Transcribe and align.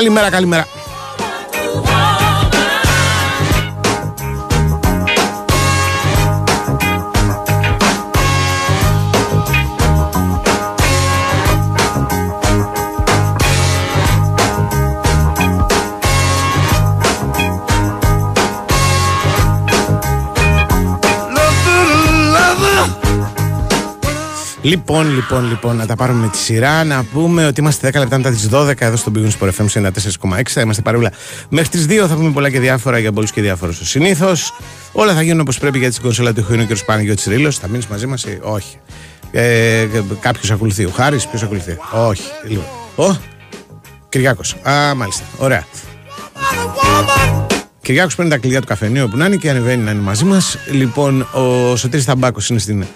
Καλημέρα, 0.00 0.30
καλημέρα. 0.30 0.66
Λοιπόν, 24.70 25.14
λοιπόν, 25.14 25.48
λοιπόν, 25.48 25.76
να 25.76 25.86
τα 25.86 25.94
πάρουμε 25.94 26.20
με 26.20 26.28
τη 26.28 26.36
σειρά. 26.36 26.84
Να 26.84 27.04
πούμε 27.04 27.46
ότι 27.46 27.60
είμαστε 27.60 27.88
10 27.88 27.98
λεπτά 27.98 28.16
μετά 28.16 28.30
τις 28.30 28.48
12 28.52 28.72
εδώ 28.78 28.96
στον 28.96 29.12
Big 29.16 29.28
Sport 29.38 29.50
FM 29.50 29.82
94,6. 30.28 30.42
Θα 30.44 30.60
είμαστε 30.60 30.82
παρούλα 30.82 31.12
μέχρι 31.48 31.68
τις 31.68 31.86
2. 31.88 32.06
Θα 32.08 32.14
πούμε 32.14 32.30
πολλά 32.30 32.50
και 32.50 32.60
διάφορα 32.60 32.98
για 32.98 33.12
πολλούς 33.12 33.30
και 33.30 33.40
διάφορους 33.40 33.88
συνήθως. 33.88 34.54
Όλα 34.92 35.14
θα 35.14 35.22
γίνουν 35.22 35.40
όπως 35.40 35.58
πρέπει 35.58 35.78
για 35.78 35.90
την 35.90 36.02
κονσόλα 36.02 36.32
του 36.32 36.44
Χιόνιου 36.46 36.66
και 36.66 36.72
ο 36.72 36.76
Σπάνιο 36.76 37.14
Ρήλο. 37.26 37.50
Θα 37.50 37.68
μείνεις 37.68 37.86
μαζί 37.86 38.06
μας 38.06 38.24
ή 38.24 38.38
όχι; 38.42 38.78
Ε, 39.30 39.86
Κάποιος 40.20 40.50
ακολουθεί. 40.50 40.84
Ο 40.84 40.90
Χάρης, 40.90 41.26
ποιος 41.26 41.42
ακολουθεί; 41.42 41.76
Όχι. 42.08 42.22
Λοιπόν. 42.46 42.64
Ο 42.96 43.16
Κυριάκος. 44.08 44.56
Α, 44.62 44.94
μάλιστα. 44.94 45.24
Ωραία. 45.38 45.66
Κυριάκος 47.82 48.14
παίρνει 48.14 48.30
τα 48.30 48.38
κλειδιά 48.38 48.60
του 48.60 48.66
καφενείου 48.66 49.08
που 49.08 49.16
να 49.16 49.26
είναι 49.26 49.36
και 49.36 49.50
ανεβαίνει 49.50 49.82
να 49.82 49.90
είναι 49.90 50.00
μαζί 50.00 50.24
μας. 50.24 50.58
Λοιπόν, 50.70 51.28
ο 51.32 51.76
Σωτήρης 51.76 52.04
Ταμπάκο 52.04 52.40
είναι 52.50 52.58
στην 52.58 52.82
ε, 52.82 52.86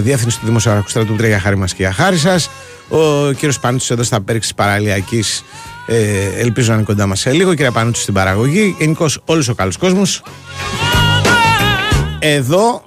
διεύθυνση 0.00 0.38
του 0.38 0.46
Δημοσιογραφικού 0.46 0.90
Στρατού 0.90 1.14
Τρία 1.14 1.28
για 1.28 1.40
χάρη 1.40 1.56
μας 1.56 1.74
και 1.74 1.82
για 1.82 1.92
χάρη 1.92 2.16
σας. 2.16 2.50
Ο 2.88 3.30
κύριος 3.32 3.58
Πανούτσο 3.60 3.94
εδώ 3.94 4.02
στα 4.02 4.20
πέριξης 4.20 4.50
τη 4.50 4.62
παραλιακής. 4.62 5.44
Ε, 5.86 5.96
ελπίζω 6.38 6.68
να 6.68 6.74
είναι 6.74 6.84
κοντά 6.84 7.06
μας 7.06 7.20
σε 7.20 7.32
λίγο. 7.32 7.54
Κύριε 7.54 7.70
Πανούτσο 7.70 8.00
στην 8.00 8.14
παραγωγή. 8.14 8.76
Γενικώς 8.78 9.20
όλο 9.24 9.46
ο 9.50 9.54
καλός 9.54 9.76
κόσμος. 9.76 10.22
Εδώ 12.18 12.82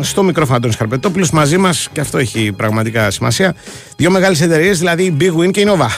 στο 0.00 0.22
μικρόφωνο 0.22 0.56
Αντώνης 0.56 0.76
Χαρπετόπουλος 0.76 1.30
μαζί 1.30 1.56
μας 1.56 1.88
και 1.92 2.00
αυτό 2.00 2.18
έχει 2.18 2.52
πραγματικά 2.52 3.10
σημασία 3.10 3.54
δύο 3.96 4.10
μεγάλες 4.10 4.40
εταιρείες 4.40 4.78
δηλαδή 4.78 5.04
η 5.04 5.16
Big 5.20 5.32
Win 5.36 5.50
και 5.50 5.60
η 5.60 5.66
Nova 5.68 5.88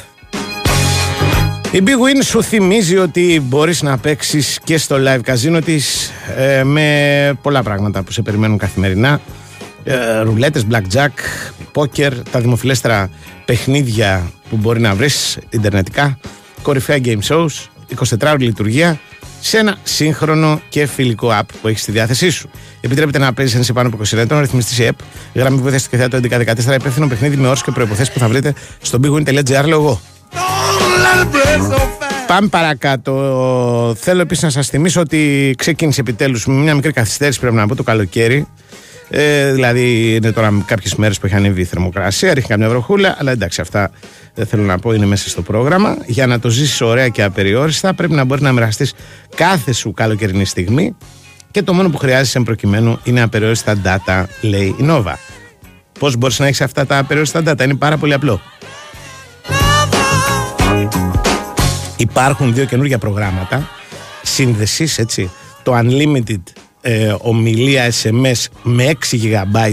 η 1.71 1.83
Big 1.87 1.89
Win 1.89 2.23
σου 2.25 2.43
θυμίζει 2.43 2.97
ότι 2.97 3.43
μπορείς 3.45 3.83
να 3.83 3.99
παίξεις 3.99 4.61
και 4.65 4.79
στο 4.79 4.97
live 4.99 5.21
καζίνο 5.23 5.61
της 5.61 6.13
ε, 6.37 6.65
με 6.65 7.39
πολλά 7.43 7.63
πράγματα 7.63 8.03
που 8.03 8.13
σε 8.13 8.23
περιμένουν 8.23 8.59
καθημερινά 8.59 9.21
ε, 9.89 10.21
ρουλέτες, 10.21 10.67
blackjack, 10.71 11.11
poker, 11.73 12.13
τα 12.31 12.41
δημοφιλέστερα 12.41 13.11
παιχνίδια 13.45 14.31
που 14.51 14.57
μπορεί 14.57 14.81
να 14.81 14.95
βρεις 14.95 15.39
ιντερνετικά, 15.51 16.19
κορυφαία 16.63 16.99
game 17.05 17.21
shows, 17.29 17.47
24 17.95 18.33
ώρη 18.33 18.45
λειτουργία 18.45 19.01
σε 19.41 19.59
ένα 19.59 19.77
σύγχρονο 19.83 20.61
και 20.69 20.87
φιλικό 20.87 21.29
app 21.41 21.45
που 21.61 21.69
έχεις 21.69 21.83
στη 21.83 21.93
διάθεσή 21.93 22.31
σου. 22.31 22.51
Επιτρέπεται 22.81 23.19
να 23.19 23.33
παίζεις 23.33 23.67
σε 23.67 23.73
πάνω 23.73 23.89
από 23.89 23.99
20 23.99 24.17
ετών, 24.17 24.41
ρυθμιστή 24.41 24.73
σε 24.75 24.89
app, 24.91 25.05
γραμμή 25.35 25.59
βοήθεια 25.59 25.79
στο 25.79 25.97
θεάτρο 25.97 26.19
1114, 26.19 26.75
υπεύθυνο 26.75 27.09
παιχνίδι 27.09 27.37
με 27.37 27.47
όρους 27.47 27.63
και 27.63 27.71
προποθέσει 27.71 28.13
που 28.13 28.19
θα 28.19 28.29
βρείτε 28.29 28.55
στο 28.83 28.99
bigwin.gr. 29.03 29.65
Λέω 29.67 30.01
Πάμε 32.27 32.49
παρακάτω. 32.49 33.13
Θέλω 33.99 34.21
επίσης 34.21 34.43
να 34.43 34.51
σας 34.51 34.69
θυμίσω 34.69 35.01
ότι 35.01 35.55
ξεκίνησε 35.59 36.01
επιτέλους 36.01 36.47
με 36.47 36.55
μια 36.55 36.75
μικρή 36.75 36.93
καθυστέρηση, 36.93 37.41
πρέπει 37.41 37.55
να 37.55 37.67
πω, 37.67 37.75
το 37.75 37.83
καλοκαίρι. 37.83 38.47
Ε, 39.11 39.53
δηλαδή 39.53 40.15
είναι 40.15 40.33
τώρα 40.33 40.63
κάποιες 40.67 40.95
μέρες 40.95 41.19
που 41.19 41.27
έχει 41.27 41.35
ανέβει 41.35 41.61
η 41.61 41.65
θερμοκρασία, 41.65 42.35
ρίχνει 42.35 42.49
καμιά 42.49 42.69
βροχούλα, 42.69 43.17
αλλά 43.19 43.31
εντάξει, 43.31 43.61
αυτά 43.61 43.91
δεν 44.35 44.47
θέλω 44.47 44.63
να 44.63 44.79
πω 44.79 44.93
είναι 44.93 45.07
μέσα 45.07 45.29
στο 45.29 45.43
πρόγραμμα. 45.43 45.97
Για 46.07 46.27
να 46.27 46.39
το 46.39 46.49
ζήσεις 46.49 46.81
ωραία 46.81 47.09
και 47.09 47.23
απεριόριστα, 47.23 47.95
πρέπει 47.95 48.13
να 48.13 48.25
μπορεί 48.25 48.43
να 48.43 48.53
μοιραστείς 48.53 48.95
κάθε 49.37 49.73
σου 49.73 49.93
καλοκαιρινή 49.93 50.45
στιγμή 50.45 50.97
και 51.51 51.63
το 51.63 51.73
μόνο 51.73 51.91
που 51.91 51.97
χρειάζεσαι 51.97 52.41
προκειμένου 52.41 52.99
είναι 53.05 53.23
απεριόριστα 53.23 53.77
data, 53.85 54.25
λέει 54.41 54.67
η 54.67 54.85
Nova. 54.89 55.15
Πώς 55.99 56.17
μπορείς 56.17 56.39
να 56.39 56.47
έχεις 56.47 56.61
αυτά 56.61 56.87
τα 56.87 56.99
απεριόριστα 56.99 57.43
data, 57.47 57.65
είναι 57.65 57.75
πάρα 57.75 57.97
πολύ 57.97 58.15
απλό. 58.15 58.41
Υπάρχουν 61.97 62.55
δύο 62.55 62.65
καινούργια 62.65 62.99
προγράμματα 62.99 63.69
σύνδεσης, 64.23 64.99
έτσι. 64.99 65.31
Το 65.63 65.79
Unlimited 65.79 66.43
ε, 66.89 67.15
ομιλία 67.19 67.93
SMS 68.03 68.45
με 68.63 68.93
6 69.11 69.17
GB 69.23 69.73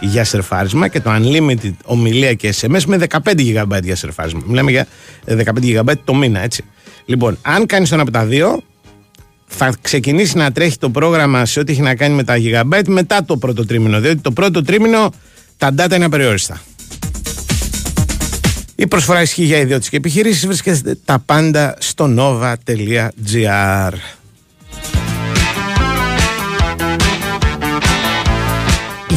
για 0.00 0.24
σερφάρισμα 0.24 0.88
και 0.88 1.00
το 1.00 1.10
Unlimited 1.14 1.72
ομιλία 1.84 2.34
και 2.34 2.54
SMS 2.60 2.82
με 2.86 2.98
15 3.08 3.18
GB 3.24 3.82
για 3.82 3.96
σερφάρισμα. 3.96 4.42
Μιλάμε 4.46 4.70
για 4.70 4.86
15 5.26 5.36
ε, 5.36 5.80
GB 5.80 5.92
το 6.04 6.14
μήνα, 6.14 6.42
έτσι. 6.42 6.64
Λοιπόν, 7.04 7.38
αν 7.42 7.66
κάνεις 7.66 7.88
τον 7.88 8.00
από 8.00 8.10
τα 8.10 8.24
δύο, 8.24 8.62
θα 9.46 9.74
ξεκινήσει 9.80 10.36
να 10.36 10.52
τρέχει 10.52 10.78
το 10.78 10.90
πρόγραμμα 10.90 11.44
σε 11.44 11.60
ό,τι 11.60 11.72
έχει 11.72 11.80
να 11.80 11.94
κάνει 11.94 12.14
με 12.14 12.24
τα 12.24 12.34
GB 12.38 12.82
μετά 12.86 13.24
το 13.24 13.36
πρώτο 13.36 13.66
τρίμηνο. 13.66 14.00
Διότι 14.00 14.20
το 14.20 14.30
πρώτο 14.30 14.62
τρίμηνο 14.62 15.12
τα 15.56 15.74
data 15.78 15.94
είναι 15.94 16.04
απεριόριστα. 16.04 16.60
Η 18.74 18.86
προσφορά 18.86 19.22
ισχύει 19.22 19.44
για 19.44 19.58
ιδιώτες 19.58 19.88
και 19.88 19.96
επιχειρήσεις. 19.96 20.46
Βρίσκεται 20.46 20.98
τα 21.04 21.18
πάντα 21.26 21.76
στο 21.78 22.14
nova.gr. 22.18 23.92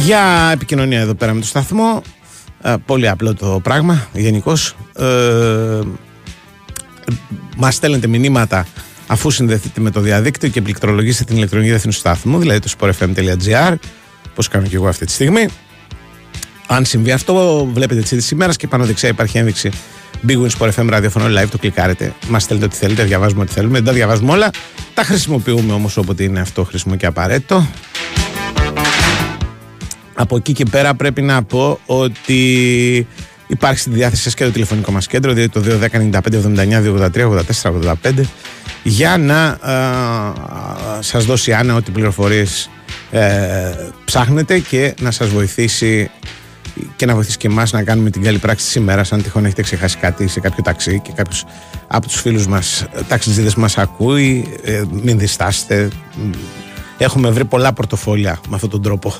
Για 0.04 0.50
επικοινωνία 0.52 1.00
εδώ 1.00 1.14
πέρα 1.14 1.34
με 1.34 1.40
το 1.40 1.46
σταθμό. 1.46 2.02
Ε, 2.62 2.74
πολύ 2.86 3.08
απλό 3.08 3.34
το 3.34 3.60
πράγμα 3.62 4.08
γενικώς. 4.12 4.76
Ε, 4.98 5.80
Μας 7.56 7.74
στέλνετε 7.74 8.06
μηνύματα 8.06 8.66
αφού 9.06 9.30
συνδεθείτε 9.30 9.80
με 9.80 9.90
το 9.90 10.00
διαδίκτυο 10.00 10.48
και 10.48 10.62
πληκτρολογήσετε 10.62 11.24
την 11.24 11.36
ηλεκτρονική 11.36 11.70
διεύθυνση 11.70 11.96
του 12.02 12.08
σταθμού, 12.08 12.38
δηλαδή 12.38 12.58
το 12.58 12.70
sportfm.gr, 12.78 13.74
όπω 14.30 14.42
κάνω 14.50 14.66
και 14.66 14.76
εγώ 14.76 14.88
αυτή 14.88 15.06
τη 15.06 15.12
στιγμή. 15.12 15.48
Αν 16.66 16.84
συμβεί 16.84 17.12
αυτό, 17.12 17.64
βλέπετε 17.72 18.00
τις 18.00 18.10
είδηση 18.10 18.34
ημέρα 18.34 18.52
και 18.52 18.66
πάνω 18.66 18.84
δεξιά 18.84 19.08
υπάρχει 19.08 19.38
ένδειξη 19.38 19.70
Big 20.26 20.36
Win 20.42 20.48
Sport 20.58 20.70
FM 20.70 20.86
ραδιοφωνό 20.88 21.40
live. 21.40 21.48
Το 21.50 21.58
κλικάρετε. 21.58 22.14
Μας 22.28 22.42
στέλνετε 22.42 22.68
ό,τι 22.68 22.76
θέλετε, 22.76 23.04
διαβάζουμε 23.04 23.42
ό,τι 23.42 23.52
θέλουμε. 23.52 23.74
Δεν 23.74 23.84
τα 23.84 23.92
διαβάζουμε 23.92 24.32
όλα. 24.32 24.50
Τα 24.94 25.02
χρησιμοποιούμε 25.02 25.72
όμως 25.72 25.96
όποτε 25.96 26.22
είναι 26.22 26.40
αυτό 26.40 26.64
χρήσιμο 26.64 26.96
και 26.96 27.06
απαραίτητο. 27.06 27.66
Από 30.14 30.36
εκεί 30.36 30.52
και 30.52 30.64
πέρα 30.64 30.94
πρέπει 30.94 31.22
να 31.22 31.42
πω 31.42 31.78
ότι 31.86 33.06
υπάρχει 33.46 33.78
στη 33.78 33.90
διάθεση 33.90 34.22
σας 34.22 34.34
και 34.34 34.44
το 34.44 34.50
τηλεφωνικό 34.50 34.92
μας 34.92 35.06
κέντρο, 35.06 35.32
δηλαδή 35.32 35.48
το 35.48 35.62
210-95-79-283-84-85 37.62 38.20
για 38.82 39.16
να 39.18 39.46
α, 39.46 39.72
σας 41.00 41.24
δώσει 41.24 41.52
Άννα 41.52 41.74
ό,τι 41.74 41.90
πληροφορίες 41.90 42.70
ε, 43.10 43.88
ψάχνετε 44.04 44.58
και 44.58 44.94
να 45.00 45.10
σας 45.10 45.28
βοηθήσει 45.28 46.10
και 46.96 47.06
να 47.06 47.14
βοηθήσει 47.14 47.36
και 47.36 47.46
εμάς 47.46 47.72
να 47.72 47.82
κάνουμε 47.82 48.10
την 48.10 48.22
καλή 48.22 48.38
πράξη 48.38 48.72
τη 48.72 48.80
ημέρα. 48.80 49.04
Αν 49.10 49.22
τυχόν 49.22 49.44
έχετε 49.44 49.62
ξεχάσει 49.62 49.96
κάτι 49.96 50.28
σε 50.28 50.40
κάποιο 50.40 50.62
ταξί 50.62 51.00
και 51.00 51.12
κάποιος 51.14 51.44
από 51.86 52.06
τους 52.06 52.20
φίλους 52.20 52.46
μας 52.46 52.86
ταξιτζίδε 53.08 53.50
μας 53.56 53.78
ακούει, 53.78 54.58
ε, 54.62 54.82
μην 55.02 55.18
διστάσετε. 55.18 55.88
Έχουμε 56.98 57.30
βρει 57.30 57.44
πολλά 57.44 57.72
πορτοφόλια 57.72 58.40
με 58.48 58.54
αυτόν 58.54 58.70
τον 58.70 58.82
τρόπο. 58.82 59.14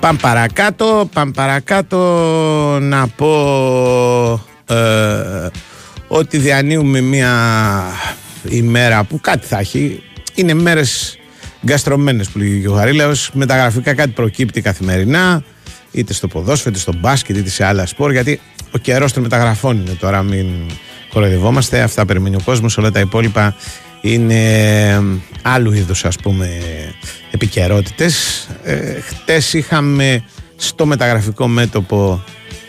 Πάμε 0.00 0.18
παρακάτω, 0.22 1.08
πάμε 1.12 1.30
παρακάτω 1.30 1.98
να 2.80 3.08
πω 3.08 4.44
ε, 4.68 5.48
ότι 6.08 6.38
διανύουμε 6.38 7.00
μια 7.00 7.32
ημέρα 8.48 9.04
που 9.04 9.20
κάτι 9.20 9.46
θα 9.46 9.58
έχει. 9.58 10.02
Είναι 10.34 10.54
μέρες 10.54 11.18
γκαστρωμένες 11.66 12.28
που 12.28 12.38
λέγει 12.38 12.66
ο 12.66 12.72
Γαρίλαος. 12.72 13.30
Μεταγραφικά 13.32 13.94
κάτι 13.94 14.10
προκύπτει 14.10 14.60
καθημερινά, 14.60 15.42
είτε 15.90 16.12
στο 16.12 16.28
ποδόσφαιρο, 16.28 16.70
είτε 16.70 16.78
στο 16.78 16.92
μπάσκετ, 16.98 17.36
είτε 17.36 17.50
σε 17.50 17.64
άλλα 17.64 17.86
σπορ, 17.86 18.12
γιατί 18.12 18.40
ο 18.70 18.78
καιρός 18.78 19.12
των 19.12 19.22
μεταγραφών 19.22 19.76
είναι 19.76 19.96
τώρα, 20.00 20.22
μην 20.22 20.46
κοροϊδευόμαστε. 21.12 21.80
Αυτά 21.80 22.04
περιμένει 22.04 22.36
ο 22.36 22.40
κόσμος, 22.44 22.78
όλα 22.78 22.90
τα 22.90 23.00
υπόλοιπα 23.00 23.56
είναι 24.00 25.02
άλλου 25.42 25.72
είδους 25.72 26.04
ας 26.04 26.16
πούμε 26.16 26.48
επικαιρότητες. 27.30 28.46
Ε, 28.62 29.00
χτες 29.00 29.52
είχαμε 29.52 30.24
στο 30.56 30.86
μεταγραφικό 30.86 31.48
μέτωπο 31.48 32.24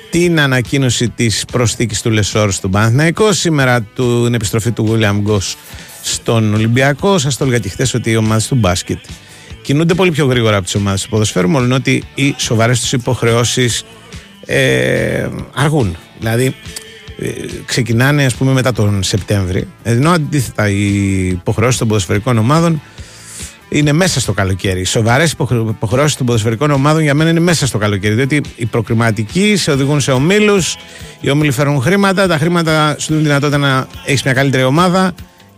την 0.09 0.39
ανακοίνωση 0.39 1.09
της 1.09 1.45
προσθήκης 1.51 2.01
του 2.01 2.09
Λεσόρ 2.09 2.51
στον 2.51 2.71
Παναθηναϊκό. 2.71 3.33
Σήμερα 3.33 3.81
την 3.81 4.33
επιστροφή 4.33 4.71
του 4.71 4.91
William 4.91 5.15
Γκος 5.21 5.57
στον 6.03 6.53
Ολυμπιακό. 6.53 7.17
Σας 7.17 7.37
το 7.37 7.43
έλεγα 7.43 7.59
και 7.59 7.69
χτες 7.69 7.93
ότι 7.93 8.11
οι 8.11 8.15
ομάδες 8.15 8.47
του 8.47 8.55
μπάσκετ 8.55 8.99
κινούνται 9.61 9.93
πολύ 9.93 10.11
πιο 10.11 10.25
γρήγορα 10.25 10.55
από 10.55 10.65
τις 10.65 10.75
ομάδες 10.75 11.01
του 11.01 11.09
ποδοσφαίρου 11.09 11.49
μόνο 11.49 11.75
ότι 11.75 12.03
οι 12.15 12.35
σοβαρές 12.37 12.79
τους 12.79 12.91
υποχρεώσεις 12.91 13.83
ε, 14.45 15.27
αργούν. 15.53 15.97
Δηλαδή 16.19 16.45
ε, 16.45 16.51
ξεκινάνε 17.65 18.25
ας 18.25 18.35
πούμε 18.35 18.51
μετά 18.51 18.71
τον 18.71 19.03
Σεπτέμβρη 19.03 19.67
ενώ 19.83 20.09
αντίθετα 20.11 20.69
οι 20.69 21.27
υποχρεώσεις 21.27 21.79
των 21.79 21.87
ποδοσφαιρικών 21.87 22.37
ομάδων 22.37 22.81
είναι 23.69 23.91
μέσα 23.91 24.19
στο 24.19 24.33
καλοκαίρι. 24.33 24.79
Οι 24.79 24.83
σοβαρές 24.83 25.31
υποχρεώσεις 25.51 26.17
των 26.17 26.25
ποδοσφαιρικών 26.25 26.71
ομάδων 26.71 27.01
για 27.01 27.13
μένα 27.13 27.29
είναι 27.29 27.39
μέσα 27.39 27.67
στο 27.67 27.77
καλοκαίρι. 27.77 28.13
Διότι 28.13 28.41
οι 28.55 28.65
προκριματικοί 28.65 29.55
σε 29.55 29.71
οδηγούν 29.71 30.01
σε 30.01 30.11
ομίλους, 30.11 30.75
οι 31.21 31.29
όμιλοι 31.29 31.51
φέρνουν 31.51 31.81
χρήματα, 31.81 32.27
τα 32.27 32.37
χρήματα 32.37 32.95
σου 32.99 33.07
δίνουν 33.07 33.23
δυνατότητα 33.23 33.57
να 33.57 33.87
έχεις 34.05 34.23
μια 34.23 34.33
καλύτερη 34.33 34.63
ομάδα 34.63 35.13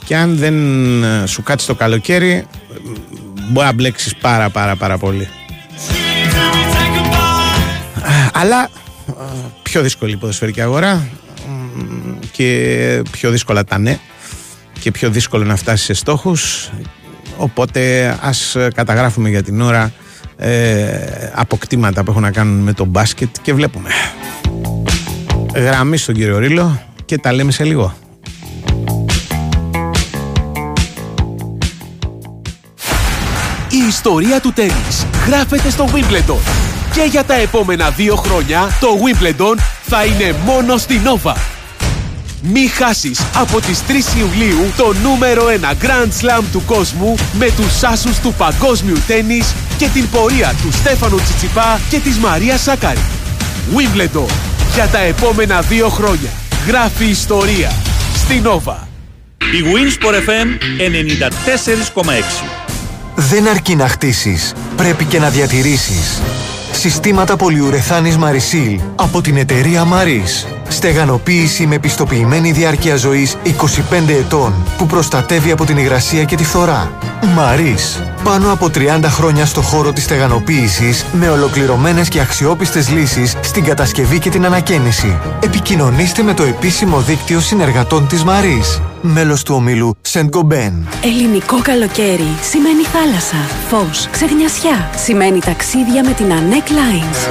και 0.06 0.16
αν 0.16 0.38
δεν 0.38 0.56
ε, 1.04 1.26
σου 1.26 1.44
κάτσει 1.44 1.68
το 1.68 1.76
καλοκαίρι, 1.76 2.46
μπορεί 3.50 3.66
να 3.66 3.74
μπλέξεις 3.74 4.16
πάρα 4.16 4.50
πάρα 4.50 4.76
πάρα 4.76 4.98
πολύ. 4.98 5.28
Αλλά 8.34 8.70
πιο 9.62 9.82
δύσκολη 9.82 10.12
η 10.12 10.16
ποδοσφαιρική 10.18 10.62
αγορά 10.62 11.08
και 12.31 13.01
πιο 13.12 13.30
δύσκολα 13.30 13.63
τα 13.63 13.77
ναι 13.77 14.00
και 14.80 14.92
πιο 14.92 15.10
δύσκολο 15.10 15.44
να 15.44 15.56
φτάσει 15.56 15.83
σε 15.83 15.94
στόχους. 15.94 16.69
Οπότε 17.38 18.16
ας 18.21 18.56
καταγράφουμε 18.74 19.30
για 19.30 19.44
την 19.44 19.62
ώρα 19.62 19.92
ε, 20.38 21.31
αποκτήματα 21.33 22.04
που 22.04 22.12
έχουν 22.12 22.24
να 22.24 22.31
κάνουν 22.31 22.60
με 22.60 22.74
το 22.74 22.86
μπάσκετ 22.86 23.36
και 23.42 23.54
βλέπουμε. 23.54 23.89
Γραμμή 25.56 25.98
στον 25.98 26.16
κύριο 26.16 26.38
Ρίλο 26.38 26.81
και 27.06 27.18
τα 27.18 27.33
λέμε 27.33 27.51
σε 27.51 27.63
λίγο. 27.63 27.98
Η 33.69 33.88
ιστορία 33.88 34.39
του 34.39 34.54
τέννις 34.54 35.06
γράφεται 35.27 35.69
στο 35.69 35.86
Wimbledon. 35.94 36.39
Και 36.94 37.01
για 37.10 37.24
τα 37.24 37.33
επόμενα 37.33 37.89
δύο 37.89 38.15
χρόνια 38.15 38.77
το 38.80 38.88
Wimbledon 38.88 39.57
θα 39.81 40.06
είναι 40.06 40.36
μόνο 40.45 40.77
στη 40.77 41.01
Nova. 41.04 41.59
Μη 42.41 42.68
χάσεις 42.68 43.19
από 43.36 43.59
τις 43.62 43.81
3 43.88 43.91
Ιουλίου 44.18 44.74
το 44.77 44.94
νούμερο 45.03 45.44
1 45.62 45.86
Grand 45.86 46.07
Slam 46.07 46.44
του 46.51 46.63
κόσμου 46.65 47.15
με 47.33 47.45
τους 47.45 47.83
άσους 47.83 48.19
του 48.19 48.33
παγκόσμιου 48.38 48.97
τέννις 49.07 49.53
και 49.77 49.88
την 49.88 50.09
πορεία 50.09 50.53
του 50.62 50.71
Στέφανου 50.71 51.18
Τσιτσιπά 51.18 51.80
και 51.89 52.00
της 52.00 52.18
Μαρία 52.18 52.57
Σάκαρη. 52.57 53.00
Wimbledon 53.75 54.30
για 54.74 54.88
τα 54.88 55.00
επόμενα 55.00 55.62
δύο 55.62 55.89
χρόνια. 55.89 56.30
Γράφει 56.68 57.06
ιστορία 57.06 57.71
στη 58.15 58.41
Nova. 58.45 58.75
Η 59.38 59.63
Winsport 59.74 60.13
FM 60.13 60.47
94,6 61.95 62.45
Δεν 63.15 63.47
αρκεί 63.47 63.75
να 63.75 63.88
χτίσεις, 63.88 64.53
πρέπει 64.75 65.06
και 65.06 65.19
να 65.19 65.30
διατηρήσεις. 65.30 66.21
Συστήματα 66.71 67.36
πολυουρεθάνης 67.36 68.18
Marisil 68.18 68.80
από 68.95 69.21
την 69.21 69.38
εταιρεία 69.38 69.88
Maris. 69.91 70.59
Στεγανοποίηση 70.69 71.68
με 71.68 71.80
πιστοποιημένη 71.80 72.51
διάρκεια 72.51 72.95
ζωής 72.95 73.38
25 73.44 74.10
ετών 74.10 74.54
που 74.77 74.86
προστατεύει 74.86 75.51
από 75.51 75.66
την 75.66 75.77
υγρασία 75.77 76.24
και 76.24 76.36
τη 76.36 76.44
φθορά. 76.44 76.92
Maris. 77.21 78.04
Πάνω 78.24 78.51
από 78.51 78.69
30 78.75 79.00
χρόνια 79.04 79.45
στο 79.45 79.62
χώρο 79.62 79.94
της 79.94 80.04
στεγανοποίησης 80.04 81.06
με 81.12 81.30
ολοκληρωμένες 81.30 82.10
και 82.10 82.19
αξιόπιστες 82.19 82.89
λύσεις 82.89 83.36
στην 83.42 83.63
κατασκευή 83.63 84.19
και 84.19 84.30
την 84.30 84.45
ανακαίνιση. 84.45 85.18
Επικοινωνήστε 85.39 86.24
με 86.24 86.33
το 86.33 86.44
επίσημο 86.44 87.00
δίκτυο 87.00 87.39
συνεργατών 87.39 88.07
της 88.07 88.24
Maris. 88.24 88.88
Μέλος 89.01 89.44
του 89.44 89.56
ομίλου 89.56 89.96
Σεντ 90.01 90.28
Γκομπέν. 90.28 90.88
Ελληνικό 91.04 91.62
καλοκαίρι 91.62 92.38
σημαίνει 92.42 92.84
θάλασσα, 92.84 93.36
φως, 93.69 94.07
ξεγνιασιά. 94.12 94.90
Σημαίνει 95.04 95.40
ταξίδια 95.40 96.04
με 96.04 96.12
την 96.12 96.25
ANEC 96.30 96.69
Lines. 96.69 97.28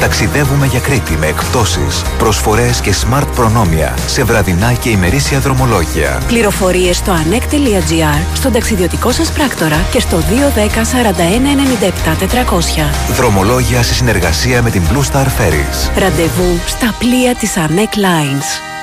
Ταξιδεύουμε 0.00 0.66
για 0.66 0.80
Κρήτη 0.80 1.16
με 1.16 1.26
εκπτώσεις, 1.26 2.02
προσφορές 2.18 2.80
και 2.80 2.94
smart 2.94 3.26
προνόμια 3.34 3.94
σε 4.06 4.24
βραδινά 4.24 4.72
και 4.72 4.88
ημερήσια 4.88 5.38
δρομολόγια. 5.38 6.22
Πληροφορίες 6.26 6.96
στο 6.96 7.12
anec.gr, 7.12 8.22
στον 8.34 8.52
ταξιδιωτικό 8.52 9.12
σας 9.12 9.32
πράκτορα 9.32 9.86
και 9.92 10.00
στο 10.00 10.16
210 10.16 10.84
41 10.84 11.44
97 12.10 12.16
400. 12.16 13.14
Δρομολόγια 13.16 13.82
σε 13.82 13.94
συνεργασία 13.94 14.62
με 14.62 14.70
την 14.70 14.82
Blue 14.92 15.12
Star 15.12 15.26
Ferries. 15.26 15.98
Ραντεβού 15.98 16.58
στα 16.66 16.94
πλοία 16.98 17.34
της 17.34 17.52
ANEC 17.56 17.98
Lines. 17.98 18.77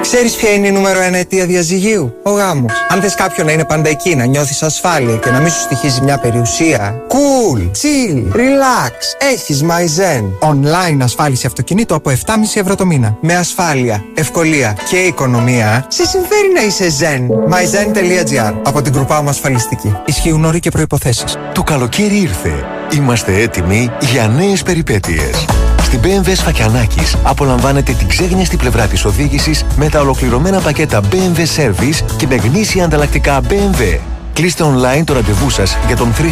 Ξέρεις 0.00 0.36
ποια 0.36 0.50
είναι 0.50 0.66
η 0.66 0.70
νούμερο 0.70 1.00
ένα 1.00 1.16
αιτία 1.16 1.46
διαζυγίου; 1.46 2.14
Ο 2.22 2.30
γάμος. 2.30 2.72
Αν 2.88 3.00
θες 3.00 3.14
κάποιον 3.14 3.46
να 3.46 3.52
είναι 3.52 3.64
πάντα 3.64 3.88
εκεί, 3.88 4.14
να 4.14 4.24
νιώθεις 4.24 4.62
ασφάλεια 4.62 5.16
και 5.16 5.30
να 5.30 5.38
μην 5.38 5.50
σου 5.50 5.60
στοιχίζει 5.60 6.00
μια 6.00 6.18
περιουσία. 6.18 7.02
Cool, 7.08 7.58
chill, 7.58 8.36
relax. 8.36 8.94
Έχεις 9.32 9.64
MyZen. 9.64 10.48
Online 10.48 10.98
ασφάλιση 11.02 11.46
αυτοκινήτου 11.46 11.94
από 11.94 12.10
7,5 12.10 12.16
ευρώ 12.54 12.74
το 12.74 12.86
μήνα. 12.86 13.16
Με 13.20 13.36
ασφάλεια, 13.36 14.04
ευκολία 14.14 14.76
και 14.88 14.96
οικονομία. 14.96 15.86
Σε 15.88 16.06
συμφέρει 16.06 16.52
να 16.54 16.62
είσαι 16.64 16.86
Zen. 17.00 17.52
MyZen.gr 17.54 18.54
από 18.62 18.82
την 18.82 18.92
κρουπά 18.92 19.22
μου 19.22 19.28
ασφαλιστική. 19.28 19.96
Ισχύουν 20.04 20.44
όροι 20.44 20.60
και 20.60 20.70
προποθέσει. 20.70 21.24
Το 21.52 21.62
καλοκαίρι 21.62 22.16
ήρθε. 22.16 22.64
Είμαστε 22.94 23.40
έτοιμοι 23.40 23.90
για 24.00 24.28
νέες 24.28 24.62
περιπέτειες. 24.62 25.46
Στην 25.90 26.02
BMW 26.04 26.32
Σφακιανάκης 26.32 27.16
απολαμβάνετε 27.22 27.92
την 27.92 28.08
ξέγνιαστη 28.08 28.56
πλευρά 28.56 28.86
της 28.86 29.04
οδήγησης 29.04 29.64
με 29.76 29.88
τα 29.88 30.00
ολοκληρωμένα 30.00 30.60
πακέτα 30.60 31.00
BMW 31.10 31.38
Service 31.56 32.04
και 32.16 32.26
με 32.26 32.34
γνήσια 32.34 32.84
ανταλλακτικά 32.84 33.40
BMW. 33.48 33.98
Κλείστε 34.32 34.64
online 34.64 35.02
το 35.04 35.12
ραντεβού 35.12 35.50
σας 35.50 35.76
για 35.86 35.96
τον 35.96 36.12
360 36.12 36.22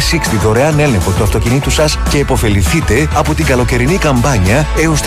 δωρεάν 0.43 0.79
έλεγχο 0.79 1.11
του 1.11 1.23
αυτοκινήτου 1.23 1.69
σας 1.69 1.97
και 2.09 2.17
υποφεληθείτε 2.17 3.07
από 3.15 3.33
την 3.33 3.45
καλοκαιρινή 3.45 3.97
καμπάνια 3.97 4.65
έως 4.83 5.01
31 5.01 5.05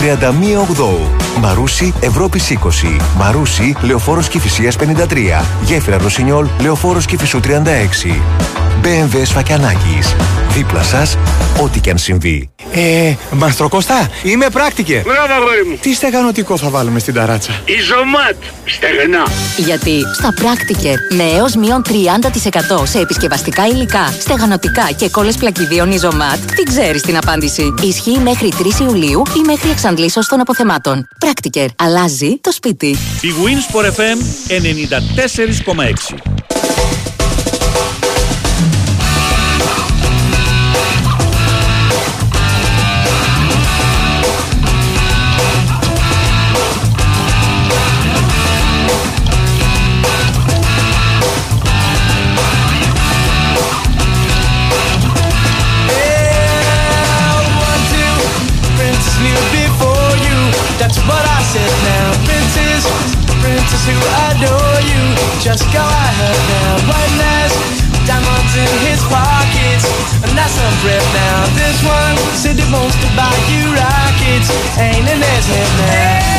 Οκτώου. 0.69 1.07
Μαρούσι 1.39 1.93
Ευρώπη 1.99 2.41
20. 2.49 2.55
Μαρούσι 3.17 3.75
Λεωφόρος 3.81 4.27
Κυφυσίας 4.27 4.75
53. 4.75 5.43
Γέφυρα 5.65 5.97
Ρωσινιόλ 5.97 6.47
Λεωφόρος 6.61 7.05
Κυφυσού 7.05 7.39
36. 7.39 7.47
BMW 8.83 9.21
Σφακιανάκης. 9.25 10.15
Δίπλα 10.49 10.83
σας, 10.83 11.17
ό,τι 11.61 11.79
και 11.79 11.89
αν 11.89 11.97
συμβεί. 11.97 12.49
Ε, 12.73 13.13
Μαστροκώστα, 13.31 14.09
είμαι 14.23 14.49
πράκτικε. 14.49 15.01
Μπράβο, 15.05 15.33
αγόρι 15.33 15.65
μου. 15.65 15.77
Τι 15.81 15.93
στεγανοτικό 15.93 16.57
θα 16.57 16.69
βάλουμε 16.69 16.99
στην 16.99 17.13
ταράτσα; 17.13 17.61
Ιζωμάτ. 17.65 18.35
Στεγνά. 18.65 19.23
Γιατί 19.57 20.01
στα 20.17 20.33
πράκτικε 20.33 20.93
με 21.09 21.23
έως 21.23 21.55
μείον 21.55 21.81
30% 22.81 22.83
σε 22.83 22.99
επισκευαστικά 22.99 23.67
υλικά, 23.67 24.13
στεγανοτικά 24.19 24.91
και 24.97 25.09
κόλλες 25.09 25.35
πλακιδίων 25.35 25.91
Ιζωμάτ, 25.91 26.51
τι 26.55 26.63
ξέρεις 26.63 27.01
την 27.01 27.17
απάντηση. 27.17 27.73
Ισχύει 27.81 28.19
μέχρι 28.23 28.51
3 28.59 28.79
Ιουλίου 28.79 29.21
ή 29.37 29.41
μέχρι 29.45 29.69
εξαντλήσεως 29.69 30.27
των 30.27 30.39
αποθεμάτων. 30.39 31.07
Πράκτικερ. 31.19 31.67
Αλλάζει 31.75 32.37
το 32.41 32.51
σπίτι. 32.51 32.87
Η 33.21 33.33
Winsport 33.43 33.85
FM 33.85 34.17
94,6 34.47 36.43
Just 65.53 65.69
go 65.71 65.85
ahead 65.85 66.39
now. 66.49 66.97
One 66.97 67.13
last 67.21 67.53
diamonds 68.09 68.53
in 68.57 68.73
his 68.89 69.01
pockets. 69.05 69.85
And 70.25 70.33
that's 70.33 70.57
some 70.57 70.75
breath 70.81 71.05
now. 71.13 71.45
This 71.53 71.77
one 71.85 72.17
said 72.41 72.57
he 72.57 72.65
wants 72.73 72.97
to 72.97 73.07
buy 73.13 73.29
you 73.53 73.61
rockets. 73.77 74.49
Ain't 74.81 75.05
in 75.13 75.21
his 75.21 75.45
head 75.53 75.71
now. 75.77 76.33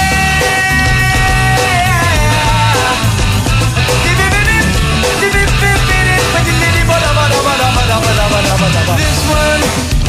This 8.99 9.21
one 9.31 9.63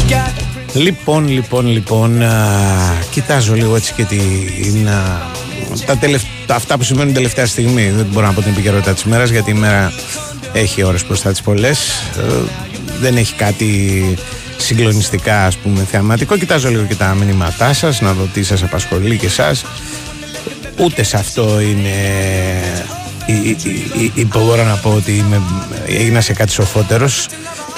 got 0.10 0.32
Λοιπόν, 0.74 1.28
λοιπόν, 1.28 1.68
λοιπόν, 1.68 2.22
α, 2.22 2.30
κοιτάζω 3.10 3.54
λίγο 3.54 3.76
έτσι 3.76 3.94
και 3.94 4.04
την, 4.04 4.88
α, 4.90 5.22
τα 5.86 5.98
τελευταία, 5.98 6.35
αυτά 6.54 6.78
που 6.78 6.84
συμβαίνουν 6.84 7.14
τελευταία 7.14 7.46
στιγμή. 7.46 7.90
Δεν 7.90 8.06
μπορώ 8.12 8.26
να 8.26 8.34
πω 8.34 8.42
την 8.42 8.52
επικαιρότητα 8.52 8.94
της 8.94 9.04
ημέρας 9.04 9.30
γιατί 9.30 9.52
η 9.52 9.54
μέρα 9.54 9.94
έχει 10.54 10.84
ώρες 10.84 11.06
μπροστά 11.06 11.32
της 11.32 11.42
πολλές. 11.42 11.90
Ε, 12.18 12.52
δεν 13.02 13.18
έχει 13.18 13.34
κάτι 13.34 14.18
συγκλονιστικά 14.58 15.46
ας 15.46 15.58
πούμε 15.58 15.86
θεαματικό. 15.92 16.38
Κοιτάζω 16.38 16.70
λίγο 16.70 16.84
και 16.84 16.96
τα 16.96 17.14
μηνύματά 17.14 17.74
σας, 17.74 18.02
να 18.02 18.14
δω 18.14 18.30
τι 18.34 18.44
σας 18.44 18.64
απασχολεί 18.64 19.18
και 19.18 19.26
εσάς. 19.26 19.66
Ούτε 20.78 21.04
σε 21.04 21.18
αυτό 21.18 21.60
είναι 21.60 21.94
ή, 24.16 24.26
μπορώ 24.26 24.64
να 24.64 24.76
πω 24.76 24.90
ότι 24.90 25.12
είμαι, 25.12 25.42
έγινα 25.88 26.22
σε 26.22 26.34
κάτι 26.34 26.52
σοφότερος. 26.52 27.28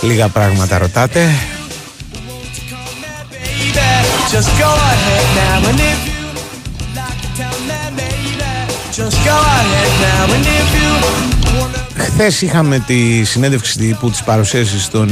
Λίγα 0.02 0.28
πράγματα 0.28 0.78
ρωτάτε. 0.78 1.30
Χθες 11.98 12.42
είχαμε 12.42 12.80
τη 12.80 13.24
συνέντευξη 13.24 13.78
τύπου 13.78 14.10
τη 14.10 14.20
παρουσίαση 14.26 14.90
των 14.92 15.10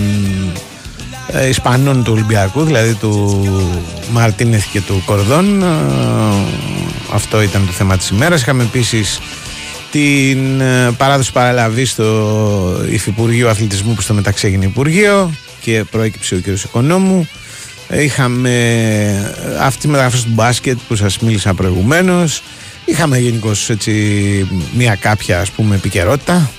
ε, 1.28 1.48
Ισπανών 1.48 2.04
του 2.04 2.12
Ολυμπιακού, 2.14 2.64
δηλαδή 2.64 2.94
του 2.94 3.44
Μαρτίνεθ 4.12 4.66
και 4.72 4.82
του 4.82 5.04
Κορδόν. 5.06 5.64
Ε, 5.64 5.66
αυτό 7.14 7.42
ήταν 7.42 7.66
το 7.66 7.72
θέμα 7.72 7.98
της 7.98 8.10
ημέρας. 8.10 8.42
Είχαμε 8.42 8.64
επίσης 8.64 9.20
την 9.92 10.62
ε, 10.62 10.92
παράδοση 10.98 11.32
παραλαβή 11.32 11.86
στο 11.86 12.86
Υφυπουργείο 12.90 13.50
Αθλητισμού 13.50 13.94
που 13.94 14.02
στο 14.02 14.14
μεταξύ 14.14 14.48
έγινε 14.48 14.66
Υπουργείο 14.66 15.32
και 15.62 15.84
προέκυψε 15.92 16.36
ο 16.36 16.40
κ. 16.40 16.48
Οικονόμου. 16.48 17.28
Είχαμε 17.94 18.56
αυτή 19.62 19.80
τη 19.80 19.88
μεταγραφή 19.88 20.24
του 20.24 20.32
μπάσκετ 20.34 20.78
που 20.88 20.96
σας 20.96 21.20
μίλησα 21.20 21.54
προηγουμένως. 21.54 22.42
Είχαμε 22.86 23.18
γενικώς 23.18 23.70
έτσι 23.70 23.92
μια 24.74 24.96
κάποια 24.96 25.40
ας 25.40 25.52
πούμε 25.52 25.76
επικαιρότητα. 25.76 26.50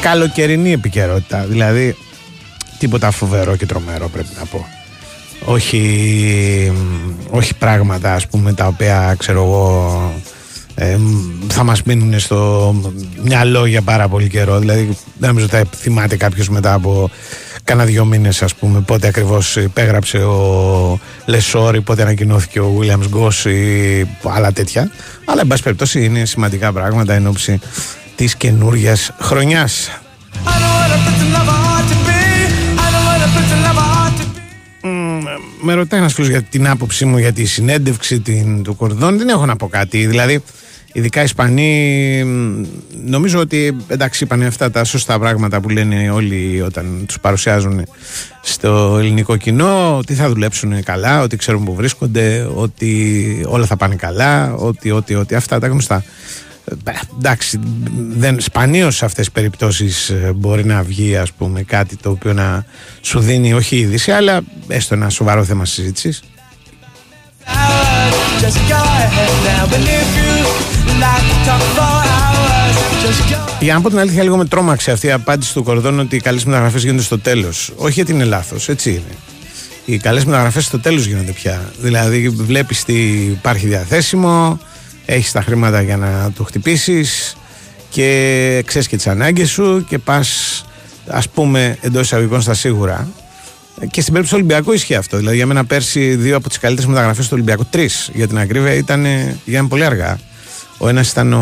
Καλοκαιρινή 0.00 0.72
επικαιρότητα, 0.72 1.44
δηλαδή 1.48 1.96
τίποτα 2.78 3.10
φοβερό 3.10 3.56
και 3.56 3.66
τρομερό 3.66 4.08
πρέπει 4.08 4.28
να 4.38 4.44
πω. 4.44 4.66
Όχι, 5.44 6.72
όχι 7.30 7.54
πράγματα 7.54 8.14
ας 8.14 8.26
πούμε 8.26 8.52
τα 8.52 8.66
οποία 8.66 9.14
ξέρω 9.18 9.42
εγώ 9.42 10.12
ε, 10.74 10.98
θα 11.48 11.62
μας 11.62 11.82
μείνουν 11.82 12.20
στο 12.20 12.74
μυαλό 13.22 13.66
για 13.66 13.82
πάρα 13.82 14.08
πολύ 14.08 14.28
καιρό 14.28 14.58
δηλαδή 14.58 14.96
δεν 15.18 15.28
νομίζω 15.28 15.46
θα 15.46 15.64
θυμάται 15.76 16.16
κάποιος 16.16 16.48
μετά 16.48 16.72
από 16.72 17.10
κάνα 17.64 17.84
δυο 17.84 18.04
μήνες 18.04 18.42
ας 18.42 18.54
πούμε 18.54 18.80
πότε 18.80 19.06
ακριβώς 19.06 19.56
υπέγραψε 19.56 20.18
ο 20.18 20.98
Λεσόρη 21.24 21.80
πότε 21.80 22.02
ανακοινώθηκε 22.02 22.60
ο 22.60 22.78
Williams 22.80 23.08
Γκος 23.08 23.44
ή 23.44 24.08
άλλα 24.22 24.52
τέτοια 24.52 24.90
αλλά 25.24 25.40
εν 25.40 25.46
πάση 25.46 25.62
περιπτώσει 25.62 26.04
είναι 26.04 26.24
σημαντικά 26.24 26.72
πράγματα 26.72 27.14
εν 27.14 27.26
ώψη 27.26 27.60
της 28.16 28.36
καινούργιας 28.36 29.12
χρονιάς 29.20 29.90
με 35.64 35.74
ρωτάει 35.74 36.00
ένας 36.00 36.12
φίλος 36.12 36.30
για 36.30 36.42
την 36.42 36.68
άποψή 36.68 37.04
μου 37.04 37.18
για 37.18 37.32
τη 37.32 37.44
συνέντευξη 37.44 38.20
την, 38.20 38.62
του 38.62 38.76
Κορδόν. 38.76 39.18
Δεν 39.18 39.28
έχω 39.28 39.46
να 39.46 39.56
πω 39.56 39.68
κάτι. 39.68 40.06
Δηλαδή, 40.06 40.42
ειδικά 40.94 41.20
οι 41.20 41.24
Ισπανοί, 41.24 42.24
νομίζω 43.04 43.38
ότι 43.38 43.76
εντάξει, 43.86 44.24
είπαν 44.24 44.42
αυτά 44.42 44.70
τα 44.70 44.84
σωστά 44.84 45.18
πράγματα 45.18 45.60
που 45.60 45.68
λένε 45.68 46.10
όλοι 46.10 46.62
όταν 46.62 47.04
τους 47.06 47.20
παρουσιάζουν 47.20 47.84
στο 48.42 48.96
ελληνικό 48.98 49.36
κοινό. 49.36 49.96
Ότι 49.96 50.14
θα 50.14 50.28
δουλέψουν 50.28 50.82
καλά, 50.82 51.22
ότι 51.22 51.36
ξέρουν 51.36 51.64
που 51.64 51.74
βρίσκονται, 51.74 52.48
ότι 52.54 53.44
όλα 53.48 53.66
θα 53.66 53.76
πάνε 53.76 53.94
καλά, 53.94 54.54
ότι, 54.54 54.90
ότι, 54.90 55.14
ότι 55.14 55.34
αυτά 55.34 55.58
τα 55.58 55.66
γνωστά. 55.66 56.04
Ε, 56.64 56.90
εντάξει, 57.18 57.60
δεν, 58.16 58.40
σπανίως 58.40 58.96
σε 58.96 59.04
αυτές 59.04 59.24
τις 59.24 59.34
περιπτώσεις 59.34 60.08
ε, 60.08 60.32
μπορεί 60.34 60.64
να 60.64 60.82
βγει 60.82 61.16
ας 61.16 61.32
πούμε 61.32 61.62
κάτι 61.62 61.96
το 61.96 62.10
οποίο 62.10 62.32
να 62.32 62.64
σου 63.00 63.20
δίνει 63.20 63.52
όχι 63.52 63.76
είδηση 63.76 64.10
αλλά 64.10 64.40
έστω 64.68 64.94
ένα 64.94 65.08
σοβαρό 65.08 65.44
θέμα 65.44 65.64
συζήτησης 65.64 66.22
για 73.60 73.74
να 73.74 73.80
πω 73.80 73.88
την 73.88 73.98
αλήθεια, 73.98 74.22
λίγο 74.22 74.36
με 74.36 74.44
τρόμαξε 74.44 74.90
αυτή 74.90 75.06
η 75.06 75.10
απάντηση 75.10 75.52
του 75.54 75.62
Κορδόν 75.62 75.98
ότι 75.98 76.16
οι 76.16 76.20
καλές 76.20 76.44
μεταγραφές 76.44 76.82
γίνονται 76.82 77.02
στο 77.02 77.18
τέλος. 77.18 77.72
Όχι 77.76 77.92
γιατί 77.92 78.12
είναι 78.12 78.24
λάθος, 78.24 78.68
έτσι 78.68 78.90
είναι. 78.90 79.16
Οι 79.84 79.96
καλές 79.96 80.24
μεταγραφές 80.24 80.64
στο 80.64 80.80
τέλος 80.80 81.04
γίνονται 81.04 81.32
πια. 81.32 81.72
Δηλαδή, 81.80 82.28
βλέπεις 82.28 82.84
τι 82.84 82.94
υπάρχει 83.12 83.66
διαθέσιμο, 83.66 84.58
έχεις 85.06 85.32
τα 85.32 85.42
χρήματα 85.42 85.82
για 85.82 85.96
να 85.96 86.32
το 86.36 86.44
χτυπήσεις 86.44 87.36
και 87.90 88.62
ξέρεις 88.66 88.88
και 88.88 88.96
τις 88.96 89.06
ανάγκες 89.06 89.50
σου 89.50 89.84
και 89.88 89.98
πας 89.98 90.64
ας 91.06 91.28
πούμε 91.28 91.78
εντός 91.80 92.02
εισαγωγικών 92.02 92.40
στα 92.40 92.54
σίγουρα 92.54 93.08
και 93.90 94.00
στην 94.00 94.12
περίπτωση 94.12 94.28
του 94.28 94.34
Ολυμπιακού 94.34 94.72
ισχύει 94.72 94.94
αυτό. 94.94 95.16
Δηλαδή 95.16 95.36
για 95.36 95.46
μένα 95.46 95.64
πέρσι 95.64 96.14
δύο 96.14 96.36
από 96.36 96.48
τις 96.48 96.58
καλύτερες 96.58 96.90
μεταγραφές 96.90 97.24
του 97.24 97.30
Ολυμπιακού, 97.34 97.64
τρεις 97.70 98.10
για 98.14 98.28
την 98.28 98.38
ακρίβεια, 98.38 98.72
ήταν, 98.74 99.06
για 99.44 99.64
πολύ 99.64 99.84
αργά. 99.84 100.18
Ο 100.84 100.88
ένας 100.88 101.10
ήταν 101.10 101.32
ο, 101.32 101.38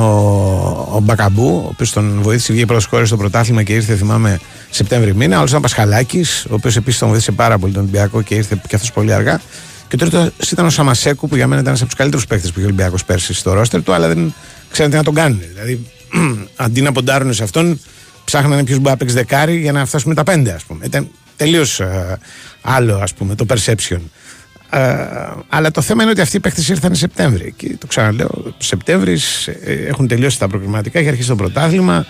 ο 0.92 1.00
Μπακαμπού, 1.00 1.62
ο 1.64 1.68
οποίος 1.68 1.92
τον 1.92 2.22
βοήθησε, 2.22 2.52
βγήκε 2.52 2.66
πρώτος 2.66 2.84
χώρο 2.84 3.06
στο 3.06 3.16
πρωτάθλημα 3.16 3.62
και 3.62 3.72
ήρθε, 3.72 3.96
θυμάμαι, 3.96 4.40
Σεπτέμβρη 4.70 5.14
μήνα. 5.14 5.34
Ο 5.34 5.38
άλλος 5.38 5.48
ήταν 5.48 5.60
ο 5.60 5.62
Πασχαλάκης, 5.62 6.44
ο 6.44 6.54
οποίος 6.54 6.76
επίσης 6.76 6.98
τον 6.98 7.08
βοήθησε 7.08 7.32
πάρα 7.32 7.58
πολύ 7.58 7.72
τον 7.72 7.82
Ολυμπιακό 7.82 8.22
και 8.22 8.34
ήρθε 8.34 8.60
και 8.68 8.74
αυτός 8.74 8.92
πολύ 8.92 9.12
αργά. 9.12 9.40
Και 9.88 9.96
το 9.96 10.10
τρίτος 10.10 10.50
ήταν 10.50 10.66
ο 10.66 10.70
Σαμασέκου 10.70 11.28
που 11.28 11.36
για 11.36 11.46
μένα 11.46 11.60
ήταν 11.60 11.68
ένας 11.68 11.80
από 11.80 11.90
τους 11.90 11.98
καλύτερους 11.98 12.26
παίκτες 12.26 12.50
που 12.52 12.58
είχε 12.58 12.66
ο 12.66 12.70
Ολυμπιακός 12.70 13.04
πέρσι 13.04 13.34
στο 13.34 13.52
ρόστερ 13.52 13.82
του, 13.82 13.92
αλλά 13.92 14.08
δεν 14.08 14.34
ξέραν 14.70 14.90
τι 14.90 14.96
να 14.96 15.02
τον 15.02 15.14
κάνουν. 15.14 15.42
Δηλαδή, 15.52 15.86
αντί 16.64 16.80
να 16.80 16.92
ποντάρουν 16.92 17.34
σε 17.34 17.42
αυτόν, 17.42 17.80
ψάχνανε 18.24 18.64
ποιος 18.64 18.78
μπορεί 18.78 18.90
να 18.90 18.96
παίξει 18.96 19.14
δεκάρι 19.14 19.60
για 19.60 19.72
να 19.72 19.86
φτάσουμε 19.86 20.14
τα 20.14 20.22
πέντε, 20.22 20.52
ας 20.52 20.64
πούμε. 20.64 20.84
Ήταν 20.84 21.08
τελείως 21.36 21.80
uh, 21.82 22.16
άλλο, 22.60 22.96
ας 22.96 23.14
πούμε, 23.14 23.34
το 23.34 23.46
perception. 23.48 24.00
Uh, 24.74 25.42
αλλά 25.48 25.70
το 25.70 25.80
θέμα 25.80 26.02
είναι 26.02 26.10
ότι 26.10 26.20
αυτοί 26.20 26.36
οι 26.36 26.40
παίκτες 26.40 26.68
ήρθαν 26.68 26.94
Σεπτέμβρη. 26.94 27.54
Και 27.56 27.76
το 27.78 27.86
ξαναλέω, 27.86 28.54
Σεπτέμβρη 28.58 29.18
ε, 29.64 29.72
έχουν 29.72 30.08
τελειώσει 30.08 30.38
τα 30.38 30.48
προγραμματικά, 30.48 30.98
έχει 30.98 31.08
αρχίσει 31.08 31.28
το 31.28 31.36
πρωτάθλημα. 31.36 32.06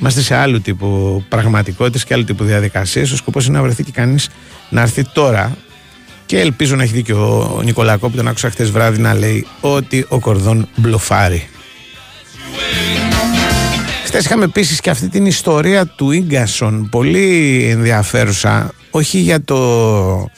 Είμαστε 0.00 0.20
σε 0.20 0.34
άλλου 0.34 0.60
τύπου 0.60 1.24
πραγματικότητες 1.28 2.04
και 2.04 2.14
άλλου 2.14 2.24
τύπου 2.24 2.44
διαδικασίες. 2.44 3.10
Ο 3.10 3.16
σκοπός 3.16 3.46
είναι 3.46 3.56
να 3.56 3.62
βρεθεί 3.62 3.82
και 3.84 3.90
κανείς 3.90 4.28
να 4.68 4.80
έρθει 4.80 5.04
τώρα 5.12 5.56
και 6.26 6.40
ελπίζω 6.40 6.76
να 6.76 6.82
έχει 6.82 6.92
δίκιο 6.92 7.54
ο 7.56 7.62
Νικολακό 7.62 8.08
που 8.08 8.16
τον 8.16 8.28
άκουσα 8.28 8.50
χθες 8.50 8.70
βράδυ 8.70 9.00
να 9.00 9.14
λέει 9.14 9.46
ότι 9.60 10.06
ο 10.08 10.18
Κορδόν 10.18 10.68
μπλοφάρει. 10.76 11.48
Χθες 14.04 14.24
είχαμε 14.24 14.44
επίσης 14.44 14.80
και 14.80 14.90
αυτή 14.90 15.08
την 15.08 15.26
ιστορία 15.26 15.86
του 15.86 16.12
γκασον 16.12 16.88
πολύ 16.88 17.64
ενδιαφέρουσα, 17.70 18.72
όχι 18.90 19.18
για 19.18 19.44
το, 19.44 20.30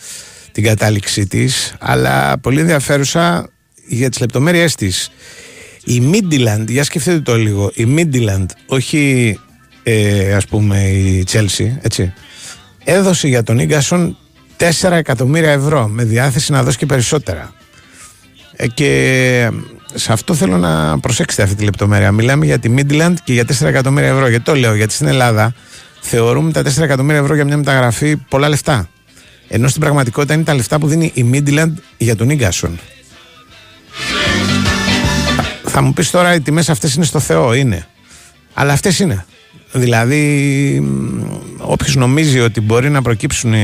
την 0.53 0.65
κατάληξή 0.65 1.27
της, 1.27 1.75
αλλά 1.79 2.39
πολύ 2.39 2.61
ενδιαφέρουσα 2.61 3.49
για 3.87 4.09
τις 4.09 4.21
λεπτομέρειές 4.21 4.75
της. 4.75 5.11
Η 5.85 6.01
Μίντιλαντ, 6.01 6.71
για 6.71 6.85
σκεφτείτε 6.85 7.21
το 7.21 7.37
λίγο, 7.37 7.71
η 7.75 7.85
Μίντιλαντ, 7.85 8.51
όχι 8.67 9.39
ε, 9.83 10.35
ας 10.35 10.47
πούμε 10.47 10.89
η 10.89 11.25
Τσέλσι, 11.25 11.79
έτσι, 11.83 12.13
έδωσε 12.85 13.29
για 13.29 13.43
τον 13.43 13.59
Ίγκασον 13.59 14.17
4 14.57 14.91
εκατομμύρια 14.91 15.51
ευρώ 15.51 15.89
με 15.89 16.05
διάθεση 16.05 16.53
να 16.53 16.63
δώσει 16.63 16.79
και 16.79 16.87
περισσότερα. 16.87 17.53
Ε, 18.57 18.67
και 18.67 19.51
σε 19.95 20.13
αυτό 20.13 20.35
θέλω 20.35 20.57
να 20.57 20.99
προσέξετε 20.99 21.43
αυτή 21.43 21.55
τη 21.55 21.65
λεπτομέρεια. 21.65 22.13
Μιλάμε 22.13 22.45
για 22.45 22.59
τη 22.59 22.75
Midland 22.77 23.15
και 23.25 23.33
για 23.33 23.45
4 23.45 23.67
εκατομμύρια 23.67 24.09
ευρώ. 24.09 24.29
Γιατί 24.29 24.45
το 24.45 24.55
λέω, 24.55 24.75
γιατί 24.75 24.93
στην 24.93 25.07
Ελλάδα 25.07 25.55
θεωρούμε 26.01 26.53
τα 26.53 26.63
4 26.63 26.83
εκατομμύρια 26.83 27.21
ευρώ 27.21 27.35
για 27.35 27.45
μια 27.45 27.57
μεταγραφή 27.57 28.17
πολλά 28.17 28.49
λεφτά. 28.49 28.89
Ενώ 29.55 29.69
στην 29.69 29.81
πραγματικότητα 29.81 30.35
είναι 30.35 30.43
τα 30.43 30.55
λεφτά 30.55 30.79
που 30.79 30.87
δίνει 30.87 31.11
η 31.15 31.31
Midland 31.33 31.73
για 31.97 32.17
τον 32.17 32.31
Ίγκασον. 32.31 32.79
Θα 35.65 35.83
μου 35.83 35.93
πεις 35.93 36.11
τώρα 36.11 36.35
οι 36.35 36.41
τιμές 36.41 36.69
αυτές 36.69 36.95
είναι 36.95 37.05
στο 37.05 37.19
Θεό, 37.21 37.55
είναι. 37.55 37.87
Αλλά 38.55 38.73
αυτές 38.73 38.99
είναι. 38.99 39.25
Δηλαδή, 39.73 40.83
όποιος 41.59 41.97
νομίζει 41.97 42.41
ότι 42.41 42.61
μπορεί 42.61 42.91
να 42.91 43.03
προκύψουν 43.03 43.55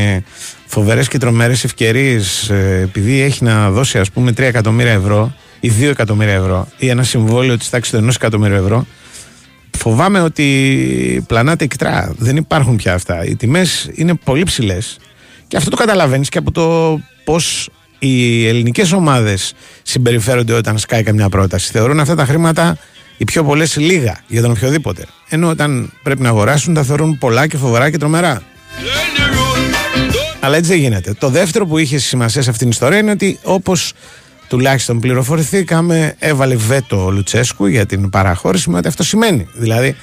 φοβερές 0.66 1.08
και 1.08 1.18
τρομερές 1.18 1.64
ευκαιρίες 1.64 2.50
ε, 2.50 2.80
επειδή 2.82 3.20
έχει 3.20 3.44
να 3.44 3.70
δώσει, 3.70 3.98
ας 3.98 4.10
πούμε, 4.10 4.30
3 4.30 4.38
εκατομμύρια 4.38 4.92
ευρώ 4.92 5.34
ή 5.60 5.72
2 5.80 5.82
εκατομμύρια 5.82 6.34
ευρώ 6.34 6.68
ή 6.78 6.88
ένα 6.88 7.02
συμβόλαιο 7.02 7.56
της 7.56 7.70
τάξης 7.70 7.98
του 7.98 8.06
1 8.06 8.08
εκατομμύριο 8.14 8.56
ευρώ, 8.56 8.86
φοβάμαι 9.78 10.20
ότι 10.20 11.24
πλανάται 11.26 11.64
εκτρά. 11.64 12.14
Δεν 12.18 12.36
υπάρχουν 12.36 12.76
πια 12.76 12.94
αυτά. 12.94 13.24
Οι 13.24 13.36
τιμές 13.36 13.90
είναι 13.94 14.14
πολύ 14.14 14.42
ψηλές 14.42 14.98
και 15.48 15.56
αυτό 15.56 15.70
το 15.70 15.76
καταλαβαίνεις 15.76 16.28
και 16.28 16.38
από 16.38 16.50
το 16.50 16.98
πώς 17.24 17.68
οι 17.98 18.46
ελληνικές 18.46 18.92
ομάδες 18.92 19.54
συμπεριφέρονται 19.82 20.52
όταν 20.52 20.78
σκάει 20.78 21.02
καμιά 21.02 21.28
πρόταση. 21.28 21.70
Θεωρούν 21.70 22.00
αυτά 22.00 22.14
τα 22.14 22.24
χρήματα 22.24 22.78
οι 23.16 23.24
πιο 23.24 23.44
πολλές 23.44 23.76
λίγα 23.76 24.20
για 24.26 24.42
τον 24.42 24.50
οποιοδήποτε. 24.50 25.06
Ενώ 25.28 25.48
όταν 25.48 25.92
πρέπει 26.02 26.22
να 26.22 26.28
αγοράσουν 26.28 26.74
τα 26.74 26.82
θεωρούν 26.82 27.18
πολλά 27.18 27.46
και 27.46 27.56
φοβερά 27.56 27.90
και 27.90 27.98
τρομερά. 27.98 28.42
Αλλά 30.40 30.56
έτσι 30.56 30.70
δεν 30.70 30.80
γίνεται. 30.80 31.12
Το 31.12 31.28
δεύτερο 31.28 31.66
που 31.66 31.78
είχε 31.78 31.98
σημασία 31.98 32.42
σε 32.42 32.50
αυτήν 32.50 32.62
την 32.62 32.70
ιστορία 32.70 32.98
είναι 32.98 33.10
ότι 33.10 33.38
όπως 33.42 33.92
τουλάχιστον 34.48 35.00
πληροφορηθήκαμε, 35.00 36.14
έβαλε 36.18 36.56
βέτο 36.56 37.04
ο 37.04 37.10
Λουτσέσκου 37.10 37.66
για 37.66 37.86
την 37.86 38.10
παραχώρηση 38.10 38.70
με 38.70 38.78
ό,τι 38.78 38.88
αυτό 38.88 39.02
σημαίνει. 39.02 39.48
Δηλαδή, 39.54 39.96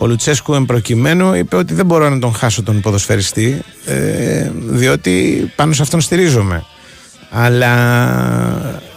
ο 0.00 0.06
Λουτσέσκου 0.06 0.54
εμπροκειμένου 0.54 1.34
είπε 1.34 1.56
ότι 1.56 1.74
δεν 1.74 1.86
μπορώ 1.86 2.08
να 2.08 2.18
τον 2.18 2.34
χάσω 2.34 2.62
τον 2.62 2.80
ποδοσφαιριστή, 2.80 3.62
ε, 3.84 4.50
διότι 4.54 5.44
πάνω 5.56 5.72
σε 5.72 5.82
αυτόν 5.82 6.00
στηρίζομαι. 6.00 6.64
Αλλά 7.30 7.72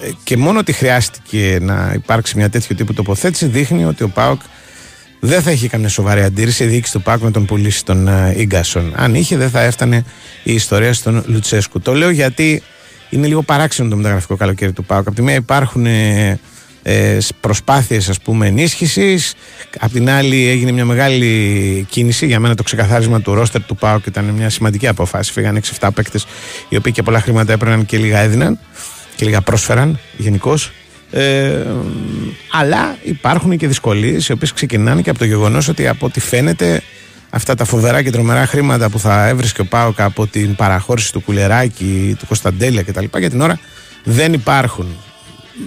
ε, 0.01 0.09
και 0.23 0.37
μόνο 0.37 0.59
ότι 0.59 0.71
χρειάστηκε 0.71 1.57
να 1.61 1.91
υπάρξει 1.95 2.37
μια 2.37 2.49
τέτοιο 2.49 2.75
τύπου 2.75 2.93
τοποθέτηση 2.93 3.45
δείχνει 3.45 3.85
ότι 3.85 4.03
ο 4.03 4.09
Πάοκ 4.09 4.41
δεν 5.19 5.41
θα 5.41 5.49
έχει 5.49 5.67
καμία 5.67 5.89
σοβαρή 5.89 6.21
αντίρρηση 6.21 6.63
η 6.63 6.67
διοίκηση 6.67 6.93
του 6.93 7.01
Πάοκ 7.01 7.21
να 7.21 7.31
τον 7.31 7.45
πουλήσει 7.45 7.85
τον 7.85 8.09
γκασον. 8.43 8.93
Αν 8.95 9.15
είχε, 9.15 9.37
δεν 9.37 9.49
θα 9.49 9.61
έφτανε 9.61 10.03
η 10.43 10.53
ιστορία 10.53 10.93
στον 10.93 11.23
Λουτσέσκου. 11.27 11.79
Το 11.79 11.93
λέω 11.93 12.09
γιατί 12.09 12.63
είναι 13.09 13.27
λίγο 13.27 13.41
παράξενο 13.41 13.89
το 13.89 13.95
μεταγραφικό 13.95 14.35
καλοκαίρι 14.35 14.73
του 14.73 14.83
Πάοκ. 14.83 15.07
Από 15.07 15.15
τη 15.15 15.21
μία 15.21 15.35
υπάρχουν 15.35 15.85
ε, 15.85 16.39
ε, 16.83 17.17
προσπάθειες 17.39 18.09
ας 18.09 18.21
πούμε 18.21 18.47
ενίσχυσης 18.47 19.33
απ' 19.79 19.91
την 19.91 20.09
άλλη 20.09 20.47
έγινε 20.47 20.71
μια 20.71 20.85
μεγάλη 20.85 21.85
κίνηση 21.89 22.25
για 22.25 22.39
μένα 22.39 22.55
το 22.55 22.63
ξεκαθάρισμα 22.63 23.21
του 23.21 23.33
ρόστερ 23.33 23.63
του 23.63 23.75
ΠΑΟΚ 23.75 24.05
ήταν 24.05 24.25
μια 24.25 24.49
σημαντική 24.49 24.87
αποφάση 24.87 25.31
φύγανε 25.31 25.61
6-7 25.79 25.89
παίκτες 25.93 26.25
οι 26.69 26.75
οποίοι 26.75 26.91
και 26.91 27.03
πολλά 27.03 27.19
χρήματα 27.19 27.53
έπαιρναν 27.53 27.85
και 27.85 27.97
λίγα 27.97 28.19
έδιναν 28.19 28.59
και 29.15 29.25
λίγα 29.25 29.41
πρόσφεραν 29.41 29.99
γενικώς. 30.17 30.71
Ε, 31.11 31.65
αλλά 32.51 32.97
υπάρχουν 33.03 33.57
και 33.57 33.67
δυσκολίες 33.67 34.27
οι 34.27 34.31
οποίες 34.31 34.53
ξεκινάνε 34.53 35.01
και 35.01 35.09
από 35.09 35.19
το 35.19 35.25
γεγονός 35.25 35.67
ότι 35.67 35.87
από 35.87 36.05
ό,τι 36.05 36.19
φαίνεται 36.19 36.81
αυτά 37.29 37.55
τα 37.55 37.65
φοβερά 37.65 38.01
και 38.01 38.11
τρομερά 38.11 38.45
χρήματα 38.45 38.89
που 38.89 38.99
θα 38.99 39.27
έβρισκε 39.27 39.61
ο 39.61 39.65
Πάοκ 39.65 40.01
από 40.01 40.27
την 40.27 40.55
παραχώρηση 40.55 41.11
του 41.11 41.21
Κουλεράκη, 41.21 42.15
του 42.19 42.25
Κωνσταντέλια 42.27 42.83
κτλ. 42.83 43.05
για 43.17 43.29
την 43.29 43.41
ώρα 43.41 43.59
δεν 44.03 44.33
υπάρχουν. 44.33 44.97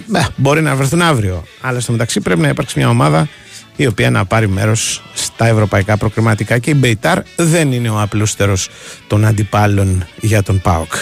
Μπα, 0.05 0.27
μπορεί 0.35 0.61
να 0.61 0.75
βρεθούν 0.75 1.01
αύριο. 1.01 1.43
Αλλά 1.61 1.79
στο 1.79 1.91
μεταξύ 1.91 2.19
πρέπει 2.19 2.41
να 2.41 2.47
υπάρξει 2.47 2.79
μια 2.79 2.89
ομάδα 2.89 3.27
η 3.75 3.85
οποία 3.87 4.09
να 4.09 4.25
πάρει 4.25 4.47
μέρος 4.47 5.03
στα 5.13 5.47
ευρωπαϊκά 5.47 5.97
προκριματικά 5.97 6.57
και 6.57 6.69
η 6.69 6.75
Μπεϊτάρ 6.77 7.19
δεν 7.35 7.71
είναι 7.71 7.89
ο 7.89 8.01
απλούστερος 8.01 8.69
των 9.07 9.25
αντιπάλων 9.25 10.05
για 10.19 10.43
τον 10.43 10.61
ΠΑΟΚ. 10.61 10.93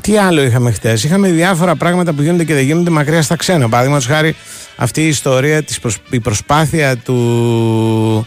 Τι 0.00 0.16
άλλο 0.16 0.42
είχαμε 0.42 0.70
χτες; 0.70 1.04
Είχαμε 1.04 1.28
διάφορα 1.28 1.76
πράγματα 1.76 2.12
που 2.12 2.22
γίνονται 2.22 2.44
και 2.44 2.54
δεν 2.54 2.64
γίνονται 2.64 2.90
μακριά 2.90 3.22
στα 3.22 3.36
ξένα. 3.36 3.68
Παραδείγματος 3.68 4.06
χάρη 4.06 4.36
αυτή 4.76 5.02
η 5.02 5.08
ιστορία, 5.08 5.62
της 5.62 5.80
προσ... 5.80 5.96
η 6.10 6.20
προσπάθεια 6.20 6.96
του, 6.96 8.26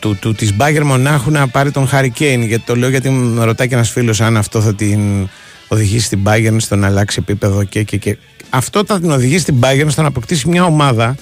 του, 0.00 0.16
του, 0.20 0.34
της 0.34 0.54
Μπάγκερ 0.54 0.84
Μονάχου 0.84 1.30
να 1.30 1.48
πάρει 1.48 1.70
τον 1.70 1.88
Χάρη 1.88 2.10
Κέιν. 2.10 2.42
Γιατί 2.42 2.64
το 2.66 2.76
λέω 2.76 2.88
γιατί 2.88 3.10
με 3.10 3.44
ρωτάει 3.44 3.68
και 3.68 3.74
ένας 3.74 3.90
φίλος 3.90 4.20
αν 4.20 4.36
αυτό 4.36 4.60
θα 4.60 4.74
την 4.74 5.28
οδηγήσει 5.68 6.08
την 6.08 6.20
Bayern 6.24 6.56
στο 6.58 6.76
να 6.76 6.86
αλλάξει 6.86 7.18
επίπεδο 7.20 7.64
και, 7.64 7.82
και, 7.82 7.96
και. 7.96 8.16
Αυτό 8.50 8.82
θα 8.86 9.00
την 9.00 9.10
οδηγήσει 9.10 9.44
την 9.44 9.56
Bayern 9.60 9.86
στο 9.88 10.02
να 10.02 10.08
αποκτήσει 10.08 10.48
μια 10.48 10.64
ομάδα. 10.64 11.14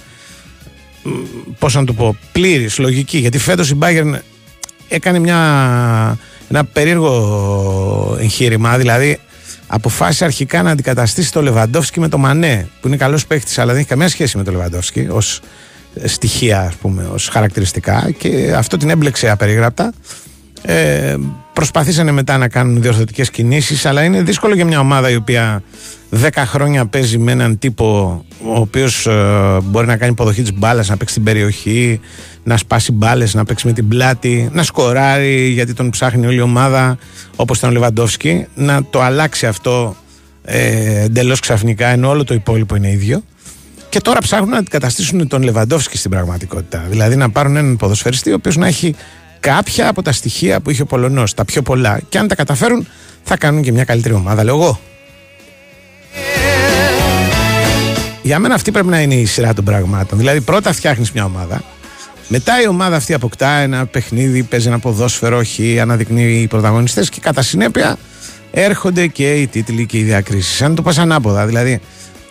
Πώς 1.58 1.74
να 1.74 1.84
το 1.84 1.92
πω, 1.92 2.16
πλήρης, 2.32 2.78
λογική. 2.78 3.18
Γιατί 3.18 3.38
φέτος 3.38 3.70
η 3.70 3.78
Bayern 3.80 4.18
έκανε 4.88 5.18
μια, 5.18 5.38
ένα 6.48 6.64
περίεργο 6.64 8.16
εγχείρημα. 8.20 8.78
Δηλαδή 8.78 9.18
αποφάσισε 9.66 10.24
αρχικά 10.24 10.62
να 10.62 10.70
αντικαταστήσει 10.70 11.32
το 11.32 11.42
Λεβαντόφσκι 11.42 12.00
με 12.00 12.08
το 12.08 12.18
Μανέ, 12.18 12.68
που 12.80 12.88
είναι 12.88 12.96
καλός 12.96 13.26
παίχτη, 13.26 13.60
αλλά 13.60 13.70
δεν 13.70 13.80
έχει 13.80 13.88
καμία 13.88 14.08
σχέση 14.08 14.36
με 14.36 14.42
το 14.42 14.50
Λεβαντόφσκι 14.50 15.08
ως 15.10 15.40
στοιχεία, 16.04 16.60
ας 16.60 16.74
πούμε, 16.74 17.08
ως 17.12 17.28
χαρακτηριστικά. 17.28 18.10
Και 18.18 18.54
αυτό 18.56 18.76
την 18.76 18.90
έμπλεξε 18.90 19.30
απερίγραπτα. 19.30 19.92
Ε, 20.62 21.16
προσπαθήσανε 21.52 22.10
μετά 22.10 22.38
να 22.38 22.48
κάνουν 22.48 22.82
διορθωτικές 22.82 23.30
κινήσεις, 23.30 23.86
αλλά 23.86 24.02
είναι 24.02 24.22
δύσκολο 24.22 24.54
για 24.54 24.64
μια 24.64 24.80
ομάδα 24.80 25.10
η 25.10 25.14
οποία 25.14 25.62
10 26.10 26.28
χρόνια 26.46 26.86
παίζει 26.86 27.18
με 27.18 27.32
έναν 27.32 27.58
τύπο 27.58 27.84
ο 28.44 28.60
οποίος 28.60 29.06
ε, 29.06 29.58
μπορεί 29.62 29.86
να 29.86 29.96
κάνει 29.96 30.12
υποδοχή 30.12 30.42
της 30.42 30.52
μπάλας, 30.54 30.88
να 30.88 30.96
παίξει 30.96 31.12
στην 31.12 31.24
περιοχή, 31.24 32.00
να 32.44 32.56
σπάσει 32.56 32.92
μπάλες, 32.92 33.34
να 33.34 33.44
παίξει 33.44 33.66
με 33.66 33.72
την 33.72 33.88
πλάτη, 33.88 34.50
να 34.52 34.62
σκοράρει 34.62 35.48
γιατί 35.48 35.74
τον 35.74 35.90
ψάχνει 35.90 36.26
όλη 36.26 36.36
η 36.36 36.40
ομάδα, 36.40 36.98
όπως 37.36 37.58
ήταν 37.58 37.70
ο 37.70 37.72
Λεβαντόφσκι, 37.72 38.46
να 38.54 38.84
το 38.84 39.02
αλλάξει 39.02 39.46
αυτό 39.46 39.96
ε, 40.44 41.02
εντελώς 41.02 41.40
ξαφνικά, 41.40 41.86
ενώ 41.86 42.08
όλο 42.08 42.24
το 42.24 42.34
υπόλοιπο 42.34 42.76
είναι 42.76 42.90
ίδιο. 42.90 43.22
Και 43.88 44.00
τώρα 44.00 44.20
ψάχνουν 44.20 44.48
να 44.48 44.56
αντικαταστήσουν 44.56 45.28
τον 45.28 45.42
Λεβαντόφσκι 45.42 45.96
στην 45.96 46.10
πραγματικότητα. 46.10 46.86
Δηλαδή 46.88 47.16
να 47.16 47.30
πάρουν 47.30 47.56
έναν 47.56 47.76
ποδοσφαιριστή 47.76 48.30
ο 48.30 48.34
οποίος 48.34 48.56
να 48.56 48.66
έχει 48.66 48.94
κάποια 49.40 49.88
από 49.88 50.02
τα 50.02 50.12
στοιχεία 50.12 50.60
που 50.60 50.70
είχε 50.70 50.82
ο 50.82 50.86
Πολωνός, 50.86 51.34
τα 51.34 51.44
πιο 51.44 51.62
πολλά. 51.62 52.00
Και 52.08 52.18
αν 52.18 52.28
τα 52.28 52.34
καταφέρουν, 52.34 52.86
θα 53.22 53.36
κάνουν 53.36 53.62
και 53.62 53.72
μια 53.72 53.84
καλύτερη 53.84 54.14
ομάδα, 54.14 54.44
λέω 54.44 54.54
εγώ. 54.54 54.80
Για 58.22 58.38
μένα 58.38 58.54
αυτή 58.54 58.70
πρέπει 58.70 58.88
να 58.88 59.00
είναι 59.00 59.14
η 59.14 59.24
σειρά 59.24 59.54
των 59.54 59.64
πραγμάτων. 59.64 60.18
Δηλαδή, 60.18 60.40
πρώτα 60.40 60.72
φτιάχνεις 60.72 61.12
μια 61.12 61.24
ομάδα. 61.24 61.62
Μετά 62.28 62.62
η 62.62 62.68
ομάδα 62.68 62.96
αυτή 62.96 63.14
αποκτά 63.14 63.50
ένα 63.50 63.86
παιχνίδι, 63.86 64.42
παίζει 64.42 64.68
ένα 64.68 64.78
ποδόσφαιρο, 64.78 65.36
όχι, 65.36 65.80
αναδεικνύει 65.80 66.40
οι 66.40 66.46
πρωταγωνιστές 66.46 67.08
και 67.08 67.20
κατά 67.20 67.42
συνέπεια 67.42 67.96
έρχονται 68.50 69.06
και 69.06 69.34
οι 69.34 69.46
τίτλοι 69.46 69.86
και 69.86 69.98
οι 69.98 70.02
διακρίσεις. 70.02 70.62
Αν 70.62 70.74
το 70.74 70.82
πας 70.82 70.98
ανάποδα, 70.98 71.46
δηλαδή 71.46 71.80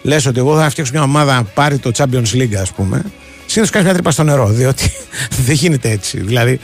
λες 0.08 0.26
ότι 0.26 0.40
εγώ 0.40 0.58
θα 0.58 0.70
φτιάξω 0.70 0.94
μια 0.94 1.04
ομάδα 1.04 1.36
να 1.36 1.44
πάρει 1.44 1.78
το 1.78 1.92
Champions 1.98 2.34
League, 2.34 2.56
ας 2.62 2.72
πούμε, 2.72 3.04
συνήθως 3.46 3.70
κάνεις 3.70 3.88
μια 3.88 3.94
τρύπα 3.94 4.12
στο 4.12 4.24
νερό, 4.24 4.48
διότι 4.48 4.92
δεν 5.46 5.56
γίνεται 5.56 5.90
έτσι. 5.90 6.20
Δηλαδή 6.20 6.60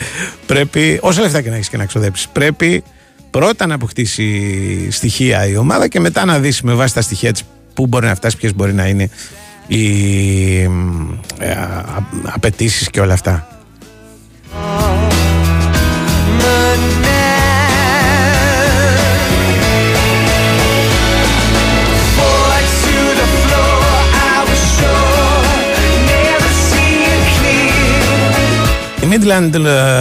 πρέπει, 0.45 0.99
όσα 1.01 1.21
λεφτά 1.21 1.41
και 1.41 1.49
να 1.49 1.55
έχεις 1.55 1.69
και 1.69 1.77
να 1.77 1.85
ξοδέψεις, 1.85 2.27
πρέπει 2.27 2.83
πρώτα 3.29 3.65
να 3.67 3.75
αποκτήσει 3.75 4.91
στοιχεία 4.91 5.47
η 5.47 5.55
ομάδα 5.55 5.87
και 5.87 5.99
μετά 5.99 6.25
να 6.25 6.39
δεις 6.39 6.61
με 6.61 6.73
βάση 6.73 6.93
τα 6.93 7.01
στοιχεία 7.01 7.31
της 7.31 7.43
πού 7.73 7.87
μπορεί 7.87 8.05
να 8.05 8.15
φτάσει, 8.15 8.37
ποιες 8.37 8.55
μπορεί 8.55 8.73
να 8.73 8.87
είναι 8.87 9.09
οι 9.67 10.61
ε, 11.39 11.57
απαιτήσεις 12.23 12.89
και 12.89 12.99
όλα 12.99 13.13
αυτά. 13.13 13.47
Midland, 29.13 29.53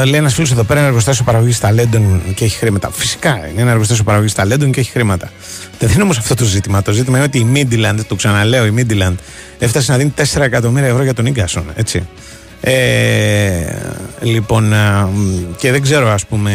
λέει 0.05 0.15
ένας 0.15 0.35
φίλος 0.35 0.51
εδώ 0.51 0.63
πέρα, 0.63 0.79
είναι 0.79 0.89
εργοστάσιο 0.89 1.25
παραγωγής 1.25 1.59
ταλέντων 1.59 2.23
και 2.35 2.45
έχει 2.45 2.57
χρήματα. 2.57 2.91
Φυσικά 2.93 3.49
είναι 3.53 3.61
ένα 3.61 3.71
εργοστάσιο 3.71 4.05
παραγωγής 4.05 4.35
ταλέντων 4.35 4.73
και 4.73 4.81
έχει 4.81 4.91
χρήματα. 4.91 5.31
Δεν 5.79 5.91
είναι 5.91 6.03
όμως 6.03 6.19
αυτό 6.19 6.35
το 6.35 6.45
ζήτημα. 6.45 6.83
Το 6.83 6.93
ζήτημα 6.93 7.17
είναι 7.17 7.27
ότι 7.27 7.39
η 7.39 7.53
Midland, 7.55 7.99
το 8.09 8.15
ξαναλέω, 8.15 8.67
η 8.67 8.75
Midland 8.77 9.15
έφτασε 9.59 9.93
να 9.93 9.99
δίνει 9.99 10.15
4 10.17 10.41
εκατομμύρια 10.41 10.89
ευρώ 10.89 11.03
για 11.03 11.15
τον 11.15 11.31
γκασον. 11.31 11.65
Έτσι. 11.75 12.09
Ε, 12.61 13.77
λοιπόν, 14.21 14.75
και 15.57 15.71
δεν 15.71 15.83
ξέρω, 15.83 16.09
ας 16.11 16.27
πούμε. 16.27 16.53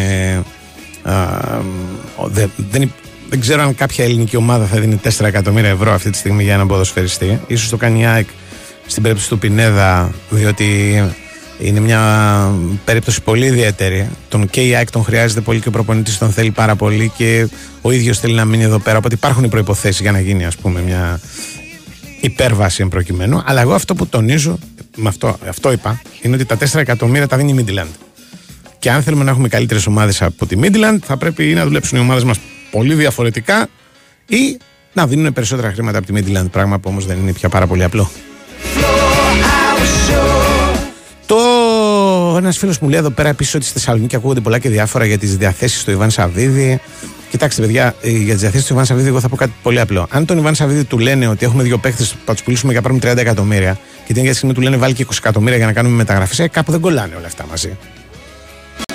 δεν, 2.26 2.52
δεν, 2.72 2.92
δεν 3.30 3.40
ξέρω 3.40 3.62
αν 3.62 3.76
κάποια 3.76 4.04
ελληνική 4.04 4.36
ομάδα 4.36 4.66
θα 4.66 4.80
δίνει 4.80 5.00
4 5.04 5.26
εκατομμύρια 5.26 5.70
ευρώ 5.70 5.94
αυτή 5.94 6.10
τη 6.10 6.18
στιγμή 6.18 6.44
για 6.44 6.54
έναν 6.54 6.68
ποδοσφαιριστή. 6.68 7.40
Ίσως 7.48 7.70
το 7.70 7.78
κάνει 7.78 8.02
η 8.02 8.06
ΑΕΚ 8.06 8.28
στην 8.86 9.02
περίπτωση 9.02 9.30
του 9.30 9.40
Πινέδα, 9.40 10.12
διότι 10.30 10.66
είναι 11.60 11.80
μια 11.80 12.52
περίπτωση 12.86 13.22
πολύ 13.22 13.46
ιδιαίτερη. 13.46 14.10
Τον 14.30 14.50
και 14.50 14.62
η 14.68 14.76
ΑΕΚ 14.76 14.92
τον 14.92 15.04
χρειάζεται 15.04 15.42
πολύ 15.42 15.60
και 15.60 15.68
ο 15.68 15.72
προπονητής 15.72 16.18
τον 16.18 16.32
θέλει 16.32 16.52
πάρα 16.52 16.76
πολύ 16.76 17.12
και 17.18 17.48
ο 17.82 17.92
ίδιος 17.92 18.20
θέλει 18.20 18.34
να 18.34 18.46
μείνει 18.46 18.64
εδώ 18.64 18.80
πέρα. 18.80 18.98
Οπότε 18.98 19.16
υπάρχουν 19.16 19.44
οι 19.44 19.48
προποθέσει 19.48 20.02
για 20.02 20.12
να 20.12 20.20
γίνει 20.20 20.46
ας 20.46 20.56
πούμε 20.56 20.82
μια 20.82 21.20
υπέρβαση 22.22 22.82
εν 22.82 22.88
προκειμένου. 22.88 23.42
Αλλά 23.46 23.62
εγώ 23.62 23.74
αυτό 23.74 23.96
που 23.96 24.08
τονίζω, 24.08 24.60
με 24.96 25.10
αυτό, 25.10 25.38
αυτό 25.50 25.72
είπα, 25.72 26.02
είναι 26.22 26.36
ότι 26.36 26.46
τα 26.46 26.58
4 26.58 26.76
εκατομμύρια 26.76 27.28
τα 27.28 27.38
δίνει 27.38 27.52
η 27.52 27.66
Midland. 27.68 27.92
Και 28.80 28.92
αν 28.92 29.04
θέλουμε 29.04 29.24
να 29.24 29.32
έχουμε 29.32 29.48
καλύτερες 29.48 29.88
ομάδες 29.88 30.22
από 30.22 30.46
τη 30.46 30.56
Midland, 30.62 30.98
θα 31.06 31.18
πρέπει 31.18 31.50
ή 31.50 31.54
να 31.54 31.66
δουλέψουν 31.66 31.98
οι 31.98 32.02
ομάδες 32.02 32.24
μας 32.24 32.40
πολύ 32.72 32.94
διαφορετικά 32.94 33.68
ή 34.28 34.58
να 34.94 35.08
δίνουν 35.08 35.34
περισσότερα 35.34 35.72
χρήματα 35.72 35.98
από 35.98 36.14
τη 36.14 36.14
Midland. 36.16 36.52
Πράγμα 36.52 36.80
που 36.80 36.90
όμως 36.90 37.06
δεν 37.06 37.18
είναι 37.18 37.34
πια 37.34 37.50
πάρα 37.50 37.68
πολύ 37.68 37.84
απλό. 37.84 38.10
Το 42.38 42.44
ένας 42.44 42.58
φίλος 42.58 42.80
μου 42.80 42.90
λέει 42.90 43.00
εδώ 43.00 43.10
πέρα 43.10 43.30
επίσης 43.30 43.56
ότι 43.56 43.64
στη 43.64 43.74
Θεσσαλονίκη 43.74 44.16
ακούγονται 44.16 44.40
πολλά 44.40 44.60
και 44.60 44.70
διάφορα 44.70 45.06
για 45.06 45.18
τις 45.18 45.38
διαθέσεις 45.38 45.84
του 45.84 45.92
Ιβάν 45.92 46.10
Σαββίδη. 46.10 46.80
Κοιτάξτε, 47.30 47.62
παιδιά, 47.62 47.96
ε, 48.02 48.10
για 48.10 48.34
τις 48.34 48.42
διαθέσεις 48.42 48.68
του 48.68 48.74
Ιβάν 48.74 48.86
Σαββίδη, 48.86 49.08
εγώ 49.08 49.20
θα 49.20 49.30
πω 49.30 49.36
κάτι 49.36 49.52
πολύ 49.62 49.80
απλό. 49.80 50.08
Αν 50.10 50.26
τον 50.26 50.38
Ιβάν 50.38 50.56
Σαββίδη 50.56 50.84
του 50.84 51.00
λένε 51.00 51.28
ότι 51.28 51.46
έχουμε 51.46 51.64
δύο 51.64 51.78
παίχτες 51.78 52.12
που 52.12 52.18
θα 52.26 52.34
τους 52.34 52.44
πουλήσουμε 52.44 52.72
για 52.72 52.82
πάρουμε 52.82 53.00
30 53.04 53.18
εκατομμύρια 53.18 53.80
και 54.06 54.14
την 54.14 54.22
ίδια 54.22 54.34
στιγμή 54.34 54.54
του 54.54 54.62
λένε 54.62 54.78
βάλει 54.78 54.94
και 54.94 55.06
20 55.10 55.12
εκατομμύρια 55.18 55.58
για 55.58 55.66
να 55.66 55.74
κάνουμε 55.74 55.96
μεταγραφές, 55.96 56.40
ε, 56.40 56.48
κάπου 56.48 56.72
δεν 56.72 56.80
κολλάνε 56.80 57.16
όλα 57.16 57.26
αυτά 57.28 57.46
μαζί. 57.50 57.78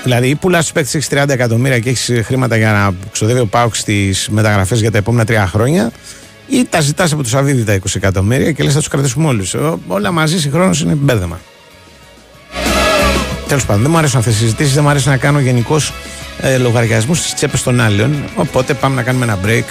Δηλαδή, 0.02 0.28
ή 0.28 0.34
πουλάς 0.34 0.62
τους 0.62 0.72
παίχτες, 0.72 0.94
έχεις 0.94 1.08
30 1.08 1.32
εκατομμύρια 1.32 1.78
και 1.78 1.88
έχεις 1.88 2.24
χρήματα 2.24 2.56
για 2.56 2.72
να 2.72 2.94
ξοδεύει 3.12 3.40
ο 3.40 3.46
Πάουξ 3.46 3.78
στις 3.78 4.28
μεταγραφές 4.30 4.80
για 4.80 4.90
τα 4.90 4.98
επόμενα 4.98 5.24
τρία 5.24 5.46
χρόνια, 5.46 5.92
ή 6.48 6.66
τα 6.70 6.80
ζητάς 6.80 7.12
από 7.12 7.22
του 7.22 7.28
Σαββίδη 7.28 7.64
τα 7.64 7.72
20 7.74 7.78
εκατομμύρια 7.94 8.52
και 8.52 8.62
λες 8.62 8.72
θα 8.72 8.78
τους 8.78 8.88
κρατήσουμε 8.88 9.26
όλους. 9.26 9.54
Όλα 9.86 10.10
μαζί 10.10 10.40
συγχρόνως 10.40 10.80
είναι 10.80 10.94
μπέρδεμα. 10.94 11.40
Τέλος 13.52 13.66
πάντων, 13.66 13.82
δεν 13.82 13.90
μου 13.90 13.98
αρέσουν 13.98 14.18
αυτές 14.18 14.34
οι 14.34 14.38
συζητήσεις, 14.38 14.74
δεν 14.74 14.82
μου 14.82 14.90
αρέσει 14.90 15.08
να 15.08 15.16
κάνω 15.16 15.40
γενικώς 15.40 15.92
ε, 16.40 16.58
λογαριασμούς 16.58 17.18
στις 17.18 17.34
τσέπες 17.34 17.62
των 17.62 17.80
άλλων. 17.80 18.24
Οπότε 18.34 18.74
πάμε 18.74 18.94
να 18.94 19.02
κάνουμε 19.02 19.24
ένα 19.24 19.38
break 19.44 19.64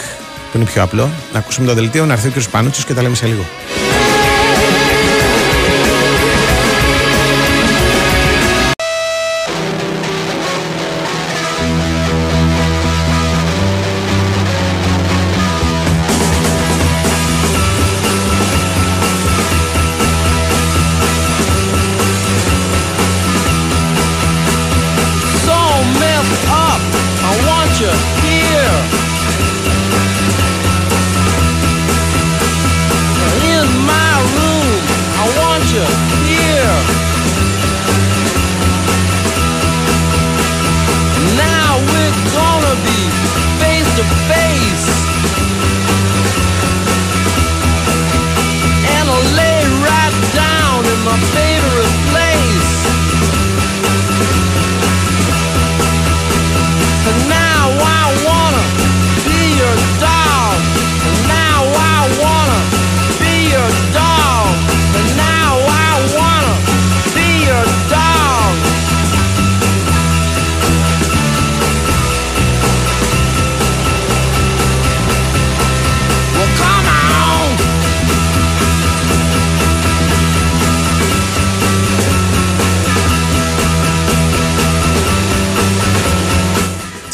που 0.51 0.57
είναι 0.57 0.65
πιο 0.65 0.83
απλό, 0.83 1.09
να 1.33 1.39
ακούσουμε 1.39 1.67
το 1.67 1.73
δελτίο, 1.73 2.05
να 2.05 2.13
έρθει 2.13 2.27
ο 2.27 2.31
κ. 2.31 2.43
Πανούτσο 2.51 2.83
και 2.87 2.93
τα 2.93 3.01
λέμε 3.01 3.15
σε 3.15 3.25
λίγο. 3.25 3.45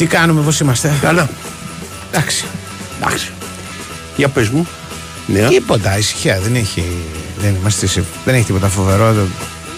Κάνουμε, 0.08 0.40
πώς 0.42 0.60
είμαστε. 0.60 0.92
Καλά. 1.00 1.28
Εντάξει. 2.12 2.44
Εντάξει. 3.00 3.30
Για 4.16 4.28
πες 4.28 4.48
μου. 4.48 4.66
Ναι. 5.26 5.48
Τίποτα, 5.48 5.98
ησυχία. 5.98 6.40
Δεν 6.40 6.54
έχει, 6.54 6.84
δεν 7.40 7.54
είμαστε 7.60 7.86
σε, 7.86 8.04
δεν 8.24 8.34
έχει 8.34 8.44
τίποτα 8.44 8.68
φοβερό. 8.68 9.12
Το, 9.12 9.20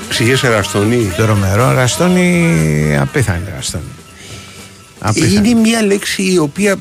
Ψυχές 0.08 0.40
Ραστώνη. 0.40 1.12
τρομερό. 1.16 1.72
Ραστώνη, 1.72 2.96
απίθανη 3.00 3.42
ραστώνη. 3.54 3.84
Απίθανη. 4.98 5.48
Είναι 5.48 5.60
μια 5.60 5.82
λέξη 5.82 6.22
η 6.22 6.38
οποία, 6.38 6.76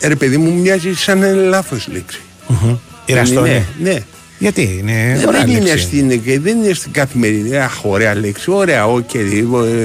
ρε 0.00 0.14
παιδί 0.16 0.36
μου, 0.36 0.52
μοιάζει 0.60 0.94
σαν 0.94 1.18
να 1.18 1.26
είναι 1.26 1.42
λάθος 1.42 1.88
λέξη. 1.92 2.20
Μμμ. 2.46 2.76
Η 3.04 3.12
ραστώνη. 3.12 3.48
Ναι, 3.48 3.90
ναι. 3.90 3.98
Γιατί 4.38 4.76
είναι 4.80 4.92
Ε, 5.22 5.26
ωραία 5.26 5.40
δεν, 5.44 5.50
είναι 5.50 5.60
λέξη. 5.60 5.84
στην, 5.84 6.08
δεν 6.42 6.62
είναι 6.62 6.72
στην 6.74 6.92
καθημερινή. 6.92 7.56
Αχ, 7.56 7.84
ωραία 7.84 8.14
λέξη. 8.14 8.50
Ωραία, 8.50 8.86
οκ. 8.86 9.14
ε, 9.14 9.44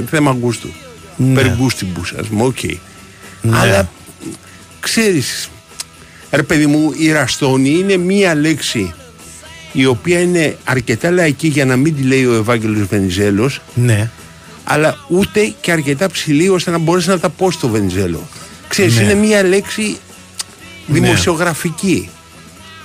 θέμα 0.09 0.35
γκούστου. 0.39 0.69
Ναι. 1.17 1.33
Per 1.41 1.59
gustibus, 1.59 2.13
ας 2.19 2.27
πούμε, 2.27 2.43
οκ. 2.43 2.59
Ναι. 3.49 3.57
Αλλά 3.57 3.89
ξέρεις, 4.79 5.49
ρε 6.31 6.43
παιδί 6.43 6.65
μου, 6.65 6.93
η 6.97 7.11
ραστώνη 7.11 7.69
είναι 7.69 7.97
μία 7.97 8.35
λέξη 8.35 8.93
η 9.71 9.85
οποία 9.85 10.19
είναι 10.19 10.57
αρκετά 10.63 11.11
λαϊκή 11.11 11.47
για 11.47 11.65
να 11.65 11.75
μην 11.75 11.95
τη 11.95 12.01
λέει 12.01 12.25
ο 12.25 12.33
Ευάγγελος 12.33 12.87
Βενιζέλος 12.87 13.61
Ναι. 13.73 14.09
αλλά 14.63 14.97
ούτε 15.07 15.53
και 15.61 15.71
αρκετά 15.71 16.09
ψηλή 16.09 16.49
ώστε 16.49 16.71
να 16.71 16.77
μπορέσει 16.77 17.09
να 17.09 17.19
τα 17.19 17.29
πω 17.29 17.51
στο 17.51 17.67
Βενιζέλο. 17.67 18.27
Ξέρεις, 18.67 18.95
Ναι. 18.97 19.03
είναι 19.03 19.13
μία 19.13 19.43
λέξη 19.43 19.97
δημοσιογραφική. 20.87 22.09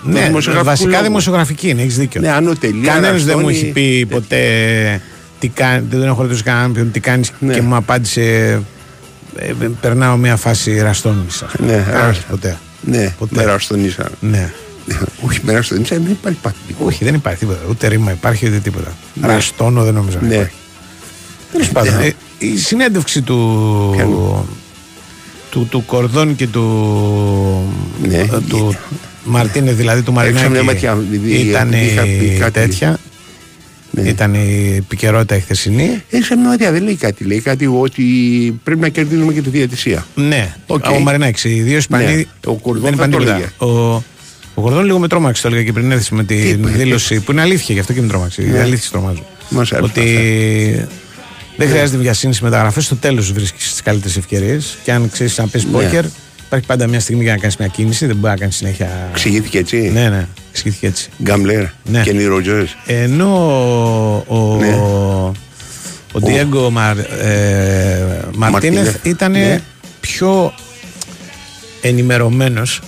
Ναι, 0.03 0.20
δημοσιογραφικού 0.25 0.70
βασικά 0.70 0.90
λόγου. 0.90 1.03
δημοσιογραφική 1.03 1.68
είναι, 1.68 1.83
έχεις 1.83 1.96
δίκιο. 1.96 2.20
Ναι, 2.20 2.31
άνω 2.33 2.53
τελεία, 2.55 2.92
Κανένας 2.92 3.25
δεν 3.25 3.38
μου 3.38 3.46
ραστώνη. 3.47 3.57
έχει 3.64 3.73
πει 3.73 4.07
ποτέ 4.07 5.01
τι 5.38 5.49
κάνει, 5.49 5.87
δεν 5.90 6.03
έχω 6.03 6.23
ρωτήσει 6.23 6.42
κανέναν 6.42 6.73
ποιον 6.73 6.90
τι 6.90 7.01
κάνεις 7.01 7.33
Ναι. 7.38 7.55
και 7.55 7.61
μου 7.62 7.75
απάντησε. 7.77 8.61
Ε, 9.37 9.49
ε, 9.49 9.69
περνάω 9.81 10.16
μια 10.16 10.37
φάση 10.37 10.81
ραστόνι. 10.81 11.25
Ναι, 11.59 11.66
Κανένας 11.73 12.07
ραστ- 12.07 12.27
ποτέ. 12.31 12.59
Ναι, 12.81 13.14
Ποτέ. 13.19 13.35
με 13.35 13.45
ραστονίσα. 13.45 14.11
Ναι. 14.21 14.53
Όχι, 15.27 15.38
με 15.43 15.53
ραστονίσα 15.53 15.97
δεν 15.97 16.11
υπάρχει 16.11 16.38
πατητικό. 16.43 16.85
Όχι, 16.87 17.05
δεν 17.05 17.14
υπάρχει 17.14 17.38
τίποτα. 17.38 17.59
Ούτε 17.71 17.88
ρήμα 17.88 18.11
υπάρχει, 18.11 18.47
ούτε 18.49 18.59
τίποτα. 18.59 18.93
Ναι. 19.14 19.27
Ραστόνο 19.27 19.85
δεν 19.85 19.95
νομίζω 19.95 20.19
να 20.21 20.27
Ναι. 20.29 20.35
υπάρχει. 20.35 20.55
Τέλος 21.53 21.69
πάντων, 21.69 21.97
Ναι. 21.97 22.05
ε, 22.07 22.12
η 22.38 22.57
συνέντευξη 22.57 23.23
του, 23.23 23.90
Ποιανού; 23.97 24.47
του, 25.51 25.66
του 25.71 25.85
Κορδόν 25.87 26.37
και 26.37 26.47
του, 26.47 27.73
Ναι. 28.09 28.16
ε, 28.16 28.27
του 28.49 28.77
Μαρτίνε, 29.25 29.73
δηλαδή 29.73 30.03
του 30.03 30.14
Έξω 30.19 30.31
μια 30.33 30.43
Μαρινάκη, 30.43 30.64
ματιά, 30.66 30.90
επειδή 31.12 31.31
ήταν 31.35 31.73
είχα 31.73 32.03
πει 32.03 32.09
η 32.35 32.37
κάτι. 32.38 32.53
τέτοια. 32.53 32.99
Ναι. 33.90 34.03
Ήταν 34.09 34.35
η 34.35 34.74
επικαιρότητα 34.79 35.37
η 35.37 35.40
χθεσινή. 35.40 36.03
Έχει 36.11 36.35
μια 36.37 36.48
ματιά, 36.48 36.72
δεν 36.72 36.83
λέει 36.83 36.94
κάτι. 36.96 37.24
Λέει 37.24 37.40
κάτι 37.40 37.66
ότι 37.66 38.03
πρέπει 38.64 38.81
να 38.81 38.88
κερδίζουμε 38.88 39.33
και 39.33 39.40
τη 39.42 39.48
διαιτησία. 39.51 40.07
Ναι, 40.14 40.55
Οκ. 40.66 40.85
ο 40.90 40.98
Μαρινάκης. 40.98 41.44
Οι 41.44 41.61
δύο 41.61 41.76
Ισπανοί 41.76 42.05
Ναι. 42.14 42.22
Ο 42.46 42.55
Κορδόν 42.55 42.83
δεν 42.83 42.94
θα 42.98 43.05
είπαν 43.05 43.11
το 43.11 43.16
τίποτα. 43.18 43.35
έλεγε. 43.37 43.50
Ο, 43.59 43.94
ο 44.55 44.62
Κορδόν 44.62 44.85
λίγο 44.85 44.98
με 44.98 45.09
τρόμαξε, 45.09 45.42
το 45.42 45.48
έλεγα 45.48 45.62
και 45.62 45.72
πριν 45.72 45.90
έρθει 45.90 46.14
με 46.14 46.24
την 46.24 46.38
είπε, 46.50 46.68
δήλωση 46.68 47.20
που 47.20 47.33
είναι 47.33 47.40
αλήθεια, 47.40 47.74
γι' 47.74 47.81
αυτό 47.81 47.92
και 47.92 48.00
με 48.00 48.07
τρόμαξε. 48.09 48.42
Ναι. 48.42 48.57
Η 48.57 48.61
αλήθεια 48.61 48.90
τρομάζω. 48.90 49.24
Μας 49.50 49.72
άρεσε 49.72 49.90
Ότι 49.90 50.87
δεν 51.57 51.68
χρειάζεται 51.68 51.98
βιασύνη 51.98 52.35
στις 52.35 52.45
μεταγραφές, 52.45 52.81
στο 52.81 52.96
τέλος 52.96 53.33
βρίσκεις 53.33 53.70
τις 53.70 53.83
καλύτερες 53.83 54.16
ευκαιρίες. 54.16 54.79
Και 54.85 54.92
αν 54.92 55.11
ξέρεις 55.12 55.38
να 55.38 55.46
παίζεις 55.47 55.66
Ναι. 55.66 55.72
πόκερ, 55.72 56.05
υπάρχει 56.46 56.66
πάντα 56.66 56.87
μια 56.87 57.00
στιγμή 57.00 57.22
για 57.22 57.33
να 57.33 57.38
κάνεις 57.38 57.57
μια 57.57 57.68
κίνηση, 57.68 58.07
δεν 58.07 58.16
μπορεί 58.16 58.33
να 58.33 58.38
κάνεις 58.38 58.57
συνέχεια. 58.57 59.09
Εξηγήθηκε 59.11 59.59
έτσι; 59.59 59.76
Ναι, 59.76 60.09
ναι, 60.09 60.26
εξηγήθηκε 60.51 60.87
έτσι. 60.87 61.09
Γκάμπλερ. 61.23 61.65
Ναι. 61.85 62.03
Και 62.03 62.27
Ροτζέρ. 62.27 62.65
Ενώ 62.87 63.35
ο, 64.27 64.57
Ναι. 64.61 64.75
ο 66.13 66.21
Ντιέγκο 66.21 66.71
Μαρ, 66.71 66.99
ε, 66.99 67.05
Μαρτίνεθ 68.37 68.53
Μαρτίνεθ, 68.53 69.05
ήταν 69.05 69.31
ναι. 69.31 69.61
πιο 70.01 70.53
ενημερωμένος 71.81 72.81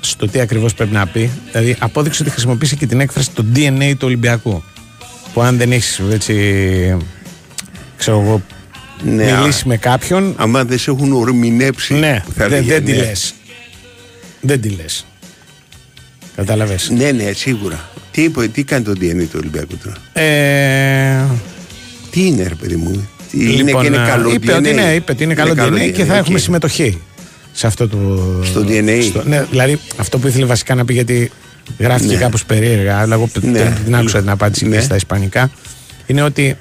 στο 0.00 0.26
τι 0.28 0.40
ακριβώς 0.40 0.74
πρέπει 0.74 0.92
να 0.92 1.06
πει. 1.06 1.30
Δηλαδή 1.52 1.76
απόδειξε 1.78 2.22
ότι 2.22 2.30
χρησιμοποίησε 2.32 2.76
και 2.76 2.86
την 2.86 3.00
έκφραση 3.00 3.30
το 3.30 3.44
DNA 3.54 3.90
του 3.90 4.06
Ολυμπιακού. 4.06 4.62
Που 5.32 5.42
αν 5.42 5.56
δεν 5.56 5.72
έχεις 5.72 6.00
έτσι, 6.12 6.34
ξέρω 7.96 8.20
εγώ, 8.20 8.42
Ναι, 9.04 9.32
μιλήσει 9.32 9.68
με 9.68 9.76
κάποιον, 9.76 10.34
Άμα 10.36 10.64
δεν 10.64 10.78
σε 10.78 10.90
έχουν 10.90 11.12
ορμηνέψει. 11.12 11.94
ναι, 11.94 12.22
που 12.26 12.32
θα 12.32 12.48
δεν, 12.48 12.58
έλεγε, 12.58 12.72
δεν 12.72 12.84
τη 12.84 12.92
ναι. 12.92 12.98
λες. 12.98 13.34
Δεν 14.40 14.60
τη 14.60 14.68
λες. 14.68 15.06
Κατάλαβες. 16.36 16.90
Ναι, 16.96 17.10
ναι, 17.10 17.32
σίγουρα. 17.32 17.88
Τι 18.10 18.22
είπε, 18.22 18.48
τι 18.48 18.62
κάνει 18.64 18.84
το 18.84 18.92
DNA 19.00 19.22
του 19.30 19.36
Ολυμπιακού 19.36 19.76
τώρα; 19.84 20.26
Ε, 20.26 21.24
Τι 22.10 22.26
είναι, 22.26 22.42
ρε 22.48 22.54
παιδί 22.54 22.76
μου. 22.76 23.08
Τι 23.30 23.38
είναι 23.52 23.62
Λοιπόν, 23.62 23.80
και 23.80 23.86
είναι 23.86 23.96
ε, 23.96 24.06
καλό 24.08 24.32
είπε 24.32 24.52
DNA. 24.52 24.58
Ότι 24.58 24.68
είναι, 24.68 24.94
είπε 24.94 25.12
ότι 25.12 25.22
είναι 25.24 25.34
καλό 25.34 25.52
DNA, 25.52 25.92
και 25.94 26.04
θα 26.04 26.12
οκ. 26.14 26.18
έχουμε 26.18 26.38
συμμετοχή 26.38 27.00
σε 27.52 27.66
αυτό 27.66 27.88
το. 27.88 27.96
Στο 28.44 28.60
DNA. 28.68 29.12
ναι, 29.24 29.44
δηλαδή 29.50 29.78
αυτό 29.96 30.18
που 30.18 30.26
ήθελε 30.26 30.44
βασικά 30.44 30.74
να 30.74 30.84
πει 30.84 30.92
γιατί 30.92 31.30
γράφτηκε 31.78 32.14
Ναι. 32.14 32.20
κάπως 32.20 32.44
περίεργα, 32.44 32.98
αλλά 32.98 33.14
εγώ 33.14 33.28
Ναι. 33.40 33.50
δεν 33.58 33.74
την 33.84 33.96
άκουσα 33.96 34.18
την 34.20 34.30
απάντηση 34.30 34.66
Ναι. 34.68 34.76
και 34.76 34.82
στα 34.82 34.96
Ισπανικά. 34.96 35.50
Είναι 36.06 36.22
ότι 36.22 36.56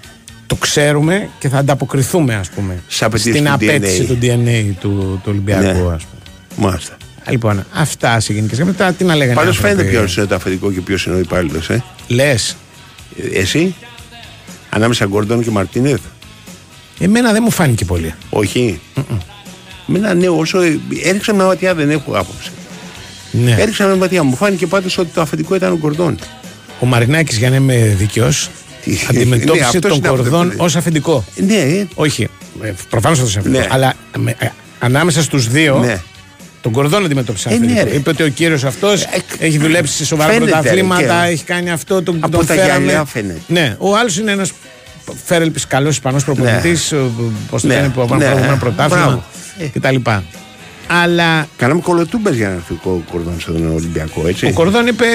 το 0.47 0.55
ξέρουμε 0.55 1.29
και 1.39 1.49
θα 1.49 1.57
ανταποκριθούμε, 1.57 2.35
ας 2.35 2.49
πούμε, 2.49 2.77
Στις 2.87 3.01
απαιτήσεις 3.03 3.31
στην 3.31 3.45
του 3.45 3.51
απέτηση 3.53 4.01
DNA. 4.01 4.07
του 4.07 4.17
DNA 4.21 4.73
του, 4.79 4.89
του 5.23 5.27
Ολυμπιακού, 5.27 5.63
Ναι. 5.63 5.69
ας 5.93 6.03
πούμε. 6.03 6.69
Μάλιστα. 6.69 6.97
Λοιπόν, 7.29 7.65
αυτά 7.73 8.19
σε 8.19 8.33
γενικές 8.33 8.57
γραμμές. 8.57 8.75
Τώρα 8.77 8.93
τι 8.93 9.03
να 9.03 9.15
λέγανε. 9.15 9.35
Πάντως 9.35 9.55
οι 9.55 9.57
άνθρωποι; 9.57 9.83
φαίνεται 9.83 9.97
ποιο 10.05 10.13
είναι 10.21 10.29
το 10.29 10.35
αφεντικό 10.35 10.71
και 10.71 10.81
ποιο 10.81 10.97
είναι 11.07 11.15
ο 11.15 11.19
υπάλληλος. 11.19 11.69
Ε. 11.69 11.83
Λες, 12.07 12.55
Ε, 13.33 13.39
Εσύ, 13.39 13.75
ανάμεσα 14.69 15.05
Γκόρντον 15.05 15.43
και 15.43 15.49
Μαρτίνεθ. 15.51 15.99
εμένα 16.99 17.31
δεν 17.31 17.41
μου 17.43 17.51
φάνηκε 17.51 17.85
πολύ. 17.85 18.13
Όχι. 18.29 18.79
Μένα 19.85 20.13
ναι, 20.13 20.27
όσο 20.27 20.59
έριξα 21.03 21.33
μια 21.33 21.45
ματιά 21.45 21.75
δεν 21.75 21.89
έχω 21.89 22.11
άποψη. 22.17 22.51
Ναι. 23.31 23.55
Έριξα 23.59 23.85
μια 23.85 23.95
ματιά. 23.95 24.23
Μου 24.23 24.35
φάνηκε 24.35 24.67
πάντως 24.67 24.97
ότι 24.97 25.09
το 25.13 25.21
αφεντικό 25.21 25.55
ήταν 25.55 25.71
ο 25.71 25.77
Γκορδόν. 25.77 26.17
Ο 26.79 26.85
Μαρινάκης 26.85 27.37
για 27.37 27.49
να 27.49 27.55
είμαι 27.55 27.95
δικαιός 27.97 28.49
Τι- 28.83 28.97
αντιμετώπισε 29.09 29.53
Ναι, 29.61 29.65
αυτός 29.65 29.81
τον 29.81 29.91
είναι 29.97 30.07
αυτό 30.07 30.21
Κορδόν 30.21 30.49
που- 30.49 30.55
ως 30.59 30.75
αφεντικό. 30.75 31.25
Ναι, 31.35 31.55
ε, 31.55 31.87
Όχι, 31.95 32.27
ε, 32.63 32.73
προφανώς 32.89 33.17
αυτός 33.19 33.33
είναι 33.33 33.39
αφεντικό. 33.41 33.63
Ναι. 33.67 33.73
Αλλά 33.73 33.93
με- 34.17 34.35
ε, 34.39 34.47
ανάμεσα 34.79 35.21
στους 35.23 35.47
δύο 35.47 35.79
ναι. 35.79 36.01
Τον 36.65 36.73
Κορδόν 36.73 37.05
αντιμετώπισε 37.05 37.49
Ε, 37.49 37.55
αφεντικό. 37.55 37.73
ναι, 37.73 37.83
ρε. 37.83 37.95
Είπε 37.95 38.09
ότι 38.09 38.23
ο 38.23 38.27
κύριος 38.29 38.63
αυτός 38.63 39.03
Ε, 39.03 39.07
έχει 39.39 39.57
δουλέψει 39.57 39.93
σε 39.93 40.05
σοβαρά 40.05 40.31
φαίνεται, 40.33 40.45
ρε, 40.51 40.51
πρωταθλήματα, 40.57 41.25
και- 41.25 41.31
έχει 41.31 41.43
κάνει 41.43 41.71
αυτό, 41.71 42.03
τον, 42.03 42.17
Από 42.19 42.31
τον 42.37 42.45
τα 42.45 42.53
φέραμε. 42.53 42.83
γυαλιά 42.85 43.05
φαίνεται. 43.05 43.39
Ναι, 43.47 43.75
ο 43.79 43.95
άλλος 43.97 44.17
είναι 44.17 44.31
ένας 44.31 44.51
φέρελπης 45.25 45.67
καλός 45.67 45.93
Ισπανός 45.93 46.23
προπονητής, 46.23 46.91
ο- 46.91 47.11
πώς 47.49 47.61
το 47.61 47.67
Ναι. 47.67 47.73
λένε, 47.75 47.89
που 47.89 48.01
από 48.01 48.13
ένα 48.13 48.23
Ναι. 48.23 48.29
προηγούμενο 48.29 48.57
πρωτάθλημα 48.59 49.05
Μπράβο. 49.05 49.23
Ε. 49.59 49.65
κτλ. 49.79 50.09
Αλλά 50.87 51.47
Κάναμε 51.57 51.81
κολοτούμπες 51.81 52.35
για 52.35 52.47
να 52.47 52.53
έρθει 52.53 52.73
ο 52.73 53.03
Κορδόν 53.11 53.39
στον 53.39 53.71
Ολυμπιακό, 53.75 54.27
έτσι. 54.27 54.45
ο 54.45 54.51
Κορδόν 54.53 54.87
είπε 54.87 55.05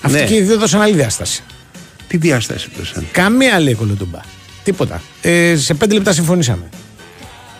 αυτοί 0.00 0.18
Ναι. 0.18 0.24
και 0.24 0.34
οι 0.34 0.40
δύο 0.42 0.58
δώσαν 0.58 0.80
άλλη 0.80 0.94
διάσταση. 0.94 1.42
Τι 2.08 2.16
διάσταση 2.16 2.68
δώσαν; 2.78 3.06
Καμία 3.12 3.60
λέει 3.60 3.74
κωλοτούμπα. 3.74 4.18
Τίποτα. 4.64 5.02
Ε, 5.22 5.56
σε 5.56 5.74
πέντε 5.74 5.94
λεπτά 5.94 6.12
συμφωνήσαμε. 6.12 6.68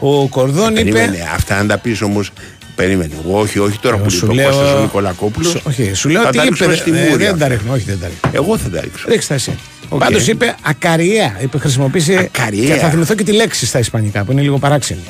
Ο 0.00 0.28
Κορδόν 0.28 0.70
είπε. 0.76 0.90
Περίμενε, 0.90 1.28
αυτά 1.34 1.56
αν 1.56 1.66
τα 1.66 1.78
πεις 1.78 2.02
όμως. 2.02 2.30
Περίμενε. 2.78 3.10
Εγώ, 3.24 3.38
όχι, 3.40 3.58
όχι 3.58 3.78
τώρα 3.78 3.96
που 3.96 4.10
σου 4.10 4.26
λέει 4.26 4.44
ο 4.46 4.48
λέω- 4.48 4.58
Κώστας 4.58 4.78
ο 4.78 4.80
Νικολακόπουλος. 4.80 5.50
Σου- 5.50 5.60
όχι, 5.64 5.92
σου 5.94 6.08
λέω 6.08 6.22
Θα 6.22 6.28
ότι 6.28 6.36
τα 6.36 6.42
είπε. 6.44 6.54
ρίξουμε 6.54 6.74
στη 6.74 6.90
ε, 6.90 7.08
μούρη 7.08 7.16
δεν 7.16 7.26
τα 7.26 7.32
αυτά. 7.32 7.48
ρίχνω, 7.48 7.72
όχι, 7.72 7.84
δεν 7.86 7.98
τα 8.00 8.06
ρίχνω. 8.06 8.30
Εγώ 8.42 8.58
θα 8.58 8.68
τα 8.68 8.80
ρίξω. 8.80 9.04
Ρίξτε 9.08 9.28
τα 9.28 9.34
εσύ. 9.34 9.58
Οκ. 9.88 9.98
Πάντως 10.00 10.26
είπε 10.26 10.54
ακαριαία. 10.62 11.36
Είπε, 11.42 11.58
χρησιμοποίησε. 11.58 12.14
Ακαριαία. 12.34 12.74
Και 12.74 12.80
θα 12.80 12.88
θυμηθώ 12.88 13.14
και 13.14 13.22
τη 13.24 13.32
λέξη 13.32 13.66
στα 13.66 13.78
Ισπανικά 13.78 14.24
που 14.24 14.32
είναι 14.32 14.40
λίγο 14.40 14.58
παράξενη. 14.58 15.00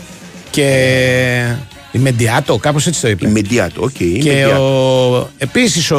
Και. 0.51 0.67
Η 1.93 1.99
Μεντιάτο, 1.99 2.57
κάπως 2.57 2.87
έτσι 2.87 3.01
το 3.01 3.09
είπε. 3.09 3.29
Η 3.29 3.31
Μεντιάτο, 3.31 3.83
οκ. 3.83 4.01
η 4.01 4.19
και 4.19 4.29
Μεντιάτο. 4.33 4.63
ο, 5.21 5.29
επίσης 5.39 5.91
ο, 5.91 5.99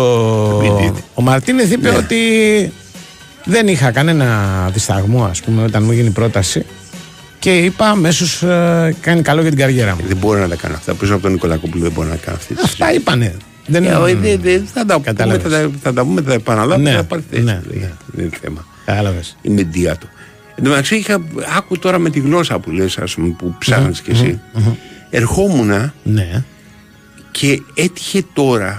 Μεντιάτο. 0.62 1.00
ο 1.14 1.22
Μαρτίνεθ 1.22 1.72
είπε 1.72 1.90
Ναι. 1.90 1.98
ότι 1.98 2.16
δεν 3.46 3.68
είχα 3.68 3.92
κανένα 3.92 4.70
δισταγμό 4.74 5.24
ας 5.26 5.42
πούμε 5.42 5.64
όταν 5.64 5.84
μου 5.84 5.92
έγινε 5.92 6.08
η 6.08 6.12
πρόταση 6.12 6.66
και 7.40 7.58
είπα 7.58 7.88
αμέσως 7.90 8.44
κάνει 9.02 9.22
καλό 9.22 9.42
για 9.42 9.50
την 9.50 9.60
καριέρα 9.60 9.96
μου. 9.96 10.02
Δεν 10.08 10.18
μπορεί 10.18 10.40
να 10.40 10.48
τα 10.48 10.56
κάνει 10.56 10.74
αυτά. 10.74 10.94
Πίσω 10.94 11.14
από 11.14 11.22
τον 11.22 11.32
Νικολακόπουλο 11.32 11.84
δεν 11.84 11.92
μπορεί 11.92 12.10
να 12.10 12.16
κάνει 12.16 12.38
αυτή. 12.38 12.54
τη 12.54 12.62
Αυτά 12.64 12.94
είπανε. 12.94 13.38
Δεν 13.68 13.84
Ε, 13.84 13.94
όχι, 13.94 14.14
δεν- 14.14 14.40
δεν- 14.42 14.66
θα 14.74 14.86
τα 14.86 14.94
πούμε, 14.94 15.06
Κατάλαβες. 15.06 15.42
θα 15.44 15.50
τα- 15.50 15.72
θα 15.82 15.94
τα 15.94 16.02
πούμε, 16.04 16.22
θα 16.22 16.28
τα 16.28 16.34
επαναλάβουμε, 16.34 16.90
Ναι, 16.90 16.96
θα 16.96 17.04
πάρει 17.04 17.24
θέση. 17.30 17.42
ναι, 17.44 17.62
Δεν 17.68 17.80
ναι. 17.80 17.92
δεν 18.06 18.26
είναι 18.26 18.38
θέμα. 18.42 18.66
Κατάλαβες. 18.86 19.38
Η 19.42 19.50
Μεντιάτο. 19.50 20.08
Εν 20.56 20.64
τω 20.64 20.70
μεταξύ 20.70 20.96
είχα, 20.96 21.22
άκου 21.58 21.80
τώρα 21.80 21.98
με 22.00 22.10
τη 22.10 22.20
γλώσσα 22.20 22.60
που 22.60 22.72
λες, 22.72 22.98
ας 22.98 23.14
πούμε, 23.14 23.30
που 23.38 23.56
ψάχνεις 23.60 24.02
κι 24.02 24.12
εσύ. 24.12 24.40
Ερχόμουνα 25.10 25.94
Ναι, 26.04 26.44
και 27.32 27.62
έτυχε 27.74 28.24
τώρα, 28.34 28.70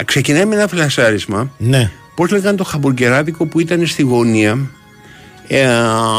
α, 0.00 0.04
ξεκινάει 0.04 0.44
με 0.44 0.54
ένα 0.54 0.66
φλασάρισμα, 0.68 1.50
ναι. 1.58 1.90
πώς 2.16 2.30
λέγανε 2.30 2.56
το 2.56 2.64
χαμπουργκεράδικο 2.64 3.46
που 3.46 3.60
ήταν 3.60 3.86
στη 3.86 4.02
γωνία, 4.02 4.58
ε, 5.48 5.66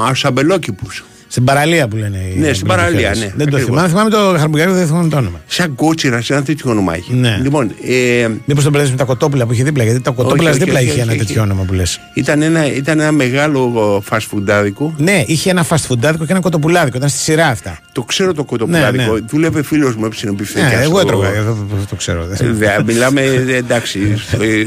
ασαμπελόκηπους. 0.10 1.04
Στην 1.32 1.44
παραλία 1.44 1.88
που 1.88 1.96
λένε. 1.96 2.18
οι 2.36 2.40
Ναι, 2.40 2.54
στην 2.54 2.68
παραλία, 2.68 3.00
μπλοκές. 3.00 3.20
ναι, 3.20 3.26
Δεν 3.26 3.50
το 3.50 3.56
ακριβώς. 3.56 3.64
θυμάμαι. 3.66 3.88
Θυμάμαι 3.88 4.10
το 4.10 4.38
χαρμπουγκάκι, 4.40 4.72
δεν 4.72 4.88
θυμάμαι 4.88 5.10
το 5.10 5.18
όνομα. 5.18 5.42
Σαν 5.48 5.76
κότσιρα, 5.76 6.22
σε 6.22 6.34
ένα 6.34 6.44
τέτοιο 6.44 6.72
όνομα 6.72 6.96
έχει. 6.96 7.14
Ναι. 7.14 7.40
Λοιπόν, 7.42 7.72
ε, 7.88 8.28
Μήπως 8.46 8.64
τον 8.64 8.72
μπερδεύει 8.72 8.92
με 8.92 8.98
τα 8.98 9.04
κοτόπουλα 9.04 9.46
που 9.46 9.54
είχε 9.54 9.64
δίπλα. 9.64 9.84
Γιατί 9.84 10.00
τα 10.02 10.12
κοτόπουλα 10.12 10.50
όχι, 10.50 10.60
δίπλα 10.60 10.74
όχι, 10.74 10.84
είχε 10.84 10.92
όχι, 10.92 11.00
ένα 11.02 11.12
όχι. 11.12 11.20
τέτοιο 11.26 11.42
όνομα 11.42 11.64
που 11.64 11.74
λες. 11.74 12.00
ήταν, 12.14 12.42
ένα, 12.42 12.74
ήταν 12.74 13.00
ένα 13.00 13.12
μεγάλο 13.12 14.04
fast 14.10 14.18
foodάδικο. 14.34 14.94
Ναι, 14.98 15.24
είχε 15.26 15.50
ένα 15.50 15.66
fast 15.70 15.76
foodάδικο 15.90 16.18
και 16.26 16.32
ένα 16.32 16.40
κοτοπουλάδικο. 16.40 16.98
Ήταν 16.98 17.10
στη 17.10 17.20
σειρά 17.20 17.48
αυτά. 17.48 17.78
Το 17.92 18.04
ξέρω 18.04 18.34
το 18.34 18.44
κοτοπουλάδικο. 18.44 19.04
Ναι, 19.04 19.10
ναι. 19.20 19.20
Δούλευε 19.30 19.64
φίλος 19.64 19.96
μου 19.96 20.06
έψινε 20.06 20.32
μπιφτέκια. 20.32 20.68
Ναι, 20.78 20.84
εγώ 20.84 20.98
στο- 20.98 21.08
έτρωγα. 21.08 21.28
ε, 21.28 21.32
το- 21.46 21.54
το- 21.70 21.86
Το 21.90 21.96
ξέρω. 21.96 22.22
Ε, 22.40 22.46
δε- 22.52 22.84
Μιλάμε, 22.86 23.22
ε, 23.22 23.56
εντάξει, 23.56 24.18
στο, 24.18 24.44
ε, 24.44 24.66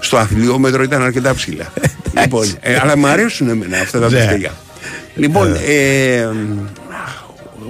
στο 0.00 0.16
αθλιόμετρο 0.16 0.82
ήταν 0.82 1.02
αρκετά 1.02 1.34
ψηλά. 1.34 1.72
λοιπόν, 2.20 2.46
ε, 2.60 2.76
αλλά 2.82 2.96
μου 2.98 3.06
αρέσουν 3.06 3.48
εμένα 3.48 3.76
αυτά 3.78 4.00
τα 4.00 4.10
Ναι. 4.10 4.36
Μπιφτέκια. 5.18 5.26
Λοιπόν, 5.26 5.54
ε, 5.66 6.28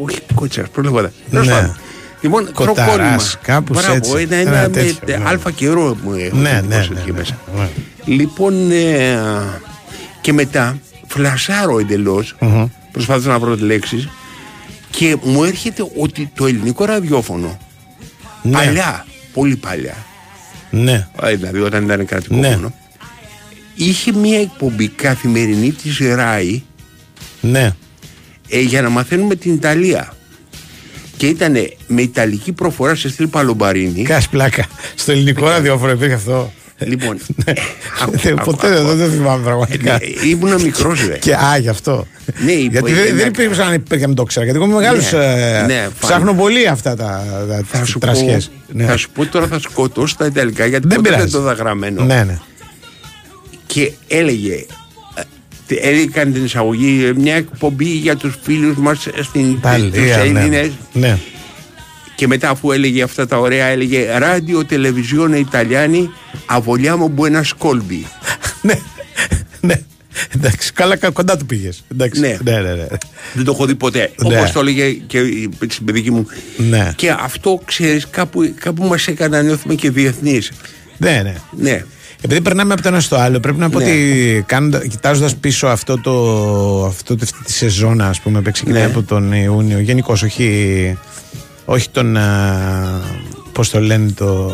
όχι 0.05 0.19
κότσιρα, 0.35 0.67
πρόλαβα. 0.73 1.13
Τέλος 1.31 1.47
Ναι. 1.47 1.53
πάντων. 1.53 1.77
Λοιπόν, 2.21 2.53
Κοταράς, 2.53 2.85
κροκόνημα. 2.87 3.19
κάπως 3.43 3.77
Μπράβο, 3.81 3.95
έτσι. 3.97 4.13
Ένα, 4.31 4.37
Ένα 4.37 4.59
ένα, 4.59 4.71
τέτοιο, 4.71 4.95
με- 5.07 5.17
ναι. 5.17 5.25
αλφα 5.27 5.51
καιρό 5.51 5.97
μου 6.03 6.13
έχω 6.13 6.37
Ναι, 6.37 6.51
ναι, 6.51 6.57
εντυπώσει 6.59 6.93
ναι, 6.93 7.01
εκεί 7.01 7.11
ναι, 7.11 7.19
μέσα. 7.19 7.39
ναι. 7.57 7.69
Λοιπόν, 8.05 8.71
ε, 8.71 9.19
και 10.21 10.33
μετά 10.33 10.79
φλασάρω 11.07 11.79
εντελώς, 11.79 12.37
προσπαθώ 12.93 13.29
να 13.31 13.39
βρω 13.39 13.55
τις 13.55 13.63
λέξεις 13.65 14.09
και 14.91 15.17
μου 15.23 15.45
έρχεται 15.45 15.83
ότι 16.01 16.31
το 16.35 16.47
ελληνικό 16.47 16.85
ραδιόφωνο 16.85 17.59
Ναι. 18.43 18.53
παλιά, 18.53 19.07
πολύ 19.33 19.57
παλιά, 19.57 19.95
Ναι. 20.71 21.07
ε, 21.23 21.35
δηλαδή 21.35 21.59
όταν 21.61 21.85
ήταν 21.85 22.07
κρατικό 22.07 22.35
Ναι. 22.37 22.51
φωνο, 22.53 22.75
είχε 23.75 24.13
μια 24.13 24.41
εκπομπή 24.41 24.89
καθημερινή 24.89 25.73
της 25.73 25.99
ΡΑΗ 25.99 26.63
Ναι. 27.41 27.75
ε, 28.49 28.61
για 28.61 28.83
να 28.83 28.89
μαθαίνουμε 28.89 29.35
την 29.35 29.55
Ιταλία. 29.55 30.13
Και 31.17 31.27
ήταν 31.27 31.55
με 31.87 32.03
ιταλική 32.03 32.53
προφορά 32.53 32.95
σε 32.95 33.09
στυλ 33.09 33.27
Παλομπαρίνη. 33.27 34.03
Κάς 34.03 34.29
πλάκα. 34.29 34.67
Στο 34.95 35.13
ελληνικό 35.13 35.49
ραδιόφωνο 35.49 35.93
υπήρχε 35.93 36.15
αυτό. 36.15 36.53
Λοιπόν, 36.81 37.19
άκου, 38.03 38.13
Ε, 38.23 38.31
άκου, 38.31 38.45
Ποτέ 38.45 38.75
άκου. 38.79 38.87
δεν 38.87 38.97
δεν 38.97 39.11
θυμάμαι 39.11 39.45
πραγματικά. 39.45 39.95
Ε, 39.95 39.99
ήμουνα 40.29 40.59
μικρός, 40.61 41.07
ρε. 41.07 41.19
Και 41.19 41.35
α, 41.35 41.57
γι' 41.59 41.69
αυτό. 41.69 42.07
Ναι, 42.45 42.53
υπό- 42.53 42.71
Γιατί 42.89 42.91
ε, 42.91 42.95
δεν, 43.05 43.15
ναι. 43.15 43.21
δεν 43.21 43.29
υπήρχε 43.29 43.55
σαν 43.55 43.67
να 43.67 43.73
υπήρχε 43.75 44.01
να 44.03 44.07
μην 44.07 44.17
το 44.17 44.23
ξέρα. 44.23 44.45
Γιατί 44.45 44.61
εγώ 44.61 44.69
είμαι 44.71 44.79
μεγάλος. 44.81 45.13
Ναι, 45.13 45.65
ναι, 45.67 45.89
ψάχνω 46.01 46.25
φάνηκε. 46.25 46.43
πολύ 46.43 46.67
αυτά 46.67 46.97
τα, 46.97 47.25
τα, 47.49 47.63
Θα 47.71 47.79
τις 47.79 47.89
σου, 47.89 47.99
τρασιές. 47.99 48.47
πω, 48.67 48.73
Ναι. 48.79 48.85
θα 48.85 48.97
σου 48.97 49.11
πω 49.11 49.27
τώρα 49.27 49.47
θα 49.47 49.59
σκοτώσω 49.59 50.15
τα 50.19 50.27
Ιταλικά 50.27 50.67
γιατί 50.67 50.87
Δεν 50.89 50.97
ποτέ 50.97 51.09
δεν 51.09 51.17
πειράζει. 51.19 51.33
το 51.37 51.41
είδα 51.41 51.53
γραμμένο. 51.53 52.05
Ναι, 52.05 52.25
ναι. 52.25 52.39
Και 53.67 53.93
έλεγε, 54.09 54.55
ε, 54.55 54.67
έκανε 55.75 56.31
την 56.33 56.45
εισαγωγή 56.45 57.05
ε, 57.05 57.13
μια 57.21 57.35
εκπομπή 57.35 57.85
για 57.89 58.17
τους 58.17 58.39
φίλους 58.43 58.77
μας 58.77 59.09
στην 59.23 59.61
τους 59.61 59.91
ναι, 60.01 60.11
Έλληνες 60.11 60.71
ναι. 60.93 61.19
και 62.15 62.27
μετά 62.27 62.51
αφού 62.51 62.73
έλεγε 62.73 63.03
αυτά 63.03 63.27
τα 63.27 63.39
ωραία 63.39 63.67
έλεγε 63.67 64.19
«Ράδιο 64.19 64.65
Τελεβιζιόνε 64.65 65.39
Ιταλιάνη 65.39 66.11
αβολιάμο 66.47 67.13
buena 67.17 67.43
scolbi». 67.43 68.03
ναι. 68.63 68.75
ναι. 69.61 69.75
Εντάξει, 70.37 70.73
καλά 70.73 70.97
κα- 70.97 71.11
κοντά 71.11 71.37
του 71.37 71.47
πήγες. 71.47 71.85
Εντάξει. 71.93 72.21
Ναι. 72.21 72.39
ναι, 72.45 72.53
ναι, 72.61 72.73
ναι. 72.75 72.87
Δεν 73.35 73.45
το 73.45 73.51
έχω 73.53 73.67
δει 73.67 73.75
ποτέ. 73.75 74.11
Ναι. 74.29 74.37
Όπως 74.39 74.53
το 74.53 74.61
έλεγε 74.61 74.91
και 74.93 75.19
η- 75.19 75.49
στην 75.69 75.85
παιδική 75.85 76.11
μου. 76.11 76.27
Ναι. 76.57 76.93
Και 76.97 77.11
αυτό 77.11 77.63
ξέρεις 77.65 78.07
κάπου, 78.11 78.55
κάπου 78.61 78.85
μας 78.85 79.07
έκανε 79.07 79.37
να 79.37 79.43
νιώθουμε 79.43 79.75
και 79.75 79.91
διεθνείς. 79.91 80.53
Ναι, 80.97 81.21
ναι. 81.25 81.35
Ναι. 81.51 81.85
Επειδή 82.23 82.41
περνάμε 82.41 82.73
από 82.73 82.83
το 82.83 82.89
ένα 82.89 83.01
στο 83.01 83.17
άλλο, 83.17 83.41
πρέπει 83.41 83.59
να 83.59 83.71
πω 83.71 83.79
Ναι. 83.79 83.85
ότι 83.85 84.45
κοιτάζοντας 84.89 85.37
πίσω 85.37 85.67
αυτό 85.67 86.01
το, 86.01 86.13
αυτό 86.87 87.17
το, 87.17 87.21
αυτή 87.25 87.43
τη 87.45 87.53
σεζόν, 87.53 88.01
ας 88.01 88.21
πούμε, 88.21 88.41
που 88.41 88.51
ξεκινάει 88.51 88.83
Ναι. 88.83 88.89
από 88.89 89.03
τον 89.03 89.33
Ιούνιο, 89.33 89.79
γενικώς, 89.79 90.23
όχι, 90.23 90.99
όχι 91.65 91.89
τον. 91.91 92.17
Πώς 93.53 93.71
το 93.71 93.81
λένε, 93.81 94.11
το. 94.11 94.47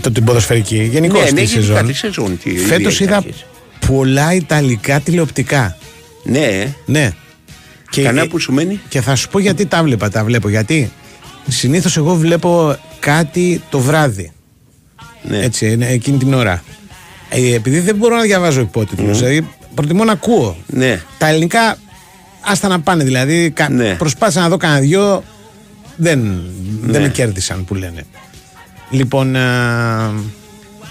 το 0.00 0.10
την 0.12 0.24
ποδοσφαιρική. 0.24 0.82
Γενικώς 0.92 1.20
ναι, 1.20 1.26
τη 1.26 1.34
ναι, 1.34 1.44
σεζόν. 1.46 1.74
γενικά 1.74 1.92
τη 1.92 1.98
σεζόν. 1.98 2.38
τι- 2.42 2.56
Φέτος 2.58 2.96
τι 2.96 3.04
είδα 3.04 3.16
έχεις. 3.16 3.46
πολλά 3.86 4.34
ιταλικά 4.34 5.00
τηλεοπτικά. 5.00 5.76
Ναι, 6.24 6.74
Ναι. 6.86 7.10
Και, 7.90 8.02
κανένα 8.02 8.26
που 8.28 8.38
σου 8.38 8.52
μένει; 8.52 8.80
και 8.88 9.00
θα 9.00 9.14
σου 9.14 9.28
πω 9.28 9.38
γιατί 9.38 9.66
τα 9.66 9.82
βλέπα. 9.82 10.08
Τα 10.10 10.24
βλέπω. 10.24 10.48
Γιατί 10.48 10.92
συνήθως 11.48 11.96
εγώ 11.96 12.14
βλέπω 12.14 12.76
κάτι 13.00 13.62
το 13.70 13.78
βράδυ. 13.78 14.32
Ναι. 15.22 15.38
Έτσι, 15.38 15.70
είναι 15.70 15.86
εκείνη 15.86 16.18
την 16.18 16.34
ώρα. 16.34 16.62
Ε, 17.28 17.54
επειδή 17.54 17.78
δεν 17.80 17.96
μπορώ 17.96 18.16
να 18.16 18.22
διαβάζω 18.22 18.60
υπότιτλους, 18.60 19.18
δηλαδή 19.18 19.48
προτιμώ 19.74 20.04
να 20.04 20.12
ακούω. 20.12 20.56
Ναι. 20.66 21.00
Τα 21.18 21.26
ελληνικά, 21.28 21.76
άστα 22.40 22.68
να 22.68 22.80
πάνε. 22.80 23.04
Δηλαδή, 23.04 23.50
κα, 23.50 23.68
Ναι. 23.68 23.94
προσπάθησα 23.94 24.40
να 24.40 24.48
δω 24.48 24.56
κανένα 24.56 24.80
δυο, 24.80 25.24
δεν, 25.96 26.42
δεν 26.82 27.00
Ναι. 27.00 27.06
με 27.06 27.08
κέρδισαν 27.12 27.64
που 27.64 27.74
λένε. 27.74 28.04
Λοιπόν, 28.90 29.36
α, 29.36 30.12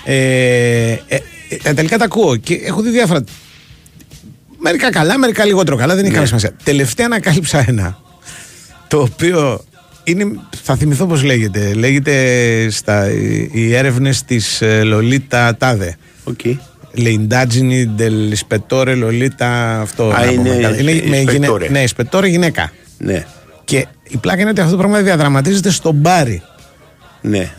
ε, 0.04 0.92
ε, 0.92 1.00
ε, 1.50 1.56
τα 1.64 1.74
τελικά 1.74 1.98
τα 1.98 2.06
ακούω 2.06 2.36
και 2.36 2.54
έχω 2.54 2.82
δει 2.82 2.90
διάφορα. 2.90 3.24
Μερικά 4.58 4.90
καλά, 4.92 5.18
μερικά 5.18 5.46
λιγότερο 5.46 5.76
καλά, 5.78 5.96
δεν 5.96 6.04
έχει 6.06 6.14
Ναι. 6.14 6.14
καμία 6.14 6.28
σημασία. 6.28 6.54
Τελευταία 6.64 7.06
ανακάλυψα 7.06 7.66
ένα, 7.68 7.98
το 8.88 9.02
οποίο 9.02 9.64
είναι, 10.04 10.26
θα 10.64 10.76
θυμηθώ 10.76 11.06
πώς 11.06 11.24
λέγεται. 11.24 11.74
Λέγεται 11.74 12.16
στα, 12.70 13.12
οι, 13.12 13.50
οι 13.54 13.76
έρευνες 13.76 14.24
της 14.24 14.62
ε, 14.62 14.84
Λολίτα 14.84 15.56
Τάδε. 15.58 15.96
Οκ. 16.24 16.40
Λεϊντάτζινι 16.94 17.92
del 17.98 18.34
Ispettore 18.36 18.94
Λολίτα 18.98 19.80
αυτό. 19.82 20.04
Α, 20.10 20.26
να 20.26 20.32
πούμε 20.34 20.50
είναι 20.50 20.62
καλά. 20.62 20.78
είναι 20.80 21.02
με 21.06 21.22
Ispettore. 21.24 21.32
γυναι- 21.32 21.70
Ναι, 21.70 21.84
Ισπετόρε 21.84 22.28
γυναίκα. 22.28 22.72
Ναι, 22.98 23.26
Και 23.64 23.86
η 24.08 24.18
πλάκα 24.18 24.42
είναι 24.42 24.50
ότι 24.50 24.60
αυτό 24.60 24.72
το 24.72 24.78
πράγμα 24.78 25.02
διαδραματίζεται 25.02 25.70
στο 25.72 25.92
μπάρι. 25.92 26.42
ναι, 27.22 27.52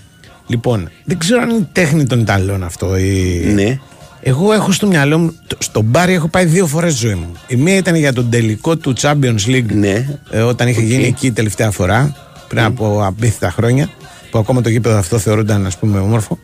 Λοιπόν, 0.46 0.90
δεν 1.04 1.18
ξέρω 1.18 1.40
αν 1.42 1.48
είναι 1.50 1.58
η 1.58 1.68
τέχνη 1.72 2.04
των 2.06 2.20
Ιταλών 2.20 2.64
αυτό. 2.64 2.96
Η... 2.96 3.42
ναι. 3.54 3.78
Εγώ 4.22 4.52
έχω 4.52 4.72
στο 4.72 4.86
μυαλό 4.86 5.18
μου, 5.18 5.34
το- 5.46 5.56
στο 5.60 5.82
μπάρι 5.82 6.12
έχω 6.14 6.28
πάει 6.28 6.44
δύο 6.44 6.66
φορές 6.66 6.92
στη 6.96 7.06
ζωή 7.06 7.14
μου. 7.14 7.32
Η 7.46 7.56
μία 7.56 7.76
ήταν 7.76 7.94
για 7.94 8.12
τον 8.12 8.30
τελικό 8.30 8.76
του 8.76 8.92
Champions 9.00 9.46
League 9.46 9.66
Ναι. 9.72 10.08
ε, 10.30 10.40
όταν 10.40 10.68
είχε 10.68 10.80
γίνει 10.80 11.04
εκεί 11.04 11.26
η 11.26 11.32
τελευταία 11.32 11.70
φορά, 11.70 12.16
πριν 12.52 12.64
από 12.64 13.04
απίθυτα 13.06 13.50
χρόνια, 13.50 13.90
που 14.30 14.38
ακόμα 14.38 14.60
το 14.60 14.68
γήπεδο 14.68 14.98
αυτό 14.98 15.18
θεωρούνταν 15.18 15.66
ας 15.66 15.78
πούμε 15.78 15.98
όμορφο. 15.98 16.38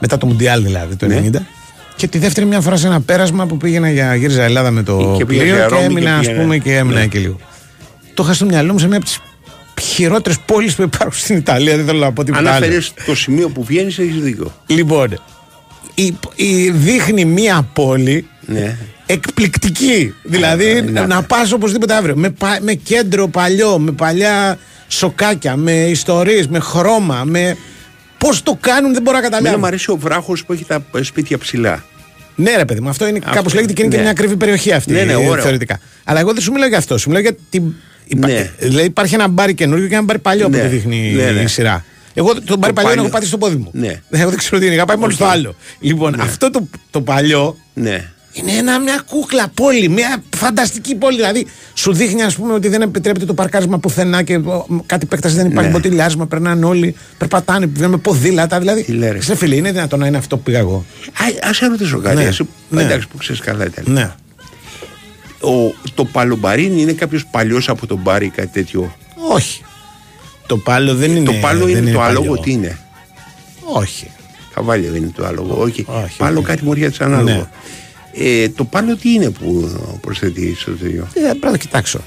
Μετά 0.00 0.18
το 0.18 0.26
Μουντιάλ 0.26 0.62
δηλαδή 0.62 0.96
το 0.96 1.06
90. 1.10 1.36
Και 1.96 2.08
τη 2.08 2.18
δεύτερη 2.18 2.46
μια 2.46 2.60
φορά 2.60 2.76
σε 2.76 2.86
ένα 2.86 3.00
πέρασμα 3.00 3.46
που 3.46 3.56
πήγαινα 3.56 3.90
για 3.90 4.14
γύριζα 4.14 4.42
Ελλάδα 4.42 4.70
με 4.70 4.82
το 4.82 5.14
Και 5.18 5.24
πήγες 5.24 5.42
πλοίο 5.42 5.56
για 5.56 5.66
και 5.66 5.70
Ρώμη 5.74 5.80
και 5.86 5.90
έμεινα 5.92 6.14
ας 6.14 6.20
πήγαινε. 6.20 6.42
πούμε 6.42 6.58
και 6.58 6.76
έμεινα 6.76 7.00
Ναι. 7.00 7.06
και 7.06 7.18
λίγο. 7.18 7.36
Το 8.14 8.22
είχα 8.22 8.32
στο 8.34 8.44
μυαλό 8.44 8.72
μου 8.72 8.78
σε 8.78 8.86
μια 8.86 8.96
από 8.96 9.04
τις 9.06 9.18
χειρότερες 9.82 10.38
πόλεις 10.46 10.74
που 10.74 10.82
υπάρχουν 10.82 11.20
στην 11.20 11.36
Ιταλία. 11.36 11.76
Δεν 11.76 11.84
θέλω 11.86 11.98
να 11.98 12.12
πω 12.12 12.24
τίποτα 12.24 12.40
άλλο. 12.40 12.48
Αναφέρεις 12.48 12.92
το 13.06 13.14
σημείο 13.14 13.48
που 13.48 13.64
βγαίνεις, 13.64 13.98
έχεις 13.98 14.20
δίκιο. 14.20 14.52
Λοιπόν, 14.66 15.20
η, 15.94 16.16
η, 16.34 16.70
δείχνει 16.70 17.24
μία 17.24 17.68
πόλη 17.72 18.26
Ναι. 18.46 18.76
εκπληκτική. 19.06 20.14
Δηλαδή 20.22 20.82
ναι. 20.82 21.00
να 21.00 21.22
πας 21.22 21.52
οπωσδήποτε 21.52 21.94
αύριο. 21.94 22.16
Με, 22.16 22.30
πα- 22.30 22.58
με 22.62 22.72
κέντρο 22.74 23.28
παλιό, 23.28 23.78
με 23.78 23.90
παλιά 23.92 24.58
σοκάκια, 24.88 25.56
με 25.56 25.72
ιστορίες, 25.72 26.46
με 26.48 26.58
χρώμα, 26.58 27.22
με... 27.24 27.56
Πώς 28.18 28.42
το 28.42 28.56
κάνουν 28.60 28.92
δεν 28.92 29.02
μπορώ 29.02 29.18
να 29.18 29.26
Εμένα 29.26 29.36
καταλάβω. 29.38 29.58
μου 29.60 29.66
αρέσει 29.66 29.90
ο 29.90 29.96
βράχος 29.96 30.44
που 30.44 30.52
έχει 30.52 30.64
τα 30.64 30.82
σπίτια 31.00 31.38
ψηλά. 31.38 31.84
Ναι, 32.34 32.56
ρε 32.56 32.64
παιδί 32.64 32.80
μου, 32.80 32.88
αυτό 32.88 33.06
είναι 33.08 33.18
Αυτό, 33.22 33.34
κάπως 33.36 33.54
λέγεται 33.54 33.72
και 33.72 33.80
είναι 33.82 33.90
και 33.90 33.96
ναι. 33.96 34.02
μια 34.02 34.10
ακριβή 34.10 34.36
περιοχή 34.36 34.72
αυτή. 34.72 34.92
Ναι, 34.92 35.02
ναι, 35.02 35.12
ε, 35.12 35.16
ωραίο. 35.16 35.42
Θεωρητικά. 35.42 35.80
Αλλά 36.04 36.20
εγώ 36.20 36.32
δεν 36.32 36.42
σου 36.42 36.52
μιλάω 36.52 36.68
για 36.68 36.78
αυτό. 36.78 36.98
Σου 36.98 37.08
μιλάω 37.08 37.22
για 37.22 37.34
την. 37.50 37.74
υπα- 38.04 38.26
Ναι. 38.28 38.50
Δηλαδή 38.58 38.86
υπάρχει 38.86 39.14
ένα 39.14 39.28
μπάρι 39.28 39.54
καινούριο 39.54 39.86
και 39.88 39.94
ένα 39.94 40.02
μπάρι 40.02 40.18
παλιό 40.18 40.48
Ναι. 40.48 40.56
που 40.56 40.62
τη 40.62 40.68
δείχνει 40.68 41.12
Ναι, 41.12 41.30
ναι. 41.30 41.40
η 41.40 41.46
σειρά. 41.46 41.84
Εγώ 42.14 42.34
το 42.42 42.56
μπάρι 42.56 42.72
παλιό 42.72 42.88
παλιό- 42.88 43.02
έχω 43.04 43.08
πάτη 43.12 43.26
στο 43.26 43.38
πόδι 43.38 43.56
μου. 43.56 43.70
Ναι. 43.72 43.86
Εγώ 44.10 44.28
δεν 44.28 44.38
ξέρω 44.38 44.58
τι 44.58 44.66
είναι. 44.66 44.74
Είχα 44.74 44.84
πάει 44.84 44.96
μόνο 44.96 45.12
στο 45.12 45.24
άλλο. 45.24 45.54
Λοιπόν, 45.80 46.20
αυτό 46.20 46.50
το, 46.50 46.68
το 46.90 47.00
παλιό 47.00 47.56
Ναι. 47.74 48.10
Είναι 48.40 48.52
ένα, 48.52 48.80
μια 48.80 49.02
κούκλα 49.06 49.48
πόλη, 49.54 49.88
μια 49.88 50.22
φανταστική 50.36 50.94
πόλη. 50.94 51.16
Δηλαδή, 51.16 51.46
σου 51.74 51.92
δείχνει, 51.92 52.22
ας 52.22 52.34
πούμε, 52.36 52.52
ότι 52.52 52.68
δεν 52.68 52.82
επιτρέπεται 52.82 53.24
το 53.24 53.34
παρκάρισμα 53.34 53.78
πουθενά 53.78 54.22
και 54.22 54.36
ο, 54.36 54.66
κάτι 54.86 55.04
επέκταση 55.04 55.34
δεν 55.36 55.46
υπάρχει. 55.46 55.68
Ναι. 55.68 55.74
Μποτιλιάρισμα, 55.74 56.26
περνάνε 56.26 56.64
όλοι, 56.64 56.94
περπατάνε, 57.18 57.66
πηγαίνουν 57.66 57.90
με 57.90 57.96
ποδήλατα. 57.96 58.58
Δηλαδή, 58.58 58.82
Τι 58.82 58.92
λέει, 58.92 59.10
ρε. 59.10 59.20
σε 59.20 59.34
φίλε, 59.36 59.54
είναι 59.54 59.72
δυνατόν 59.72 59.98
να 59.98 60.06
είναι 60.06 60.16
αυτό 60.16 60.36
που 60.36 60.42
πήγα 60.42 60.58
εγώ; 60.58 60.84
Α 61.48 61.52
σε 61.52 61.66
ρωτήσω 61.66 61.98
κάτι. 61.98 62.16
Ναι. 62.16 62.22
Εσύ, 62.24 62.48
Ναι. 62.68 62.82
Εντάξει 62.82 63.08
που 63.08 63.16
ξέρεις 63.16 63.40
καλά 63.40 63.64
ήταν. 63.64 63.84
Ναι. 63.86 64.10
Ο, 65.40 65.74
το 65.94 66.04
παλομπαρίνι 66.04 66.80
είναι 66.82 66.92
κάποιος 66.92 67.26
παλιός 67.26 67.68
από 67.68 67.86
τον 67.86 67.98
μπάρι 67.98 68.26
ή 68.26 68.28
κάτι 68.28 68.48
τέτοιο; 68.52 68.96
Όχι. 69.30 69.62
Το 70.46 70.56
πάλο 70.56 70.94
δεν 70.94 71.16
είναι. 71.16 71.24
το 71.24 71.32
πάλο 71.40 71.64
δεν 71.66 71.76
είναι, 71.76 71.90
το 71.92 71.98
παλιό. 71.98 72.18
άλογο, 72.20 72.38
τι 72.40 72.50
είναι; 72.52 72.78
Όχι. 73.74 74.10
Χαβάλιο 74.54 74.94
είναι 74.94 75.10
το 75.16 75.24
άλογο. 75.26 75.56
Όχι. 75.62 75.84
Όχι, 75.88 76.16
Πάλο 76.16 76.38
όχι. 76.38 76.46
κάτι 76.48 76.64
μοριά 76.64 76.88
της 76.88 77.00
ανάλογο. 77.00 77.48
Ναι. 78.16 78.24
Ε, 78.24 78.48
το 78.48 78.64
πάλο 78.64 78.96
τι 78.96 79.12
είναι 79.12 79.30
που 79.30 79.70
προσθέτει 80.00 80.54
στο 80.58 80.70
τέτοιο. 80.72 81.08
Ε, 81.14 81.20
πρέπει 81.20 81.38
να 81.44 81.50
το 81.50 81.56
κοιτάξω. 81.56 82.00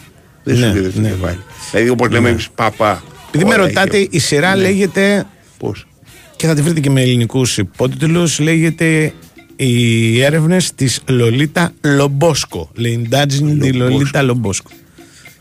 Δεν 0.44 0.56
σου 0.56 0.62
Ναι, 0.66 0.72
πει, 0.74 0.80
δεν 0.80 0.92
σου 0.92 1.02
ναι. 1.02 1.10
το 1.10 1.18
βάλει. 1.18 1.40
Δηλαδή 1.72 1.90
όπως 1.90 2.10
λέμε 2.10 2.30
εμείς 2.30 2.50
πάπα. 2.56 3.04
Επειδή 3.28 3.44
με 3.46 3.54
ωραία, 3.54 3.66
ρωτάτε, 3.66 4.04
και- 4.04 4.08
η 4.18 4.20
σειρά 4.20 4.56
Ναι. 4.56 4.62
λέγεται. 4.62 5.26
Πώς; 5.58 5.88
και 6.36 6.48
θα 6.48 6.54
τη 6.56 6.62
βρείτε 6.62 6.80
και 6.80 6.90
με 6.90 7.02
ελληνικούς 7.02 7.58
υπότιτλους. 7.58 8.40
Λέγεται 8.40 9.14
οι 9.56 10.22
έρευνες 10.22 10.74
της 10.76 11.00
Λολίτα 11.08 11.74
Λομπόσκο. 11.82 12.70
Λεϊντάτζιν 12.76 13.60
τη 13.60 13.72
Λολίτα 13.74 14.22
Λομπόσκο. 14.22 14.70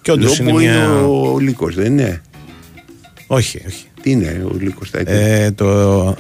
Και 0.03 0.11
όντως 0.13 0.39
είναι 0.39 0.49
Λόμπο 0.51 0.61
είναι 0.63 0.73
μια. 0.73 1.03
ο 1.07 1.39
Λύκος, 1.39 1.75
δεν 1.75 1.87
είναι; 1.87 2.23
Όχι, 3.27 3.63
όχι. 3.67 3.85
Τι 4.03 4.11
είναι 4.11 4.43
ο 4.45 4.57
Λύκος, 4.61 4.91
τα 4.91 4.99
Ε, 5.05 5.51
το 5.51 5.67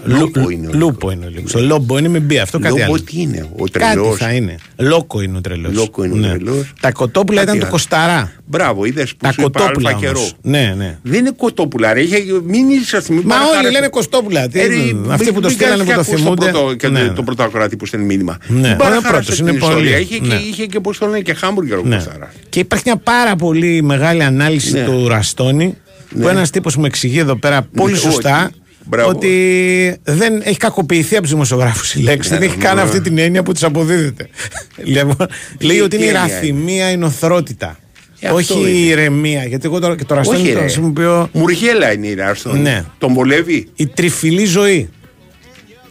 Λούπο 0.04 0.40
Λου- 0.40 0.50
είναι 0.50 0.66
ο 0.66 0.70
Λούπο 0.74 1.10
είναι 1.10 1.24
ο 1.26 1.28
Λύκος. 1.28 1.52
Το 1.52 1.60
Λόμπο 1.60 1.98
είναι 1.98 2.08
με 2.08 2.18
μπι. 2.18 2.38
Αυτό 2.38 2.58
κάτι 2.58 2.78
Λόμπο 2.78 2.92
άλλο. 2.92 3.00
τι 3.02 3.20
είναι, 3.20 3.48
ο 3.56 3.64
Κάτι 3.64 3.70
τρελός. 3.94 4.16
θα 4.18 4.32
είναι. 4.32 4.54
Λόκο 4.76 5.20
είναι 5.20 5.36
ο 5.36 5.40
τρελός. 5.40 5.72
Λόκο 5.74 6.04
είναι 6.04 6.26
ο 6.26 6.30
τρελός. 6.30 6.72
Τα 6.80 6.92
κοτόπουλα 6.92 7.38
Κάτι 7.38 7.48
ήταν 7.48 7.58
το 7.60 7.64
άλλο. 7.66 7.72
κοσταρά. 7.74 8.32
Μπράβο, 8.46 8.84
είδες 8.84 9.10
που 9.10 9.16
Τα 9.20 9.32
σου 9.32 9.40
είπα 9.40 9.50
κοτόπουλα. 9.60 9.88
αλφα 9.88 10.00
καιρό. 10.00 10.18
όμως. 10.18 10.34
Ναι, 10.42 10.74
ναι. 10.76 10.98
Δεν 11.02 11.18
είναι 11.18 11.30
κοτόπουλα, 11.36 11.92
ρε. 11.92 12.00
Είχε- 12.00 12.24
Μην 12.44 12.68
είσαι 12.70 13.02
μην 13.08 13.20
Μα 13.24 13.28
παραχάρεσαι. 13.34 13.58
όλοι 13.66 13.72
λένε 13.72 13.88
κοστόπουλα. 13.88 14.48
Τι, 14.48 14.60
Ε, 14.60 14.66
ρε, 14.66 14.74
αυτοί 15.10 15.24
μην- 15.24 15.34
που 15.34 15.40
το 15.40 15.48
μην 15.48 15.56
στείλανε 15.56 15.82
που 15.82 15.88
κάνεις 15.90 16.06
το 16.06 16.10
και 16.10 16.10
ακούς 16.10 16.20
θυμούνται. 16.22 16.50
πρώτο- 16.50 16.74
Και 16.74 16.88
ναι, 16.88 17.06
το- 17.06 17.12
το 17.12 17.22
πρώτο 17.22 17.42
ακροατή 17.42 17.76
που 17.76 17.86
στέλνει 17.86 18.06
μήνυμα. 18.06 18.38
Ναι, 18.46 18.54
Μην 18.60 18.70
ο 18.72 18.76
παραχάρεσαι 18.76 19.08
πρώτος, 19.08 19.36
την 19.36 19.46
είναι 19.46 19.58
πολύ. 19.58 19.72
ιστορία. 19.72 19.98
Είχε 19.98 20.18
και- 20.18 20.26
Ναι. 20.26 20.34
Είχε 20.34 20.66
και 20.66 20.80
πώς 20.80 20.98
το 20.98 21.06
λένε 21.06 21.20
και 21.20 21.34
χάμπουργκερ 21.34 21.78
ο 21.78 21.82
Ναι. 21.84 21.94
Κοσταράς. 21.94 22.28
Και 22.48 22.60
υπάρχει 22.60 22.84
μια 22.86 22.96
πάρα 22.96 23.36
πολύ 23.36 23.82
μεγάλη 23.82 24.22
ανάλυση 24.22 24.72
Ναι. 24.72 24.84
του 24.84 25.08
Ραστόνη 25.08 25.76
που 26.10 26.18
Ναι. 26.18 26.30
ένας 26.30 26.50
τύπος 26.50 26.76
μου 26.76 26.84
εξηγεί 26.84 27.18
εδώ 27.18 27.36
πέρα 27.36 27.62
πολύ 27.76 27.92
Ναι, 27.92 27.98
σωστά 27.98 28.44
ότι- 28.44 28.54
μπράβο. 28.84 29.08
ότι 29.08 29.96
δεν 30.02 30.40
έχει 30.44 30.56
κακοποιηθεί 30.56 31.12
από 31.14 31.22
τους 31.22 31.32
δημοσιογράφους 31.32 31.94
η 31.94 32.00
λέξη. 32.02 32.30
Ναι, 32.30 32.38
δεν 32.38 32.48
έχει 32.48 32.56
ναι, 32.56 32.64
καν 32.64 32.76
ναι. 32.76 32.82
αυτή 32.82 33.00
την 33.00 33.18
έννοια 33.18 33.42
που 33.42 33.52
τη 33.52 33.66
αποδίδεται. 33.66 34.28
Λοιπόν, 34.84 35.26
Λέει 35.60 35.80
ότι 35.80 35.96
είναι 35.96 36.04
η 36.04 36.08
τι 36.08 36.14
έννοια 36.16 36.34
ραθυμία, 36.34 36.90
η 36.90 36.96
νοθρότητα. 36.96 37.78
Ε, 38.20 38.26
αυτό 38.26 38.38
Όχι 38.38 38.58
είναι. 38.60 38.68
η 38.68 38.86
ηρεμία. 38.88 39.44
Γιατί 39.44 39.66
εγώ 39.66 39.78
τώρα 39.80 39.96
και 39.96 40.04
το 40.04 40.14
Ραστόνη 40.14 40.38
Όχι, 40.40 40.48
το 40.48 40.54
ρε. 40.54 40.60
χρησιμοποιώ. 40.60 41.28
Μουργέλα 41.32 41.92
είναι 41.92 42.06
η 42.06 42.14
Ράστον. 42.14 42.60
Ναι. 42.62 42.84
Τον 42.98 43.12
βολεύει. 43.14 43.68
Η 43.76 43.86
τριφυλή 43.86 44.44
ζωή. 44.44 44.88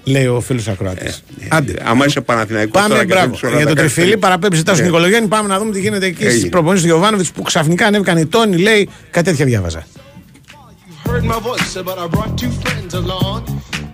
Λέει 0.03 0.25
ο 0.25 0.39
φίλος 0.41 0.67
Ακροάτης. 0.67 1.23
Άντε. 1.49 1.73
Άμα 1.83 2.05
είσαι 2.05 2.21
Παναθηναϊκός 2.21 2.71
Πάμε, 2.81 2.87
τώρα 2.87 2.99
και 3.05 3.13
μπράβο. 3.13 3.25
θέλεις 3.25 3.43
όλα 3.43 3.55
Για 3.55 3.63
τα 3.65 3.69
το 3.69 3.75
κάνεις 3.75 3.81
τριφυλί 3.93 4.03
τέλεια. 4.03 4.17
παραπέμψη 4.27 4.63
τάσου 4.63 4.79
Ναι. 4.81 4.85
Νικολογιάννη. 4.85 5.27
Πάμε 5.27 5.47
να 5.47 5.59
δούμε 5.59 5.71
τι 5.71 5.79
γίνεται 5.79 6.05
εκεί 6.05 6.21
στις 6.23 6.33
Έγινε. 6.33 6.49
προπονήσεις 6.49 6.81
του 6.85 6.91
Γιωβάνοβιτς 6.91 7.31
που 7.31 7.41
ξαφνικά 7.41 7.85
ανέβηκαν 7.85 8.17
οι 8.17 8.25
τόνοι. 8.25 8.57
Λέει 8.57 8.89
κάτι 9.11 9.29
τέτοια 9.29 9.45
διάβαζα. 9.45 9.85
Heard 11.09 11.25
my 11.25 11.39
voice, 11.39 11.73
but 11.73 11.97
I 11.97 12.05
brought 12.05 12.37
two 12.37 12.51
friends 12.51 12.93
along. 12.93 13.43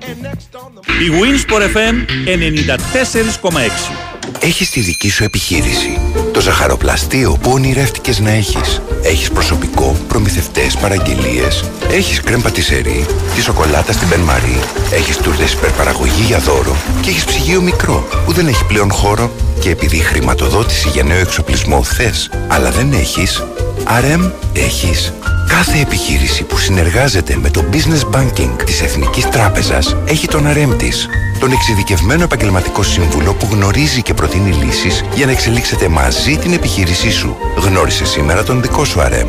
And 0.07 0.21
next 0.21 0.55
on 0.61 0.71
the 0.75 0.81
Η 1.03 1.09
Winsport 1.21 1.61
FM 1.61 1.95
94,6. 2.25 3.91
Έχεις 4.39 4.69
τη 4.69 4.79
δική 4.79 5.09
σου 5.09 5.23
επιχείρηση. 5.23 5.99
Το 6.33 6.41
ζαχαροπλαστείο 6.41 7.37
που 7.41 7.51
ονειρεύτηκες 7.51 8.19
να 8.19 8.29
έχεις. 8.29 8.81
Έχεις 9.03 9.31
προσωπικό, 9.31 9.95
προμηθευτές, 10.07 10.75
παραγγελίες. 10.75 11.63
Έχεις 11.91 12.21
κρέμ 12.21 12.41
πατησερί, 12.41 13.05
τη 13.35 13.41
σοκολάτα 13.41 13.93
στην 13.93 14.07
Μπεν 14.07 14.19
Μαρί. 14.19 14.59
Έχεις 14.91 15.17
τούρτες 15.17 15.53
υπερπαραγωγή 15.53 16.23
για 16.25 16.39
δώρο. 16.39 16.75
Και 17.01 17.09
έχεις 17.09 17.23
ψυγείο 17.23 17.61
μικρό 17.61 18.07
που 18.25 18.31
δεν 18.31 18.47
έχει 18.47 18.65
πλέον 18.65 18.91
χώρο. 18.91 19.31
Και 19.59 19.69
επειδή 19.69 19.97
χρηματοδότηση 19.97 20.89
για 20.89 21.03
νέο 21.03 21.19
εξοπλισμό 21.19 21.83
θες, 21.83 22.29
αλλά 22.47 22.71
δεν 22.71 22.93
έχεις, 22.93 23.43
RM 23.85 24.31
έχεις. 24.53 25.13
Κάθε 25.47 25.79
επιχείρηση 25.79 26.43
που 26.43 26.57
συνεργάζεται 26.57 27.37
με 27.41 27.49
το 27.49 27.63
Business 27.71 28.17
Banking 28.17 28.49
της 28.65 28.81
Εθνικής 28.81 29.29
Τράπεζας 29.29 29.94
έχει 30.05 30.27
τον 30.27 30.45
RM 30.47 30.77
της. 30.77 31.09
Τον 31.39 31.51
εξειδικευμένο 31.51 32.23
επαγγελματικό 32.23 32.83
σύμβουλο 32.83 33.33
που 33.33 33.47
γνωρίζει 33.51 34.01
και 34.01 34.13
προτείνει 34.13 34.51
λύσεις 34.51 35.03
για 35.15 35.25
να 35.25 35.31
εξελίξετε 35.31 35.87
μαζί 35.87 36.37
την 36.37 36.53
επιχείρησή 36.53 37.11
σου. 37.11 37.35
Γνώρισε 37.57 38.05
σήμερα 38.05 38.43
τον 38.43 38.61
δικό 38.61 38.85
σου 38.85 38.99
RM. 38.99 39.27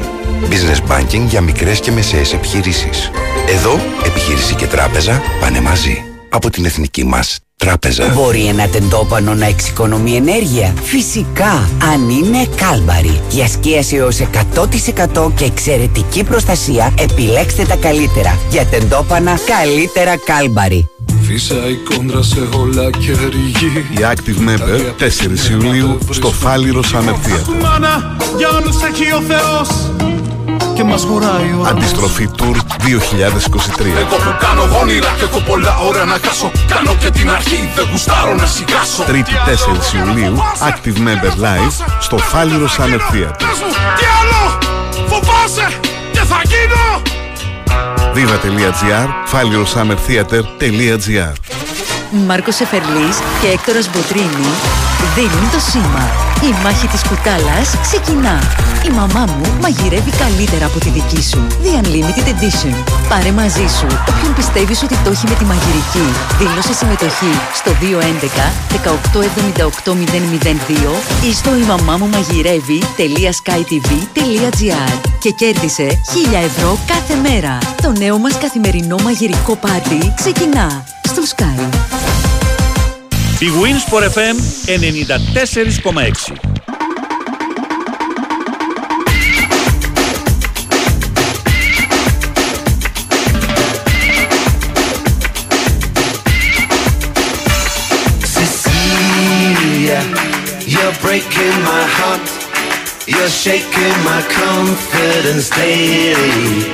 Business 0.50 0.92
Banking 0.92 1.24
για 1.29 1.40
μικρές 1.40 1.81
και 1.81 1.90
μεσαίες 1.90 2.33
επιχειρήσεις. 2.33 3.11
Εδώ, 3.48 3.81
επιχείρηση 4.05 4.55
και 4.55 4.66
τράπεζα 4.66 5.22
πάνε 5.40 5.61
μαζί. 5.61 6.05
Από 6.29 6.50
την 6.50 6.64
Εθνική 6.64 7.05
μας 7.05 7.38
Τράπεζα. 7.57 8.12
Μπορεί 8.14 8.47
ένα 8.47 8.69
τεντόπανο 8.69 9.35
να 9.35 9.47
εξοικονομεί 9.47 10.12
ενέργεια. 10.12 10.75
Φυσικά, 10.83 11.69
αν 11.92 12.09
είναι 12.09 12.47
κάλμπαρη. 12.57 13.21
Για 13.31 13.49
σκίαση 13.49 13.97
έως 13.97 14.18
100% 14.20 15.33
και 15.35 15.45
εξαιρετική 15.45 16.24
προστασία, 16.24 16.95
επιλέξτε 16.99 17.64
τα 17.64 17.76
καλύτερα. 17.76 18.39
Για 18.51 18.66
τεντόπανα, 18.66 19.39
καλύτερα 19.47 20.16
κάλμπαρη. 20.16 20.89
Φύσα 21.22 21.55
η 21.55 21.74
κόντρα 21.74 22.22
σε 22.22 22.41
όλα 22.57 22.91
και 22.91 23.12
ρηγή 23.30 23.85
Η 23.91 23.99
Active 24.01 24.49
Member 24.49 24.80
4 25.49 25.51
Ιουλίου 25.51 25.99
στο 26.11 26.28
Φάληρο 26.28 26.80
Summer 26.80 27.12
Theater. 27.12 27.61
Μάνα, 27.62 28.16
για 28.37 28.49
όλους 28.49 28.83
έχει 28.83 29.12
ο 29.12 29.20
Θεός 29.20 29.68
και 30.77 30.85
μας 30.85 31.05
χωράει 31.05 31.55
ο 31.61 31.66
Αντιστροφή 31.68 32.29
Tour 32.39 32.45
2023. 32.45 32.51
Εγώ 33.99 34.16
που 34.16 34.37
κάνω 34.41 34.68
όνειρα 34.81 35.14
και 35.18 35.24
έχω 35.24 35.41
πολλά 35.41 35.77
ώρα 35.79 36.05
να 36.05 36.18
χάσω 36.24 36.51
Κάνω 36.68 36.95
και 37.01 37.11
την 37.11 37.31
αρχή, 37.31 37.70
δεν 37.74 37.89
γουστάρω 37.91 38.35
να 38.35 38.47
σιγάσω 38.47 39.05
3η 39.09 39.12
4 39.12 39.16
Ιουλίου 39.97 40.37
Active 40.70 40.97
Member 41.07 41.33
Live 41.45 41.72
στο 42.01 42.18
Φάληρο 42.18 42.66
Summer 42.66 43.01
Theater. 43.12 43.35
Πες 43.39 43.59
μου, 43.62 43.70
τι 43.99 44.05
άλλο, 44.20 44.43
φοβάσαι 45.09 45.68
και 46.12 46.18
θα 46.18 46.41
γίνω 46.45 47.03
Viva.gr 48.14 49.09
φάληροσummertheater.gr 49.33 51.33
Μάρκος 52.27 52.61
Εφερλής 52.61 53.18
και 53.41 53.49
Έκτορας 53.49 53.91
Μποτρίνη 53.91 54.47
δίνουν 55.14 55.51
το 55.53 55.59
σήμα. 55.70 56.26
Η 56.43 56.51
μάχη 56.62 56.87
της 56.87 57.03
κουτάλας 57.09 57.68
ξεκινά. 57.82 58.39
Η 58.89 58.91
μαμά 58.91 59.24
μου 59.32 59.47
μαγειρεύει 59.61 60.11
καλύτερα 60.11 60.66
από 60.66 60.78
τη 60.78 60.89
δική 60.89 61.22
σου. 61.22 61.47
The 61.62 61.70
Unlimited 61.80 62.26
Edition. 62.32 62.74
Πάρε 63.09 63.32
μαζί 63.32 63.66
σου 63.78 63.87
όποιον 64.11 64.34
πιστεύεις 64.34 64.82
ότι 64.82 64.97
το 65.05 65.11
έχει 65.11 65.26
με 65.28 65.34
τη 65.34 65.45
μαγειρική. 65.45 66.07
Δήλωσε 66.39 66.74
συμμετοχή 66.74 67.32
στο 67.55 67.70
211 67.80 67.87
1878 69.87 69.91
002 69.91 69.93
ή 71.28 71.32
στο 71.32 71.57
η 71.57 71.62
μαμά 71.62 71.97
μου 71.97 72.09
μαγειρεύει.skytv.gr 72.09 75.01
και 75.18 75.30
κέρδισε 75.30 75.87
1000 75.87 75.91
ευρώ 76.45 76.78
κάθε 76.87 77.14
μέρα. 77.14 77.59
Το 77.82 77.93
νέο 77.99 78.18
μας 78.18 78.39
καθημερινό 78.39 78.97
μαγειρικό 79.03 79.57
πάρτι 79.57 80.12
ξεκινά 80.16 80.84
στο 81.03 81.22
Sky. 81.37 81.68
Η 83.39 83.49
Winsport 83.62 84.03
FM 84.16 84.37
94,6. 84.66 86.32
Cecilia, 98.34 100.01
you're 100.66 100.95
breaking 101.03 101.57
my 101.62 101.84
heart. 101.99 102.26
You're 103.07 103.28
shaking 103.28 103.97
my 104.05 104.22
confidence 104.41 105.51
daily. 105.51 106.72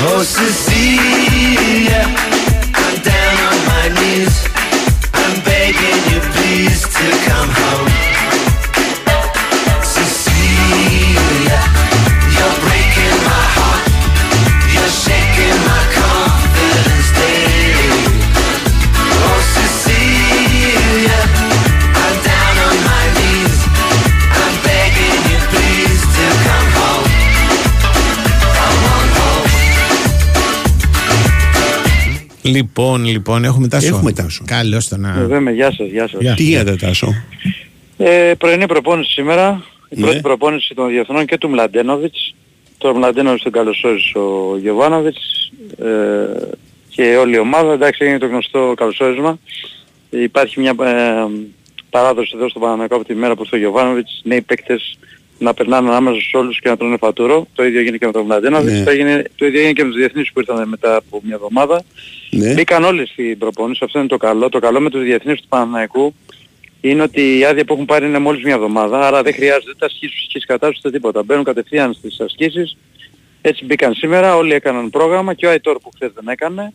Oh, 0.00 0.22
Cecilia, 0.22 2.02
I'm 2.74 2.96
down 3.02 3.36
on 3.50 3.58
my 3.72 3.88
knees. 4.00 4.47
Please 6.48 6.80
to 6.80 7.10
come 7.28 7.50
home. 7.50 7.87
Λοιπόν, 32.48 33.04
λοιπόν, 33.04 33.44
έχουμε 33.44 33.68
τάσο. 33.68 33.86
Έχουμε 33.86 34.12
Τάσο. 34.12 34.44
Καλώς 34.46 34.88
το 34.88 34.96
να. 34.96 35.12
Βέβαια, 35.12 35.40
με 35.40 35.50
γεια 35.52 35.72
σας, 35.72 35.88
γεια 35.88 36.08
σας. 36.08 36.20
Γεια. 36.20 36.34
Τι 36.34 36.42
γίνεται 36.42 36.76
Τάσο; 36.76 37.14
Ε, 37.96 38.32
πρωινή 38.38 38.66
προπόνηση 38.66 39.10
σήμερα. 39.12 39.62
Η 39.88 40.00
Ναι. 40.00 40.04
πρώτη 40.06 40.20
προπόνηση 40.20 40.74
των 40.74 40.88
διεθνών 40.88 41.26
και 41.26 41.38
του 41.38 41.48
Μλαντένοβιτς. 41.48 42.34
Το 42.78 42.94
Μλαντένοβιτς 42.94 43.42
τον 43.42 43.52
καλωσόρισε 43.52 44.18
ο 44.18 44.58
Γεβάνοβιτς 44.62 45.52
ε, 45.78 45.86
και 46.88 47.16
όλη 47.16 47.34
η 47.34 47.38
ομάδα. 47.38 47.72
Εντάξει, 47.72 48.04
έγινε 48.04 48.18
το 48.18 48.26
γνωστό 48.26 48.72
καλωσόρισμα. 48.76 49.38
Υπάρχει 50.10 50.60
μια 50.60 50.74
ε, 50.80 51.26
παράδοση 51.90 52.32
εδώ 52.34 52.48
στο 52.48 52.58
Παναμαϊκό 52.58 52.94
από 52.94 53.04
τη 53.04 53.14
μέρα 53.14 53.34
που 53.34 53.42
ήρθε 53.42 53.56
ο 53.56 53.58
Γεβάνοβιτς, 53.58 54.20
νέοι 54.24 54.40
παίκτες 54.40 54.98
να 55.38 55.54
περνάνε 55.54 55.88
ανάμεσα 55.88 56.20
στους 56.20 56.32
όλους 56.34 56.60
και 56.60 56.68
να 56.68 56.76
τρώνε 56.76 56.96
φατούρο. 56.96 57.46
Το 57.54 57.64
ίδιο 57.64 57.80
έγινε 57.80 57.96
και 57.96 58.06
με 58.06 58.12
τον 58.12 58.24
Μλαντένοβιτς. 58.24 58.78
Ναι. 58.78 58.84
Το, 58.84 58.90
έγινε- 58.90 59.30
το 59.36 59.46
ίδιο 59.46 59.58
έγινε 59.58 59.72
και 59.72 59.82
με 59.84 59.88
τους 59.90 59.98
διεθνείς 59.98 60.32
που 60.32 60.40
ήρθαν 60.40 60.68
μετά 60.68 60.96
από 60.96 61.20
μια 61.24 61.34
εβδομάδα. 61.34 61.82
Ναι. 62.30 62.52
Μπήκαν 62.52 62.84
όλοι 62.84 63.06
στην 63.06 63.38
προπόνηση, 63.38 63.80
αυτό 63.84 63.98
είναι 63.98 64.08
το 64.08 64.16
καλό. 64.16 64.48
Το 64.48 64.58
καλό 64.58 64.80
με 64.80 64.90
τους 64.90 65.02
διεθνείς 65.02 65.40
του 65.40 65.48
Παναναϊκού 65.48 66.14
είναι 66.80 67.02
ότι 67.02 67.38
η 67.38 67.44
άδεια 67.44 67.64
που 67.64 67.72
έχουν 67.72 67.84
πάρει 67.84 68.06
είναι 68.06 68.18
μόλις 68.18 68.44
μια 68.44 68.54
εβδομάδα, 68.54 69.06
άρα 69.06 69.22
δεν 69.22 69.34
χρειάζεται 69.34 69.70
ούτε 69.70 69.84
ασκήσεις 69.84 70.18
ασκήσεις 70.20 70.46
κατάστασης 70.46 70.84
ούτε 70.84 70.96
τίποτα. 70.96 71.22
Μπαίνουν 71.22 71.44
κατευθείαν 71.44 71.92
στις 71.92 72.20
ασκήσεις, 72.20 72.76
έτσι 73.40 73.64
μπήκαν 73.64 73.94
σήμερα, 73.94 74.36
όλοι 74.36 74.52
έκαναν 74.52 74.90
πρόγραμμα 74.90 75.34
και 75.34 75.46
ο 75.46 75.50
Αϊτόρ 75.50 75.78
που 75.78 75.90
χθες 75.94 76.10
δεν 76.14 76.28
έκανε. 76.28 76.72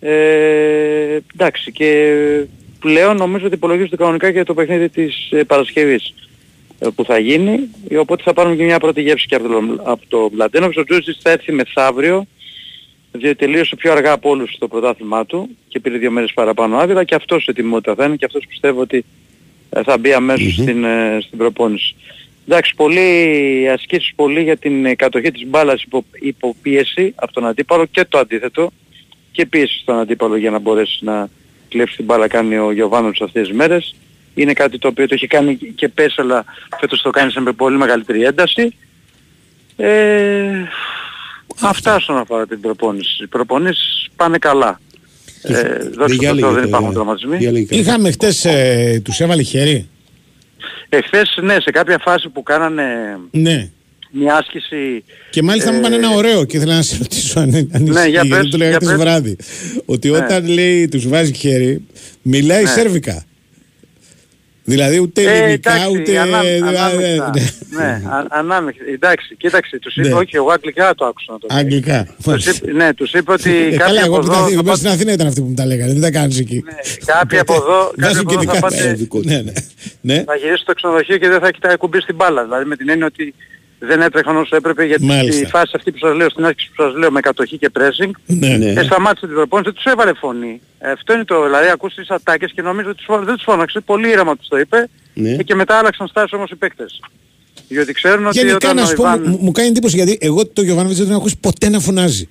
Ε, 0.00 1.18
εντάξει 1.34 1.72
και 1.72 2.14
πλέον 2.80 3.16
νομίζω 3.16 3.46
ότι 3.46 3.54
υπολογίζεται 3.54 3.96
κανονικά 3.96 4.28
για 4.28 4.44
το 4.44 4.54
παιχνίδι 4.54 4.88
της 4.88 5.28
ε, 5.30 5.44
Παρασκευής 5.44 6.02
ε, 6.08 6.14
που 6.94 7.04
θα 7.04 7.18
γίνει, 7.18 7.68
ε, 7.88 7.96
οπότε 7.96 8.22
θα 8.22 8.32
πάρουμε 8.32 8.56
και 8.56 8.64
μια 8.64 8.78
πρώτη 8.78 9.02
γεύση 9.02 9.26
και 9.26 9.34
από 9.34 9.48
το, 9.48 9.82
από 9.82 10.02
το 10.08 10.28
Μπλαντένοβιτς. 10.32 10.78
Ο 10.78 10.84
Τζούζης 10.84 11.18
θα 11.22 11.30
έρθει 11.30 11.52
μεθαύριο, 11.52 12.26
διότι 13.12 13.36
τελείωσε 13.36 13.76
πιο 13.76 13.92
αργά 13.92 14.12
από 14.12 14.30
όλους 14.30 14.56
το 14.58 14.68
πρωτάθλημά 14.68 15.26
του 15.26 15.56
και 15.68 15.80
πήρε 15.80 15.98
δύο 15.98 16.10
μέρες 16.10 16.32
παραπάνω 16.32 16.76
άδεια 16.76 17.04
και 17.04 17.14
αυτός 17.14 17.42
σε 17.42 17.50
ετοιμότητα 17.50 17.94
θα 17.94 18.04
είναι 18.04 18.16
και 18.16 18.24
αυτός 18.24 18.46
πιστεύω 18.46 18.80
ότι 18.80 19.04
ε, 19.70 19.82
θα 19.82 19.98
μπει 19.98 20.12
αμέσως 20.12 20.52
στην, 20.52 20.84
ε, 20.84 21.18
στην 21.20 21.38
προπόνηση. 21.38 21.94
Εντάξει, 22.48 22.74
πολύ 22.74 23.68
ασκήσεις 23.72 24.12
πολύ 24.14 24.42
για 24.42 24.56
την 24.56 24.86
ε, 24.86 24.94
κατοχή 24.94 25.30
της 25.30 25.46
μπάλας 25.46 25.82
υπό, 25.82 26.04
υπό 26.20 26.56
πίεση 26.62 27.12
από 27.16 27.32
τον 27.32 27.46
αντίπαλο 27.46 27.84
και 27.84 28.04
το 28.04 28.18
αντίθετο 28.18 28.70
και 29.32 29.46
πίεση 29.46 29.78
στον 29.78 29.98
αντίπαλο 29.98 30.36
για 30.36 30.50
να 30.50 30.58
μπορέσει 30.58 31.04
να 31.04 31.28
κλέψει 31.68 31.96
την 31.96 32.04
μπάλα 32.04 32.28
κάνει 32.28 32.58
ο 32.58 32.72
Γιωβάνος 32.72 33.20
αυτές 33.20 33.48
τις 33.48 33.56
μέρες. 33.56 33.94
Είναι 34.38 34.52
κάτι 34.52 34.78
το 34.78 34.88
οποίο 34.88 35.06
το 35.08 35.14
έχει 35.14 35.26
κάνει 35.26 35.56
και 35.74 35.88
πέσει 35.88 36.14
αλλά 36.18 36.44
φέτος 36.80 37.02
το 37.02 37.10
κάνεις 37.10 37.32
σε 37.32 37.40
με 37.40 37.52
πολύ 37.52 37.76
μεγαλύτερη 37.76 38.22
ένταση. 38.24 38.74
Ε, 39.76 40.48
αυτά 41.60 41.94
όσον 41.94 42.16
αφορά 42.18 42.46
την 42.46 42.60
προπόνηση. 42.60 43.22
Οι 43.22 43.26
προπονήσεις 43.26 44.08
πάνε 44.16 44.38
καλά. 44.38 44.80
Ε, 45.42 45.78
δόξα 45.96 46.16
τω 46.30 46.36
Θεώ 46.38 46.52
δεν 46.52 46.64
υπάρχουν 46.64 46.92
τραυματισμοί. 46.92 47.66
Είχαμε 47.68 48.10
χτες, 48.10 48.44
ε, 48.44 49.00
τους 49.04 49.20
έβαλε 49.20 49.42
χέρι. 49.42 49.88
Εχθές 50.88 51.38
ναι, 51.42 51.56
σε 51.60 51.70
κάποια 51.70 51.98
φάση 52.04 52.28
που 52.28 52.42
κάνανε 52.42 52.84
Ναι. 53.30 53.70
μια 54.10 54.34
άσκηση... 54.34 55.04
Και 55.30 55.42
μάλιστα 55.42 55.72
μου 55.72 55.78
είπαν 55.78 55.92
ένα 55.92 56.10
ωραίο 56.10 56.44
και 56.44 56.56
ήθελα 56.56 56.74
να 56.74 56.82
σε 56.82 56.96
ρωτήσω 56.98 57.40
αν, 57.40 57.54
αν 57.72 57.82
Ναι, 57.82 57.90
ισχύει, 57.90 58.10
για 58.10 58.22
γιατί 58.22 58.28
πες, 58.28 58.48
το 58.50 58.56
λέγα 58.56 58.70
για 58.70 58.78
χτες 58.78 58.88
πες. 58.90 58.98
βράδυ. 58.98 59.36
Ότι 59.84 60.10
Ναι. 60.10 60.16
όταν 60.16 60.46
λέει 60.48 60.88
τους 60.88 61.08
βάζει 61.08 61.32
χέρι, 61.32 61.86
μιλάει 62.22 62.62
Ναι. 62.62 62.68
σέρβικα. 62.70 63.24
Δηλαδή 64.68 64.98
ούτε 65.00 65.22
Ε, 65.22 65.38
ελληνικά 65.42 65.72
εντάξει, 65.74 65.96
ούτε... 66.00 66.18
ανά- 66.18 66.44
ε, 66.44 66.56
ανάμεικτα. 66.56 67.30
ναι. 67.34 67.42
Ναι, 67.78 68.02
α- 68.08 68.26
ανάμεικτα. 68.28 68.84
Εντάξει, 68.94 69.34
κοίταξε, 69.36 69.78
τους 69.78 69.96
είπε, 69.96 70.08
Ναι. 70.08 70.14
όχι, 70.14 70.36
εγώ 70.36 70.50
αγγλικά 70.50 70.94
το 70.94 71.04
άκουσα 71.04 71.32
να 71.32 71.38
το 71.38 71.46
πει. 71.46 71.54
Αγγλικά. 71.54 72.06
Τους 72.24 72.46
είπε, 72.46 72.72
ναι, 72.72 72.94
τους 72.94 73.12
είπε 73.12 73.32
ότι 73.32 73.50
Ε, 73.50 73.62
κάποιοι 73.62 73.76
καλά, 73.78 74.00
από 74.02 74.06
εγώ 74.06 74.18
που 74.18 74.26
εδώ 74.26 74.32
τα- 74.34 74.40
θα 74.46 74.52
εγώ 74.52 74.62
πάτε- 74.62 74.76
στην 74.78 74.88
Αθήνα 74.90 75.12
ήταν 75.12 75.26
αυτοί 75.26 75.40
που 75.40 75.46
μου 75.46 75.54
τα 75.54 75.66
λέγανε, 75.66 75.92
δεν 75.92 76.00
τα 76.00 76.10
κάνεις 76.10 76.38
εκεί. 76.38 76.64
κάποιοι 77.04 77.38
από 77.38 77.54
εδώ, 77.54 77.78
κάποιοι 77.96 78.04
Βάζουν 78.04 78.18
από 78.20 78.28
και 78.28 78.34
εδώ 78.34 78.44
θα 78.44 78.52
δικά 78.52 78.60
πάτε, 78.68 79.06
τους. 79.10 79.24
Ναι, 79.24 79.36
ναι. 79.42 79.52
Ναι. 80.00 80.24
θα 80.26 80.34
γυρίσει 80.36 80.62
στο 80.62 80.72
ξενοδοχείο 80.72 81.16
και 81.16 81.28
δεν 81.28 81.40
θα 81.40 81.50
κοιτάει 81.50 81.76
κουμπί 81.76 82.00
στην 82.00 82.14
μπάλα. 82.14 82.42
Δηλαδή 82.44 82.64
με 82.64 82.76
την 82.76 82.88
έννοια 82.88 83.06
ότι 83.06 83.34
δεν 83.78 84.00
έτρεχαν 84.00 84.36
όσο 84.36 84.56
έπρεπε 84.56 84.84
γιατί 84.84 85.04
Μάλιστα. 85.04 85.32
στη 85.32 85.46
φάση 85.46 85.72
αυτή 85.76 85.92
που 85.92 85.98
σας 85.98 86.16
λέω, 86.16 86.30
στην 86.30 86.44
άσκηση 86.44 86.70
που 86.76 86.82
σας 86.82 86.94
λέω 86.96 87.10
με 87.10 87.20
κατοχή 87.20 87.58
και 87.58 87.70
pressing, 87.78 88.10
Ναι. 88.26 88.48
ε, 88.76 88.82
σταμάτησε 88.82 89.26
την 89.26 89.34
προπόνηση, 89.34 89.70
δεν 89.70 89.74
τους 89.82 89.92
έβαλε 89.92 90.12
φωνή. 90.14 90.60
Ε, 90.78 90.90
αυτό 90.90 91.12
είναι 91.12 91.24
το, 91.24 91.44
δηλαδή 91.44 91.68
ακούσει 91.68 91.96
τις 91.96 92.10
ατάκες 92.10 92.52
και 92.52 92.62
νομίζω 92.62 92.88
ότι 92.88 92.96
τους 92.96 93.06
φω- 93.06 93.24
δεν 93.24 93.34
τους 93.34 93.42
φώναξε, 93.44 93.80
πολύ 93.80 94.08
ήρεμα 94.08 94.36
τους 94.36 94.48
το 94.48 94.58
είπε 94.58 94.88
Ναι. 95.14 95.30
ε, 95.30 95.42
και 95.42 95.54
μετά 95.54 95.78
άλλαξαν 95.78 96.06
στάση 96.06 96.34
όμως 96.34 96.50
οι 96.50 96.56
παίκτες. 96.56 97.00
Διότι 97.68 97.92
ξέρουν 97.92 98.26
ότι 98.26 98.38
Γενικά 98.38 98.56
όταν 98.56 98.76
να 98.76 98.82
ο 98.82 98.86
σου 98.86 98.94
πω, 98.94 99.02
Ιβάν... 99.02 99.24
μου, 99.26 99.38
μου 99.40 99.52
κάνει 99.52 99.68
εντύπωση 99.68 99.96
γιατί 99.96 100.18
εγώ 100.20 100.46
το 100.46 100.62
Γιωβάνοβιτς 100.62 100.96
δεν 100.98 101.06
τον 101.06 101.14
έχω 101.14 101.20
ακούσει 101.24 101.38
ποτέ 101.40 101.68
να 101.68 101.78
φωνάζει. 101.80 102.28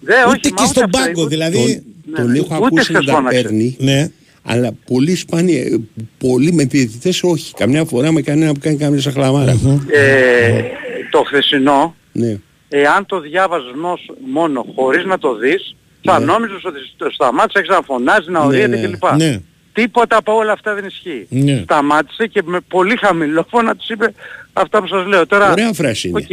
Δε, 0.00 0.14
Ούτε 0.14 0.28
όχι, 0.28 0.40
και 0.40 0.48
μα 0.56 0.62
ούτε 0.62 0.70
στον 0.72 0.84
αυτό, 0.84 0.98
πάγκο, 0.98 1.20
ούτε- 1.22 1.28
δηλαδή. 1.36 1.82
Τον 2.16 2.30
ναι. 2.30 2.38
έχω 2.38 2.54
Ούτε 2.54 2.64
ακούσει 2.66 2.92
να 2.92 2.98
χθες 2.98 3.04
τα 3.10 3.12
φώναξε. 3.16 3.42
παίρνει. 3.42 3.76
Ναι. 3.78 4.10
Αλλά 4.48 4.70
πολύ 4.86 5.14
σπάνια, 5.16 5.60
ε, 5.60 5.76
πολύ 6.18 6.52
με 6.52 6.64
διαιτητές 6.64 7.22
όχι. 7.22 7.54
Καμιά 7.54 7.84
φορά 7.84 8.12
με 8.12 8.20
κανένα 8.20 8.52
που 8.52 8.60
κάνει 8.62 8.76
καμιά 8.76 9.00
σαχλαμάρα. 9.00 9.50
Ε, 9.90 10.62
το 11.10 11.22
χθεσινό, 11.26 11.94
Ναι. 12.12 12.38
εάν 12.68 13.06
το 13.06 13.20
διάβαζες 13.20 13.72
μος- 13.80 14.12
μόνο 14.32 14.66
χωρίς 14.74 15.04
να 15.04 15.18
το 15.18 15.34
δεις, 15.36 15.76
θα 16.02 16.18
νόμιζες 16.20 16.64
ότι 16.64 16.78
στο- 16.94 17.10
σταμάτησες 17.10 17.68
να 17.68 17.80
φωνάζει, 17.84 18.30
να 18.30 18.40
Ναι, 18.40 18.46
ορίεται 18.46 18.76
ναι. 18.76 18.86
κλπ. 18.86 19.04
Ναι. 19.16 19.40
Τίποτα 19.72 20.16
από 20.16 20.34
όλα 20.36 20.52
αυτά 20.52 20.74
δεν 20.74 20.84
ισχύει. 20.84 21.26
Ναι. 21.28 21.60
Σταμάτησε 21.62 22.26
και 22.26 22.42
με 22.44 22.60
πολύ 22.68 22.96
χαμηλό 22.96 23.46
φώνα 23.50 23.76
τους 23.76 23.88
είπε 23.88 24.14
αυτά 24.52 24.80
που 24.80 24.86
σας 24.86 25.06
λέω. 25.06 25.26
Τώρα, 25.26 25.50
Ωραία 25.50 25.72
φράση 25.72 26.08
είναι. 26.08 26.18
οκ. 26.18 26.30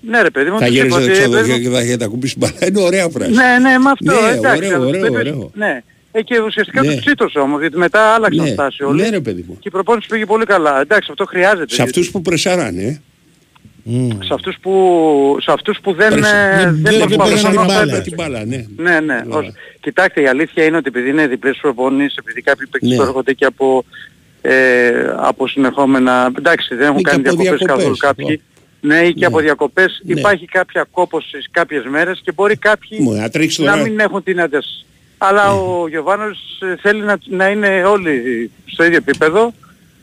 Ναι 0.00 0.22
ρε 0.22 0.30
παιδί 0.30 0.50
μου, 0.50 0.58
Θα 0.58 0.64
τους 0.66 0.74
γυρίσει 0.74 0.86
είπα 0.88 0.96
το 0.98 1.02
ότι, 1.04 1.12
ξενοδοχείο 1.12 1.46
παιδί 1.54 1.64
μου, 1.66 1.70
και 1.70 1.76
θα 1.76 1.82
έχει 1.82 1.96
τα 1.96 2.06
κουμπί 2.06 2.26
στην 2.26 2.40
μπαλά. 2.40 2.66
Είναι 2.68 2.80
ωραία 2.80 3.08
φράση. 3.08 3.30
Ναι, 3.30 3.58
ναι, 3.70 3.78
με 3.78 3.90
αυτό, 3.90 4.20
Ναι, 4.20 4.30
εντάξει. 4.30 4.56
ωραίο, 4.56 4.76
αλλά 4.76 4.86
ωραίο, 4.86 5.00
τους 5.00 5.08
είπες- 5.08 5.20
ωραίο. 5.20 5.50
Ναι. 5.54 5.82
Ε, 6.12 6.22
και 6.22 6.40
ουσιαστικά 6.40 6.82
Ναι. 6.82 6.92
τους 6.94 7.04
τσίτωσε 7.04 7.38
όμως, 7.38 7.60
γιατί 7.60 7.76
μετά 7.76 8.00
άλλαξαν 8.14 8.44
Ναι, 8.44 8.50
στάση 8.50 8.82
όλοι. 8.84 9.02
ναι, 9.02 9.08
ρε 9.08 9.20
παιδί 9.20 9.44
μου. 9.48 9.54
Και 9.54 9.68
η 9.68 9.70
προπόνηση 9.70 10.08
πήγε 10.08 10.26
πολύ 10.26 10.44
καλά. 10.44 10.80
Εντάξει, 10.80 11.08
αυτό 11.10 11.24
χρειάζεται. 11.24 11.74
Σε 11.74 11.82
αυτούς 11.82 12.10
που 12.10 12.22
πρεσάρανε. 12.22 13.02
Ε. 13.88 14.24
σε 14.24 14.34
αυτούς 14.34 14.56
που, 14.62 15.36
σε 15.40 15.52
αυτούς 15.52 15.78
που 15.82 15.92
δεν, 15.92 16.08
Πρεσ- 16.08 16.32
ε, 16.32 16.56
δεν- 16.56 16.74
δεν 16.82 16.82
δεν 16.82 16.98
προσπαθούν 17.16 17.28
παίζανε 17.28 17.54
να 17.54 17.60
την 17.60 17.66
μπάλα. 17.66 17.84
παίζουν. 17.86 18.02
Την 18.02 18.14
μπάλα, 18.16 18.44
ναι. 18.44 18.64
Ναι, 18.76 19.00
ναι. 19.00 19.22
ως- 19.28 19.52
Κοιτάξτε, 19.80 20.20
η 20.20 20.26
αλήθεια 20.26 20.64
είναι 20.64 20.76
ότι 20.76 20.88
επειδή 20.88 21.08
είναι 21.10 21.26
διπλές 21.26 21.58
προπονήσεις, 21.60 22.16
επειδή 22.16 22.42
κάποιοι 22.42 22.66
παίκτες 22.66 22.90
Ναι. 22.90 22.96
προέρχονται 22.96 23.32
και 23.32 23.44
από, 23.44 23.84
ε, 24.42 24.90
από 25.16 25.48
συνεχόμενα... 25.48 26.30
Εντάξει, 26.38 26.74
δεν 26.74 26.86
έχουν 26.86 26.98
Ή 26.98 27.02
και 27.02 27.10
κάνει 27.10 27.28
από 27.28 27.36
διακοπές 27.42 27.58
διακοπές. 27.58 27.76
καθόλου 27.76 27.96
κάποιοι. 27.96 28.42
Ναι, 28.80 28.96
ή 28.98 29.12
και 29.12 29.24
από 29.24 29.38
διακοπές. 29.38 30.00
Ναι. 30.04 30.20
Υπάρχει 30.20 30.44
κάποια 30.46 30.86
κόπωση 30.90 31.38
κάποιες 31.50 31.84
μέρες 31.90 32.20
και 32.24 32.32
μπορεί 32.32 32.56
κάποιοι 32.56 32.98
Μου, 33.02 33.12
να 33.12 33.30
τρέξεις 33.30 33.58
να 33.64 33.70
τώρα. 33.72 33.82
μην 33.82 33.98
έχουν 33.98 34.22
την 34.22 34.38
ένταση. 34.38 34.84
Αλλά 35.18 35.52
ο 35.54 35.88
Γιωβάνος 35.88 36.38
ε, 36.62 36.76
θέλει 36.80 37.02
να, 37.02 37.18
να 37.28 37.48
είναι 37.48 37.84
όλοι 37.84 38.50
στο 38.66 38.84
ίδιο 38.84 38.96
επίπεδο. 38.96 39.52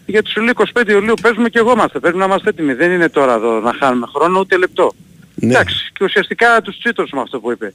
Γιατί 0.06 0.30
σου 0.30 0.42
λέει 0.42 0.54
25 0.74 0.88
Ιουλίου 0.88 1.14
παίζουμε 1.22 1.50
και 1.50 1.60
εγώ 1.60 1.72
είμαστε. 1.72 2.00
Πρέπει 2.00 2.18
να 2.18 2.26
είμαστε 2.26 2.50
έτοιμοι. 2.50 2.74
Δεν 2.74 2.92
είναι 2.92 3.10
τώρα 3.10 3.34
εδώ 3.34 3.60
να 3.60 3.74
χάνουμε 3.74 4.08
χρόνο 4.14 4.40
ούτε 4.40 4.58
λεπτό. 4.58 4.92
Ναι. 5.36 5.54
Εντάξει. 5.54 5.92
Και 5.94 6.04
ουσιαστικά 6.04 6.62
τους 6.62 6.78
τσίτωσες 6.78 7.12
με 7.12 7.22
αυτό 7.22 7.40
που 7.40 7.52
είπε. 7.52 7.74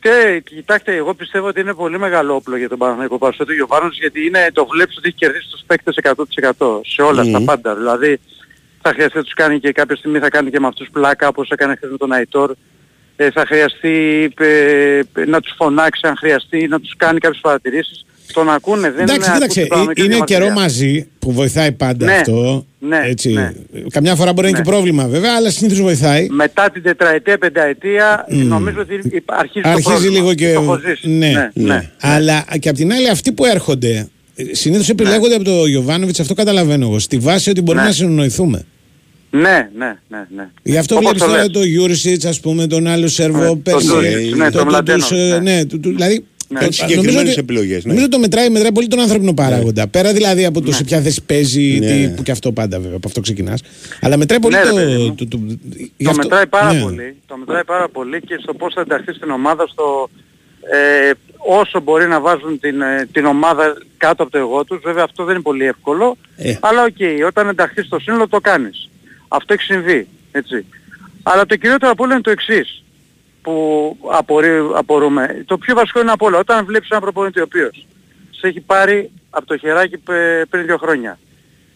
Και 0.00 0.42
κοιτάξτε, 0.44 0.94
εγώ 0.96 1.14
πιστεύω 1.14 1.46
ότι 1.46 1.60
είναι 1.60 1.74
πολύ 1.74 1.98
μεγάλο 1.98 2.34
όπλο 2.34 2.56
για 2.56 2.68
τον 2.68 2.78
Παναγενικό 2.78 3.18
Πασό 3.18 3.44
του 3.44 3.52
Γιωβάνος 3.52 3.98
γιατί 3.98 4.26
είναι, 4.26 4.50
το 4.52 4.66
βλέπεις 4.66 4.96
ότι 4.96 5.08
έχει 5.08 5.16
κερδίσει 5.16 5.48
τους 5.50 5.62
παίκτες 5.66 5.96
100% 6.02 6.80
σε 6.86 7.02
όλα, 7.02 7.24
στα 7.24 7.38
Μμμ. 7.38 7.44
πάντα. 7.44 7.74
Δηλαδή 7.74 8.20
θα 8.82 8.92
χρειαστεί 8.92 9.16
να 9.16 9.22
τους 9.22 9.32
κάνει 9.32 9.60
και 9.60 9.72
κάποια 9.72 9.96
στιγμή 9.96 10.18
θα 10.18 10.28
κάνει 10.28 10.50
και 10.50 10.60
με 10.60 10.66
αυτούς 10.66 10.88
πλάκα 10.92 11.28
όπως 11.28 11.50
έκανε 11.50 11.76
χθες 11.76 11.90
με 11.90 11.96
τον 11.96 12.12
Αϊτόρ. 12.12 12.54
Ε, 13.16 13.30
θα 13.30 13.46
χρειαστεί 13.46 14.32
ε, 14.38 14.98
ε, 15.14 15.24
να 15.26 15.40
τους 15.40 15.52
φωνάξει 15.56 16.06
αν 16.06 16.16
χρειαστεί, 16.16 16.68
να 16.68 16.80
τους 16.80 16.96
κάνει 16.96 17.18
κάποιες 17.18 17.40
παρατηρήσεις. 17.40 18.04
Τον 18.32 18.50
ακούνε, 18.50 18.90
δεν 18.90 19.02
Εντάξει, 19.02 19.14
είναι 19.28 19.34
κοίταξε, 19.34 19.66
ακούσει 19.70 19.92
ε, 19.96 20.02
είναι 20.04 20.18
καιρό 20.24 20.50
μαζί 20.50 21.06
που 21.18 21.32
βοηθάει 21.32 21.72
πάντα 21.72 22.04
Ναι, 22.06 22.12
αυτό. 22.12 22.66
ναι, 22.78 23.00
έτσι. 23.04 23.32
ναι. 23.32 23.52
Καμιά 23.90 24.14
φορά 24.14 24.32
μπορεί 24.32 24.42
να 24.42 24.48
είναι 24.48 24.58
Ναι. 24.58 24.64
και 24.64 24.70
πρόβλημα 24.70 25.06
βέβαια, 25.06 25.34
αλλά 25.36 25.50
συνήθως 25.50 25.80
βοηθάει. 25.80 26.26
Μετά 26.30 26.70
την 26.72 26.82
τετραετία, 26.82 27.38
πενταετία, 27.38 28.26
Μμ. 28.28 28.46
νομίζω 28.46 28.80
ότι 28.80 28.94
υπ- 29.16 29.32
αρχίζει, 29.32 29.60
το 29.62 29.68
Αρχίζει 29.68 29.88
πρόβλημα. 29.88 30.14
λίγο 30.14 30.34
και. 30.34 30.52
Το 30.52 30.60
έχω 30.62 30.78
ζήσει. 30.86 31.08
Ναι, 31.08 31.50
ναι, 31.54 31.74
ναι. 31.74 31.90
Αλλά 32.00 32.44
και 32.58 32.68
απ' 32.68 32.76
την 32.76 32.92
άλλη, 32.92 33.08
αυτοί 33.08 33.32
που 33.32 33.44
έρχονται 33.44 34.08
συνήθως 34.52 34.88
επιλέγονται 34.88 35.34
από 35.34 35.44
τον 35.44 35.68
Γιωβάνοβιτς, 35.68 36.20
αυτό 36.20 36.34
καταλαβαίνω 36.34 36.86
εγώ. 36.86 36.98
Στη 36.98 37.16
βάση 37.18 37.50
ότι 37.50 37.60
μπορούμε 37.62 37.82
Ναι. 37.82 37.88
να 37.88 37.94
συνοηθούμε. 37.94 38.64
Ναι, 39.34 39.68
ναι, 39.78 39.96
ναι, 40.08 40.18
ναι. 40.36 40.48
Γι' 40.62 40.76
αυτό 40.76 40.94
Όπως 40.94 41.04
βλέπεις 41.06 41.22
το 41.22 41.28
τώρα 41.28 41.42
λες. 41.42 41.50
το 41.52 41.62
Γιούρισιτς, 41.64 42.24
ας 42.24 42.40
πούμε, 42.40 42.66
τον 42.66 42.86
άλλο 42.86 43.08
Σερβό 43.08 43.38
Ναι, 43.54 43.56
πέρσι. 43.56 43.86
τον 43.86 43.96
Ντούρισιτς, 43.96 44.36
ναι, 44.36 44.44
το- 44.44 44.50
τον 44.50 44.60
το- 44.60 44.64
Μλαντένοβιτς, 44.70 45.08
τους, 45.08 45.18
ε, 45.18 45.38
ναι. 45.42 45.54
ναι, 45.56 45.64
του- 45.64 45.80
του- 45.80 45.90
δηλαδή. 45.90 46.24
Ναι. 46.52 46.58
το- 46.58 46.64
Έχει 46.64 46.72
συγκεκριμένες 46.74 47.14
νομίζω 47.14 47.30
ότι- 47.30 47.40
επιλογές, 47.40 47.84
ναι. 47.84 47.88
Νομίζω 47.88 48.04
ότι 48.04 48.14
το 48.14 48.20
μετράει, 48.20 48.50
μετράει 48.50 48.72
πολύ 48.72 48.86
τον 48.86 49.00
ανθρώπινο 49.00 49.34
παράγοντα. 49.34 49.88
Πέρα 49.88 50.12
δηλαδή 50.12 50.44
από 50.44 50.60
το 50.60 50.72
σε 50.72 50.84
ποια 50.84 51.00
θέση 51.00 51.22
παίζει, 51.22 51.78
Ναι. 51.80 51.86
τι- 51.86 52.08
που 52.16 52.22
και 52.22 52.30
αυτό 52.30 52.52
πάντα 52.52 52.80
βέβαια, 52.80 52.96
από 52.96 53.08
αυτό 53.08 53.20
ξεκινάς. 53.20 53.60
Αλλά 54.00 54.16
μετράει 54.16 54.40
πολύ 54.40 54.54
Ναι, 54.54 54.62
ρε 54.62 54.68
το. 54.68 54.74
παιδί 54.74 54.96
μου. 55.02 55.14
το- 55.14 55.26
το- 55.28 55.38
γι' 55.96 56.04
Το 56.04 56.10
αυτό- 56.10 56.22
μετράει 56.22 56.46
πάρα 56.46 56.72
ναι. 56.72 56.80
πολύ. 56.82 57.14
Το 57.26 57.36
μετράει 57.36 57.64
πάρα 57.64 57.88
πολύ 57.88 58.20
και 58.20 58.38
στο 58.42 58.54
πώς 58.54 58.72
θα 58.74 58.80
ενταχθεί 58.80 59.12
στην 59.12 59.30
ομάδα 59.30 59.66
στο 59.66 60.10
ε, 60.72 61.10
όσο 61.36 61.80
μπορεί 61.80 62.06
να 62.06 62.20
βάζουν 62.20 62.58
την, 62.60 62.80
ε, 62.80 63.08
την 63.12 63.24
ομάδα 63.24 63.76
κάτω 63.96 64.22
από 64.22 64.32
το 64.32 64.38
εγώ 64.38 64.64
τους. 64.64 64.80
Βέβαια 64.84 65.04
αυτό 65.04 65.24
δεν 65.24 65.34
είναι 65.34 65.42
πολύ 65.42 65.64
εύκολο. 65.64 66.16
Ε. 66.36 66.56
Αλλά 66.60 66.82
οκ, 66.84 67.26
όταν 67.26 67.48
ενταχθείς 67.48 67.86
στο 67.86 67.98
σύνολο 67.98 68.28
το 68.28 68.40
κάνεις. 68.40 68.90
Αυτό 69.28 69.52
έχει 69.52 69.62
συμβεί. 69.62 70.06
Έτσι. 70.32 70.64
Αλλά 71.22 71.46
το 71.46 71.56
κυριότερο 71.56 71.90
από 71.92 72.02
όλα 72.04 72.12
είναι 72.12 72.22
το 72.22 72.30
εξής 72.30 72.81
που 73.42 73.96
απορρί- 74.12 74.74
απορούμε. 74.74 75.42
Το 75.46 75.58
πιο 75.58 75.74
βασικό 75.74 76.00
είναι 76.00 76.10
από 76.10 76.26
όλα. 76.26 76.38
Όταν 76.38 76.64
βλέπεις 76.64 76.88
έναν 76.88 77.02
προπονητή 77.02 77.40
ο 77.40 77.42
οποίος 77.42 77.86
σε 78.30 78.46
έχει 78.46 78.60
πάρει 78.60 79.10
από 79.30 79.46
το 79.46 79.56
χεράκι 79.56 79.98
πε- 79.98 80.46
πριν 80.50 80.64
δύο 80.66 80.76
χρόνια 80.76 81.18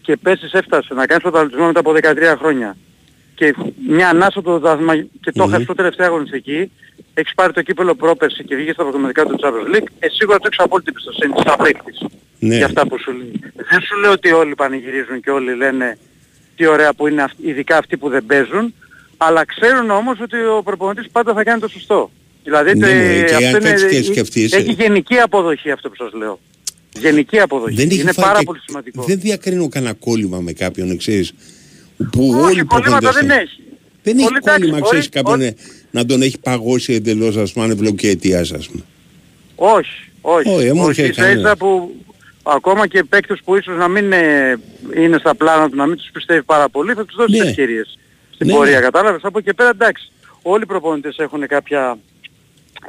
και 0.01 0.17
πέσεις 0.17 0.51
έφτασε 0.53 0.93
να 0.93 1.05
κάνεις 1.05 1.23
πρωταθλητισμό 1.23 1.65
μετά 1.65 1.79
από 1.79 1.91
13 1.93 2.35
χρόνια 2.37 2.77
και 3.35 3.55
μια 3.87 4.09
ανάσα 4.09 4.41
το 4.41 4.59
δάθμα 4.59 4.95
και 4.95 5.31
το 5.31 5.43
Μμμ. 5.43 5.47
έχασες 5.47 5.63
στο 5.63 5.73
τελευταία 5.75 6.07
αγωνιστική, 6.07 6.71
έχεις 7.13 7.33
πάρει 7.35 7.53
το 7.53 7.61
κύπελο 7.61 7.95
πρόπερση 7.95 8.43
και 8.43 8.55
βγήκες 8.55 8.73
στα 8.73 8.83
προκριματικά 8.83 9.25
του 9.25 9.35
Champions 9.41 9.75
League, 9.75 9.87
ε, 9.99 10.07
σίγουρα 10.09 10.37
το 10.37 10.43
έχεις 10.51 10.59
απόλυτη 10.59 10.89
εμπιστοσύνη 10.93 11.33
στα 11.39 11.55
παίκτης 11.57 12.05
Ναι. 12.39 12.55
για 12.55 12.65
αυτά 12.65 12.87
που 12.87 12.99
σου 12.99 13.11
λέει. 13.11 13.31
Δεν 13.69 13.81
σου 13.81 13.97
λέω 13.99 14.11
ότι 14.11 14.31
όλοι 14.31 14.55
πανηγυρίζουν 14.55 15.21
και 15.21 15.29
όλοι 15.31 15.55
λένε 15.55 15.97
τι 16.55 16.65
ωραία 16.67 16.93
που 16.93 17.07
είναι 17.07 17.21
αυτοί, 17.23 17.47
ειδικά 17.47 17.77
αυτοί 17.77 17.97
που 17.97 18.09
δεν 18.09 18.25
παίζουν, 18.25 18.73
αλλά 19.17 19.45
ξέρουν 19.45 19.89
όμως 19.89 20.19
ότι 20.21 20.35
ο 20.37 20.61
προπονητής 20.63 21.09
πάντα 21.11 21.33
θα 21.33 21.43
κάνει 21.43 21.59
το 21.59 21.67
σωστό. 21.67 22.11
Δηλαδή 22.43 22.73
Ναι, 22.77 22.87
τε- 22.87 22.95
μωρέ, 22.95 23.23
και 23.23 23.35
αν 23.35 23.55
αυτό 23.55 23.59
κάτσεις 23.69 23.89
και 23.89 23.95
είναι, 23.95 24.05
σκεφτείς, 24.05 24.51
ε. 24.51 24.57
έχει 24.57 24.71
γενική 24.71 25.17
αποδοχή 25.17 25.71
αυτό 25.71 25.89
που 25.89 25.95
σας 25.95 26.13
λέω. 26.13 26.39
Γενική 26.99 27.39
αποδοχή. 27.39 27.75
Δεν 27.75 27.89
έχει 27.89 27.99
είναι 28.01 28.11
φάει 28.11 28.25
πάρα 28.25 28.39
και- 28.39 28.45
πολύ 28.45 28.59
σημαντικό. 28.65 29.03
Δεν 29.03 29.19
διακρίνω 29.19 29.67
κανένα 29.69 29.93
κόλλημα 29.93 30.39
με 30.39 30.51
κάποιον, 30.51 30.97
ξέρεις. 30.97 31.33
Που 32.11 32.29
Όχι, 32.29 32.39
όλοι 32.45 32.59
οι 32.59 32.63
κολλήματα 32.63 32.67
προπονητές 32.67 33.13
δεν 33.13 33.23
είναι. 33.23 33.33
έχει. 33.35 33.61
Δεν 34.03 34.13
Πολύ 34.15 34.25
έχει 34.25 34.33
εντάξει, 34.37 34.59
κόλλημα, 34.59 34.77
μπορεί- 34.77 34.89
ξέρεις, 34.89 35.09
κάποιον 35.09 35.37
μπορεί- 35.37 35.49
ε, 35.49 35.55
να 35.91 36.05
τον 36.05 36.21
έχει 36.21 36.37
παγώσει 36.39 36.93
εντελώς, 36.93 37.37
ας 37.37 37.53
πούμε, 37.53 37.65
ανευλοκαιτίας, 37.65 38.51
ας 38.51 38.67
πούμε. 38.67 38.83
Όχι, 39.55 40.09
όχι. 40.21 40.49
Όχι, 40.49 40.65
ε, 40.67 40.73
μου 40.73 40.81
όχι 40.83 40.91
είχε 40.91 41.03
ίσα 41.09 41.21
κανένα. 41.21 41.39
ίσα 41.39 41.55
που 41.57 41.95
ακόμα 42.43 42.87
και 42.87 43.03
παίκτες 43.03 43.39
που 43.45 43.55
ίσως 43.55 43.77
να 43.77 43.87
μην 43.87 44.11
ε, 44.11 44.59
είναι 44.97 45.17
στα 45.17 45.35
πλάνα 45.35 45.69
του, 45.69 45.75
να 45.75 45.85
μην 45.85 45.97
τους 45.97 46.09
πιστεύει 46.13 46.43
πάρα 46.43 46.69
πολύ, 46.69 46.93
θα 46.93 47.05
τους 47.05 47.15
δώσει 47.15 47.37
Ναι. 47.37 47.47
ευκαιρίες 47.49 47.97
στην 48.37 48.47
Ναι, 48.47 48.53
πορεία, 48.53 48.75
ναι. 48.75 48.81
κατάλαβες; 48.81 49.21
Από 49.23 49.37
εκεί 49.39 49.53
πέρα 49.53 49.69
εντάξει, 49.69 50.11
όλοι 50.41 50.63
οι 50.63 50.65
προπονητές 50.65 51.17
έχουν 51.17 51.47
κάποια 51.47 51.97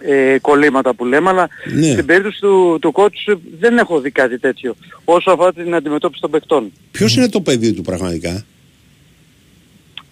ε, 0.01 0.39
κολλήματα 0.41 0.95
που 0.95 1.05
λέμε, 1.05 1.29
αλλά 1.29 1.49
Ναι. 1.65 1.93
στην 1.93 2.07
περίπτωση 2.07 2.41
του, 2.41 2.79
του 2.81 2.93
coach 2.97 3.37
δεν 3.59 3.79
έχω 3.79 4.01
δει 4.01 4.11
κάτι 4.11 4.39
τέτοιο 4.39 4.77
όσο 5.05 5.31
αφορά 5.31 5.53
την 5.53 5.75
αντιμετώπιση 5.75 6.21
των 6.21 6.31
παιχτών. 6.31 6.73
Ποιος 6.91 7.17
είναι 7.17 7.29
το 7.29 7.41
παιδί 7.41 7.73
του 7.73 7.83
πραγματικά; 7.83 8.45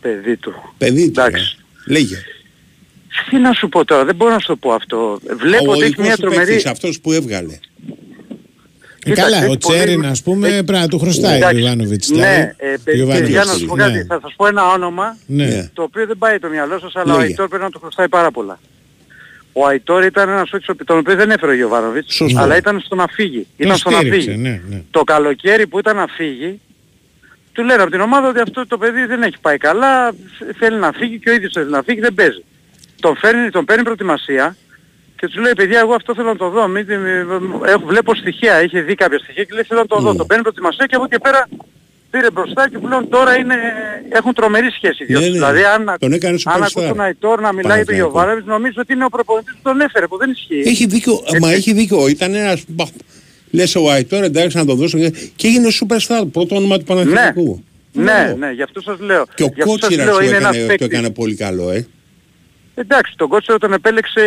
Παιδί 0.01 0.37
του. 0.37 0.55
Παιδί 0.79 1.11
του. 1.11 1.21
Εντάξει. 1.21 1.57
ε. 1.89 1.93
Λέγε. 1.93 2.17
Τι 3.31 3.37
να 3.37 3.53
σου 3.53 3.69
πω 3.69 3.85
τώρα, 3.85 4.05
δεν 4.05 4.15
μπορώ 4.15 4.31
να 4.33 4.39
σου 4.39 4.47
το 4.47 4.57
πω 4.57 4.73
αυτό. 4.73 5.19
Βλέπω 5.37 5.69
ο 5.69 5.71
ότι 5.71 5.81
έχει 5.81 5.89
δικός 5.89 6.05
μια 6.07 6.15
σου 6.15 6.21
τρομερή... 6.21 6.45
παίκτης, 6.47 6.67
αυτός 6.67 7.01
που 7.01 7.13
έβγαλε. 7.13 7.59
Ε, 9.07 9.11
Κοίταξε, 9.11 9.31
καλά, 9.33 9.45
έχει 9.45 9.55
ο 9.55 9.59
πολύ- 9.59 9.77
Τσέριν, 9.79 10.07
ας 10.07 10.23
πούμε, 10.23 10.49
έχει- 10.49 10.65
πρέπει 10.65 10.81
να 10.83 10.89
του 10.89 10.99
χρωστάει 10.99 11.33
ο 11.33 11.37
Εντάξει, 11.37 11.59
Ιωβάνοβιτς. 11.61 12.09
Ναι, 12.09 12.17
δηλαδή. 12.17 12.41
ε, 12.57 12.73
Ο 12.75 12.79
παιδί, 12.85 12.99
Ιωβάνοβιτς, 12.99 13.31
για 13.31 13.45
να 13.45 13.53
σου 13.53 13.67
πω 13.67 13.75
κάτι, 13.75 13.93
ναι. 13.93 14.05
θα 14.05 14.19
σας 14.23 14.33
πω 14.37 14.47
ένα 14.47 14.69
όνομα 14.73 15.17
Ναι. 15.27 15.71
το 15.73 15.83
οποίο 15.83 16.07
δεν 16.07 16.19
πάει 16.19 16.39
το 16.39 16.49
μυαλό 16.49 16.79
σας, 16.79 16.97
αλλά 16.97 17.13
ο 17.15 17.17
Λέγε. 17.17 17.27
Αϊτόρ 17.29 17.49
πρέπει 17.49 17.63
να 17.65 17.71
του 17.71 17.79
χρωστάει 17.79 18.09
πάρα 18.09 18.31
πολλά. 18.31 18.59
Ο 19.53 19.67
Αϊτόρ 19.67 20.05
ήταν 20.05 20.29
ένας 20.29 20.49
παίκτης 20.51 20.77
τον 20.87 20.99
οποίο 20.99 21.15
δεν 21.15 21.31
έφερε 21.31 21.53
ο 21.53 21.55
Γιωβάνοβιτς, 21.55 22.15
Σωστό. 22.15 22.41
αλλά 22.41 22.57
ήταν 22.57 22.81
στο 22.81 22.95
να 22.95 23.07
φύγει. 23.11 23.47
Τον 23.57 23.67
Ήταν 23.67 23.77
στο 23.77 23.91
να 23.91 23.97
στήριξε, 23.97 24.31
φύγει. 24.31 24.43
ναι, 24.43 24.61
ναι. 24.69 24.83
Το 24.91 25.05
καλοκαίρι 25.05 25.67
που 25.67 25.79
ήταν 25.79 25.97
να 25.97 26.07
φύγει, 26.07 26.61
του 27.53 27.65
λένε 27.65 27.83
από 27.83 27.91
την 27.91 28.01
ομάδα 28.01 28.29
ότι 28.29 28.41
αυτό 28.41 28.67
το 28.67 28.79
παιδί 28.79 29.05
δεν 29.07 29.23
έχει 29.23 29.37
πάει 29.41 29.57
καλά, 29.59 30.15
θέλει 30.59 30.77
να 30.79 30.93
φύγει 30.93 31.19
και 31.19 31.31
ο 31.31 31.33
ίδιος 31.33 31.53
θέλει 31.53 31.71
να 31.71 31.83
φύγει, 31.83 32.01
δεν 32.01 32.15
παίζει. 32.15 32.45
Τον, 33.01 33.17
φέρνει, 33.17 33.51
τον 33.51 33.65
παίρνει 33.65 33.83
προετοιμασία 33.83 34.57
και 35.17 35.27
τους 35.27 35.37
λέει 35.37 35.53
παιδιά 35.57 35.79
εγώ 35.81 35.95
αυτό 35.95 36.15
θέλω 36.15 36.29
να 36.29 36.37
το 36.37 36.49
δω, 36.49 36.69
μην, 36.69 36.87
έχω, 37.67 37.83
βλέπω 37.87 38.15
στοιχεία, 38.15 38.63
είχε 38.63 38.81
δει 38.81 38.95
κάποια 38.95 39.19
στοιχεία 39.19 39.45
και 39.45 39.55
λέει 39.55 39.63
θέλω 39.69 39.81
να 39.81 39.87
το 39.87 40.01
δω. 40.01 40.15
Τον 40.15 40.27
παίρνει 40.27 40.43
προετοιμασία 40.43 40.87
και 40.87 40.95
από 40.95 41.05
εκεί 41.11 41.19
πέρα 41.21 41.49
πήρε 42.11 42.31
μπροστά 42.31 42.69
και 42.71 42.79
πλέον 42.79 43.09
τώρα 43.09 43.37
είναι, 43.37 43.55
έχουν 44.09 44.33
τρομερή 44.35 44.71
σχέση 44.71 45.03
οι 45.03 45.07
δυο 45.07 45.21
Ναι, 45.21 45.27
τους. 45.27 45.33
ναι. 45.39 45.47
Δηλαδή 45.47 45.63
αν, 45.65 45.97
Τον 45.99 46.13
έκανε 46.13 46.39
αν 46.45 46.55
superstar. 46.61 46.67
ακούς 46.71 46.89
τον 46.89 47.01
Αϊτόρ 47.01 47.41
να 47.41 47.53
μιλάει 47.53 47.63
του 47.63 47.69
Παναθηναϊκό. 47.87 48.05
Ιωβάνοβιτς 48.07 48.47
νομίζω 48.47 48.75
ότι 48.77 48.93
είναι 48.93 49.05
ο 49.05 49.09
προπονητής 49.09 49.53
που 49.55 49.61
τον 49.63 49.81
έφερε 49.81 50.07
που 50.07 50.17
δεν 50.17 50.31
ισχύει. 50.31 50.63
Έχει 50.69 50.87
δίκιο, 50.87 51.21
μα 51.41 51.53
έχει 51.53 51.73
δίκιο. 51.73 52.09
Ήταν 52.09 52.35
ένας... 52.35 52.63
μπα, 52.69 52.85
Λες 53.51 53.75
ο 53.75 53.91
Αϊτόρ 53.91 54.23
εντάξει 54.25 54.57
να 54.57 54.65
το 54.65 54.75
δώσω 54.75 54.99
και- 54.99 55.13
και 55.37 55.47
έγινε 55.47 55.69
superstar, 55.81 56.25
πρώτο 56.33 56.57
όνομα 56.57 56.79
του 56.79 56.85
Παναθηναϊκού. 56.85 57.65
Ναι, 57.93 58.35
ναι, 58.39 58.51
γι' 58.51 58.63
αυτό 58.63 58.81
σας 58.81 58.99
λέω. 59.01 59.25
Και 59.35 59.43
ο 59.43 59.51
Γι' 59.55 59.61
αυτό 59.63 59.73
σας 59.73 59.81
Κότσιρας 59.81 60.07
λέω, 60.07 60.17
του 60.19 60.25
είναι 60.25 60.37
ένας 60.37 60.49
έκανε, 60.51 60.61
το 60.63 60.67
παίκτης. 60.67 60.87
έκανε 60.87 61.11
πολύ 61.11 61.35
καλό, 61.35 61.71
ε. 61.71 61.87
Εντάξει, 62.79 63.13
τον 63.17 63.29
Κότσερο 63.29 63.59
τον 63.59 63.73
επέλεξε 63.73 64.23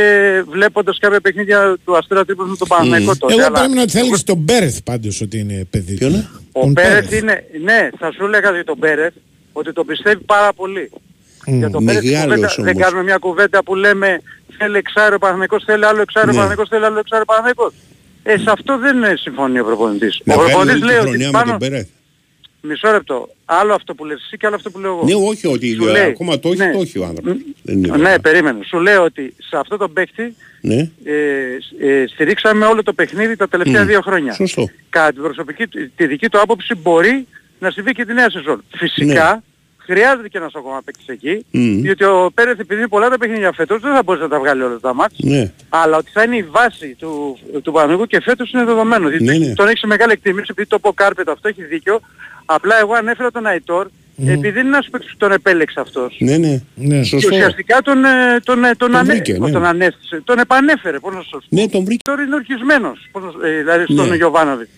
βλέποντας 0.50 0.98
κάποια 1.00 1.22
παιχνίδια 1.22 1.78
του 1.86 1.98
Αστέρα 1.98 2.26
Τρίπολης 2.26 2.52
με 2.52 2.58
τον 2.58 2.68
Παναθηναϊκό 2.68 3.16
τότε. 3.16 3.34
Εγώ 3.34 3.46
αλλά 3.46 3.60
πρέπει 3.60 3.74
να 3.74 3.88
θέλεις 3.88 4.24
τον 4.24 4.38
Μπέρεθ 4.38 4.78
πάντως 4.84 5.22
ότι 5.22 5.40
είναι 5.40 5.66
παιδί. 5.70 5.94
Ποιο 5.96 6.08
είναι; 6.08 6.28
Ο 6.52 6.72
Πέρεθ 6.74 7.12
είναι, 7.12 7.44
ναι, 7.64 7.90
θα 8.00 8.12
σου 8.12 8.26
έλεγα 8.26 8.52
για 8.52 8.64
τον 8.64 8.80
Πέρεθ 8.80 9.14
ότι 9.54 9.74
τον 9.74 9.86
πιστεύει 9.86 10.24
πάρα 10.24 10.54
πολύ. 10.54 10.92
Για 11.46 11.70
τον 11.70 11.86
Πέρεθ 11.86 12.04
Μεγάλος 12.04 12.26
κουβέντα- 12.36 12.54
δεν 12.58 12.74
όμως. 12.76 12.84
κάνουμε 12.84 13.04
μια 13.04 13.18
κουβέντα 13.18 13.64
που 13.64 13.76
λέμε 13.76 14.22
θέλει 14.58 14.78
εξάριο 14.78 15.16
ο 15.16 15.20
Παναθηναϊκός, 15.20 15.64
θέλει 15.66 15.86
άλλο 15.86 16.02
εξάριο 16.02 16.30
ο 16.30 16.32
Ναι. 16.32 16.38
Παναθηναϊκός, 16.38 16.70
θέλει 16.70 16.86
άλλο 16.86 17.00
εξάριο 17.00 17.24
ο 17.28 17.32
Παναθηναϊκός. 17.32 17.74
Ε, 18.24 18.38
σε 18.38 18.50
αυτό 18.52 18.78
δεν 18.78 19.04
ε, 19.04 19.14
συμφωνεί 19.16 19.60
ο 19.60 19.64
προπονητής. 19.66 20.22
Να 20.24 20.34
ο 20.34 20.38
βγάλει 20.38 20.52
προπονητής 20.54 20.82
όλη 20.84 20.92
λέει 20.92 20.96
τη 20.96 21.02
ότι 21.02 21.10
χρονιά 21.10 21.26
με 21.26 21.32
πάνω... 21.32 21.50
τον 21.50 21.60
Πέρεθ. 21.60 21.88
Μισό 22.62 22.92
λεπτό. 22.92 23.30
Άλλο 23.46 23.74
αυτό 23.74 23.96
που 23.96 24.06
λες 24.06 24.22
εσύ 24.26 24.38
και 24.38 24.46
άλλο 24.46 24.56
αυτό 24.56 24.70
που 24.70 24.80
λέω 24.80 24.92
εγώ. 24.92 25.04
Ναι, 25.06 25.28
όχι 25.30 25.48
ότι 25.48 25.74
Σου 25.74 25.84
λέει, 25.86 26.04
ακόμα 26.04 26.40
το 26.40 26.50
έχει, 26.50 26.58
ναι. 26.58 26.72
το 26.72 26.80
έχει 26.82 27.00
ο 27.00 27.06
άνθρωπος. 27.06 27.34
Δεν 27.64 27.78
είναι 27.84 27.98
Ναι, 27.98 28.20
περίμενε. 28.20 28.60
Σου 28.66 28.80
λέω 28.80 29.04
ότι 29.04 29.34
σε 29.50 29.58
αυτό 29.58 29.78
το 29.78 29.90
παίκτη 29.90 30.36
Ναι. 30.62 30.90
ε, 31.04 31.14
ε, 31.80 32.08
στηρίξαμε 32.08 32.66
όλο 32.66 32.84
το 32.84 32.94
παιχνίδι 32.94 33.36
τα 33.36 33.48
τελευταία 33.48 33.84
Μμ. 33.84 33.88
δύο 33.88 34.02
χρόνια. 34.02 34.34
Σωστό. 34.34 34.70
Κατά 34.90 35.12
την 35.12 35.22
προσωπική, 35.22 35.68
του- 35.68 35.92
τη 35.96 36.08
δική 36.08 36.30
του 36.30 36.40
άποψη 36.42 36.76
μπορεί 36.76 37.28
να 37.60 37.72
συμβεί 37.72 37.92
και 37.92 38.06
τη 38.06 38.14
νέα 38.14 38.30
σεζόν. 38.30 38.64
Φυσικά 38.76 39.44
χρειάζεται 39.78 40.28
και 40.30 40.38
ένας 40.38 40.56
ακόμα 40.56 40.82
παίκτης 40.86 41.08
εκεί, 41.08 41.46
Μμ. 41.52 41.82
διότι 41.82 42.04
ο 42.04 42.32
Πέρεθ 42.34 42.60
επειδή 42.60 42.80
είναι 42.80 42.90
πολλά 42.90 43.10
τα 43.10 43.18
παιχνίδια 43.18 43.52
φέτος 43.54 43.82
δεν 43.82 43.94
θα 43.94 44.04
μπορέσει 44.04 44.24
να 44.24 44.30
τα 44.30 44.40
βγάλει 44.40 44.62
όλα 44.62 44.80
τα 44.80 44.94
μάτς. 44.94 45.16
Ναι. 45.18 45.52
Αλλά 45.70 45.98
ότι 45.98 46.12
θα 46.12 46.24
είναι 46.24 46.36
η 46.36 46.44
βάση 46.44 46.96
του, 47.00 47.38
του 47.64 47.72
Παναγικού 47.72 48.06
και 48.06 48.22
φέτος 48.22 48.52
είναι 48.52 48.64
δεδομένο. 48.66 49.08
διότι 49.10 49.24
Ναι, 49.24 49.38
ναι. 49.38 49.54
Τον 49.54 49.68
έχεις 49.68 49.80
σε 49.80 49.88
μεγάλη 49.88 50.12
εκτίμηση 50.12 50.48
επειδή 50.52 50.68
το 50.68 50.80
πω 50.80 50.94
κάρπετ 50.94 51.30
αυτό 51.30 51.48
έχει 51.48 51.64
δίκιο. 51.64 52.00
Απλά 52.52 52.80
εγώ 52.80 52.94
ανέφερα 52.94 53.32
τον 53.32 53.46
Αϊτόρ 53.46 53.88
επειδή 54.26 54.60
είναι 54.60 54.68
ένας 54.68 54.88
παίκτης 54.92 55.12
που 55.12 55.18
τον 55.18 55.32
επέλεξε 55.32 55.80
αυτός. 55.80 56.16
Ναι, 56.20 56.38
ναι. 56.38 56.62
Ναι. 56.76 56.98
Και 56.98 57.04
Σωστό. 57.04 57.28
ουσιαστικά 57.36 57.82
τον, 57.82 58.06
ε, 58.06 58.40
τον, 58.44 58.64
ε, 58.64 58.68
τον, 58.68 58.78
Τον 58.78 58.96
ανέ... 58.96 59.14
βρήκε, 59.14 59.38
ναι. 59.38 59.52
τον 59.52 59.66
ανέστησε, 59.66 60.22
τον 60.24 60.40
επανέφερε, 60.40 61.00
πώς 61.00 61.14
να 61.14 61.22
σου 61.22 61.30
πω. 61.30 61.40
Ναι, 61.50 61.68
τον 61.68 61.84
βρήκε. 61.84 62.02
Τώρα 62.04 62.22
είναι 62.22 62.36
ορκισμένος, 62.36 63.08
πώς 63.12 63.24
να 63.24 63.32
σου- 63.32 63.42
ε, 63.44 63.58
δηλαδή 63.58 63.84
στον 63.94 64.08
Ναι. 64.10 64.16
Γιωβάνοβιτς. 64.16 64.70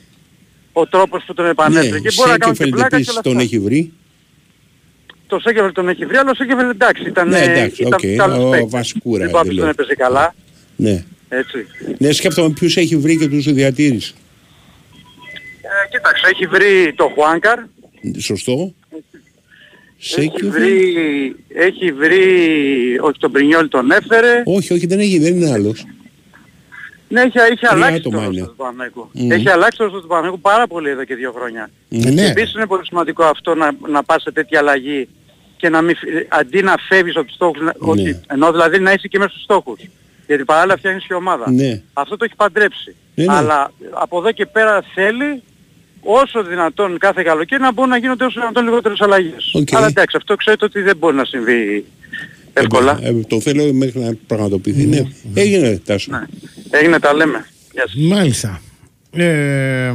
Ο 0.73 0.87
τρόπος 0.87 1.23
που 1.27 1.33
τον 1.33 1.45
επανέφερε. 1.45 1.89
Ναι, 1.89 1.99
και 1.99 2.11
μπορεί 2.15 2.29
να 2.29 2.37
κάνουν 2.37 2.55
και 2.55 2.63
Σέκεφελντ 2.63 2.73
πλάκα 2.73 2.89
και 2.89 2.95
επίσης 2.95 3.11
όλα 3.13 3.21
τον 3.21 3.31
αυτά. 3.31 3.43
έχει 3.43 3.59
βρει. 3.59 3.91
Το 5.27 5.39
Σέκεφελ 5.39 5.71
τον 5.71 5.89
έχει 5.89 6.05
βρει, 6.05 6.15
αλλά 6.17 6.29
ο 6.31 6.33
Σέκεφελ 6.35 6.69
εντάξει, 6.69 7.03
ήταν, 7.07 7.27
Ναι, 7.29 7.39
ε, 7.39 7.51
εντάξει, 7.51 7.81
ήταν 7.81 7.93
οκ, 7.93 7.99
τους 7.99 8.19
άλλους 8.19 8.37
ο 8.45 8.49
παίκτες. 8.49 8.69
Βασκούρα, 8.71 9.23
Δεν 9.23 9.31
πάω 9.31 9.41
να 9.41 9.47
δεν 9.47 9.55
τον 9.55 9.63
λέω. 9.63 9.73
έπαιζε 9.73 9.95
καλά, 9.95 10.35
Ναι. 10.75 11.03
έτσι. 11.29 11.65
Ναι, 11.97 12.11
σκέφτομαι 12.11 12.49
ποιους 12.49 12.77
έχει 12.77 12.97
βρει 12.97 13.17
και 13.17 13.27
τους 13.27 13.53
διατήρησε. 13.53 14.13
Ε, 15.91 15.97
κοίταξε, 15.97 16.27
έχει 16.33 16.45
βρει 16.45 16.93
το 16.95 17.11
Χουάνκαρ, 17.15 17.59
Σωστό. 18.19 18.73
έχει 18.91 19.03
Σέκεφελντ. 19.97 20.51
βρει, 20.51 21.35
έχει 21.55 21.91
βρει, 21.91 22.19
όχι 23.01 23.19
τον 23.19 23.31
Πρινιόλ 23.31 23.67
τον 23.67 23.91
έφερε, 23.91 24.41
Όχι, 24.45 24.73
όχι, 24.73 24.85
δεν 24.87 24.99
έχει, 24.99 25.19
δεν 25.19 25.35
είναι 25.35 25.51
άλλος. 25.51 25.85
ναι, 27.07 27.21
έχει, 27.21 27.37
έχει 27.51 27.65
αλλάξει 27.67 28.01
το 28.01 28.09
άτομα 28.09 28.17
ρόστερ 28.25 28.37
είναι. 28.37 28.47
του 28.47 28.55
Παναθηναϊκού. 28.55 29.09
Μμμ. 29.13 29.31
Έχει 29.31 29.49
αλλάξει 29.49 29.77
το 29.77 29.83
ρόστερ 29.83 30.01
του 30.01 30.07
Παναθηναϊκού 30.07 30.41
πάρα 30.41 30.67
πολύ 30.67 30.89
εδώ 30.89 31.03
και 31.03 31.15
δύο 31.15 31.31
χρόνια. 31.31 31.69
Ε, 31.89 32.09
ναι. 32.09 32.25
Επίσης 32.27 32.53
είναι 32.53 32.65
πολύ 32.67 32.85
σημαντικό 32.85 33.23
αυτό 33.23 33.55
να, 33.55 33.71
να 33.87 34.03
πας 34.03 34.21
σε 34.21 34.31
τέτοια 34.31 34.59
αλλαγή 34.59 35.07
και 35.57 35.69
να 35.69 35.81
μην, 35.81 35.95
φυ- 35.95 36.25
αντί 36.29 36.61
να 36.61 36.75
φεύγεις 36.89 37.15
από 37.15 37.25
τους 37.25 37.35
στόχους, 37.35 37.61
να- 37.61 37.75
ότι, 37.79 38.19
ενώ 38.27 38.51
δηλαδή 38.51 38.79
να 38.79 38.91
είσαι 38.93 39.07
και 39.07 39.17
μέσα 39.17 39.29
στους 39.29 39.43
στόχους. 39.43 39.79
Γιατί 40.27 40.43
παράλληλα 40.45 40.77
φτιάχνεις 40.77 41.05
και 41.07 41.13
ομάδα. 41.13 41.51
Ναι. 41.51 41.81
Αυτό 41.93 42.17
το 42.17 42.23
έχει 42.25 42.35
παντρέψει. 42.35 42.95
Ναι, 43.15 43.25
ναι. 43.25 43.33
Αλλά 43.33 43.71
από 43.91 44.17
εδώ 44.17 44.31
και 44.31 44.45
πέρα 44.45 44.83
θέλει 44.93 45.41
όσο 46.01 46.43
δυνατόν 46.43 46.97
κάθε 46.97 47.23
καλοκαίρι 47.23 47.61
να 47.61 47.71
μπορούν 47.73 47.89
να 47.91 47.97
γίνονται 47.97 48.25
όσο 48.25 48.39
δυνατόν 48.39 48.63
λιγότερες 48.63 48.99
αλλαγές. 49.01 49.51
Οκ. 49.53 49.67
Αλλά 49.75 49.87
εντάξει, 49.87 50.15
αυτό 50.17 50.35
ξέρετε 50.35 50.65
ότι 50.65 50.81
δεν 50.81 50.97
μπορεί 50.97 51.15
να 51.15 51.25
συμβεί 51.25 51.85
εύκολα. 52.53 52.99
Ε, 53.01 53.13
το 53.13 53.39
θέλω 53.41 53.73
μέχρι 53.73 53.99
να 53.99 54.13
πραγματοποιηθεί. 54.27 54.85
Ναι. 54.85 55.01
Έγινε 55.33 55.81
τάσο. 55.85 56.11
Έγινε 56.69 56.99
τα 56.99 57.13
λέμε. 57.13 57.45
Γεια 57.71 57.83
σας. 57.87 57.95
Μάλιστα. 57.95 58.61
Ε, 59.11 59.91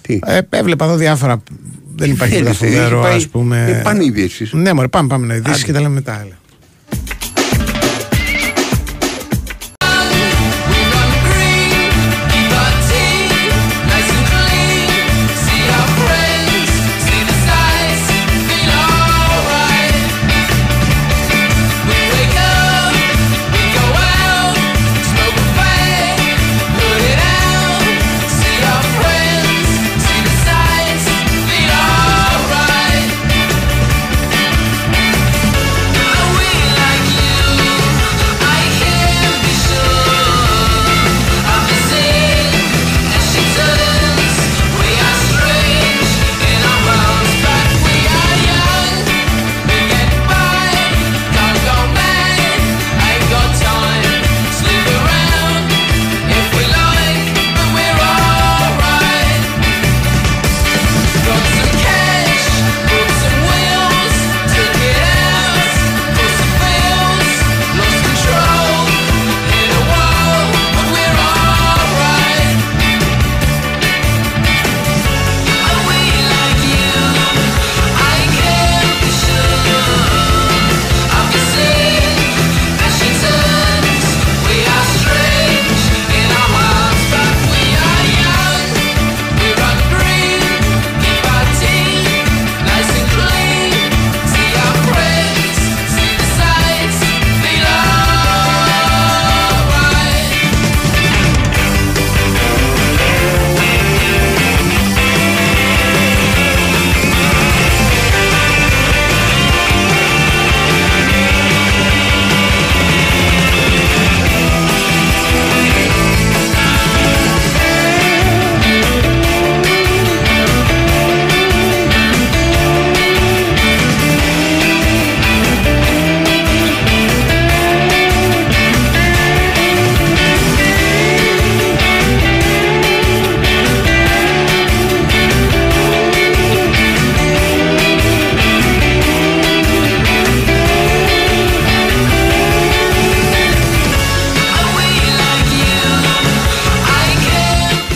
Τι; 0.00 0.18
ε, 0.24 0.40
έβλεπα 0.50 0.84
εδώ 0.84 0.96
διάφορα. 0.96 1.42
Δεν 1.96 2.10
υπάρχει 2.10 2.34
τίποτα 2.36 2.54
θέλεις, 2.54 2.74
φοβερό, 2.76 2.96
έχει 2.98 3.06
πάει- 3.06 3.16
ας 3.16 3.28
πούμε. 3.28 3.66
ε, 3.78 3.82
πάνε 3.82 4.02
οι 4.02 4.06
ειδήσεις. 4.06 4.52
Ναι, 4.52 4.72
μωρέ, 4.72 4.88
πάμε, 4.88 5.08
πάμε 5.08 5.26
να 5.26 5.34
ειδήσεις 5.34 5.64
και 5.64 5.72
τα 5.72 5.80
λέμε 5.80 5.94
μετά. 5.94 6.20
Έλα. 6.20 6.38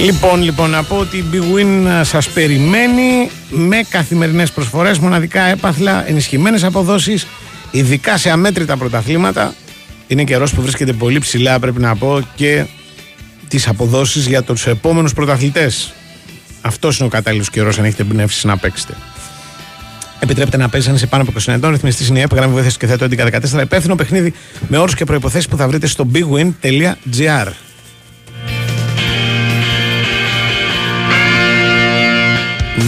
Λοιπόν, 0.04 0.42
λοιπόν, 0.42 0.70
να 0.70 0.82
πω 0.82 0.96
ότι 0.96 1.16
η 1.16 1.24
Big 1.32 1.56
Win 1.56 1.86
ε, 2.00 2.04
σας 2.04 2.28
περιμένει 2.28 3.30
με 3.50 3.82
καθημερινές 3.88 4.52
προσφορές, 4.52 4.98
μοναδικά 4.98 5.42
έπαθλα, 5.42 6.08
ενισχυμένες 6.08 6.64
αποδόσεις, 6.64 7.26
ειδικά 7.70 8.16
σε 8.16 8.30
αμέτρητα 8.30 8.76
πρωταθλήματα. 8.76 9.54
Είναι 10.06 10.24
καιρός 10.24 10.54
που 10.54 10.62
βρίσκεται 10.62 10.92
πολύ 10.92 11.18
ψηλά, 11.18 11.58
πρέπει 11.58 11.80
να 11.80 11.96
πω, 11.96 12.20
και 12.34 12.64
τις 13.48 13.68
αποδόσεις 13.68 14.26
για 14.26 14.42
τους 14.42 14.66
επόμενους 14.66 15.14
πρωταθλητές. 15.14 15.92
Αυτός 16.60 16.98
είναι 16.98 17.06
ο 17.06 17.10
κατάλληλος 17.10 17.50
καιρός 17.50 17.78
αν 17.78 17.84
έχετε 17.84 18.02
εμπνεύσει 18.02 18.46
να 18.46 18.56
παίξετε. 18.56 18.94
Επιτρέπεται 20.18 20.56
να 20.56 20.68
παίζει 20.68 20.88
αν 20.88 20.94
είσαι 20.94 21.06
πάνω 21.06 21.22
από 21.22 21.32
20 21.32 21.52
ετών. 21.52 21.70
Ρυθμιστής 21.70 22.08
είναι 22.08 22.18
η 22.18 22.22
ΕΠ, 22.22 22.34
γραμμή 22.34 22.52
βοήθεια 22.52 22.70
και 22.78 22.86
θέτω 22.86 23.04
1114. 23.04 23.62
Υπεύθυνο 23.62 23.94
παιχνίδι 23.94 24.32
με 24.68 24.78
όρους 24.78 24.94
και 24.94 25.04
προποθέσει 25.04 25.48
που 25.48 25.56
θα 25.56 25.68
βρείτε 25.68 25.86
στο 25.86 26.06
bigwin.gr. 26.14 27.48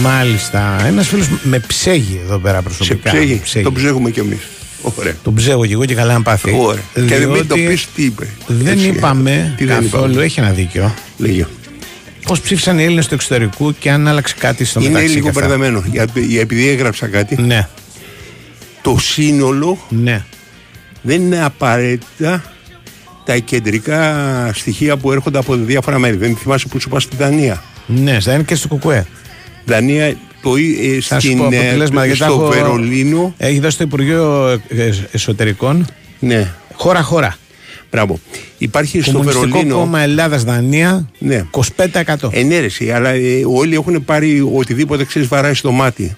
Μάλιστα. 0.01 0.85
Ένας 0.85 1.07
φίλος 1.07 1.27
με 1.43 1.59
ψέγει 1.59 2.19
εδώ 2.23 2.37
πέρα 2.37 2.57
Σε 2.57 2.63
προσωπικά. 2.63 3.11
ψέγει. 3.11 3.63
Το 3.63 3.71
ψέγουμε 3.71 4.09
κι 4.11 4.19
εμείς. 4.19 4.39
Ωραία. 4.81 5.13
Τον 5.23 5.33
ψέγω 5.33 5.65
και 5.65 5.73
εγώ 5.73 5.85
και 5.85 5.95
καλά 5.95 6.13
να 6.13 6.21
πάθει. 6.21 6.55
Ωραία. 6.59 6.83
Και 6.93 7.01
δεν 7.17 7.29
μην 7.29 7.47
το 7.47 7.55
Διότι 7.55 7.71
πεις 7.73 7.87
τι 7.95 8.03
είπε. 8.03 8.27
Δεν 8.47 8.67
Έτσι. 8.73 8.87
είπαμε 8.87 9.53
Τι 9.57 9.65
δεν 9.65 9.75
καθόλου, 9.81 10.09
είπαμε. 10.11 10.23
έχει 10.25 10.39
ένα 10.39 10.49
δίκιο. 10.51 10.93
Λέγε. 11.17 11.45
Πώς 12.27 12.41
ψήφισαν 12.41 12.79
οι 12.79 12.83
Έλληνες 12.83 13.07
του 13.07 13.13
εξωτερικού 13.13 13.75
και 13.79 13.91
αν 13.91 14.07
άλλαξε 14.07 14.35
κάτι 14.39 14.65
στο 14.65 14.79
Είναι 14.79 14.89
μεταξύ. 14.89 15.13
λίγο 15.13 15.23
και 15.23 15.29
αυτά. 15.29 15.41
μπερδεμένο. 15.41 15.83
Για- 15.91 16.07
για- 16.15 16.41
Επειδή 16.41 16.67
έγραψα 16.67 17.07
κάτι. 17.07 17.41
Ναι. 17.41 17.67
Το 18.81 18.97
σύνολο 18.99 19.77
ναι. 19.89 20.23
δεν 21.01 21.21
είναι 21.21 21.43
απαραίτητα 21.43 22.43
τα 23.25 23.37
κεντρικά 23.37 24.51
στοιχεία 24.53 24.97
που 24.97 25.11
έρχονται 25.11 25.37
από 25.37 25.55
διάφορα 25.55 25.99
μέρη. 25.99 26.15
Δεν 26.15 26.35
θυμάσαι 26.35 26.67
που 26.67 26.79
σου 26.79 26.87
είπα 26.89 26.99
στη 26.99 27.15
Δανία. 27.15 27.63
Ναι, 27.87 28.19
στα 28.19 28.33
είναι 28.33 28.43
και 28.43 28.55
στο 28.55 28.67
Κουκουέ. 28.67 29.05
Δανία, 29.67 30.17
το, 30.41 30.55
ε, 30.55 31.01
Θα 31.01 31.19
σου 31.19 31.27
στην, 31.27 31.37
πω 31.37 31.43
ε, 31.43 31.47
αποτελέσματα 31.57 32.05
γιατί 32.05 32.19
τα 32.19 32.25
στο 32.25 32.33
έχω- 32.33 32.47
Βερολίνο. 32.51 33.33
Έχει 33.37 33.59
δώσει 33.59 33.77
το 33.77 33.83
Υπουργείο 33.83 34.49
ε, 34.67 34.89
Εσωτερικών. 35.11 35.85
Ναι. 36.19 36.51
Χώρα-χώρα. 36.73 37.35
Μπράβο. 37.91 38.19
Υπάρχει 38.57 39.01
στο 39.01 39.11
Κομμουνιστικό 39.11 39.47
Βερολίνο. 39.47 39.75
κόμμα 39.75 39.99
Ελλάδα-Δανία. 39.99 41.09
Ναι. 41.19 41.43
25%. 41.51 42.29
Ενέρεση, 42.31 42.91
αλλά 42.91 43.09
ε, 43.09 43.43
όλοι 43.47 43.73
έχουν 43.75 44.05
πάρει 44.05 44.49
οτιδήποτε 44.55 45.03
ξέρεις 45.05 45.27
βαράει 45.27 45.53
στο 45.53 45.71
μάτι. 45.71 46.15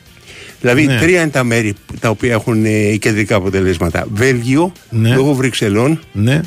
Δηλαδή, 0.61 0.85
Ναι. 0.85 0.97
τρία 0.99 1.21
είναι 1.21 1.29
τα 1.29 1.43
μέρη 1.43 1.73
τα 1.99 2.09
οποία 2.09 2.31
έχουν 2.33 2.65
ε, 2.65 2.95
κεντρικά 2.95 3.35
αποτελέσματα. 3.35 4.07
Βέλγιο, 4.13 4.71
Ναι. 4.89 5.13
λόγω 5.15 5.33
Βρυξελών, 5.33 5.99
Ναι. 6.11 6.41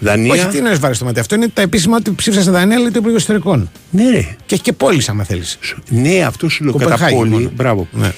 Δανία. 0.00 0.32
Όχι, 0.32 0.46
τι 0.46 0.58
είναι 0.58 0.74
βάρη 0.74 0.94
στο 0.94 1.04
μάτι. 1.04 1.20
Αυτό 1.20 1.34
είναι 1.34 1.48
τα 1.48 1.62
επίσημα 1.62 1.96
ότι 1.96 2.10
ψήφισαν 2.12 2.42
στη 2.44 2.52
Δανία, 2.52 2.76
λέει 2.78 2.86
το 2.86 2.92
Υπουργείο 2.98 3.16
Εσωτερικών. 3.16 3.70
Ναι, 3.90 4.10
ρε. 4.10 4.26
Και 4.46 4.54
έχει 4.54 4.62
και 4.62 4.72
πόλεις, 4.72 5.08
άμα 5.08 5.24
θέλεις. 5.24 5.58
Ναι, 5.88 6.18
αυτό 6.26 6.48
σου 6.48 6.64
λέω 6.64 6.72
κατά 6.72 6.84
Κοπενχάγη 6.84 7.14
πόλη. 7.16 7.30
μόνο. 7.30 7.50
Μπράβο. 7.54 7.88
Ναι. 7.92 8.12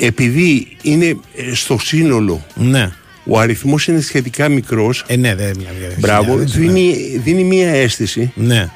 Επειδή 0.00 0.76
είναι 0.82 1.06
ε, 1.06 1.54
στο 1.54 1.78
σύνολο, 1.78 2.44
Ναι. 2.54 2.90
ο 3.24 3.38
αριθμός 3.38 3.86
είναι 3.86 4.00
σχετικά 4.00 4.48
μικρός. 4.48 5.04
Ε, 5.06 5.16
ναι, 5.16 5.34
δεν 5.34 5.54
μιλάμε 5.56 5.76
για 5.78 5.88
Μπράβο, 5.98 6.22
χιλιάδες, 6.30 6.52
δίνει, 6.56 7.20
δίνει 7.24 7.44
μία 7.44 7.68
αίσθηση 7.70 8.32
Ναι. 8.34 8.68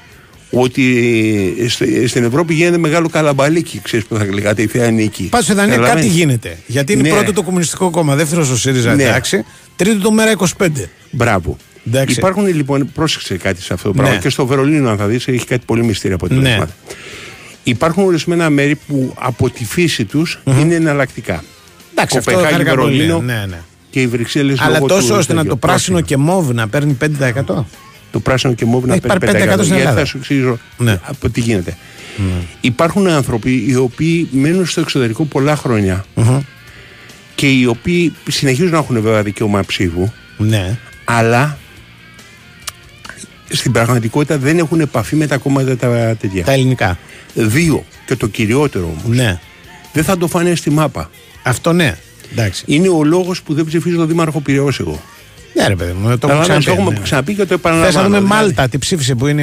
ότι 0.50 1.54
ε, 1.60 1.68
στη- 1.68 2.06
στην 2.06 2.24
Ευρώπη 2.24 2.54
γίνεται 2.54 2.78
μεγάλο 2.78 3.08
καλαμπαλίκι. 3.08 3.80
Ξέρεις 3.82 4.06
που 4.06 4.16
θα 4.16 4.24
γλυκάτε 4.24 4.62
η 4.62 4.66
Θέα 4.66 4.90
Νίκη. 4.90 5.22
Πάντω 5.22 5.44
στη 5.44 5.52
Δανία 5.52 5.74
κάτι 5.74 5.82
Καταλαβαίνεις. 5.86 6.16
γίνεται. 6.16 6.58
Γιατί 6.66 6.92
είναι 6.92 7.02
Ναι. 7.02 7.08
πρώτο 7.08 7.32
το 7.32 7.42
Κομμουνιστικό 7.42 7.90
Κόμμα, 7.90 8.14
δεύτερο 8.14 8.48
ο 8.52 8.56
ΣΥΡΙΖΑ, 8.56 8.94
Ναι. 8.94 9.02
εντάξει. 9.02 9.44
Τρίτο 9.76 9.98
το 10.00 10.10
Μέρα 10.12 10.30
25. 10.30 10.88
Μπράβο. 11.10 11.56
Εντάξει. 11.86 12.18
Υπάρχουν 12.18 12.46
λοιπόν, 12.46 12.90
πρόσεξε 12.94 13.36
κάτι 13.36 13.62
σε 13.62 13.72
αυτό 13.72 13.88
το 13.88 13.94
Ναι. 13.94 14.00
πράγμα. 14.02 14.20
Και 14.20 14.28
στο 14.28 14.46
Βερολίνο, 14.46 14.90
αν 14.90 14.96
θα 14.96 15.06
δεις, 15.06 15.28
έχει 15.28 15.46
κάτι 15.46 15.62
πολύ 15.66 15.84
μυστήριο 15.84 16.16
από 16.16 16.28
την 16.28 16.38
Ναι. 16.40 16.58
Υπάρχουν 17.62 18.04
ορισμένα 18.04 18.50
μέρη 18.50 18.74
που 18.86 19.14
από 19.18 19.50
τη 19.50 19.64
φύση 19.64 20.04
τους 20.04 20.40
είναι 20.60 20.74
εναλλακτικά. 20.74 21.44
Εντάξει, 21.92 22.18
αυτό 22.18 22.30
Κοπενχάγη, 22.30 22.56
χάρηκα 22.62 22.74
πολύ. 22.80 22.96
Βερολίνο 22.96 23.20
Ναι, 23.20 23.44
ναι. 23.48 23.60
και 23.90 24.00
οι 24.00 24.06
Βρυξέλλες 24.06 24.60
Αλλά 24.60 24.80
τόσο 24.80 25.16
ώστε 25.16 25.32
να 25.34 25.44
το 25.44 25.56
πράσινο 25.56 26.00
και 26.00 26.16
μόβ 26.16 26.50
να 26.50 26.68
παίρνει 26.68 26.96
5%. 27.00 27.64
Το 28.10 28.20
πράσινο 28.20 28.52
και 28.54 28.64
μόβ 28.64 28.84
να 28.84 28.92
Έχει 28.92 29.02
παίρνει 29.02 29.18
πάρει 29.18 29.32
5% 29.32 29.36
5%. 29.36 29.52
στην 29.52 29.64
Γιατί 29.64 29.80
Ελλάδα. 29.80 29.98
θα 29.98 30.04
σου 30.04 30.16
εξηγήσω 30.16 30.58
Ναι. 30.76 30.98
από 31.02 31.30
τι 31.30 31.40
γίνεται. 31.40 31.76
Υπάρχουν 32.60 33.06
άνθρωποι 33.06 33.64
οι 33.68 33.74
οποίοι 33.76 34.28
μένουν 34.32 34.66
στο 34.66 34.80
εξωτερικό 34.80 35.24
πολλά 35.24 35.56
χρόνια 35.56 36.04
και 37.34 37.46
οι 37.50 37.66
οποίοι 37.66 38.12
συνεχίζουν 38.30 38.70
να 38.70 38.78
έχουν 38.78 39.00
βέβαια 39.00 39.22
δικαίωμα 39.22 39.60
ψήφου, 39.66 40.10
Ναι. 40.38 40.78
αλλά 41.04 41.58
στην 43.48 43.72
πραγματικότητα 43.72 44.38
δεν 44.38 44.58
έχουν 44.58 44.80
επαφή 44.80 45.16
με 45.16 45.26
τα 45.26 45.36
κόμματα 45.36 45.76
τα 45.76 46.16
τέτοια. 46.20 46.44
Τα 46.44 46.52
ελληνικά. 46.52 46.98
Δύο. 47.34 47.84
Και 48.06 48.16
το 48.16 48.26
κυριότερο 48.26 48.84
όμως. 48.84 49.16
Ναι. 49.16 49.38
Δεν 49.92 50.04
θα 50.04 50.16
το 50.18 50.26
φάνε 50.26 50.54
στη 50.54 50.70
μάπα. 50.70 51.10
Αυτό 51.42 51.72
ναι. 51.72 51.96
Εντάξει. 52.32 52.64
Είναι 52.66 52.88
ο 52.88 53.04
λόγος 53.04 53.42
που 53.42 53.54
δεν 53.54 53.64
ψηφίζω 53.64 53.96
τον 53.96 54.08
Δήμαρχο 54.08 54.40
Πυραιός 54.40 54.80
εγώ. 54.80 55.00
Ναι, 55.54 55.66
ρε 55.66 55.76
παιδί 55.76 55.92
μου, 55.92 56.18
το 56.18 56.28
Αλλά 56.28 56.40
έχω 56.40 56.46
ναι, 56.48 56.54
το 56.54 56.58
ξαναπεί. 56.58 56.80
έχουμε 56.80 56.92
ναι. 56.96 57.02
ξαναπεί 57.02 57.34
και 57.34 57.40
το 57.40 57.46
Θες 57.46 57.56
επαναλαμβάνω. 57.56 57.98
να 57.98 58.04
δούμε 58.04 58.18
δηλαδή. 58.18 58.42
Μάλτα, 58.42 58.68
τι 58.68 58.78
ψήφισε 58.78 59.14
που 59.14 59.26
είναι, 59.26 59.42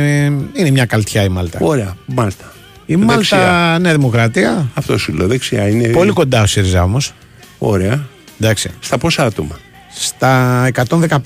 είναι 0.54 0.70
μια 0.72 0.86
καλτιά 0.86 1.24
η 1.24 1.30
Μάλτα. 1.30 1.58
Ωραία, 1.62 1.98
Μάλτα. 2.06 2.54
Η 2.86 2.96
Μάλτα 2.96 3.16
Δεξιά. 3.16 3.78
Νέα 3.82 3.92
Δημοκρατία. 3.94 4.70
Αυτό 4.74 4.98
σου 4.98 5.14
λέω, 5.14 5.28
δεξιά 5.28 5.68
είναι. 5.68 5.88
Πολύ 5.88 6.12
κοντά 6.12 6.42
ο 6.42 6.46
ΣΥΡΙΖΑ 6.46 6.84
όμως. 6.84 7.14
Ωραία. 7.58 8.06
Εντάξει. 8.40 8.70
Στα 8.80 8.98
πόσα 8.98 9.26
άτομα; 9.26 9.60
Στα 9.96 10.66
115. 10.66 11.18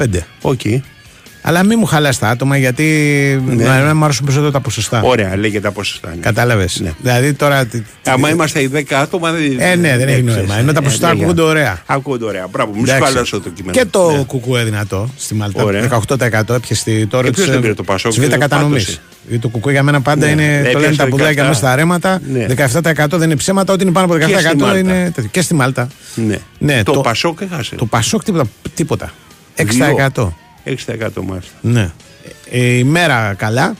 Οκ. 0.41 0.59
Αλλά 1.47 1.63
μην 1.63 1.77
μου 1.79 1.85
χαλάς 1.85 2.19
τα 2.19 2.27
άτομα 2.29 2.57
γιατί 2.57 2.83
Ναι. 3.45 3.53
ναι. 3.63 3.93
μου 3.93 4.03
αρέσουν 4.03 4.25
περισσότερο 4.25 4.51
τα 4.51 4.59
ποσοστά. 4.59 5.01
Ωραία, 5.03 5.37
λέγεται 5.37 5.59
τα 5.59 5.71
ποσοστά. 5.71 6.09
Ναι. 6.09 6.15
Κατάλαβες. 6.15 6.81
Δηλαδή 7.01 7.33
τώρα. 7.33 7.65
τι- 7.65 7.81
Άμα 8.05 8.29
είμαστε 8.29 8.59
οι 8.61 8.67
10 8.67 8.95
άτομα. 8.95 9.31
Δεν, 9.31 9.59
Ε, 9.59 9.75
ναι, 9.75 9.97
δεν 9.97 10.07
έχει 10.07 10.23
ξέρεις. 10.23 10.47
νόημα. 10.47 10.57
Ενώ 10.57 10.71
τα 10.71 10.79
Ε, 10.81 10.83
ποσοστά 10.83 11.07
ναι, 11.07 11.13
ακούγονται 11.13 11.41
ωραία. 11.41 11.81
Ακούγονται 11.85 12.25
ωραία. 12.25 12.47
Μπράβο, 12.51 12.71
μου 12.75 12.85
σου 12.85 12.93
Εντάξει. 12.93 13.13
χάλασε 13.13 13.39
το 13.39 13.49
κείμενο. 13.49 13.77
Και 13.77 13.85
το 13.85 14.11
Ναι. 14.11 14.23
κουκουέ 14.23 14.63
δυνατό 14.63 15.09
στη 15.17 15.35
Μάλτα. 15.35 15.63
Ωραία. 15.63 15.81
18% 15.81 16.53
έπιασε 16.55 17.05
τώρα 17.09 17.23
Και 17.25 17.31
ποιος 17.31 17.49
δεν 17.49 17.59
πήρε 17.61 17.73
το 17.73 17.83
Πασόκ, 17.83 18.11
της 18.13 18.25
β' 18.25 18.29
το 18.31 18.37
κατανομής. 18.37 18.83
πάτωσε. 18.85 18.99
Γιατί 19.27 19.41
το 19.41 19.47
κουκουέ 19.47 19.71
για 19.71 19.83
μένα 19.83 20.01
πάντα 20.01 20.25
Ναι. 20.25 20.31
είναι. 20.31 20.43
Ε, 20.43 20.61
Το 20.61 20.67
έπιασε 20.67 20.79
λένε 20.79 20.95
τα 20.95 21.03
το 21.03 21.09
πουδάκια 21.09 21.43
17. 21.43 21.47
μέσα 21.47 21.59
στα 21.59 21.75
ρέματα. 21.75 22.19
Ναι. 22.31 22.45
17% 22.45 23.17
δεν 23.17 23.29
είναι 23.29 23.35
ψέματα. 23.35 23.73
Ό,τι 23.73 23.83
είναι 23.83 23.91
πάνω 23.91 24.05
από 24.05 24.17
Και 24.17 24.23
στη 24.23 24.33
17% 24.33 24.57
Μάλτα. 24.63 24.77
είναι. 24.79 25.11
τέτοιο. 25.15 25.29
Και 25.31 25.41
στη 25.41 25.53
Μάλτα. 25.53 25.87
Ναι. 26.15 26.37
Ναι, 26.57 26.83
το, 26.83 26.91
το- 26.91 27.01
Πασόκ 27.01 27.41
έχασε. 27.41 27.75
Το 27.75 27.85
Πασόκ 27.85 28.23
τίποτα. 28.23 28.49
τίποτα. 28.73 29.11
Δύο. 29.55 29.65
6%. 30.15 30.33
6% 30.65 30.71
μάλιστα. 31.25 31.51
Ναι. 31.61 31.91
Ε, 32.51 32.59
η 32.77 32.83
μέρα 32.83 33.33
καλά. 33.37 33.75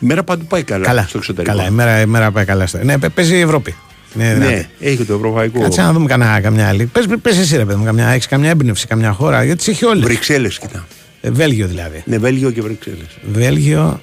Η 0.00 0.06
μέρα 0.06 0.22
παντού 0.24 0.44
πάει 0.44 0.62
καλά, 0.62 0.84
Καλά. 0.84 1.06
στο 1.08 1.18
εξωτερικό. 1.18 1.54
Καλά, 1.56 1.68
η 1.68 1.70
μέρα, 1.72 2.00
η 2.00 2.06
μέρα 2.06 2.30
πάει 2.30 2.44
καλά. 2.44 2.66
στα- 2.66 2.84
Ναι, 2.84 2.98
παι- 2.98 3.10
παίζει 3.12 3.36
η 3.36 3.40
Ευρώπη. 3.40 3.74
Ναι, 4.14 4.32
Ναι, 4.34 4.68
έχει 4.80 5.04
το 5.04 5.14
ευρωπαϊκό. 5.14 5.60
Κάτσε 5.60 5.80
να 5.82 5.92
δούμε 5.92 6.06
κανένα, 6.06 6.40
καμιά 6.40 6.68
άλλη. 6.68 6.86
Πες, 6.86 7.04
πες 7.22 7.38
εσύ 7.38 7.56
ρε 7.56 7.64
παιδί 7.64 7.78
μου, 7.78 7.84
καμιά, 7.84 8.08
έχεις 8.08 8.26
καμιά 8.26 8.50
έμπνευση, 8.50 8.86
καμιά 8.86 9.12
χώρα, 9.12 9.44
γιατί 9.44 9.58
τις 9.58 9.68
έχει 9.68 9.84
όλες. 9.84 10.04
Βρυξέλλες, 10.04 10.58
κοιτά. 10.58 10.86
Ε, 11.20 11.30
Βέλγιο 11.30 11.66
δηλαδή. 11.66 12.02
Ναι, 12.06 12.18
Βέλγιο 12.18 12.50
και 12.50 12.62
Βρυξέλλες. 12.62 13.06
Βέλγιο, 13.32 14.00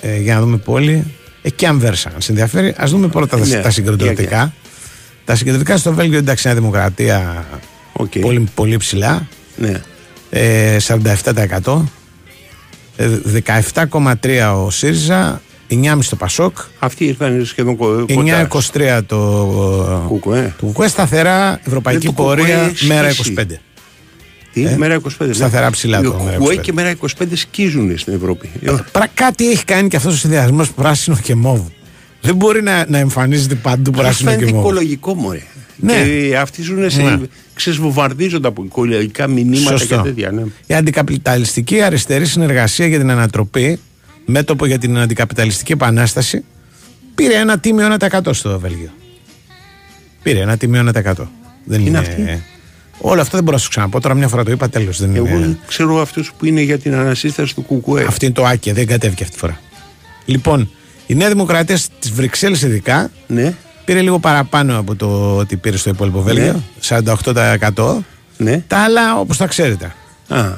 ε, 0.00 0.18
για 0.18 0.34
να 0.34 0.40
δούμε 0.40 0.56
πόλη. 0.56 1.04
Ε, 1.42 1.50
και 1.50 1.66
Αμβέρσα, 1.66 2.10
αν 2.14 2.20
σε 2.20 2.30
ενδιαφέρει. 2.30 2.74
Ας 2.76 2.90
δούμε 2.90 3.08
πρώτα 3.08 3.38
τα, 3.38 3.46
Ναι, 3.46 3.60
τα 3.60 3.70
συγκεντρωτικά. 3.70 4.22
για, 4.22 4.54
Τα 5.24 5.34
συγκεντρωτικά 5.34 5.76
στο 5.76 5.92
Βέλγιο, 5.92 6.18
εντάξει, 6.18 6.48
είναι 6.48 6.58
δημοκρατία 6.58 7.44
Οκ. 7.92 8.18
πολύ, 8.20 8.48
πολύ 8.54 8.76
ψηλά. 8.76 9.26
Ναι. 9.56 9.80
Ε, 10.34 10.76
47%. 10.80 11.84
Ε, 12.96 13.08
17,3 13.74 14.64
ο 14.64 14.70
ΣΥΡΙΖΑ, 14.70 15.40
9,5 15.68 16.08
το 16.10 16.16
ΠΑΣΟΚ, 16.16 16.56
Αυτοί 16.78 17.04
ήρθαν 17.04 17.44
σχεδόν 17.44 17.76
κο- 17.76 18.04
κοντά. 18.14 18.48
9,23 18.72 19.00
το 19.06 19.16
Κουκουέ. 20.08 20.54
το 20.58 20.66
Κουκουέ 20.66 20.88
σταθερά, 20.88 21.60
ευρωπαϊκή 21.66 22.06
Δεν 22.06 22.14
το 22.14 22.22
Κουκουέ 22.22 22.36
πορεία, 22.36 22.58
έχει 22.58 22.86
μέρα 22.86 23.10
σχέση. 23.12 23.34
25. 23.38 23.44
Τι, 24.52 24.64
Ε, 24.64 24.76
μέρα 24.76 24.94
25. 24.94 25.32
σταθερά 25.32 25.70
ψηλά 25.70 25.98
Οι 25.98 26.02
το 26.02 26.20
μέρα 26.24 26.36
Κουκουέ 26.36 26.54
25. 26.54 26.60
και 26.60 26.72
μέρα 26.72 26.90
25 26.90 27.36
σκίζουν 27.36 27.98
στην 27.98 28.14
Ευρώπη. 28.14 28.50
Ε, 28.62 28.72
Πρα, 28.92 29.06
κάτι 29.14 29.50
έχει 29.50 29.64
κάνει 29.64 29.88
και 29.88 29.96
αυτός 29.96 30.14
ο 30.14 30.16
συνδυασμός 30.16 30.70
πράσινο 30.70 31.16
και 31.22 31.34
μόβ. 31.34 31.60
Δεν 32.20 32.34
μπορεί 32.36 32.62
να, 32.62 32.84
να 32.88 32.98
εμφανίζεται 32.98 33.54
παντού 33.54 33.90
Αυτό 33.90 34.02
πράσινο 34.02 34.30
και 34.30 34.36
φαίνεται 34.36 34.52
μόβ. 34.56 34.64
οικολογικό 34.64 35.14
μωρέ. 35.14 35.42
Ναι. 35.76 36.04
Και 36.04 36.36
αυτοί 36.38 36.62
ζουν 36.62 36.90
σε. 36.90 37.02
Ναι. 37.02 37.18
Ξέρεις, 37.54 37.78
βομβαρδίζονται 37.78 38.48
από 38.48 38.64
οικολογικά 38.64 39.26
μηνύματα 39.26 39.76
Σωστό. 39.76 39.96
και 39.96 40.02
τέτοια. 40.02 40.30
Ναι. 40.30 40.42
Η 40.66 40.74
αντικαπιταλιστική 40.74 41.82
αριστερή 41.82 42.26
συνεργασία 42.26 42.86
για 42.86 42.98
την 42.98 43.10
ανατροπή, 43.10 43.78
μέτωπο 44.24 44.66
για 44.66 44.78
την 44.78 44.98
αντικαπιταλιστική 44.98 45.72
επανάσταση, 45.72 46.44
πήρε 47.14 47.34
ένα 47.34 47.58
τίμιο 47.58 47.96
1% 48.00 48.20
στο 48.30 48.58
Βέλγιο. 48.58 48.90
Πήρε 50.22 50.40
ένα 50.40 50.56
τίμιο 50.56 50.90
1%. 50.94 51.12
Δεν 51.64 51.80
είναι, 51.80 51.88
Είναι 51.88 51.98
αυτή; 51.98 52.42
Όλο 52.98 53.20
αυτό 53.20 53.34
δεν 53.36 53.44
μπορώ 53.44 53.56
να 53.56 53.62
σου 53.62 53.68
ξαναπώ. 53.68 54.00
Τώρα 54.00 54.14
μια 54.14 54.28
φορά 54.28 54.44
το 54.44 54.50
είπα, 54.50 54.68
τέλος. 54.68 55.00
Δεν 55.00 55.14
Εγώ 55.14 55.26
είναι... 55.28 55.58
ξέρω 55.66 56.00
αυτούς 56.00 56.32
που 56.38 56.44
είναι 56.46 56.60
για 56.60 56.78
την 56.78 56.94
ανασύσταση 56.94 57.54
του 57.54 57.62
Κουκουέ. 57.62 58.04
Αυτή 58.04 58.24
είναι 58.24 58.34
το 58.34 58.44
άκια, 58.44 58.72
δεν 58.72 58.86
κατέβηκε 58.86 59.22
αυτή 59.22 59.34
τη 59.34 59.40
φορά. 59.40 59.60
Λοιπόν, 60.24 60.70
η 61.06 61.14
Νέα 61.14 61.28
Δημοκρατία 61.28 61.76
στι 61.76 62.10
Βρυξέλλες 62.14 62.62
ειδικά 62.62 63.10
Ναι. 63.26 63.54
Πήρε 63.84 64.00
λίγο 64.00 64.18
παραπάνω 64.18 64.78
από 64.78 64.94
το 64.94 65.36
ότι 65.36 65.56
πήρε 65.56 65.76
στο 65.76 65.90
υπόλοιπο 65.90 66.20
Βέλγιο. 66.22 66.62
48%. 66.88 67.96
Ναι. 68.36 68.64
Τα 68.66 68.78
άλλα 68.78 69.18
όπως 69.18 69.36
τα 69.36 69.46
ξέρετε. 69.46 69.94
Α, 70.28 70.50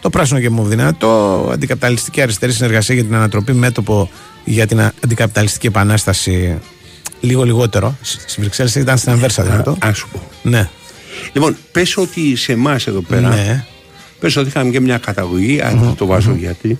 Το 0.00 0.10
πράσινο 0.10 0.40
και 0.40 0.50
μου 0.50 0.64
δυνατό, 0.64 1.48
αντικαπιταλιστική 1.52 2.22
αριστερή 2.22 2.52
συνεργασία 2.52 2.94
για 2.94 3.04
την 3.04 3.14
ανατροπή, 3.14 3.52
μέτωπο 3.52 4.10
για 4.44 4.66
την 4.66 4.80
αντικαπιταλιστική 5.04 5.66
επανάσταση. 5.66 6.58
Λίγο 7.20 7.44
λιγότερο. 7.44 7.96
Στις 8.00 8.36
Βρυξέλλες 8.38 8.74
ήταν 8.74 8.98
στην 8.98 9.12
Ανβέρσα, 9.12 9.42
δυνατό. 9.42 9.76
Α 9.86 9.92
σου 9.92 10.08
πω. 10.12 10.22
Ναι. 10.42 10.68
Λοιπόν, 11.32 11.56
πες 11.72 11.96
ότι 11.96 12.36
σε 12.36 12.52
εμάς 12.52 12.86
εδώ 12.86 13.00
πέρα. 13.00 13.28
Ναι. 13.28 13.64
Πες 14.22 14.36
ότι 14.36 14.48
είχαμε 14.48 14.70
και 14.70 14.80
μια 14.80 14.98
καταγωγή, 14.98 15.60
αν 15.60 15.78
δεν 15.78 15.94
το 15.96 16.06
βάζω 16.06 16.34
γιατί. 16.38 16.78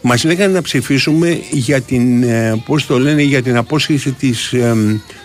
Μας 0.00 0.24
λέγανε 0.24 0.52
να 0.52 0.62
ψηφίσουμε 0.62 1.40
για 1.50 1.80
την, 1.80 2.22
ε, 2.22 2.62
πώς 2.66 2.86
το 2.86 2.98
λένε, 2.98 3.22
για 3.22 3.42
την 3.42 3.56
απόσχεση 3.56 4.12
της 4.12 4.52
ε, 4.52 4.74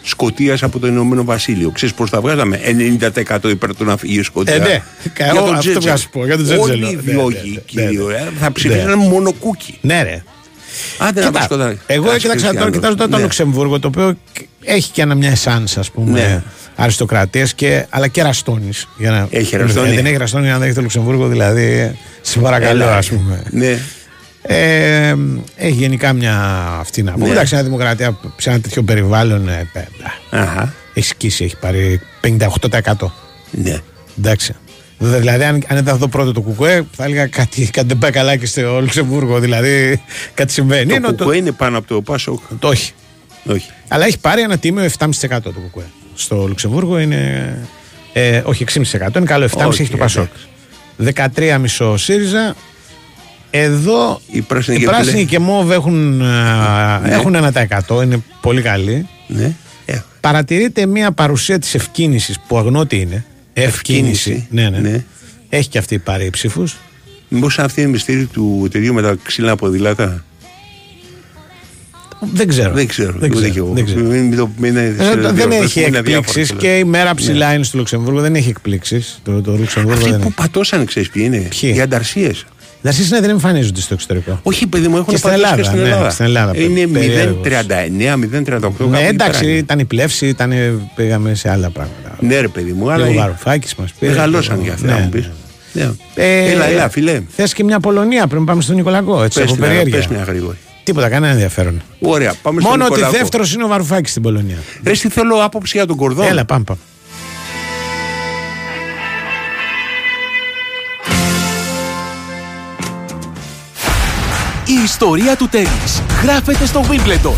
Σκοτίας 0.03 0.63
από 0.63 0.79
το 0.79 0.87
Ηνωμένο 0.87 1.23
Βασίλειο. 1.23 1.69
Ξέρεις 1.71 1.95
πώς 1.95 2.09
τα 2.09 2.21
βγάζαμε, 2.21 2.59
90% 3.39 3.49
υπέρ 3.49 3.75
του 3.75 3.85
να 3.85 3.97
φύγει 3.97 4.19
η 4.19 4.23
Σκοτία. 4.23 4.53
Ε, 4.53 4.57
ναι. 4.59 4.83
Για 5.17 5.25
Εγώ 5.25 5.37
τον 5.45 5.55
αυτό 5.55 5.59
Τζέτζελ. 5.59 5.81
βγάζω 5.81 6.07
πω, 6.11 6.25
για 6.25 6.35
τον 6.35 6.45
Τζέτζελ. 6.45 6.83
Όλοι 6.83 6.91
οι 6.91 6.95
Ναι, 6.95 7.01
ναι, 7.01 7.11
βιόγοι, 7.11 7.51
ναι, 7.53 7.59
κύριο, 7.65 8.07
ναι, 8.07 8.15
ε, 8.15 8.23
ναι. 8.23 8.29
θα 8.39 8.51
ψηφίσαν 8.51 8.97
μόνο 8.99 9.31
κούκι. 9.33 9.77
Ναι, 9.81 10.03
ρε. 10.03 10.23
Άντε 10.97 11.19
να 11.19 11.25
Κοίτα, 11.27 11.39
πας 11.39 11.47
κοντά. 11.47 11.75
εγώ 11.87 12.03
Κάτσε, 12.03 12.19
κοίταξα 12.19 12.45
τώρα, 12.47 12.59
Χριστιανός. 12.65 12.71
κοιτάζω 12.75 12.95
τώρα 12.95 13.09
το 13.09 13.15
Ναι. 13.17 13.21
Λουξεμβούργο, 13.23 13.79
το 13.79 13.87
οποίο 13.87 14.17
έχει 14.63 14.91
και 14.91 15.01
ένα 15.01 15.15
μια 15.15 15.29
εσάνς, 15.31 15.77
ας 15.77 15.91
πούμε, 15.91 16.19
Ναι. 16.19 16.41
αριστοκρατίας 16.75 17.53
και, 17.53 17.85
αλλά 17.89 18.07
και 18.07 18.21
ραστόνης. 18.21 18.87
Για 18.97 19.11
να, 19.11 19.27
Έχει 19.29 19.57
ραστόνι. 19.57 19.89
Ε, 19.91 19.95
Δεν 19.95 20.05
έχει 20.05 20.17
ραστόνι 20.17 20.51
αν 20.51 20.57
δεν 20.59 20.65
έχει 20.67 20.75
το 20.75 20.81
Λουξεμβούργο, 20.81 21.27
δηλαδή, 21.27 21.97
σε 22.21 22.39
παρακαλώ, 22.39 22.83
Έλα, 22.83 22.97
ας 22.97 23.07
πούμε. 23.09 23.43
Ναι. 23.49 23.79
Ε, 24.41 25.15
έχει 25.55 25.71
γενικά 25.75 26.13
μια 26.13 26.35
αυτή 26.79 27.03
να 27.03 27.11
πούμε. 27.11 27.25
Ναι. 27.25 27.31
Εντάξει, 27.31 27.53
μια 27.53 27.63
δημοκρατία 27.63 28.17
σε 28.37 28.49
ένα 28.49 28.59
τέτοιο 28.59 28.83
περιβάλλον 28.83 29.49
ε, 29.49 29.69
ε, 29.73 29.79
ε, 29.79 30.39
Αχα. 30.39 30.73
έχει 30.93 31.07
σκίσει, 31.07 31.43
έχει 31.43 31.55
πάρει 31.57 32.01
58%. 32.21 33.11
Ναι. 33.51 33.77
Εντάξει. 34.17 34.53
Δε- 34.97 35.17
Δηλαδή, 35.19 35.43
αν, 35.43 35.63
αν 35.67 35.77
ήταν 35.77 35.93
αυτό 35.93 36.07
πρώτο 36.07 36.31
το 36.31 36.41
κουκουέ, 36.41 36.83
θα 36.91 37.03
έλεγα 37.03 37.27
κάτι, 37.27 37.69
κάτι 37.71 37.87
δεν 37.87 37.97
πάει 37.97 38.11
καλά 38.11 38.35
και 38.35 38.45
στο 38.45 38.79
Λουξεμβούργο. 38.81 39.39
Δηλαδή, 39.39 40.01
κάτι 40.33 40.51
συμβαίνει. 40.51 40.89
Το 40.89 40.95
Ενώ 40.95 41.13
κουκουέ 41.13 41.37
είναι 41.37 41.51
πάνω 41.51 41.77
από 41.77 41.87
το 41.87 42.01
Πάσοκ. 42.01 42.39
το 42.59 42.67
όχι. 42.67 42.91
Όχι. 43.45 43.69
Αλλά 43.87 44.05
έχει 44.05 44.19
πάρει 44.19 44.41
ένα 44.41 44.57
τίμιο 44.57 44.83
7,5% 44.99 45.09
το 45.43 45.51
κουκουέ. 45.51 45.83
Στο 46.15 46.45
Λουξεμβούργο 46.47 46.99
είναι. 46.99 47.53
Ε, 48.13 48.41
όχι 48.45 48.63
6,5%. 48.63 49.17
Είναι 49.17 49.25
καλό. 49.25 49.45
7,5% 49.45 49.67
Όχι, 49.67 49.81
έχει 49.81 49.91
το 49.91 49.97
Πασόκ. 49.97 50.27
13,5% 50.97 51.93
ΣΥΡΙΖΑ. 51.97 52.55
Εδώ 53.51 54.21
Οι 54.31 54.41
πράσινοι 54.41 54.77
οι 54.77 54.79
και 54.79 54.85
πράσινοι 54.85 55.11
μπλε. 55.15 55.23
και 55.23 55.39
μόβ 55.39 55.71
έχουν, 55.71 56.21
α, 56.21 56.99
Ναι. 56.99 57.13
έχουν 57.13 57.35
1%. 57.35 58.01
Είναι 58.03 58.23
πολύ 58.41 58.61
καλή. 58.61 59.07
Ναι. 59.27 59.51
Ε, 59.85 59.97
Παρατηρείται 60.21 60.85
μια 60.85 61.11
παρουσία 61.11 61.59
της 61.59 61.75
ευκίνησης 61.75 62.39
που 62.47 62.57
αγνώτη 62.57 62.99
είναι. 62.99 63.25
Ευκίνηση. 63.61 64.31
Ευκίνηση. 64.31 64.47
Ναι, 64.49 64.69
ναι. 64.69 64.89
Ναι. 64.89 65.03
Έχει 65.49 65.69
και 65.69 65.77
αυτή 65.77 65.97
πάρει 65.99 66.29
ψήφους. 66.29 66.77
Μήπως 67.29 67.59
αυτή 67.59 67.81
είναι 67.81 67.89
μυστήριο 67.89 68.27
του 68.33 68.61
εταιρείου 68.65 68.93
με 68.93 69.01
τα 69.01 69.17
ξύλα 69.23 69.55
ποδηλάτα. 69.55 70.23
Δεν 72.33 72.47
ξέρω. 72.47 72.73
Δεν 72.73 72.87
ξέρω. 72.87 73.11
Δεν 73.11 73.29
ούτε 73.31 73.39
ξέρω. 73.39 73.51
κι 73.51 73.57
εγώ. 73.57 73.73
Δεν 73.73 73.85
ξέρω. 73.85 73.99
Μην- 74.01 74.25
μην 74.27 74.37
το- 74.37 74.49
μην 74.57 74.71
είναι- 74.71 74.95
Ε, 74.99 75.03
σε- 75.03 75.15
δεν 75.15 75.51
είναι 75.51 75.55
έχει 75.55 75.79
διάφορα 75.79 75.97
εκπλήξεις 75.97 76.33
κιόλας. 76.47 76.63
και 76.63 76.77
η 76.77 76.83
μέρα 76.83 77.15
ψηλά 77.15 77.47
Ναι. 77.47 77.53
είναι 77.53 77.63
στο 77.63 77.77
Λουξεμβούργο. 77.77 78.21
Δεν 78.21 78.35
έχει 78.35 78.49
εκπλήξεις. 78.49 79.19
Το, 79.23 79.41
το 79.41 79.55
Λουξεμβούργο 79.57 79.97
Αυτοί 79.97 80.09
δεν 80.11 80.19
που 80.19 80.25
έχει. 80.27 80.35
πατώσαν, 80.35 80.85
ξέρεις 80.85 81.09
ποιοι 81.09 81.23
είναι; 81.25 81.47
Ποιοι; 81.59 81.73
Οι 81.75 81.81
ανταρσίες. 81.81 82.45
Δασίε 82.81 83.05
ναι, 83.09 83.19
δεν 83.19 83.29
εμφανίζονται 83.29 83.81
στο 83.81 83.93
εξωτερικό. 83.93 84.39
Όχι, 84.43 84.67
παιδί 84.67 84.87
μου, 84.87 84.97
έχουν 84.97 85.07
Και 85.13 85.17
στην 85.17 85.29
πατώσει 85.29 85.45
Ελλάδα, 85.45 85.61
και 85.61 85.67
στην 85.67 85.79
ναι, 85.81 85.89
Ελλάδα. 85.89 86.09
στην 86.09 86.25
Ελλάδα, 86.25 86.57
Είναι 86.57 86.87
περίεργος. 86.87 87.47
0,39, 87.47 88.15
0,38. 88.15 88.49
Ναι, 88.49 88.59
κάπου 88.59 88.83
εκεί 88.95 89.03
εντάξει, 89.03 89.39
πέρα 89.39 89.49
είναι. 89.51 89.57
ήταν 89.59 89.79
η 89.79 89.85
πλεύση, 89.85 90.27
ήταν, 90.27 90.51
πήγαμε 90.95 91.33
σε 91.35 91.49
άλλα 91.51 91.69
πράγματα. 91.69 92.15
Ναι, 92.19 92.39
ρε 92.39 92.47
παιδί 92.47 92.71
μου, 92.71 92.91
αλλά. 92.91 93.05
Λίγο 93.05 93.17
οι- 93.17 93.21
Βαρουφάκης 93.21 93.75
μας 93.75 93.91
πήρε. 93.99 94.11
Μεγαλώσαν 94.11 94.53
λίγο- 94.55 94.65
για 94.65 94.73
αυτά, 94.73 94.85
ναι, 94.87 94.93
να 94.93 94.99
μου 94.99 95.09
πεις. 95.09 95.29
ναι. 95.73 95.89
Ε, 96.15 96.51
Έλα, 96.51 96.65
έλα, 96.65 96.89
φιλέ. 96.89 97.21
Θες 97.35 97.53
και 97.53 97.63
μια 97.63 97.79
Πολωνία 97.79 98.27
πριν 98.27 98.45
πάμε 98.45 98.61
στον 98.61 98.75
Νικολακό, 98.75 99.23
έτσι 99.23 99.39
Πες 99.41 99.49
από 99.51 99.59
μια- 99.59 99.67
περιέργεια. 99.67 99.97
πες 99.97 100.07
μια 100.07 100.23
γρήγορη. 100.23 100.57
Τίποτα, 100.83 101.09
κανένα 101.09 101.31
ενδιαφέρον. 101.33 101.81
Ωραία, 101.99 102.33
πάμε 102.41 102.59
στον 102.61 102.71
Μόνο 102.71 102.83
ότι 102.85 102.93
Νικολάκο. 102.93 103.17
δεύτερος 103.17 103.53
είναι 103.53 103.63
ο 103.63 103.67
Βαρουφάκης 103.67 104.09
στην 104.11 104.21
Πολωνία. 104.21 104.57
Ρε, 104.83 104.91
τι 104.91 105.09
θέλω 105.09 105.35
άποψη 105.43 105.77
για 105.77 105.85
τον 105.87 105.95
Κορδόν. 105.97 106.25
Έλα, 106.27 106.45
πάμε. 106.45 106.63
πάμε. 106.63 106.79
Η 114.77 114.83
ιστορία 114.83 115.35
του 115.35 115.47
τέννις 115.49 116.01
γράφεται 116.23 116.65
στο 116.65 116.83
Wimbledon. 116.89 117.35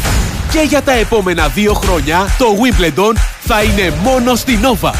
Και 0.52 0.60
για 0.68 0.82
τα 0.82 0.92
επόμενα 0.92 1.48
δύο 1.48 1.74
χρόνια 1.74 2.36
το 2.38 2.46
Wimbledon 2.62 3.16
θα 3.40 3.64
είναι 3.64 3.94
μόνο 4.04 4.36
στη 4.36 4.60
Nova. 4.62 4.92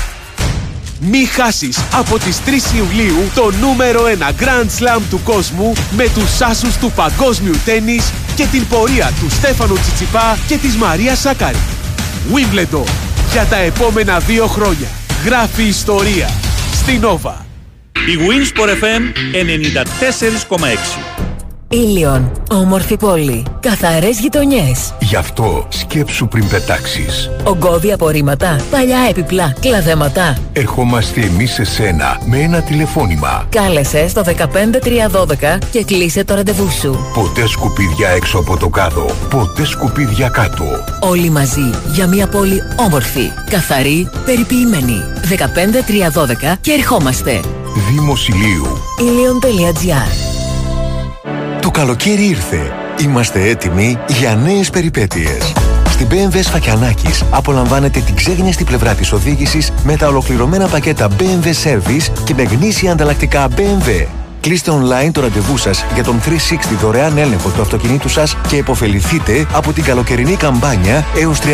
Μη 1.00 1.26
χάσεις 1.26 1.78
από 1.94 2.20
τις 2.20 2.40
3 2.46 2.50
Ιουλίου 2.76 3.30
το 3.36 3.52
νούμερο 3.62 4.04
1 4.04 4.42
Grand 4.42 4.66
Slam 4.80 5.02
του 5.10 5.22
κόσμου 5.24 5.74
με 5.92 6.04
τους 6.04 6.42
άσους 6.42 6.78
του 6.78 6.92
παγκόσμιου 6.92 7.56
τέννις 7.66 8.12
και 8.36 8.46
την 8.46 8.68
πορεία 8.68 9.12
του 9.20 9.30
Στέφανου 9.30 9.80
Τσιτσιπά 9.80 10.38
και 10.48 10.58
της 10.58 10.76
Μαρία 10.76 11.16
Σάκαρη. 11.16 11.58
Wimbledon. 12.34 12.88
Για 13.32 13.46
τα 13.46 13.58
επόμενα 13.58 14.20
δύο 14.20 14.48
χρόνια. 14.48 14.88
Γράφει 15.26 15.64
ιστορία. 15.64 16.30
Στη 16.74 17.00
Nova. 17.04 17.34
Η 17.94 18.18
Winsport 18.28 18.70
FM 18.70 19.02
94,6. 21.18 21.29
Ήλιον. 21.72 22.32
Όμορφη 22.52 22.98
πόλη. 22.98 23.46
Καθαρές 23.60 24.20
γειτονιές. 24.20 24.94
Γι' 25.00 25.16
αυτό 25.16 25.66
σκέψου 25.70 26.28
πριν 26.28 26.48
πετάξεις. 26.48 27.30
Ογκώδη 27.44 27.92
απορρίμματα. 27.92 28.56
Παλιά 28.72 28.98
επιπλά. 29.10 29.54
Κλαδέματα. 29.60 30.38
Ερχόμαστε 30.54 31.22
εμείς 31.22 31.54
σε 31.54 31.64
σένα 31.64 32.22
με 32.26 32.38
ένα 32.38 32.62
τηλεφώνημα. 32.62 33.46
Κάλεσε 33.50 34.08
στο 34.08 34.22
15312 34.22 35.58
και 35.72 35.84
κλείσε 35.84 36.24
το 36.24 36.36
ραντεβού 36.36 36.70
σου. 36.72 36.98
Ποτέ 37.14 37.48
σκουπίδια 37.48 38.10
έξω 38.10 38.38
από 38.38 38.58
το 38.58 38.70
κάδο. 38.70 39.06
Ποτέ 39.30 39.66
σκουπίδια 39.66 40.30
κάτω. 40.30 40.66
Όλοι 41.00 41.30
μαζί 41.30 41.70
για 41.94 42.08
μια 42.08 42.28
πόλη 42.28 42.62
όμορφη, 42.76 43.32
καθαρή, 43.50 44.10
περιποιημένη. 44.26 45.02
15312 45.24 46.58
και 46.62 46.72
ερχόμαστε. 46.72 47.40
Δήμος 47.90 48.28
Ηλίου. 48.28 48.66
Ήλιον.gr 49.00 50.49
Το 51.70 51.80
καλοκαίρι 51.80 52.26
ήρθε. 52.26 52.72
Είμαστε 53.02 53.50
έτοιμοι 53.50 53.98
για 54.08 54.36
νέες 54.36 54.70
περιπέτειες. 54.70 55.54
Στην 55.90 56.08
BMW 56.12 56.40
Σφακιανάκης 56.44 57.24
απολαμβάνετε 57.32 58.00
την 58.00 58.16
ξέγνιαστη 58.16 58.64
πλευρά 58.64 58.94
της 58.94 59.12
οδήγησης 59.12 59.72
με 59.84 59.96
τα 59.96 60.08
ολοκληρωμένα 60.08 60.68
πακέτα 60.68 61.10
BMW 61.20 61.48
Service 61.64 62.12
και 62.24 62.34
με 62.34 62.44
γνήσια 62.44 62.92
ανταλλακτικά 62.92 63.48
BMW. 63.56 64.19
Κλείστε 64.42 64.72
online 64.72 65.12
το 65.12 65.22
ραντεβού 65.22 65.58
σας 65.58 65.86
για 65.94 66.04
τον 66.04 66.20
360 66.20 66.30
δωρεάν 66.82 67.18
έλεγχο 67.18 67.50
του 67.50 67.62
αυτοκινήτου 67.62 68.10
σας 68.10 68.38
και 68.48 68.58
επωφεληθείτε 68.58 69.48
από 69.54 69.74
την 69.74 69.84
καλοκαιρινή 69.84 70.36
καμπάνια 70.36 71.06
έως 71.22 71.40
31 71.40 71.46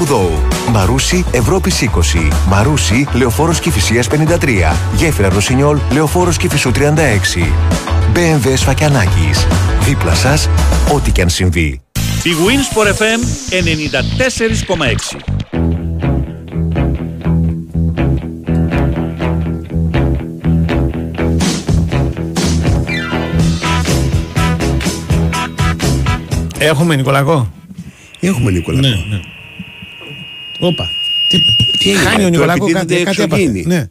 Οκτώου. 0.00 0.40
Μαρούσι 0.70 1.24
Ευρώπης 1.30 1.82
20. 1.82 2.30
Μαρούσι 2.48 3.06
Λεωφόρος 3.12 3.60
Κηφισίας 3.60 4.08
53. 4.08 4.76
Γέφυρα 4.96 5.28
Ρωσινιόλ 5.28 5.78
Λεωφόρος 5.92 6.36
Κηφισού 6.36 6.70
36. 6.70 7.52
BMW 8.14 8.52
Σφακιανάκης. 8.54 9.46
Δίπλα 9.80 10.14
σας, 10.14 10.48
ό,τι 10.92 11.10
και 11.10 11.22
αν 11.22 11.28
συμβεί. 11.28 11.80
Η 12.22 12.30
Winsport 12.46 12.88
FM 12.88 13.20
94,6. 13.50 15.35
Έχουμε 26.66 26.96
Νικολακό; 26.96 27.52
Έχουμε 28.20 28.50
Νικολακό. 28.50 28.86
Ναι, 28.88 28.94
ναι. 28.94 29.20
Όπα. 30.58 30.88
Τι, 31.28 31.38
Τι 31.78 31.90
έγινε, 31.90 32.04
χάνει 32.04 32.22
ο 32.22 32.26
του 32.26 32.30
Νικολακό 32.32 32.66
κάτι, 32.66 32.76
επιτίθεται 32.78 33.04
κάτι 33.04 33.22
έπαθε. 33.22 33.42
εξωγήινη. 33.42 33.64
Ναι. 33.66 33.88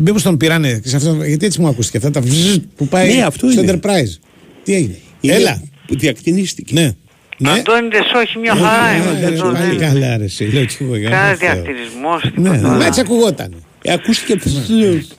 Μήπως 0.00 0.22
τον 0.22 0.36
πήρανε. 0.36 0.80
σε 0.84 0.96
αυτό, 0.96 1.24
γιατί 1.24 1.46
έτσι 1.46 1.60
μου 1.60 1.68
ακούστηκε 1.68 1.96
αυτά 1.96 2.10
τα 2.10 2.20
βζζζ 2.20 2.56
που 2.76 2.88
πάει 2.88 3.14
Ναι, 3.16 3.22
αυτό 3.22 3.50
στο 3.50 3.62
είναι. 3.62 3.72
Enterprise. 3.82 4.18
Τι 4.64 4.74
έγινε; 4.74 4.96
Είναι 5.20 5.34
Έλα. 5.34 5.62
Που 5.86 5.96
διακτηνίστηκε. 5.98 6.74
Ναι. 6.74 6.94
Ναι. 7.38 7.50
Αντώνιδες 7.50 8.06
όχι 8.24 8.38
μια 8.38 8.54
χαρά 8.54 8.96
είμαστε 8.96 9.26
Ε, 9.26 9.32
εδώ. 9.32 9.52
Πάλι 9.52 9.76
δεν- 9.76 9.78
καλά, 9.88 10.16
ρε. 10.16 10.24
εσύ, 10.24 10.44
λέω 10.44 10.64
κι 10.64 10.76
εγώ, 10.80 10.96
για 10.96 11.08
να 11.08 11.16
Κανένα 11.16 11.36
Θεό. 11.36 11.52
διακτηρισμός, 11.52 12.22
Ναι, 12.34 12.50
τίποτα. 12.50 12.76
ναι, 12.76 12.84
έτσι 12.84 13.00
ακουγόταν. 13.00 13.54
Ε, 13.82 13.92
ακούστηκε. 13.92 14.34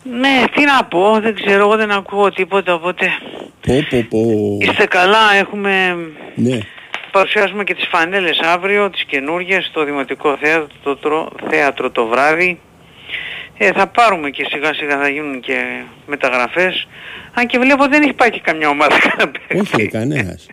Ναι, 0.03 0.43
τι 0.55 0.63
να 0.65 0.83
πω, 0.85 1.19
δεν 1.21 1.35
ξέρω, 1.35 1.59
εγώ 1.59 1.75
δεν 1.75 1.91
ακούω 1.91 2.29
τίποτα, 2.31 2.73
οπότε 2.73 3.07
Πω, 3.67 3.85
πω, 3.89 4.05
πω. 4.09 4.57
είστε 4.61 4.85
καλά, 4.85 5.33
έχουμε... 5.39 5.95
Ναι. 6.35 6.57
Παρουσιάζουμε 7.11 7.63
και 7.63 7.73
τις 7.73 7.87
φανέλες 7.87 8.39
αύριο, 8.39 8.89
τις 8.89 9.03
καινούργιες, 9.03 9.65
στο 9.65 9.83
Δημοτικό 9.85 10.37
Θέατρο, 10.41 10.95
το- 10.95 11.31
θέατρο 11.49 11.91
το 11.91 12.05
βράδυ. 12.07 12.59
Ε, 13.57 13.71
θα 13.71 13.87
πάρουμε 13.87 14.29
και 14.29 14.45
σιγά 14.49 14.73
σιγά 14.73 14.97
θα 14.99 15.07
γίνουν 15.09 15.39
και 15.39 15.55
μεταγραφές. 16.07 16.87
Αν 17.33 17.47
και 17.47 17.59
βλέπω 17.59 17.85
δεν 17.87 18.01
έχει 18.01 18.13
πάει 18.13 18.29
και 18.29 18.39
καμιά 18.43 18.69
ομάδα 18.69 18.95
να 19.17 19.27
παίξει. 19.29 19.59
Όχι, 19.61 19.75
ρε, 19.81 19.87
κανένας. 19.87 20.47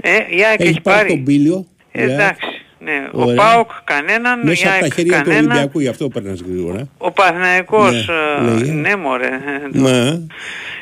Ε, 0.00 0.10
η 0.36 0.44
ΑΕΚ 0.44 0.60
Έχει 0.60 0.68
έχει 0.68 0.80
πάρει 0.80 0.96
πάρει. 0.98 1.08
τον 1.08 1.18
Μπίλιο. 1.18 1.66
Ε, 1.92 2.02
Εντάξει. 2.02 2.59
Ναι. 2.84 3.08
Ο 3.12 3.22
Ωραία. 3.22 3.34
ΠΑΟΚ 3.34 3.70
κανέναν, 3.84 4.40
Μέσα 4.44 4.64
η 4.64 4.68
από 4.68 4.78
τα 4.78 4.84
ΑΕΚ 4.84 4.94
χέρια 4.94 5.22
του 5.22 5.28
κανένα. 5.28 5.38
Ολυμπιακού, 5.52 5.80
γι' 5.80 5.88
αυτό 5.88 6.08
παίρνει 6.08 6.38
γρήγορα. 6.48 6.88
Ο 6.98 7.10
Παναθηναϊκός, 7.10 8.08
Ναι, 8.40 8.50
ε, 8.50 8.64
ναι. 8.64 8.72
ναι 8.72 8.96
μωρέ. 8.96 9.30
Ναι. 9.72 10.18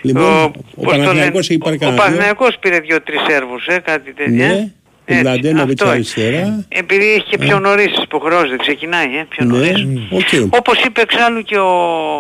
Λοιπόν, 0.02 0.22
Ο- 0.22 0.42
ο, 0.42 0.50
πώς 0.50 0.62
το 0.74 0.82
Παναθηναϊκός 0.90 1.14
λένε, 1.14 1.38
έχει 1.38 1.58
πάρει 1.58 1.76
Ο 1.76 1.78
κανένα 1.78 1.96
δύο. 1.96 2.04
Παναθηναϊκός 2.04 2.58
πήρε 2.60 2.78
δύο-τρεις 2.80 3.20
Σέρβους, 3.28 3.66
ε, 3.66 3.78
κάτι 3.84 4.12
τέτοια. 4.12 4.46
Ναι, 4.46 4.52
ο 4.54 4.70
Έτσι, 5.04 5.22
Μλαντένοβιτς 5.22 5.82
αυτό. 5.82 5.94
αριστερά. 5.94 6.64
Επειδή 6.68 7.12
έχει 7.12 7.24
και 7.30 7.38
πιο 7.38 7.58
νωρίς 7.58 7.86
τις 7.92 8.02
υποχρεώσεις, 8.02 8.48
δεν 8.50 8.58
ξεκινάει, 8.58 9.04
ε, 9.16 9.26
πιο 9.28 9.44
νωρίς. 9.44 9.84
Ναι, 9.84 10.00
οκ. 10.10 10.52
Όπως 10.58 10.84
είπε 10.84 11.00
εξάλλου 11.00 11.42
και 11.42 11.58
ο, 11.58 11.70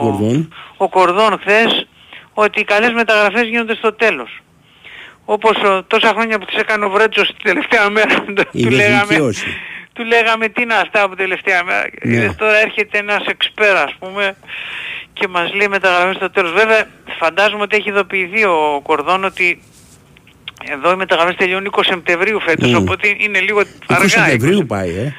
Γορδόν. 0.02 0.54
ο 0.76 0.88
Κορδόν 0.88 1.38
χθες, 1.40 1.86
ότι 2.34 2.60
οι 2.60 2.64
καλές 2.64 2.92
μεταγραφές 2.92 3.42
γίνονται 3.48 3.74
στο 3.74 3.92
τέλος. 3.94 4.40
Όπως 5.30 5.56
ο, 5.62 5.82
τόσα 5.82 6.08
χρόνια 6.08 6.38
που 6.38 6.44
τις 6.44 6.56
έκανε 6.58 6.84
ο 6.84 6.90
Βρέτσος 6.90 7.26
την 7.28 7.36
τελευταία 7.42 7.90
μέρα, 7.90 8.24
Η 8.52 8.62
του 8.62 8.70
λέγαμε, 8.70 9.04
βελτίωση. 9.06 9.46
του 9.92 10.04
λέγαμε 10.04 10.48
τι 10.48 10.62
είναι 10.62 10.74
αυτά 10.74 11.02
από 11.02 11.16
τελευταία 11.16 11.64
μέρα. 11.64 11.84
Ναι. 12.04 12.14
Είδες, 12.16 12.36
τώρα 12.36 12.56
έρχεται 12.58 12.98
ένας 12.98 13.24
εξπέρα 13.26 13.82
ας 13.82 13.94
πούμε 13.98 14.36
και 15.12 15.28
μας 15.28 15.54
λέει 15.54 15.68
μεταγραφές 15.68 16.16
στο 16.16 16.30
τέλος. 16.30 16.52
Βέβαια 16.52 16.88
φαντάζομαι 17.18 17.62
ότι 17.62 17.76
έχει 17.76 17.88
ειδοποιηθεί 17.88 18.44
ο 18.44 18.80
Κορδόν 18.82 19.24
ότι 19.24 19.62
εδώ 20.70 20.92
οι 20.92 20.96
μεταγραφές 20.96 21.36
τελειώνουν 21.36 21.70
20 21.76 21.80
Σεπτεμβρίου 21.84 22.40
φέτος, 22.40 22.70
Μμ. 22.70 22.76
οπότε 22.76 23.14
είναι 23.18 23.40
λίγο 23.40 23.60
20 23.60 23.64
αργά. 23.86 24.08
Σεπτεμβρίου 24.08 24.66
πάει, 24.66 24.88
ε. 24.90 25.14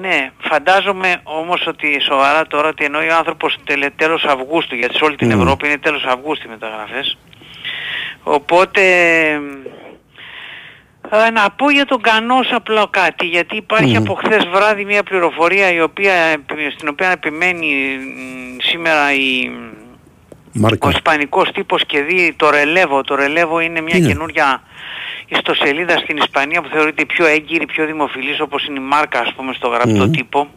Ναι, 0.00 0.30
φαντάζομαι 0.40 1.20
όμως 1.22 1.66
ότι 1.66 2.00
σοβαρά 2.08 2.46
τώρα 2.46 2.68
ότι 2.68 2.84
εννοεί 2.84 3.08
ο 3.08 3.16
άνθρωπος 3.16 3.56
τελε, 3.64 3.90
τέλος 3.90 4.24
Αυγούστου, 4.24 4.74
γιατί 4.74 4.96
σε 4.96 5.04
όλη 5.04 5.16
την 5.16 5.32
Μμ. 5.32 5.40
Ευρώπη 5.40 5.66
είναι 5.66 5.78
τέλος 5.78 6.04
Αυγούστου 6.04 6.46
οι 6.46 6.50
μεταγραφές. 6.50 7.18
Οπότε 8.30 8.82
ε, 11.10 11.30
να 11.30 11.50
πω 11.50 11.70
για 11.70 11.84
τον 11.84 12.00
Κανός 12.00 12.50
απλά 12.52 12.86
κάτι, 12.90 13.26
γιατί 13.26 13.56
υπάρχει 13.56 13.98
Μμ. 13.98 14.02
από 14.02 14.14
χθες 14.14 14.46
βράδυ 14.52 14.84
μια 14.84 15.02
πληροφορία 15.02 15.72
η 15.72 15.80
οποία, 15.80 16.12
επι- 16.14 16.72
στην 16.72 16.88
οποία 16.88 17.10
επιμένει 17.10 17.66
μ, 17.98 18.56
σήμερα 18.60 19.12
η, 19.14 19.50
ο 19.50 20.50
Μάρκα. 20.52 20.88
ισπανικός 20.88 21.50
τύπος 21.52 21.86
και 21.86 22.00
δει 22.02 22.34
το 22.36 22.50
ρελεύο. 22.50 23.00
Το 23.02 23.14
ρελεύο 23.14 23.60
είναι 23.60 23.80
μια 23.80 23.92
Τι 23.94 23.98
είναι; 23.98 24.08
καινούρια 24.08 24.62
ιστοσελίδα 25.28 25.98
στην 25.98 26.16
Ισπανία 26.16 26.62
που 26.62 26.68
θεωρείται 26.72 27.02
η 27.02 27.06
πιο 27.06 27.26
έγκυρη, 27.26 27.66
πιο 27.66 27.86
δημοφιλής 27.86 28.40
όπως 28.40 28.66
είναι 28.66 28.78
η 28.78 28.82
Μάρκα 28.82 29.20
ας 29.20 29.32
πούμε 29.36 29.52
στο 29.52 29.68
γραπτό 29.68 30.04
Μμμ. 30.04 30.10
τύπο. 30.10 30.48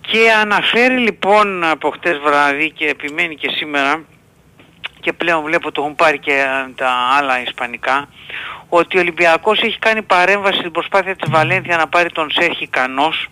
Και 0.00 0.18
αναφέρει 0.40 0.96
λοιπόν 0.96 1.64
από 1.64 1.90
χτες 1.90 2.18
βράδυ 2.18 2.70
και 2.70 2.86
επιμένει 2.86 3.34
και 3.36 3.50
σήμερα 3.50 4.04
και 5.02 5.12
πλέον 5.12 5.42
βλέπω 5.42 5.72
το 5.72 5.82
έχουν 5.82 5.94
πάρει 5.94 6.18
και 6.18 6.32
ε, 6.32 6.72
τα 6.74 6.90
άλλα 7.18 7.42
ισπανικά 7.42 8.08
ότι 8.68 8.96
ο 8.96 9.00
Ολυμπιακός 9.00 9.62
έχει 9.62 9.78
κάνει 9.78 10.02
παρέμβαση 10.02 10.58
στην 10.58 10.70
προσπάθεια 10.70 11.16
της 11.16 11.30
Βαλένθια 11.30 11.76
να 11.76 11.86
πάρει 11.88 12.10
τον 12.10 12.30
Σέρχη 12.30 12.66
Κανός 12.66 13.28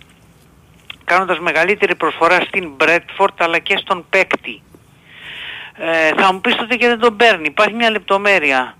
κάνοντας 1.05 1.39
μεγαλύτερη 1.39 1.95
προσφορά 1.95 2.41
στην 2.41 2.71
Μπρέτφορτ 2.77 3.43
αλλά 3.43 3.59
και 3.59 3.77
στον 3.77 4.05
παίκτη. 4.11 4.63
Ε, 5.77 6.11
θα 6.17 6.33
μου 6.33 6.41
πεις 6.41 6.57
τότε 6.57 6.77
και 6.77 6.87
δεν 6.87 6.99
τον 6.99 7.17
παίρνει. 7.17 7.47
Υπάρχει 7.47 7.75
μια 7.75 7.91
λεπτομέρεια 7.91 8.77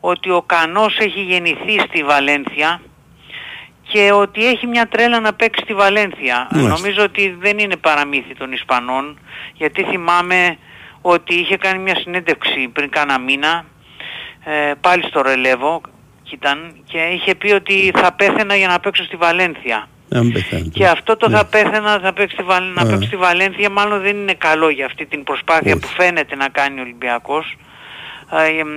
ότι 0.00 0.30
ο 0.30 0.42
Κανός 0.42 0.98
έχει 0.98 1.20
γεννηθεί 1.20 1.78
στη 1.78 2.02
Βαλένθια 2.02 2.80
και 3.82 4.12
ότι 4.12 4.46
έχει 4.46 4.66
μια 4.66 4.88
τρέλα 4.88 5.20
να 5.20 5.32
παίξει 5.34 5.62
στη 5.64 5.74
Βαλένθια. 5.74 6.48
Μάλιστα. 6.50 6.72
Νομίζω 6.76 7.02
ότι 7.02 7.36
δεν 7.38 7.58
είναι 7.58 7.76
παραμύθι 7.76 8.34
των 8.34 8.52
Ισπανών 8.52 9.18
γιατί 9.52 9.84
θυμάμαι 9.84 10.58
ότι 11.02 11.34
είχε 11.34 11.56
κάνει 11.56 11.82
μια 11.82 11.94
συνέντευξη 11.96 12.68
πριν 12.72 12.90
κάνα 12.90 13.18
μήνα 13.18 13.64
ε, 14.44 14.72
πάλι 14.80 15.02
στο 15.04 15.22
ρελεύο 15.22 15.80
ήταν 16.32 16.74
και 16.84 16.98
είχε 16.98 17.34
πει 17.34 17.52
ότι 17.52 17.92
θα 17.94 18.12
πέθαινα 18.12 18.54
για 18.56 18.66
να 18.66 18.80
παίξω 18.80 19.04
στη 19.04 19.16
Βαλένθια. 19.16 19.88
Αν 20.14 20.32
πεθάνει. 20.32 20.68
Και 20.68 20.86
αυτό 20.86 21.16
το 21.16 21.28
Ναι. 21.28 21.36
θα 21.36 21.44
πέθαινα 21.46 21.98
θα 22.02 22.12
παίξει 22.12 22.34
στη 22.34 22.44
Βαλ- 22.44 22.74
να 22.74 22.82
Α. 22.82 22.86
παίξει 22.86 23.06
στη 23.06 23.16
Βαλένθια 23.16 23.70
μάλλον 23.70 24.00
δεν 24.02 24.16
είναι 24.16 24.34
καλό 24.34 24.68
για 24.70 24.86
αυτή 24.86 25.06
την 25.06 25.24
προσπάθεια 25.24 25.72
Όχι. 25.72 25.80
που 25.80 25.88
φαίνεται 25.88 26.36
να 26.36 26.48
κάνει 26.48 26.78
ο 26.78 26.82
Ολυμπιακός. 26.82 27.56
Ε, 28.32 28.58
εμ, 28.60 28.68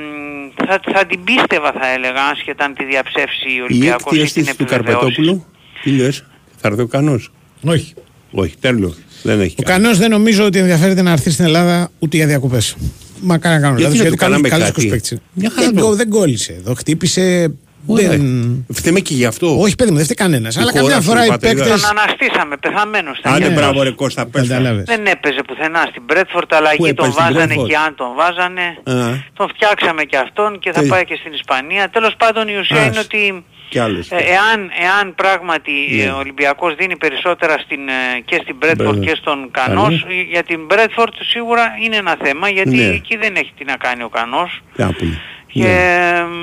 θα, 0.68 0.80
θα 0.94 1.06
την 1.06 1.24
πίστευα 1.24 1.72
θα 1.72 1.88
έλεγα 1.88 2.24
άσχετα 2.24 2.66
αν 2.66 2.74
τη 2.74 2.84
διαψεύσει 2.84 3.48
ο 3.48 3.56
Η 3.56 3.62
Ολυμπιακός 3.62 4.06
έκτη 4.06 4.16
ή 4.16 4.18
την 4.18 4.22
αίσθηση 4.42 4.56
του 4.58 4.64
επιβεβαιώσει. 4.64 4.96
Καρπετόπουλου. 5.00 5.46
Τι 5.82 5.90
λες, 5.92 6.26
θα 6.58 6.68
έρθει 6.68 6.82
ο 6.82 6.88
Κανός. 6.88 7.32
Όχι. 7.68 7.94
Όχι, 8.32 8.58
τέλος. 8.58 8.98
Δεν 9.26 9.42
έχει 9.42 9.56
Ο 9.60 9.64
κάνει. 9.64 9.84
Κανό 9.84 9.96
δεν 9.96 10.10
νομίζω 10.10 10.46
ότι 10.46 10.58
ενδιαφέρεται 10.60 11.02
να 11.02 11.12
έρθει 11.12 11.30
στην 11.30 11.46
Ελλάδα 11.46 11.92
ούτε 12.00 12.18
για 12.18 12.28
διακοπές. 12.28 12.76
Μα 13.22 13.38
κάνα 13.38 13.60
κάνω. 13.60 13.78
Γιατί 13.78 13.92
Δηλαδή, 13.92 14.10
να 14.10 14.16
του 14.16 14.22
κάναμε 14.24 14.50
κάτι; 14.50 14.88
παίκτη. 14.88 15.18
Μια 15.34 15.50
χαρά 15.50 15.66
Δεν, 15.66 15.76
το. 15.76 15.82
γκο- 15.86 15.96
δεν 15.96 16.10
κόλλησε 16.10 16.54
εδώ. 16.60 16.74
Χτύπησε. 16.74 17.54
Ωραία. 17.86 18.10
Δεν... 18.10 18.66
Φταίμε 18.74 19.00
και 19.00 19.14
γι' 19.14 19.26
αυτό. 19.26 19.60
Όχι, 19.62 19.76
παιδί 19.76 19.90
μου, 19.92 19.96
δεν 19.96 20.06
φταίει 20.06 20.16
κανένας. 20.26 20.58
Αλλά 20.58 20.72
χώρα 20.72 20.82
καμιά 20.84 20.96
σου, 21.02 21.08
φορά 21.10 21.22
η 21.24 21.26
οι 21.26 21.30
πατρίδα 21.30 21.64
παίκτε. 21.64 21.70
Τον 21.80 21.98
αναστήσαμε 21.98 22.58
πεθαμένος. 22.58 23.18
ήταν 23.20 23.34
Άντε 23.34 23.42
γερός. 23.42 23.56
μπράβο 23.58 23.82
ρε 23.84 23.92
Κώστα, 23.92 24.26
πες 24.26 24.48
τα. 24.48 24.54
Κατάλαβε. 24.56 24.84
Δεν 24.86 25.06
έπαιζε 25.06 25.42
πουθενά 25.48 25.86
στην 25.90 26.04
Μπρέτφορτ 26.06 26.54
αλλά 26.54 26.70
Πού 26.76 26.86
εκεί 26.86 26.94
τον 26.96 27.06
έπαιζε, 27.10 27.22
στην 27.22 27.34
βάζανε 27.36 27.54
Brentford? 27.58 27.68
και 27.68 27.76
αν 27.86 27.96
τον 27.96 28.10
βάζανε. 28.20 28.66
Α, 28.84 28.94
Τον 29.34 29.48
φτιάξαμε 29.54 30.04
και 30.04 30.18
αυτόν 30.18 30.60
και 30.60 30.72
θα 30.72 30.82
Τι; 30.82 30.88
πάει 30.88 31.06
και 31.06 31.16
στην 31.22 31.34
Ισπανία. 31.34 31.90
Τέλος 31.90 32.14
πάντων 32.18 32.48
η 32.48 32.56
ουσία 32.62 32.80
Ας. 32.82 32.86
είναι 32.88 33.00
ότι 33.00 33.44
Κι 33.70 33.80
άλλος. 33.80 34.06
ε, 34.12 34.16
εάν, 34.16 34.60
εάν 34.88 35.16
πράγματι 35.16 35.72
Ναι. 35.96 36.04
ε, 36.04 36.10
ο 36.10 36.18
Ολυμπιακός 36.18 36.76
δίνει 36.76 36.98
περισσότερα 36.98 37.56
στην, 37.66 37.82
ε, 37.88 38.20
και 38.26 38.38
στην 38.44 38.56
Μπρέτφορτ 38.60 38.98
Μπράβο. 38.98 39.06
και 39.06 39.16
στον 39.22 39.38
Κανός, 39.52 39.96
Καλό. 40.04 40.20
ε, 40.20 40.22
για 40.34 40.44
την 40.44 40.60
Μπρέτφορτ 40.68 41.14
σίγουρα 41.34 41.64
είναι 41.84 41.96
ένα 41.96 42.16
θέμα 42.24 42.50
γιατί 42.50 42.76
Ναι. 42.76 42.84
εκεί 43.00 43.16
δεν 43.18 43.36
έχει 43.36 43.52
τι 43.58 43.64
να 43.66 43.76
κάνει 43.86 44.04
ο 44.04 44.10
Κανός. 44.10 44.62
τι 44.76 44.82
να 44.82 44.92
πούμε. 44.94 45.22
Και, 45.54 45.62
Ναι. 45.62 46.24
μ, 46.24 46.36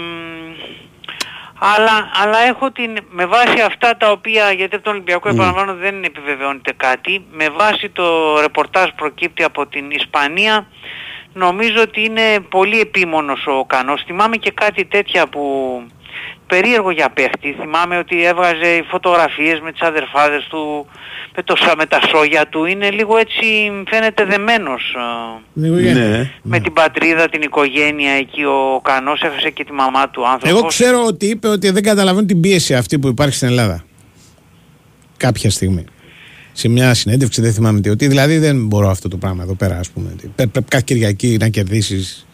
αλλά, 1.64 2.10
αλλά 2.22 2.38
έχω 2.38 2.70
την, 2.70 2.96
με 3.10 3.26
βάση 3.26 3.60
αυτά 3.60 3.96
τα 3.96 4.10
οποία, 4.10 4.52
γιατί 4.52 4.74
από 4.74 4.84
τον 4.84 4.92
Ολυμπιακό 4.92 5.28
Μμ. 5.28 5.34
επαναλαμβάνω 5.34 5.74
δεν 5.74 6.04
επιβεβαιώνεται 6.04 6.72
κάτι, 6.76 7.24
με 7.30 7.48
βάση 7.48 7.88
το 7.88 8.40
ρεπορτάζ 8.40 8.88
προκύπτει 8.96 9.42
από 9.42 9.66
την 9.66 9.90
Ισπανία, 9.90 10.66
νομίζω 11.32 11.80
ότι 11.80 12.04
είναι 12.04 12.40
πολύ 12.40 12.80
επίμονος 12.80 13.46
ο 13.46 13.64
Κανός. 13.64 14.02
Θυμάμαι 14.06 14.36
και 14.36 14.50
κάτι 14.50 14.84
τέτοια 14.84 15.26
που 15.26 15.42
περίεργο 16.54 16.90
για 16.90 17.08
παίχτη. 17.18 17.48
Θυμάμαι 17.60 17.96
ότι 17.98 18.16
έβγαζε 18.24 18.70
φωτογραφίες 18.90 19.60
με 19.64 19.72
τις 19.72 19.80
αδερφάδες 19.80 20.42
του, 20.50 20.62
με, 21.36 21.42
το, 21.42 21.54
σα- 21.56 21.76
με 21.76 21.86
τα 21.86 22.00
σόγια 22.10 22.46
του. 22.48 22.64
Είναι 22.64 22.90
λίγο 22.90 23.16
έτσι, 23.16 23.46
φαίνεται 23.90 24.24
δεμένος. 24.24 24.82
ε, 25.54 25.68
Ναι. 25.68 26.30
με 26.42 26.60
την 26.60 26.72
πατρίδα, 26.72 27.28
την 27.28 27.42
οικογένεια 27.42 28.12
εκεί 28.12 28.42
ο 28.44 28.80
Κανός 28.82 29.22
έχασε 29.22 29.50
και 29.50 29.64
τη 29.64 29.72
μαμά 29.72 30.08
του 30.10 30.22
άνθρωπος. 30.28 30.50
Εγώ 30.58 30.66
ξέρω 30.66 31.04
ότι 31.06 31.26
είπε 31.26 31.48
ότι 31.48 31.70
δεν 31.70 31.82
καταλαβαίνω 31.82 32.26
την 32.26 32.40
πίεση 32.40 32.74
αυτή 32.74 32.98
που 32.98 33.08
υπάρχει 33.08 33.34
στην 33.34 33.48
Ελλάδα. 33.48 33.84
Κάποια 35.16 35.50
στιγμή. 35.50 35.84
Σε 36.52 36.68
μια 36.68 36.94
συνέντευξη, 36.94 37.40
δεν 37.40 37.52
θυμάμαι 37.52 37.80
τι. 37.80 37.88
Ότι 37.88 38.06
δηλαδή 38.06 38.38
δεν 38.38 38.66
μπορώ 38.66 38.88
αυτό 38.88 39.08
το 39.08 39.16
πράγμα 39.16 39.42
εδώ 39.42 39.54
πέρα, 39.54 39.78
ας 39.78 39.90
πούμε. 39.90 40.08
ότι 40.12 40.32
Πρέπει, 40.36 40.50
πρέπει 40.50 40.68
κάθε 40.68 40.84
Κυριακή 40.86 41.36
να 41.40 41.48
κερδίσεις 41.48 42.26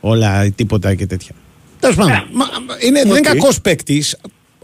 όλα 0.00 0.44
ή 0.44 0.50
τίποτα 0.52 0.94
και 0.94 1.06
τέτοια. 1.06 1.34
Τέλος 1.80 1.96
πάντων. 1.96 2.22
μα, 2.32 2.44
είναι, 2.86 3.00
Δεν 3.02 3.08
είναι 3.08 3.18
Οκ. 3.18 3.24
κακός 3.24 3.60
παίκτης. 3.60 4.16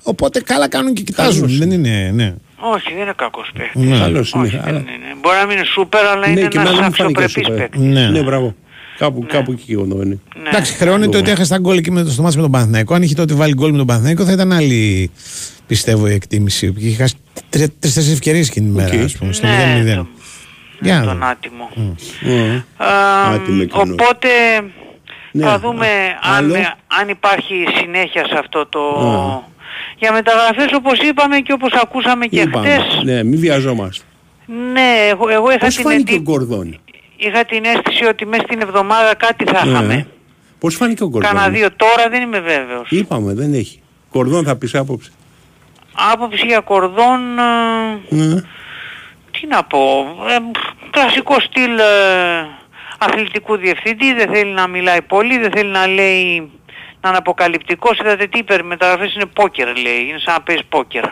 Οπότε 0.03 0.41
καλά 0.41 0.69
κάνουν 0.69 0.95
και 0.95 1.03
κοιτάζουν. 1.03 1.41
Καλός 1.41 1.59
Δεν 1.59 1.71
είναι, 1.71 2.11
ναι. 2.15 2.35
Όχι, 2.75 2.93
δεν 2.93 3.03
είναι 3.03 3.13
κακός 3.17 3.51
παίκτης. 3.59 3.83
Ναι. 3.89 3.99
Καλός 3.99 4.31
είναι, 4.33 4.45
Όχι, 4.47 4.57
αλλά- 4.57 4.65
δεν 4.73 4.81
είναι. 4.81 5.15
Μπορεί 5.21 5.37
να 5.41 5.47
μην 5.47 5.57
είναι 5.57 5.67
σούπερ, 5.67 6.07
αλλά 6.07 6.27
Ναι, 6.27 6.33
είναι 6.41 6.49
και 6.49 6.59
ένας 6.59 6.71
εμένα 6.71 6.87
μου 6.87 6.95
φάνηκε 6.95 7.23
αξιοπρεπής 7.23 7.33
σούπερ. 7.33 7.59
παίκτης. 7.59 7.81
Ναι. 7.81 8.09
Ναι, 8.09 8.23
μπράβο. 8.23 8.55
Κάπου, 8.99 9.27
κάπου 9.29 9.53
εκεί 9.53 9.73
εγώ 9.73 9.85
είναι. 9.85 10.05
Ναι. 10.05 10.49
Εντάξει, 10.49 10.73
χρεώνεται 10.75 11.17
ότι 11.17 11.31
έχασε 11.31 11.51
τα 11.51 11.59
γκολ 11.59 11.77
εκεί 11.77 11.91
με 11.91 12.03
το, 12.03 12.11
στο 12.11 12.23
μάτς 12.23 12.37
με 12.37 12.43
τον 12.43 12.51
Παναθηναϊκό. 12.51 12.95
Αν 12.95 13.03
είχε 13.03 13.15
τότε 13.15 13.35
βάλει 13.35 13.55
γκολ 13.55 13.71
με 13.71 13.77
τον 13.77 13.87
Παναθηναϊκό, 13.87 14.25
θα 14.25 14.33
ήταν 14.33 14.53
άλλη, 14.53 15.11
πιστεύω, 15.67 16.09
η 16.09 16.13
εκτίμηση. 16.13 16.75
Είχε 16.79 16.97
χάσει 16.97 17.15
τρεις-τέσσερις 17.51 18.11
ευκαιρίες 18.11 18.49
εκείνη 18.49 18.67
την 18.67 18.75
μέρα, 18.75 18.95
Οκ. 18.99 19.05
ας 19.05 19.17
πούμε, 19.17 19.33
στο 19.33 19.47
Ναι, 19.47 19.83
0-0. 19.85 19.95
το- 19.97 20.07
Για 20.81 20.95
να 20.99 21.05
τον 21.05 21.13
δούμε. 21.13 21.27
άτιμο. 21.27 21.71
Ε, 22.23 22.55
Α, 22.85 23.33
Άτιμο 23.35 23.59
εκείνος. 23.63 23.91
οπότε 23.91 24.29
Ναι. 25.37 25.45
θα 25.47 25.59
δούμε 25.59 25.87
αν, 26.23 26.45
Άλλο. 26.45 26.55
αν 27.01 27.09
υπάρχει 27.09 27.65
συνέχεια 27.77 28.27
σε 28.27 28.35
αυτό 28.39 28.67
το... 28.67 28.81
Α. 28.81 29.53
Για 29.99 30.13
μεταγραφές 30.13 30.73
όπως 30.73 30.99
είπαμε 30.99 31.39
και 31.39 31.53
όπως 31.53 31.73
ακούσαμε 31.73 32.27
και 32.27 32.41
Είπαμε. 32.41 32.69
χτες. 32.69 33.03
Ναι, 33.05 33.23
μην 33.25 33.39
βιαζόμαστε. 33.41 34.05
Ναι, 34.73 35.07
εγώ, 35.11 35.29
εγώ 35.29 35.51
είχα, 35.51 35.59
Πώς 35.59 35.75
την 35.75 35.85
φάνηκε 35.85 36.13
ο 36.13 36.15
εντύ- 36.15 36.25
Γκορδόνη; 36.31 36.81
είχα 37.17 37.45
την 37.45 37.65
αίσθηση 37.65 38.05
ότι 38.05 38.27
μέσα 38.27 38.43
στην 38.43 38.61
εβδομάδα 38.61 39.15
κάτι 39.15 39.45
θα 39.45 39.63
είχαμε. 39.67 39.95
Ναι. 39.95 40.07
Πώς 40.59 40.75
φάνηκε 40.75 41.03
ο 41.03 41.09
Κάνα 41.11 41.33
Γκορδόνη; 41.33 41.57
δύο 41.57 41.69
τώρα 41.77 42.09
δεν 42.11 42.23
είμαι 42.23 42.41
βέβαιος. 42.41 42.87
Είπαμε, 42.91 43.33
δεν 43.35 43.55
έχει. 43.55 43.81
Κορδόν 44.11 44.45
θα 44.45 44.57
πεις 44.57 44.75
άποψη. 44.75 45.13
Άποψη 46.13 46.47
για 46.47 46.61
κορδόν, 46.61 47.39
ε, 47.39 48.15
Ναι. 48.15 48.41
τι 49.31 49.47
να 49.49 49.65
πω, 49.65 49.79
ε, 50.29 50.37
κλασικό 50.91 51.41
στυλ 51.41 51.79
ε, 51.79 51.83
αθλητικού 53.05 53.57
διευθυντή, 53.57 54.15
δεν 54.15 54.29
θέλει 54.33 54.51
να 54.53 54.67
μιλάει 54.69 55.03
πολύ, 55.03 55.39
δεν 55.39 55.51
θέλει 55.51 55.71
να 55.71 55.87
λέει 55.87 56.51
να 57.01 57.09
είναι 57.09 57.19
αποκαλυπτικός, 57.19 57.99
είδατε 57.99 58.27
τι 58.27 58.39
είπε, 58.39 58.55
οι 58.55 58.63
μεταγραφές 58.63 59.15
είναι 59.15 59.27
πόκερ 59.27 59.67
λέει, 59.77 60.01
είναι 60.09 60.19
σαν 60.19 60.35
να 60.35 60.41
παίζεις 60.41 60.65
πόκερ. 60.69 61.05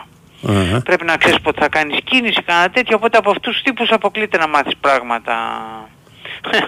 Αχα. 0.47 0.81
Πρέπει 0.83 1.05
να 1.05 1.17
ξέρεις 1.17 1.39
πότε 1.41 1.61
θα 1.61 1.69
κάνεις 1.69 1.97
κίνηση, 2.03 2.41
κανένα 2.45 2.69
τέτοιο, 2.69 2.95
οπότε 2.95 3.17
από 3.17 3.29
αυτούς 3.29 3.53
τους 3.53 3.61
τύπους 3.63 3.89
αποκλείται 3.91 4.37
να 4.37 4.47
μάθεις 4.47 4.73
πράγματα 4.81 5.35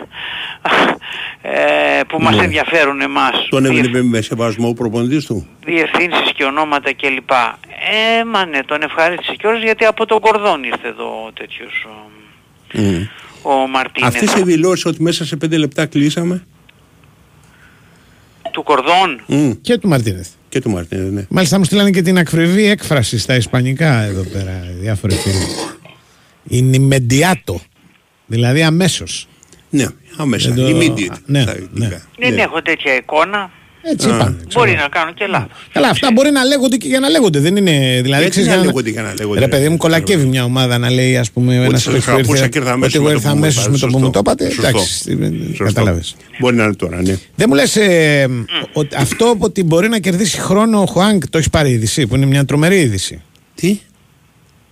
ε, 1.42 2.02
που 2.08 2.22
μας 2.22 2.36
Ναι. 2.36 2.44
ενδιαφέρουν 2.44 3.02
εμάς. 3.02 3.48
Τον 3.50 3.64
Διευθ- 3.64 3.78
έβλεπε 3.78 4.04
με 4.08 4.22
σεβασμό 4.22 4.68
ο 4.68 4.74
προπονητής 4.74 5.26
του. 5.26 5.48
διευθύνσεις 5.66 6.32
και 6.36 6.44
ονόματα 6.44 6.94
κλπ. 6.94 7.30
Ε, 7.32 8.24
μα 8.24 8.46
ναι, 8.46 8.64
τον 8.64 8.82
ευχαρίστησες 8.82 9.36
κιόλας 9.38 9.64
γιατί 9.64 9.86
από 9.86 10.06
τον 10.06 10.20
Κορδόν 10.20 10.64
ήρθε 10.64 10.88
εδώ 10.88 11.24
ο 11.28 11.32
τέτοιος 11.34 11.86
ο, 11.88 12.10
Mm. 12.74 13.08
Ο 13.46 13.68
Μαρτίνες. 13.68 14.10
Αυτές 14.16 14.34
οι 14.34 14.43
δηλώσεις 14.43 14.86
ότι 14.86 15.02
μέσα 15.02 15.26
σε 15.26 15.36
πέντε 15.36 15.58
λεπτά 15.58 15.86
κλείσαμε. 15.86 16.43
Του 18.52 18.64
Κορδόν. 18.64 19.22
Και 19.62 19.78
του 19.78 19.88
Μαρτίνεθ. 19.88 20.28
Και 20.50 20.62
του 20.62 20.70
Μαρτίνεθ, 20.70 21.12
ναι. 21.12 21.26
Μάλιστα 21.30 21.58
μου 21.58 21.64
στείλανε 21.64 21.89
και 21.89 22.02
την 22.02 22.18
ακριβή 22.18 22.66
έκφραση 22.66 23.18
στα 23.18 23.36
ισπανικά 23.36 24.02
εδώ 24.02 24.24
πέρα, 24.24 24.62
διάφοροι 24.80 25.16
φίλοι. 25.16 25.46
Είναι 26.48 26.78
immediato. 27.08 27.56
Δηλαδή 28.26 28.64
αμέσως. 28.64 29.28
Ναι, 29.70 29.86
άμεσα. 30.18 30.52
Δεν 30.52 30.66
το- 30.66 30.78
Immediate, 30.78 31.18
Ναι, 31.26 31.43
θα 31.43 31.56
ναι. 31.72 32.02
Δεν 32.18 32.38
έχω 32.38 32.62
τέτοια 32.62 32.96
εικόνα. 32.96 33.52
Έτσι 33.92 34.08
είπαμε. 34.08 34.38
Μπορεί 34.54 34.72
να 34.72 34.88
κάνω 34.88 35.14
και 35.14 35.26
λάθος. 35.26 35.68
Καλά, 35.74 35.90
αυτά 35.90 36.10
μπορεί 36.14 36.32
να 36.32 36.44
λέγονται 36.44 36.78
και 36.78 36.88
για 36.88 37.00
να 37.00 37.10
λέγονται. 37.10 37.40
Δεν 37.40 37.56
είναι. 37.56 37.72
Δηλαδή, 38.02 38.08
Γιατί 38.22 38.30
ξέρεις, 38.30 38.48
να 38.50 38.56
για 38.56 38.64
λέγονται 38.66 38.90
για 38.90 39.02
να 39.02 39.14
λέγονται, 39.18 39.40
Ρε 39.40 39.48
παιδί 39.48 39.64
ρε, 39.64 39.70
μου, 39.70 39.78
κολακεύει 39.78 40.26
μια 40.26 40.44
ομάδα 40.44 40.78
να 40.78 40.90
λέει, 40.90 41.18
ας 41.18 41.32
πούμε, 41.32 41.56
ένας 41.56 41.82
σας 41.82 42.08
αγαπούσα 42.08 42.48
και 42.48 42.58
ήρθα 42.58 42.72
αμέσως 42.72 42.96
Ότι 42.96 43.04
εγώ 43.06 43.06
με 43.06 43.10
το 43.10 43.16
ήρθα 43.16 43.30
που 43.30 43.36
μου 43.38 43.42
αμέσως 43.42 43.66
είπατε. 43.66 43.72
με 43.72 43.78
το 43.92 43.98
που 43.98 44.00
μου 44.04 44.10
το 44.10 44.20
είπατε. 44.20 44.50
Σωστό. 44.50 44.68
Εντάξει, 44.68 45.48
Σωστό. 45.48 45.64
κατάλαβε. 45.64 46.02
Μπορεί 46.40 46.56
να 46.56 46.64
είναι 46.64 46.74
τώρα, 46.76 47.02
ναι. 47.02 47.18
Δεν 47.36 47.46
μου 47.50 47.56
λες 47.56 47.78
ότι 48.74 48.96
αυτό 48.96 49.36
ότι 49.40 49.64
μπορεί 49.64 49.90
να 49.90 50.00
κερδίσει 50.00 50.40
χρόνο 50.40 50.82
ο 50.82 50.86
Χουάνκ 50.86 51.28
το 51.30 51.38
έχεις 51.38 51.50
πάρει 51.50 51.70
είδηση, 51.70 52.08
που 52.08 52.16
είναι 52.16 52.26
μια 52.26 52.46
τρομερή 52.46 52.80
είδηση. 52.80 53.22
Τι; 53.56 53.80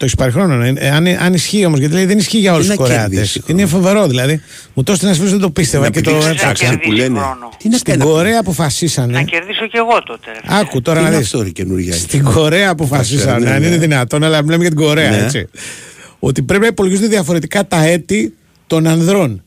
Το 0.03 0.09
έχει 0.09 0.17
πάρει 0.17 0.31
χρόνο. 0.31 0.63
ε, 0.63 0.89
αν, 0.89 1.07
αν 1.07 1.33
ισχύει 1.33 1.65
όμως, 1.65 1.79
γιατί 1.79 1.93
λέει 1.93 2.05
δεν 2.05 2.17
ισχύει 2.17 2.37
για 2.37 2.53
όλους 2.53 2.65
Τι 2.67 2.71
τους 2.71 2.79
να 2.79 2.85
Κορεάτες. 2.85 3.09
κερδίσει 3.15 3.41
Είναι 3.45 3.65
φοβερό 3.65 4.07
δηλαδή. 4.07 4.41
Μου 4.73 4.83
το 4.83 4.91
έστειλε 4.91 5.11
να 5.11 5.17
δεν 5.17 5.39
το 5.39 5.49
πίστευα 5.49 5.83
Να 5.83 5.89
και 5.89 6.01
το 6.01 6.09
πηδήξεις 6.09 6.31
έψαξα. 6.31 6.65
τάξη 6.65 6.79
που 6.79 6.91
λένε. 6.91 7.19
Τι 7.57 7.69
να 7.69 7.77
Στην 7.77 7.99
κάνει 7.99 8.11
Κορέα 8.11 8.31
Να 8.33 8.39
αποφασίσανε. 8.39 9.23
κερδίσω 9.23 9.67
κι 9.67 9.77
εγώ 9.77 10.03
τότε. 10.05 10.31
ρε. 10.33 10.39
Άκου 10.59 10.81
τώρα 10.81 10.97
Τι 10.97 11.03
να 11.03 11.09
είναι 11.09 11.17
δεις. 11.17 11.25
αυτό, 11.33 11.43
ρε, 11.43 11.49
καινούργια; 11.49 11.93
Στην 11.93 12.23
Κορέα 12.23 12.69
αποφασίσανε, 12.69 13.45
ναι, 13.45 13.51
αν 13.51 13.61
ναι. 13.61 13.67
είναι 13.67 13.77
δυνατόν, 13.77 14.23
αλλά 14.23 14.41
μιλάμε 14.43 14.61
για 14.63 14.71
την 14.75 14.79
Κορέα, 14.85 15.09
Ναι. 15.09 15.17
έτσι. 15.23 15.47
Ότι 16.19 16.41
πρέπει 16.43 16.61
να 16.61 16.67
υπολογίζονται 16.67 17.07
διαφορετικά 17.07 17.67
τα 17.67 17.85
έτη 17.85 18.33
των 18.67 18.87
ανδρών. 18.87 19.43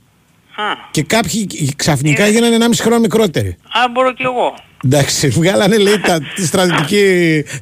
Και 0.90 1.02
κάποιοι 1.02 1.48
ξαφνικά 1.76 2.26
γίνανε 2.26 2.56
1,5 2.56 2.80
χρόνο 2.80 2.98
μικρότεροι. 2.98 3.48
Α, 3.48 3.90
μπορώ 3.92 4.12
κι 4.12 4.22
εγώ. 4.22 4.54
Εντάξει, 4.84 5.28
βγάλανε 5.28 5.76
λέει 5.78 5.98
τα, 5.98 6.18
τη 6.34 6.46
στρατιωτική 6.46 7.04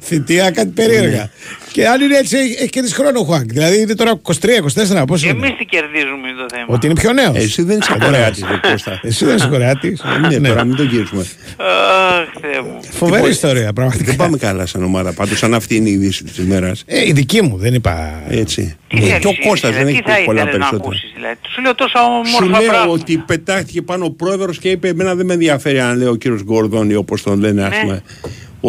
θητεία 0.01 0.51
κάτι 0.51 0.69
περίεργα. 0.69 1.29
Και 1.75 1.87
αν 1.87 2.01
είναι 2.01 2.17
έτσι, 2.17 2.37
έχει 2.37 2.55
έχει 2.59 2.69
και 2.69 2.81
τη 2.81 2.93
χρόνο 2.93 3.19
ο 3.19 3.23
Χουάνκ. 3.23 3.51
Δηλαδή 3.51 3.81
είναι 3.81 3.95
τώρα 3.95 4.21
23-24, 4.23 5.03
πόσο 5.07 5.27
είναι. 5.29 5.37
Εμείς 5.45 5.57
τι 5.57 5.65
κερδίζουμε 5.65 6.27
είναι 6.29 6.37
το 6.41 6.45
θέμα. 6.55 6.65
Ότι 6.67 6.85
είναι 6.85 6.95
πιο 6.95 7.13
νέος. 7.13 7.35
Εσύ 7.37 7.61
δεν 7.63 7.77
είσαι 7.79 7.97
Κορεάτης, 7.99 8.43
Κώστα. 8.71 8.99
Εσύ 9.03 9.25
δεν 9.25 9.35
είσαι 9.35 9.47
Κορεάτης. 9.47 10.01
Ναι, 10.29 10.47
τώρα 10.47 10.63
μην 10.63 10.75
το 10.75 10.83
γυρίσουμε. 10.83 11.21
Αχ, 11.21 12.27
Θεέ 12.41 12.61
μου. 12.61 12.79
Φοβερή 12.91 13.15
Λοιπόν, 13.17 13.31
ιστορία, 13.31 13.73
πραγματικά. 13.73 14.03
Δεν 14.05 14.15
πάμε 14.15 14.37
καλά 14.37 14.65
σαν 14.65 14.83
ομάδα. 14.83 15.13
Πάντως, 15.13 15.43
αν 15.43 15.53
αυτή 15.53 15.75
είναι 15.75 15.89
η 15.89 15.91
είδηση 15.91 16.23
της 16.23 16.37
ημέρας. 16.37 16.83
Ε, 16.85 17.07
η 17.07 17.11
δική 17.11 17.41
μου, 17.41 17.57
δεν 17.57 17.73
είπα. 17.73 18.23
Έτσι. 18.29 18.75
Τι 18.87 18.97
Ε, 18.97 18.99
θέλεις, 18.99 19.17
και 19.19 19.27
ο 19.27 19.47
Κώστας 19.49 19.71
δεν 19.75 19.85
δηλαδή, 19.85 19.91
έχει 19.91 20.01
τι 20.03 20.09
θα 20.11 20.17
πει 20.17 20.23
πολλά 20.25 20.41
ήθελες 20.41 20.59
να 20.59 20.69
περισσότερα. 20.69 20.89
ακούσεις, 20.89 21.11
δηλαδή. 21.15 21.35
Σου 21.49 21.61
λέω 21.61 21.75
τόσα 21.75 21.99
Σου 21.99 22.37
όμορφα 22.37 22.59
λέω 22.61 22.69
πράγματα. 22.71 22.91
ότι 23.01 23.17
πετάχτηκε 23.17 23.81
πάνω 23.81 24.05
ο 24.05 24.11
πρόεδρος 24.11 24.57
και 24.59 24.69
είπε: 24.69 24.87
Εμένα 24.87 25.15
δεν 25.15 25.25
με 25.25 25.33
ενδιαφέρει 25.33 25.79
αν 25.79 25.97
λέει 25.97 26.07
ο 26.07 26.15
κύριος 26.15 26.41
Γκόρδον 26.43 26.89
ή 26.89 26.95
όπως 26.95 27.21
τον 27.23 27.39
λένε, 27.39 27.63
ας 27.63 27.69
Ναι. 27.69 27.81
πούμε, 27.81 28.01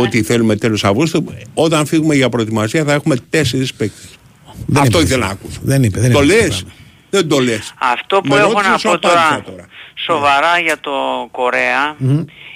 ότι 0.01 0.23
θέλουμε 0.23 0.57
τέλος 0.57 0.85
Αυγούστου. 0.85 1.25
Όταν 1.55 1.87
φύγουμε 1.87 2.15
για 2.15 2.29
προετοιμασία 2.29 2.85
θα 2.85 2.93
έχουμε 2.93 3.17
τέσσερις 3.31 3.75
παίκτες. 3.75 4.09
Δεν 4.67 4.83
Αυτό 4.83 4.99
είπες 4.99 5.11
ήθελα 5.11 5.27
να 5.27 5.33
αυτό. 5.33 5.45
ακούσω. 5.45 5.61
Δεν 5.63 5.83
είπε, 5.83 6.01
δεν 6.01 6.13
το 6.13 6.23
είπες 6.23 6.37
λες; 6.37 6.49
αυτό 6.49 6.65
το 6.65 6.71
Δεν 7.11 7.29
το 7.29 7.39
λες. 7.41 7.75
Αυτό 7.79 8.21
που 8.21 8.29
Με 8.29 8.37
έχω 8.37 8.49
ρώτησες, 8.51 8.71
να 8.71 8.79
σου 8.79 8.89
πω 8.89 8.93
απάντησα 8.95 9.43
τώρα, 9.47 9.67
σοβαρά 9.95 10.59
για 10.65 10.81
το 10.81 10.91
Κορέα 11.31 11.97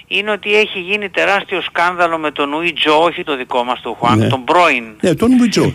είναι 0.07 0.30
ότι 0.30 0.55
έχει 0.55 0.78
γίνει 0.78 1.09
τεράστιο 1.09 1.61
σκάνδαλο 1.61 2.18
με 2.18 2.30
τον 2.30 2.53
Ουι 2.53 2.72
Τζο, 2.72 3.03
όχι 3.03 3.24
το 3.24 3.36
δικό 3.36 3.62
μας 3.64 3.80
το 3.80 3.97
Χουάν, 3.99 4.18
Ναι. 4.18 4.26
τον 4.28 4.45
πρώην. 4.45 4.84
Ναι, 5.01 5.14
τον 5.14 5.30
Μπιτζό. 5.36 5.74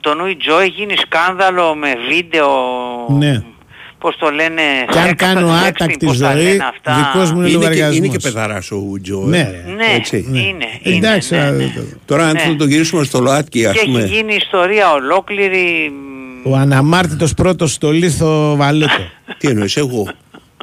Τον 0.00 0.20
Ουι 0.20 0.36
Τζο 0.36 0.58
έχει 0.58 0.70
γίνει 0.76 0.94
σκάνδαλο 0.96 1.74
με 1.74 1.94
βίντεο, 2.08 2.48
Ναι. 3.08 3.42
Πώς 4.04 4.16
το 4.18 4.28
λένε, 4.30 4.62
Και 4.92 4.98
αν 4.98 5.08
sexting, 5.10 5.14
κάνω 5.16 5.48
sexting, 5.48 5.66
άτακτη 5.68 6.06
πώς 6.06 6.18
τα 6.18 6.32
ζωή, 6.34 6.42
λένε 6.44 6.64
αυτά. 6.74 6.94
δικός 7.12 7.32
μου 7.32 7.38
είναι 7.40 7.48
Είναι 7.48 7.58
και, 7.58 7.62
λογαριασμός. 7.64 7.96
είναι 7.96 8.06
και 8.08 8.18
παιδαρά 8.18 8.62
ο 8.70 9.00
Τζο. 9.02 9.24
Ναι, 9.26 9.38
ε. 9.38 9.42
ρε. 9.42 9.72
Ναι, 9.76 9.84
Έτσι. 9.96 10.24
είναι, 10.28 10.38
είναι. 10.82 10.96
Εντάξει, 10.96 11.34
ναι, 11.34 11.40
α, 11.40 11.50
ναι. 11.50 11.72
το- 11.76 11.80
Τώρα, 12.04 12.26
αν 12.26 12.32
Ναι. 12.32 12.40
θα 12.40 12.56
το 12.56 12.64
γυρίσουμε 12.66 13.04
στο 13.04 13.20
ΛΟΑΤΚΙ, 13.20 13.66
ας 13.66 13.72
Και 13.72 13.78
έχει 13.78 13.86
πούμε. 13.90 14.04
γίνει 14.04 14.34
ιστορία 14.34 14.92
ολόκληρη. 14.92 15.92
Ο 16.44 16.56
αναμάρτητος 16.56 17.34
πρώτος 17.34 17.72
στο 17.72 17.90
λίθο 17.90 18.56
Βαλέτο. 18.56 18.92
Τι 19.38 19.48
εννοείς, 19.48 19.76
εγώ; 19.76 20.08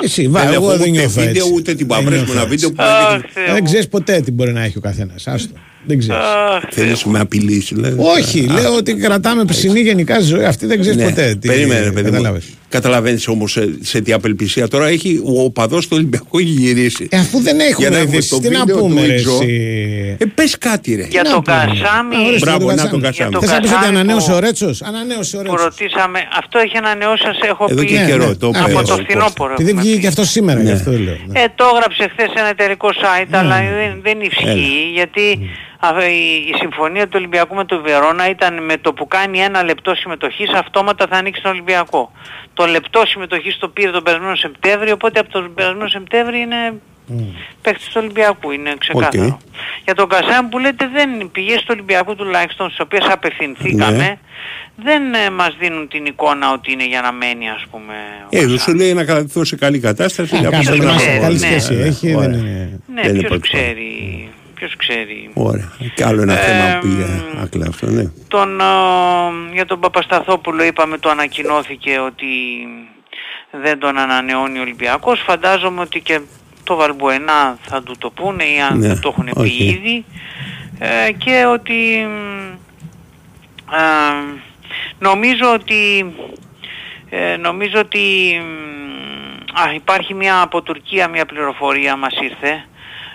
Εσύ, 0.04 0.28
βα, 0.28 0.39
Δεν 0.44 0.54
εγώ 0.54 0.64
έχω 0.70 0.78
δεν 0.78 0.80
ούτε 0.82 0.89
νιώθω 0.89 1.10
βίντεο, 1.22 1.46
έτσι. 1.46 1.54
ούτε 1.56 1.74
την 1.74 1.88
Δεν 1.88 1.98
παυρές 1.98 2.20
μου 2.20 2.26
νιώθω 2.26 2.32
ένα 2.32 2.42
έτσι. 2.42 2.56
βίντεο 2.56 2.70
που 2.72 2.84
Αχ, 2.84 3.14
έδειχνε. 3.14 3.30
Θεέ 3.34 3.46
Δεν 3.46 3.56
μου. 3.60 3.64
ξέρεις 3.64 3.88
ποτέ 3.88 4.22
τι 4.22 4.32
μπορεί 4.32 4.52
να 4.54 4.64
έχει 4.64 4.78
ο 4.78 4.82
καθένας. 4.82 5.28
Άστο. 5.28 5.54
Δεν 5.86 6.00
ξέρεις. 6.00 6.22
Αχ, 6.24 6.64
Θέλεις 6.70 7.04
με 7.04 7.20
απειλή, 7.20 7.58
δηλαδή. 7.70 7.96
Όχι, 8.18 8.42
λέω 8.48 8.76
ότι 8.76 8.94
κρατάμε 8.96 9.46
ψηνή 9.46 9.80
γενικά 9.80 10.16
στη 10.16 10.24
ζωή. 10.24 10.44
Αυτή 10.44 10.66
δεν 10.66 10.80
ξέρεις 10.80 10.98
Ναι, 10.98 11.04
ποτέ. 11.10 11.36
τι- 11.42 11.48
Περίμενε, 11.48 11.80
ρε 11.84 11.92
παιδί 11.92 12.06
μου. 12.10 12.12
κατάλαβες. 12.12 12.46
Καταλαβαίνεις 12.72 13.28
όμως 13.28 13.51
σε, 13.51 13.74
σε 13.82 14.01
τι 14.01 14.13
απελπισία. 14.13 14.67
Τώρα 14.67 14.88
έχει 14.88 15.22
ο 15.26 15.43
οπαδός 15.43 15.84
του 15.88 15.93
Ολυμπιακού 15.97 16.38
έχει 16.39 16.47
γυρίσει. 16.49 17.07
Ε, 17.11 17.17
αφού 17.17 17.41
δεν 17.41 17.55
Για 17.55 17.65
έχουμε 17.65 17.89
να 17.89 17.95
έχουμε 17.97 18.11
ειδήσει, 18.15 18.30
το 18.30 18.39
τι 18.39 18.49
να 18.49 18.59
βίντεο 18.59 18.78
πούμε, 18.78 19.01
του 19.01 19.07
ρε, 19.07 19.13
Ιτζο. 19.13 19.32
εσύ. 19.41 20.15
Ε, 20.19 20.26
πες 20.26 20.57
κάτι, 20.57 20.95
ρε. 20.95 21.07
Για 21.09 21.22
να 21.24 21.30
τον 21.32 21.41
πούμε. 21.41 21.55
Κασάμι, 21.55 22.15
Α, 22.15 22.19
ορίστε, 22.19 22.39
Μπράβο, 22.45 22.63
για 22.65 22.76
να 22.84 22.89
τον 22.89 22.99
για 22.99 23.09
Κασάμι. 23.09 23.32
τον 23.32 23.41
Θες 23.41 23.49
να 23.51 23.59
πεις 23.59 23.69
ότι 23.72 23.80
Κασάμι 23.80 23.97
ανανέωσε 23.97 24.30
που- 24.30 24.36
ο 24.36 24.39
Ρέτσος; 24.39 24.82
Ανανέωσε 24.82 25.38
ο 25.38 25.41
που 25.41 25.45
Ρέτσος. 25.45 25.63
ρωτήσαμε, 25.63 26.19
αυτό 26.41 26.55
έχει 26.65 26.78
ανανεώσει, 26.84 27.24
σας 27.24 27.39
έχω 27.51 27.65
Εδώ 27.69 27.82
πει. 27.82 27.88
και 27.88 27.99
καιρό, 28.09 28.30
το 28.38 28.47
Α, 28.47 28.49
είπε 28.49 28.59
από 28.59 28.67
ο 28.72 28.72
το 28.72 28.78
Κώστας. 28.78 28.99
φθινόπωρο. 29.05 29.51
Επειδή 29.53 29.69
έχουμε 29.69 29.82
βγήκε 29.82 29.95
πει. 29.95 30.01
και 30.03 30.07
αυτό 30.13 30.24
σήμερα, 30.36 30.59
Ναι. 30.59 30.65
γι' 30.69 30.76
αυτό 30.80 30.91
λέω. 30.91 31.17
ναι. 31.28 31.39
Ε, 31.41 31.45
το 31.59 31.63
έγραψε 31.74 32.03
χθες 32.13 32.30
ένα 32.41 32.49
εταιρικό 32.55 32.89
site, 33.03 33.32
αλλά 33.41 33.55
δεν, 33.82 33.91
δεν 34.07 34.17
ισχύει, 34.30 34.74
γιατί 34.99 35.26
α, 35.32 35.39
η, 36.10 36.48
η 36.50 36.54
συμφωνία 36.60 37.04
του 37.06 37.12
Ολυμπιακού 37.16 37.56
με 37.56 37.66
τον 37.66 37.82
Βερόνα 37.82 38.30
ήταν 38.30 38.64
με 38.66 38.78
το 38.78 38.94
που 38.94 39.08
κάνει 39.08 39.40
ένα 39.40 39.64
λεπτό 39.64 39.96
συμμετοχής, 39.96 40.50
αυτόματα 40.54 41.08
θα 41.10 41.18
ανοίξει 41.18 41.42
τον 41.42 41.52
Ολυμπιακό. 41.52 42.12
Το 42.54 42.66
λεπτό 42.66 43.02
συμμετοχής 43.06 43.58
το 43.58 43.68
πήρε 43.68 43.92
τον 43.92 44.04
περασμένο 44.04 44.36
Σεπτέμβριο, 44.36 44.94
οπότε 44.94 45.20
από 45.20 45.30
τον 45.32 45.54
περασμένο 45.54 45.88
Σεπτέμβριο 45.88 46.40
είναι 46.40 46.74
παίκτης 47.62 47.86
του 47.86 47.94
Ολυμπιακού, 47.96 48.52
είναι 48.52 48.76
ξεκάθαρο. 48.78 49.24
Οκ. 49.26 49.40
Για 49.84 49.96
τον 49.96 50.10
Κασάμ 50.10 50.50
που 50.50 50.60
λέτε 50.60 50.90
δεν 50.94 51.30
πηγές 51.32 51.58
του 51.60 51.68
Ολυμπιακού 51.70 52.16
τουλάχιστον 52.16 52.68
στις 52.68 52.80
οποίες 52.80 53.06
απευθυνθήκαμε, 53.12 53.98
Ναι. 53.98 54.18
δεν 54.76 55.14
ε, 55.14 55.30
μας 55.30 55.56
δίνουν 55.60 55.88
την 55.88 56.06
εικόνα 56.06 56.52
ότι 56.52 56.72
είναι 56.72 56.86
για 56.88 57.02
να 57.02 57.12
μένει 57.12 57.50
ας 57.50 57.64
πούμε. 57.72 57.94
ο 58.24 58.28
Ε, 58.30 58.40
Κασάμ. 58.42 58.58
σου 58.58 58.74
λέει 58.74 58.94
να 58.94 59.04
κρατηθώ 59.06 59.44
σε 59.44 59.56
καλή 59.56 59.80
κατάσταση. 59.80 60.36
Α, 60.36 60.40
για 60.40 60.50
κάθε 60.50 60.58
αυτό 60.70 60.72
ποιος 60.72 60.86
να 60.86 60.92
μας 60.94 61.02
ξέρει, 61.02 61.18
πω. 61.18 61.24
καλή 61.24 61.40
ναι. 61.40 61.46
σχέση 61.48 61.74
Ναι, 61.74 61.84
έχει, 61.86 62.16
ωραία. 62.16 62.28
δεν 62.30 62.40
είναι. 62.40 62.80
Ναι, 62.94 63.02
Δεν 63.02 63.10
είναι 63.16 63.20
ποιος 63.20 63.30
πρώτη 63.30 63.48
φορά. 63.50 63.64
ξέρει, 63.64 64.30
ποιος 64.62 64.76
ξέρει. 64.76 65.30
Ωραία. 65.34 65.72
Και 65.95 66.03
άλλο 66.05 66.22
ένα 66.22 66.39
Ε, 66.39 66.43
θέμα 66.45 66.80
που 66.80 66.88
μ, 66.88 66.89
πήγε 66.89 67.05
άκλα 67.41 67.66
αυτό, 67.70 67.86
ναι. 67.89 68.03
Τον, 68.28 68.59
ε, 68.59 68.64
για 69.53 69.66
τον 69.66 69.80
Παπασταθόπουλο 69.80 70.64
είπαμε 70.64 70.97
το 70.97 71.09
ανακοινώθηκε 71.09 71.99
ότι 71.99 72.28
δεν 73.51 73.80
τον 73.80 73.97
ανανεώνει 73.97 74.57
ο 74.57 74.62
Ολυμπιακός. 74.62 75.20
Φαντάζομαι 75.22 75.82
ότι 75.82 75.99
και 76.01 76.20
το 76.64 76.76
Βαλμπουενά 76.76 77.57
θα 77.62 77.84
του 77.84 77.95
το 77.97 78.09
πούνε 78.09 78.43
ή 78.43 78.59
αν 78.70 78.78
Ναι, 78.80 78.88
δεν 78.88 79.01
το 79.01 79.09
έχουν 79.09 79.26
πει 79.26 79.39
οκ. 79.39 79.59
ήδη. 79.59 80.05
Ε, 80.80 81.12
και 81.12 81.45
ότι 81.45 82.07
μ, 82.07 82.51
ε, 83.74 84.39
νομίζω 84.99 85.53
ότι 85.53 86.14
ε, 87.09 87.36
νομίζω 87.38 87.80
ότι 87.80 87.99
μ, 89.53 89.59
α, 89.62 89.74
υπάρχει 89.74 90.14
μια 90.14 90.41
από 90.41 90.62
Τουρκία 90.62 91.07
μια 91.07 91.26
πληροφορία 91.26 91.95
μας 91.95 92.14
ήρθε 92.22 92.66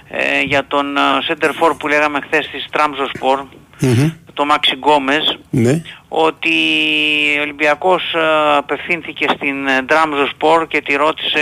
ε, 0.09 0.41
για 0.43 0.67
τον 0.67 0.87
σέντερ 1.29 1.49
φορ 1.49 1.77
που 1.79 1.89
λέγαμε 1.89 2.19
χθες 2.25 2.47
της 2.49 2.67
Τραμπζονσπόρ 2.71 3.41
Μμμ. 3.81 4.11
το 4.35 4.45
Μάξι 4.45 4.75
Γκόμες 4.75 5.39
Ναι. 5.51 5.83
ότι 6.09 6.51
ο 7.39 7.41
Ολυμπιακός 7.41 8.03
ε, 8.15 8.57
απευθύνθηκε 8.57 9.27
στην 9.35 9.57
Τραμπζονσπόρ 9.87 10.67
και 10.67 10.81
τη 10.81 10.95
ρώτησε 10.95 11.41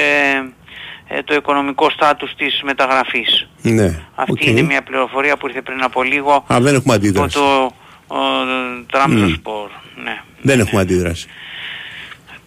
ε, 1.08 1.22
το 1.22 1.34
οικονομικό 1.34 1.90
στάτους 1.90 2.34
της 2.36 2.60
μεταγραφής. 2.64 3.48
Ναι. 3.62 4.00
Αυτή 4.14 4.32
Οκ. 4.32 4.44
είναι 4.46 4.62
μια 4.62 4.82
πληροφορία 4.82 5.36
που 5.36 5.46
ήρθε 5.48 5.62
πριν 5.62 5.82
από 5.82 6.02
λίγο 6.02 6.44
Α, 6.52 6.58
δεν 6.60 6.74
έχουμε 6.74 6.94
από 6.94 7.04
αντίδραση. 7.04 7.36
το 7.38 7.70
Τραμπζονσπόρ. 8.90 9.68
Ναι. 10.04 10.20
Δεν 10.42 10.60
έχουμε 10.60 10.80
αντίδραση. 10.80 11.26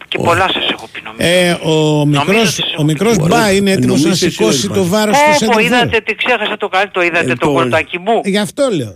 Και 0.07 0.17
πολλά 0.17 0.47
σας 0.53 0.69
έχω 0.71 0.87
πει 0.91 1.01
νομίζω. 1.05 1.27
Ε, 1.27 1.51
ο 1.69 2.05
μικρός, 2.05 2.59
ο 2.77 2.83
μικρός 2.83 3.17
Μπα 3.17 3.51
είναι 3.51 3.71
έτοιμος 3.71 4.01
να 4.01 4.07
Νομίζω 4.07 4.09
εσύ 4.09 4.29
σηκώσει 4.29 4.67
δεν 4.67 4.75
το 4.75 4.79
πας. 4.81 4.89
βάρος 4.89 5.15
Πω, 5.17 5.23
του 5.23 5.29
πω, 5.31 5.37
Σέντερφορ. 5.37 5.61
είδατε, 5.63 5.99
τι 6.05 6.15
ξέχασα 6.15 6.57
το 6.57 6.67
κάτι, 6.67 6.89
το 6.91 7.01
είδατε 7.01 7.31
Ε, 7.31 7.35
το 7.35 7.45
το- 7.45 7.51
γκολ 7.51 7.69
του 7.69 7.75
Ακιμπού. 7.77 8.21
Γι' 8.23 8.37
αυτό 8.37 8.67
λέω. 8.71 8.95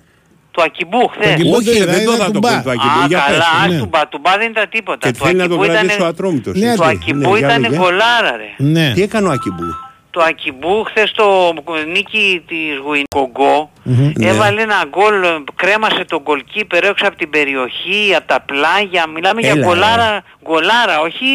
Το 0.51 0.61
Ακιμπού 0.65 1.07
χθες. 1.07 1.31
Ακιμπού 1.33 1.53
Όχι, 1.55 1.65
το 1.65 1.71
ρε, 1.71 1.77
είδα, 1.77 1.85
δεν 1.85 1.95
το 1.95 2.01
είδα 2.01 2.13
είδα 2.13 2.25
του 2.25 2.31
το 2.31 2.39
Μπα. 2.39 2.49
γκολ 2.51 2.61
του 2.63 2.69
Ακιμπού. 2.69 2.99
Α, 3.03 3.05
Για 3.07 3.17
πες, 3.27 3.27
καλά, 3.37 3.45
ας 3.63 3.71
ναι. 3.71 3.77
του 3.79 3.85
μπα, 3.91 4.07
του 4.07 4.19
μπα 4.23 4.37
δεν 4.37 4.49
ήταν 4.49 4.65
τίποτα. 4.69 5.07
Και 5.11 5.17
Το 5.17 5.25
θέλει 5.25 5.37
να 5.37 5.47
το 5.47 5.53
Ακιμπού 5.53 5.63
ήταν- 5.63 5.77
κρατήσει 5.77 6.01
ο 6.01 6.05
Ατρόμητος. 6.05 6.55
Ναι, 6.57 6.75
Το 6.75 6.83
ναι, 6.85 6.89
Ακιμπού 6.91 7.31
ναι, 7.31 7.37
για 7.37 7.47
ήταν 7.47 7.61
λέγε. 7.61 7.75
γκολάρα 7.75 8.31
ρε. 8.41 8.49
Ναι. 8.75 8.91
Τι 8.95 9.01
έκανε 9.01 9.27
ο 9.27 9.31
Ακιμπού. 9.31 9.63
Το 10.11 10.21
Ακιμπού 10.29 10.83
χθες 10.83 11.11
το 11.11 11.53
νίκη 11.93 12.43
της 12.47 12.77
Γουινκογκό 12.85 13.71
Ναι. 13.83 14.27
έβαλε 14.29 14.61
ένα 14.61 14.83
γκολ, 14.89 15.13
κρέμασε 15.55 16.05
τον 16.07 16.21
γκολκίπερ 16.21 16.83
έξω 16.83 17.07
από 17.07 17.15
την 17.15 17.29
περιοχή, 17.29 18.15
από 18.17 18.27
τα 18.27 18.39
πλάγια. 18.45 19.07
Μιλάμε 19.07 19.41
για 19.41 19.51
Έλα, 19.51 19.65
γκολάρα, 19.65 20.23
γκολάρα, 20.43 20.99
όχι 21.01 21.25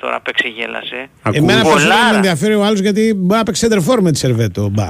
τώρα 0.00 0.20
παίξε 0.20 0.48
γέλασε. 0.48 1.08
Εμένα 1.32 1.60
Γκολάρα. 1.60 1.70
προσωπικά 1.70 2.10
με 2.10 2.16
ενδιαφέρει 2.16 2.54
ο 2.54 2.64
άλλος 2.64 2.80
γιατί 2.80 3.14
Μπα 3.16 3.38
έπαιξε 3.38 3.60
Σέντερφορ 3.64 4.00
με 4.00 4.10
τη 4.12 4.18
Σερβέτο. 4.18 4.68
Μπα. 4.68 4.88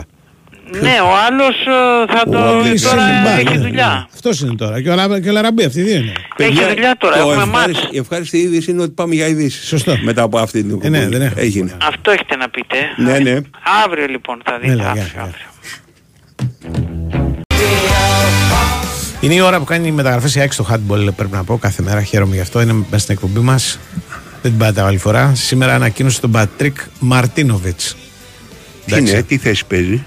Ναι, 0.80 0.96
ο 1.04 1.10
άλλος 1.26 1.56
ε, 1.66 2.12
θα 2.14 2.24
το... 2.30 2.52
Ρόμπλετς 2.52 2.82
τώρα 2.82 3.08
είναι 3.08 3.20
μπα, 3.24 3.30
έχει 3.30 3.58
ναι, 3.58 3.64
δουλειά. 3.64 3.86
ναι. 3.86 4.04
Αυτός 4.14 4.40
είναι 4.40 4.54
τώρα. 4.54 4.82
Και 4.82 4.90
ο, 4.90 4.94
Λα- 4.94 5.20
και 5.20 5.28
ο 5.28 5.32
Λαραμπή, 5.32 5.64
αυτοί 5.64 5.80
οι 5.80 5.82
δύο 5.82 5.96
είναι; 5.96 6.12
Έχει 6.36 6.64
δουλειά 6.74 6.94
τώρα, 6.98 7.14
το 7.16 7.20
έχουμε 7.30 7.42
ευχάριστη- 7.42 7.82
μάτς. 7.82 7.94
Η 7.94 7.98
ευχάριστη 7.98 8.38
είδηση 8.38 8.70
είναι 8.70 8.82
ότι 8.82 8.90
πάμε 8.90 9.14
για 9.14 9.26
ειδήσεις. 9.26 9.66
Σωστό. 9.68 9.96
Μετά 10.02 10.22
από 10.22 10.38
αυτή 10.38 10.62
την 10.64 10.80
Ε, 10.82 10.88
ναι, 10.88 10.98
εκπομπή. 10.98 11.16
δεν 11.16 11.26
έχω. 11.26 11.40
Έγινε. 11.40 11.76
Αυτό 11.88 12.10
έχετε 12.10 12.36
να 12.36 12.48
πείτε. 12.48 12.76
Ναι, 12.96 13.18
ναι. 13.18 13.40
Αύριο 13.84 14.06
λοιπόν 14.06 14.40
θα 14.44 14.58
δείτε. 14.60 14.72
Έλα, 14.72 14.82
γεια, 14.82 14.90
αύριο, 14.90 15.06
γεια. 15.12 15.22
αύριο. 15.22 15.46
Είναι 19.20 19.34
η 19.34 19.40
ώρα 19.40 19.58
που 19.58 19.64
κάνει 19.64 19.90
μεταγραφές 19.90 20.34
η 20.34 20.40
ΑΕΚ 20.40 20.52
στο 20.52 20.66
χάντμπολ, 20.70 21.08
πρέπει 21.16 21.30
να 21.32 21.44
πω, 21.44 21.58
κάθε 21.58 21.82
μέρα. 21.82 22.02
Χαίρομαι 22.02 22.34
γι' 22.34 22.40
αυτό. 22.40 22.60
Είναι 22.60 22.72
μέσα 22.72 22.98
στην 22.98 23.14
εκπομπή 23.14 23.40
μας. 23.40 23.78
Δεν 24.42 24.50
την 24.50 24.60
πάτε 24.60 24.80
άλλη 24.82 24.98
φορά. 24.98 25.32
Σήμερα 25.34 25.74
ανακοίνωσε 25.74 26.20
τον 26.20 26.30
Πατρίκ 26.30 26.76
Μαρτίνοβιτς. 26.98 27.96
Τι 28.86 28.96
είναι, 28.98 29.22
τι 29.22 29.36
θέση 29.38 29.64
παίζει; 29.66 30.04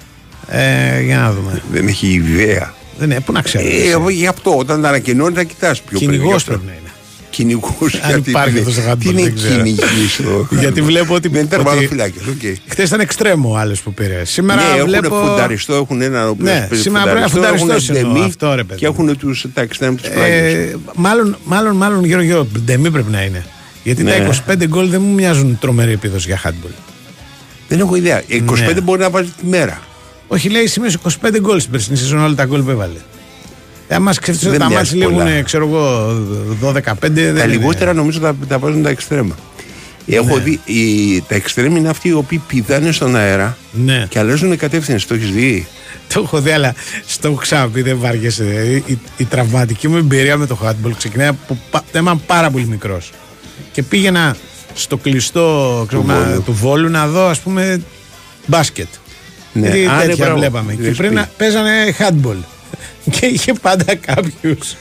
Ε, 0.53 1.01
για 1.01 1.17
να 1.17 1.31
δούμε. 1.31 1.61
Δεν 1.71 1.87
έχει 1.87 2.07
ιδέα. 2.07 2.73
Δεν 2.97 3.11
είναι, 3.11 3.19
πού 3.19 3.31
να 3.31 3.41
ξέρω. 3.41 3.65
Ε, 3.67 3.91
εγώ 3.91 4.09
γι' 4.09 4.27
αυτό 4.27 4.57
όταν 4.57 4.81
τα 4.81 4.87
ανακοινώνει 4.87 5.35
θα 5.35 5.43
κοιτάς 5.43 5.81
πιο 5.81 5.97
πριν. 5.97 6.09
Κυνηγός 6.11 6.29
γι' 6.29 6.35
αυτό. 6.35 6.51
πρέπει 6.51 6.65
να 6.65 6.71
είναι. 6.71 6.79
Κυνηγός. 7.29 7.93
Αν 8.01 8.09
γιατί 8.11 8.29
υπάρχει 8.29 8.49
είναι- 8.49 8.59
αυτός 8.59 8.73
στο 8.73 8.83
χάντμπολ, 8.91 8.97
Τι 8.99 9.09
είναι 9.09 9.21
δεν 9.21 9.35
ξέρω. 9.35 9.55
κυνηγής 9.55 10.15
το 10.49 10.55
Γιατί 10.59 10.81
βλέπω 10.81 11.13
ότι- 11.13 11.27
Δεν 11.27 11.41
είναι 11.41 11.55
ότι- 11.55 11.63
τερματοφυλάκες, 11.63 12.21
οκ. 12.27 12.57
Χθες 12.69 12.87
ήταν 12.87 12.99
εξτρέμο 12.99 13.51
ο 13.51 13.57
άλλος 13.57 13.81
που 13.81 13.93
πήρε. 13.93 14.25
Σήμερα 14.25 14.75
ναι, 14.75 14.83
βλέπω. 14.83 15.15
έχουν 15.15 15.27
φουνταριστό, 15.29 15.73
έχουν 15.73 16.01
ένα 16.01 16.25
ο 16.25 16.29
οποίος 16.29 16.49
Ναι, 16.49 16.65
παίζει 16.69 16.83
σήμερα 16.83 17.03
πρέπει 17.03 17.19
να 17.19 17.27
φουνταριστό, 17.27 17.59
φουνταριστός 17.65 17.89
έχουν 17.97 18.01
εννοώ, 18.01 18.13
ντεμή 18.19 18.25
αυτό, 18.29 18.53
ρε 18.55 18.63
παιδί. 18.63 18.79
Και 18.79 18.85
έχουν 18.85 19.17
τους, 19.17 19.45
τα 19.53 19.61
εξτρέμ 19.61 19.95
τους 19.95 20.09
πλάγιους. 20.09 20.31
Ε, 20.53 20.75
μάλλον, 20.95 21.37
μάλλον, 21.45 21.75
μάλλον 21.75 22.03
γύρω 22.05 22.21
γύρω. 22.21 22.47
Ντεμή 22.65 22.91
πρέπει 22.91 23.11
να 23.11 23.21
είναι. 23.21 23.45
Γιατί 23.83 24.03
Ναι. 24.03 24.11
τα 24.11 24.15
25 24.15 24.65
γκολ 24.67 24.89
δεν 24.89 25.01
μου 25.01 25.13
μοιάζουν 25.13 25.57
τρομερή 25.61 25.91
επίδοση 25.91 26.27
για 26.27 26.41
handball. 26.45 26.73
Δεν 27.67 27.79
έχω 27.79 27.95
ιδέα. 27.95 28.21
25 28.27 28.73
Ναι. 28.73 28.81
μπορεί 28.81 29.01
να 29.01 29.09
βάζει 29.09 29.29
τη 29.41 29.45
μέρα. 29.45 29.79
Όχι, 30.33 30.49
λέει 30.49 30.67
σήμερα 30.67 30.93
25 31.21 31.37
γκολ 31.39 31.59
στην 31.59 31.71
περσινή 31.71 31.97
σεζόν 31.97 32.19
όλα 32.23 32.35
τα 32.35 32.45
γκολ 32.45 32.61
που 32.61 32.69
έβαλε. 32.69 32.97
Ε, 33.87 33.95
άμα 33.95 34.13
σκεφτεί 34.13 34.47
ότι 34.47 34.57
Δεν 34.57 34.59
τα 34.59 34.67
μοιάζει 34.69 34.95
μάτια 34.97 35.09
πολλά. 35.09 35.29
λίγουν, 35.29 35.43
ξέρω 35.43 35.67
εγώ, 35.67 36.07
12-15. 36.61 36.83
Τα 36.83 36.95
δεν 37.09 37.27
είναι. 37.27 37.45
λιγότερα 37.45 37.93
νομίζω 37.93 38.19
τα, 38.19 38.35
τα 38.47 38.59
βάζουν 38.59 38.83
τα 38.83 38.89
εξτρέμα. 38.89 39.35
Έχω 40.07 40.37
δει, 40.39 40.59
οι, 40.65 41.21
τα 41.21 41.35
εξτρέμ 41.35 41.75
είναι 41.75 41.89
αυτοί 41.89 42.07
οι 42.07 42.13
οποίοι 42.13 42.41
πηδάνε 42.47 42.91
στον 42.91 43.15
αέρα 43.15 43.57
Ναι. 43.71 44.05
και 44.09 44.19
αλλάζουν 44.19 44.57
κατεύθυνση. 44.57 45.07
Το 45.07 45.13
έχεις 45.13 45.31
δει; 45.31 45.67
Το 46.13 46.21
έχω 46.25 46.41
δει, 46.41 46.51
αλλά 46.51 46.73
στο 47.05 47.27
έχω 47.27 47.37
ξαναπεί, 47.37 47.81
δεν 47.81 47.97
βάργεσαι. 47.99 48.43
Δηλαδή, 48.43 48.83
η, 48.85 48.97
η 49.17 49.25
τραυματική 49.25 49.87
μου 49.87 49.97
εμπειρία 49.97 50.37
με 50.37 50.45
το 50.45 50.57
handball 50.63 50.91
ξεκινάει 50.97 51.27
από 51.27 51.57
πα- 51.71 51.83
όταν 51.89 52.05
ήμουν 52.05 52.21
πάρα 52.25 52.49
πολύ 52.51 52.65
μικρός. 52.67 53.11
Και 53.71 53.83
πήγαινα 53.83 54.35
στο 54.73 54.97
κλειστό 54.97 55.83
ξέρω, 55.87 56.01
Του 56.01 56.07
να- 56.07 56.15
Βόλου. 56.23 56.41
του 56.43 56.53
Βόλου 56.53 56.89
να 56.89 57.07
δω, 57.07 57.27
ας 57.27 57.39
πούμε, 57.39 57.81
μπάσκετ. 58.45 58.87
Ναι. 59.53 59.67
Γιατί 59.67 59.85
Α, 59.85 59.95
ναι, 59.95 60.01
τέτοια 60.05 60.25
μπράβο. 60.25 60.39
βλέπαμε. 60.39 60.75
Δεν 60.79 60.89
Και 60.91 60.95
πριν 60.97 61.09
πει. 61.09 61.15
να- 61.15 61.29
παίζανε 61.37 61.71
handball. 61.99 62.37
Και 63.19 63.25
είχε 63.25 63.53
πάντα 63.53 63.95
κάποιους 63.95 64.75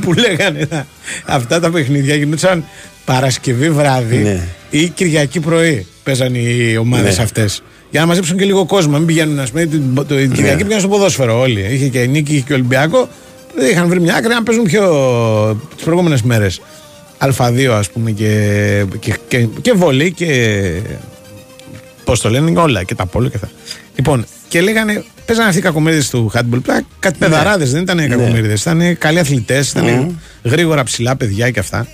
που 0.00 0.12
λέγανε 0.12 0.66
να- 0.70 0.86
αυτά 1.26 1.60
τα 1.60 1.70
παιχνίδια 1.70 2.14
γινόταν 2.14 2.64
Παρασκευή 3.04 3.70
βράδυ 3.70 4.16
Ναι. 4.16 4.48
ή 4.70 4.88
Κυριακή 4.88 5.40
πρωί. 5.40 5.86
Παίζαν 6.02 6.34
οι 6.34 6.76
ομάδες 6.76 7.16
Ναι. 7.16 7.22
αυτές. 7.22 7.62
Για 7.90 8.00
να 8.00 8.06
μαζέψουν 8.06 8.36
και 8.36 8.44
λίγο 8.44 8.66
κόσμο. 8.66 8.96
Μην 8.96 9.06
πηγαίνουν, 9.06 9.38
ας 9.38 9.50
πούμε, 9.50 9.64
την, 9.66 9.94
το, 9.94 10.04
την 10.04 10.30
Κυριακή 10.32 10.50
Ναι. 10.56 10.56
πήγαιναν 10.56 10.78
στο 10.80 10.88
ποδόσφαιρο 10.88 11.40
όλοι. 11.40 11.60
Είχε 11.70 11.88
και 11.88 12.06
νίκη 12.06 12.32
είχε 12.34 12.44
και 12.46 12.52
Ολυμπιακό. 12.52 13.08
Δεν 13.54 13.70
είχαν 13.70 13.88
βρει 13.88 14.00
μια 14.00 14.14
άκρη 14.14 14.28
να 14.34 14.42
παίζουν 14.42 14.64
πιο 14.64 15.60
τις 15.74 15.84
προηγούμενες 15.84 16.22
μέρες. 16.22 16.60
Α2 17.18 17.64
ας 17.66 17.90
πούμε 17.90 18.10
και, 18.10 18.84
και, 18.98 19.14
και, 19.28 19.46
και 19.60 19.72
βολή 19.72 20.12
και 20.12 20.60
Πώς 22.04 22.20
το 22.20 22.30
λένε, 22.30 22.60
όλα 22.60 22.82
και 22.82 22.94
τα 22.94 23.06
πόλο 23.06 23.28
και 23.28 23.34
αυτά. 23.36 23.50
Λοιπόν, 23.94 24.24
και 24.48 24.60
λέγανε, 24.60 25.04
παίζανε 25.26 25.46
αυτοί 25.48 25.60
οι 25.60 25.62
κακομίριδε 25.62 26.02
του 26.10 26.32
handball. 26.34 26.62
Πλά, 26.62 26.82
κάτι 26.98 27.16
Ναι. 27.20 27.26
παιδαράδε, 27.28 27.64
δεν 27.64 27.82
ήταν 27.82 28.08
κακομίριδε. 28.08 28.52
Ήταν 28.52 28.98
καλοί 28.98 29.18
αθλητές, 29.18 29.70
ήταν 29.70 29.84
Μμμ. 29.84 30.08
γρήγορα 30.42 30.82
ψηλά 30.82 31.16
παιδιά 31.16 31.50
και 31.50 31.58
αυτά. 31.60 31.86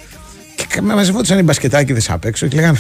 Και 0.56 0.64
κα- 0.68 0.82
μαζευόντουσαν 0.82 1.38
οι 1.38 1.42
μπασκετάκιδε 1.42 2.00
απ' 2.08 2.24
έξω 2.24 2.46
και 2.46 2.56
λέγανε, 2.56 2.78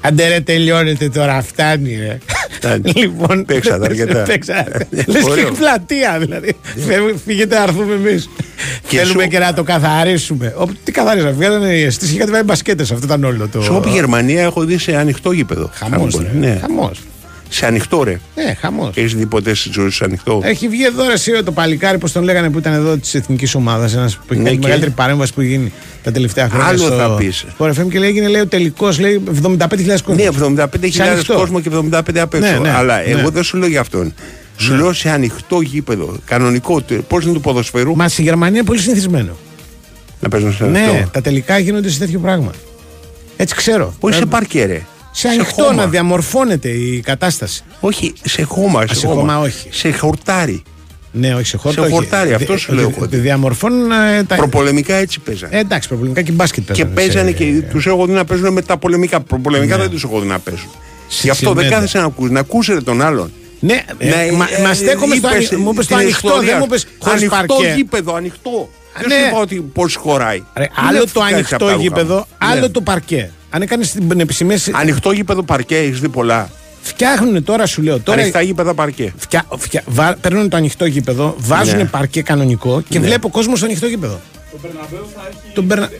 Αντε 0.00 0.28
ρε 0.28 0.40
τελειώνετε 0.40 1.08
τώρα, 1.08 1.42
φτάνει 1.42 1.96
ρε. 1.96 2.18
Φτάνει. 2.50 2.92
λοιπόν, 2.96 3.44
Παίξατε 3.44 3.84
αρκετά. 3.90 4.22
Παίξατε. 4.22 4.86
Ε, 4.90 5.02
Λες 5.06 5.24
και 5.24 5.30
ωραίο. 5.30 5.52
πλατεία 5.52 6.16
δηλαδή. 6.18 6.56
Φεύγ- 6.86 7.16
Φύγετε 7.26 7.56
να 7.56 7.62
έρθουμε 7.62 7.94
εμείς. 7.94 8.28
Και 8.88 8.96
Θέλουμε 8.96 9.22
σου- 9.22 9.28
και 9.30 9.38
να 9.38 9.52
το 9.54 9.62
καθαρίσουμε. 9.62 10.54
Ω, 10.58 10.64
Τι 10.84 10.92
καθαρίσαμε, 10.92 11.30
βγάλανε 11.32 11.72
οι 11.74 11.82
αισθήσεις 11.82 12.12
και 12.12 12.18
κάτι 12.18 12.30
βάλει 12.30 12.44
μπασκέτες. 12.44 12.90
Αυτό 12.90 13.06
ήταν 13.06 13.24
όλο 13.24 13.48
το. 13.48 13.62
Σε 13.62 13.70
όπου 13.70 13.88
Γερμανία 13.88 14.42
έχω 14.42 14.64
δει 14.64 14.78
σε 14.78 14.96
ανοιχτό 14.96 15.32
γήπεδο. 15.32 15.70
Χαμός, 15.74 16.14
Handball. 16.16 16.22
ρε. 16.32 16.38
Ναι. 16.38 16.58
Χαμός. 16.60 17.00
Σε 17.48 17.66
ανοιχτό 17.66 18.02
ρε. 18.02 18.20
Ναι, 18.34 18.54
χαμός. 18.60 18.90
Έχεις 18.96 19.14
δει 19.14 19.26
ποτέ 19.26 19.54
στη 19.54 19.70
ζωή 19.72 19.88
σου 19.90 20.04
ανοιχτό; 20.04 20.40
Έχει 20.44 20.68
βγει 20.68 20.84
εδώ 20.84 21.06
ρε, 21.06 21.12
εσύ, 21.12 21.42
το 21.44 21.52
παλικάρι, 21.52 21.98
πώς 21.98 22.12
τον 22.12 22.22
λέγανε 22.22 22.50
που 22.50 22.58
ήταν 22.58 22.72
εδώ 22.72 22.96
της 22.96 23.14
εθνικής 23.14 23.54
ομάδας. 23.54 23.94
Ένας 23.94 24.16
που 24.16 24.22
έχει 24.28 24.38
Ναι, 24.38 24.44
κάνει 24.44 24.50
τη 24.50 24.56
και- 24.56 24.66
μεγαλύτερη 24.66 24.92
παρέμβαση 24.94 25.32
που 25.34 25.40
έχει 25.40 25.50
γίνει 25.50 25.72
τα 26.02 26.12
τελευταία 26.12 26.48
χρόνια. 26.48 26.66
Άλλο 26.66 26.78
στο, 26.78 26.96
θα 26.96 27.14
πεις. 27.16 27.44
Στο 27.54 27.64
RFM 27.64 27.88
και 27.90 27.98
λέει, 27.98 28.08
έγινε 28.08 28.28
λέει, 28.28 28.40
ο 28.40 28.46
τελικός, 28.46 28.98
λέει 28.98 29.22
75.000 29.42 30.02
κόσμος. 30.02 30.16
Ναι, 30.16 30.24
75.000 30.24 31.34
κόσμος 31.36 31.62
και 31.62 31.68
75 31.68 32.18
απ' 32.20 32.34
έξω. 32.34 32.50
Ναι, 32.52 32.58
ναι, 32.58 32.70
Αλλά 32.70 32.96
ναι. 32.96 33.02
εγώ 33.02 33.30
δεν 33.30 33.42
σου 33.42 33.56
λέω 33.56 33.68
για 33.68 33.80
αυτόν. 33.80 34.14
Σου 34.56 34.74
λέω 34.74 34.92
σε 34.92 35.10
ανοιχτό 35.10 35.60
γήπεδο. 35.60 36.16
Κανονικό. 36.24 36.82
Πώς 37.08 37.24
είναι 37.24 37.32
του 37.32 37.40
ποδοσφαιρού. 37.40 37.96
Μα 37.96 38.08
στη 38.08 38.22
Γερμανία 38.22 38.56
είναι 38.58 38.66
πολύ 38.66 38.80
συνηθισμένο. 38.80 39.36
Να 40.20 40.28
παίζουν 40.28 40.52
σε 40.52 40.64
Ναι, 40.64 40.80
ανοιχτό. 40.80 41.08
τα 41.12 41.20
τελικά 41.20 41.58
γίνονται 41.58 41.90
σε 41.90 41.98
τέτοιο 41.98 42.18
πράγμα. 42.18 42.50
Έτσι 43.36 43.54
ξέρω. 43.54 43.94
Όχι 44.00 44.14
σε 44.16 44.22
Ε, 44.22 44.26
παρκέ, 44.26 44.64
ρε. 44.64 44.82
Σε 45.18 45.28
ανοιχτό 45.28 45.62
χώμα. 45.62 45.72
να 45.74 45.86
διαμορφώνεται 45.86 46.68
η 46.68 47.00
κατάσταση. 47.00 47.62
Όχι, 47.80 48.12
σε 48.24 48.42
χώμα. 48.42 48.80
Α, 48.80 48.86
σε 48.94 49.06
χώμα 49.06 49.38
όχι. 49.38 49.68
Σε 49.70 49.90
χορτάρι. 49.92 50.62
Ναι, 51.12 51.34
όχι 51.34 51.44
σε 51.44 51.56
χόρτα. 51.56 51.80
Σε 51.80 51.86
όχι. 51.86 51.94
χορτάρι, 51.94 52.32
αυτός 52.32 52.54
Δι- 52.54 52.58
σου 52.64 52.72
λέω 52.72 52.86
δι- 52.86 52.96
εγώ. 52.96 53.06
δι- 53.06 53.20
Διαμορφώνουν 53.20 53.90
ε, 53.90 54.24
τα. 54.24 54.34
Προπολεμικά 54.36 54.94
έτσι 54.94 55.20
παίζανε. 55.20 55.56
Ε, 55.56 55.58
εντάξει, 55.60 55.88
προπολεμικά 55.88 56.22
και 56.22 56.32
μπάσκετ 56.32 56.72
Και 56.72 56.84
παίζανε. 56.84 56.94
παίζανε 56.94 57.30
σε- 57.30 57.36
και 57.36 57.62
τους 57.70 57.86
έχω 57.86 58.06
δει 58.06 58.12
να 58.12 58.24
παίζουν 58.24 58.52
με 58.52 58.62
τα 58.62 58.76
πολεμικά. 58.78 59.20
Προπολεμικά 59.20 59.76
Ναι. 59.76 59.82
δεν 59.82 59.90
τους 59.90 60.04
έχω 60.04 60.20
δει 60.20 60.26
να 60.26 60.38
παίζουν. 60.38 60.68
Σε 61.08 61.20
Γι' 61.22 61.30
αυτό 61.30 61.46
δεν 61.46 61.54
τσιμέντα. 61.56 61.74
κάθεσαι 61.74 61.98
να 61.98 62.04
ακούσει. 62.04 62.32
Να 62.32 62.40
ακούσει 62.40 62.82
τον 62.82 63.02
άλλον. 63.02 63.32
Ναι, 63.60 63.84
ε, 63.98 64.08
Να- 64.08 64.16
μα, 64.36 64.48
ε, 64.56 64.62
μα 64.62 64.70
ε, 64.70 64.74
στέκομαι 64.74 65.14
στο 65.14 65.28
είπες 65.28 65.32
ανοιχτό. 65.36 65.58
Μου 65.58 65.70
είπες 65.72 65.86
το 65.86 65.94
την 65.94 66.02
ανοιχτό, 66.04 66.28
ιστορία. 66.28 66.48
δεν 66.50 66.56
μου 66.58 66.64
είπες 66.64 66.86
χωρίς 66.98 67.22
Ανοιχτό 67.22 67.54
παρκέ. 67.54 67.72
γήπεδο, 67.76 68.14
ανοιχτό. 68.14 68.68
Δεν 68.98 69.08
ναι. 69.08 69.14
σου 69.14 69.20
είπα 69.28 69.38
ότι 69.38 69.54
πώς 69.54 69.94
χωράει. 69.94 70.42
Ρε, 70.56 70.66
Μην 70.80 70.88
άλλο 70.88 70.98
με 70.98 71.04
το 71.04 71.06
φουκάρεις 71.08 71.34
ανοιχτό 71.34 71.54
από 71.56 71.64
τα 71.64 71.70
ρούχα 71.70 71.82
γήπεδο, 71.82 72.14
μου. 72.14 72.26
άλλο 72.38 72.60
Ναι. 72.60 72.68
το 72.68 72.80
παρκέ. 72.80 73.30
Αν 73.50 73.62
έκανες 73.62 73.90
την 73.92 74.20
επισημία. 74.20 74.58
Ανοιχτό 74.72 75.10
γήπεδο 75.12 75.42
παρκέ, 75.42 75.76
έχεις 75.76 76.00
δει 76.00 76.08
πολλά. 76.08 76.50
Φτιάχνουν 76.82 77.44
τώρα, 77.44 77.66
σου 77.66 77.82
λέω. 77.82 78.00
Τώρα 78.00 78.20
Ανοιχτά 78.20 78.40
γήπεδα 78.40 78.74
παρκέ. 78.74 79.12
φτια, 79.16 79.46
φτια, 79.56 79.82
βα, 79.86 80.16
παίρνουν 80.20 80.48
το 80.48 80.56
ανοιχτό 80.56 80.86
γήπεδο, 80.86 81.34
βάζουν 81.38 81.76
Ναι. 81.76 81.84
παρκέ 81.84 82.22
κανονικό 82.22 82.82
και 82.88 82.98
Ναι. 82.98 83.06
βλέπω 83.06 83.28
κόσμος 83.30 83.56
στο 83.58 83.66
ανοιχτό 83.66 83.86
γήπεδο. 83.86 84.20
Τον 85.54 85.64
Μπερνα... 85.64 85.90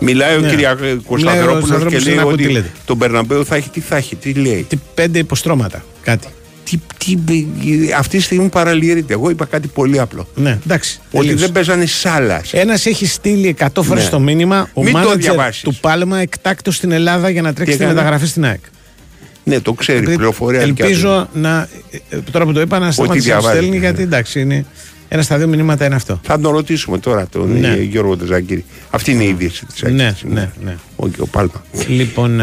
Μιλάει 0.00 0.36
ο 0.36 0.40
Ναι. 0.40 0.48
Κυριακό 0.48 0.80
Μιλάει 0.82 0.96
ο 0.96 1.02
Κωνσταντινόπουλος 1.08 1.92
και 1.92 1.98
Σταυρόπουλος 1.98 2.06
λέει 2.06 2.14
να 2.14 2.22
ακούει 2.22 2.32
ότι 2.32 2.42
τι 2.46 2.52
λέτε. 2.52 2.70
τον 2.84 2.96
Μπερναμπέου 2.96 3.44
θα 3.44 3.56
έχει 3.56 3.68
τι 3.70 3.80
θα 3.80 3.96
έχει, 3.96 4.16
τι 4.16 4.32
λέει. 4.32 4.66
Τι 4.68 4.76
πέντε 4.94 5.18
υποστρώματα. 5.18 5.84
Κάτι. 6.02 6.28
Τι, 6.70 7.16
τι, 7.16 7.92
αυτή 7.98 8.16
τη 8.16 8.22
στιγμή 8.22 8.48
παραλυρείται. 8.48 9.12
Εγώ 9.12 9.30
είπα 9.30 9.44
κάτι 9.44 9.68
πολύ 9.68 10.00
απλό. 10.00 10.28
Ναι, 10.34 10.58
εντάξει. 10.66 11.00
Ότι 11.10 11.24
τελείωσε. 11.26 11.44
δεν 11.44 11.52
παίζανε 11.52 11.86
σάλας. 11.86 12.52
Ένας 12.52 12.86
έχει 12.86 13.06
στείλει 13.06 13.56
100 13.58 13.82
φορές 13.82 14.04
Ναι. 14.04 14.10
το 14.10 14.20
μήνυμα 14.20 14.68
ο 14.74 14.82
Μην 14.82 14.92
το 14.92 14.98
μάνατζερ 14.98 15.20
διαβάσεις. 15.22 15.62
του 15.62 15.74
Πάλμα 15.80 16.18
εκτάκτος 16.18 16.76
στην 16.76 16.92
Ελλάδα 16.92 17.28
για 17.30 17.42
να 17.42 17.52
τρέξει 17.52 17.76
τη 17.76 17.82
έκανε; 17.82 17.98
μεταγραφή 17.98 18.26
στην 18.26 18.44
ΑΕΚ. 18.44 18.60
Ναι, 19.44 19.60
το 19.60 19.72
ξέρει. 19.72 19.98
Επειδή 19.98 20.16
Πληροφορία 20.16 20.58
δικιά 20.64 20.84
του. 20.84 20.90
Ελπίζω 20.90 21.28
να. 21.32 21.68
ε, 22.10 22.16
Τώρα 22.30 22.44
που 22.44 22.52
το 22.52 22.60
είπα 22.60 22.78
να 22.78 22.90
σταματήσει 22.92 23.28
να 23.28 23.34
το 23.34 23.40
διαβάζει, 23.40 23.56
στέλνει 23.58 23.78
ναι. 23.78 23.84
γιατί 23.84 24.02
εντάξει 24.02 24.40
είναι. 24.40 24.64
Ένα 25.08 25.22
στα 25.22 25.36
δύο 25.36 25.46
μηνύματα 25.46 25.84
είναι 25.84 25.94
αυτό. 25.94 26.20
Θα 26.22 26.40
τον 26.40 26.52
ρωτήσουμε 26.52 26.98
τώρα 26.98 27.26
τον 27.26 27.58
Ναι. 27.60 27.68
ε, 27.68 27.82
Γιώργο 27.82 28.16
Τεζάκη. 28.16 28.64
Αυτή 28.90 29.10
είναι 29.12 29.24
η 29.24 29.28
είδηση 29.28 29.66
της 29.66 29.82
Ναι, 29.82 30.14
ναι, 30.22 30.50
ναι. 30.64 30.76
Ο, 30.96 31.06
ο 31.18 31.26
Πάλμα. 31.26 31.64
Λοιπόν, 31.88 32.40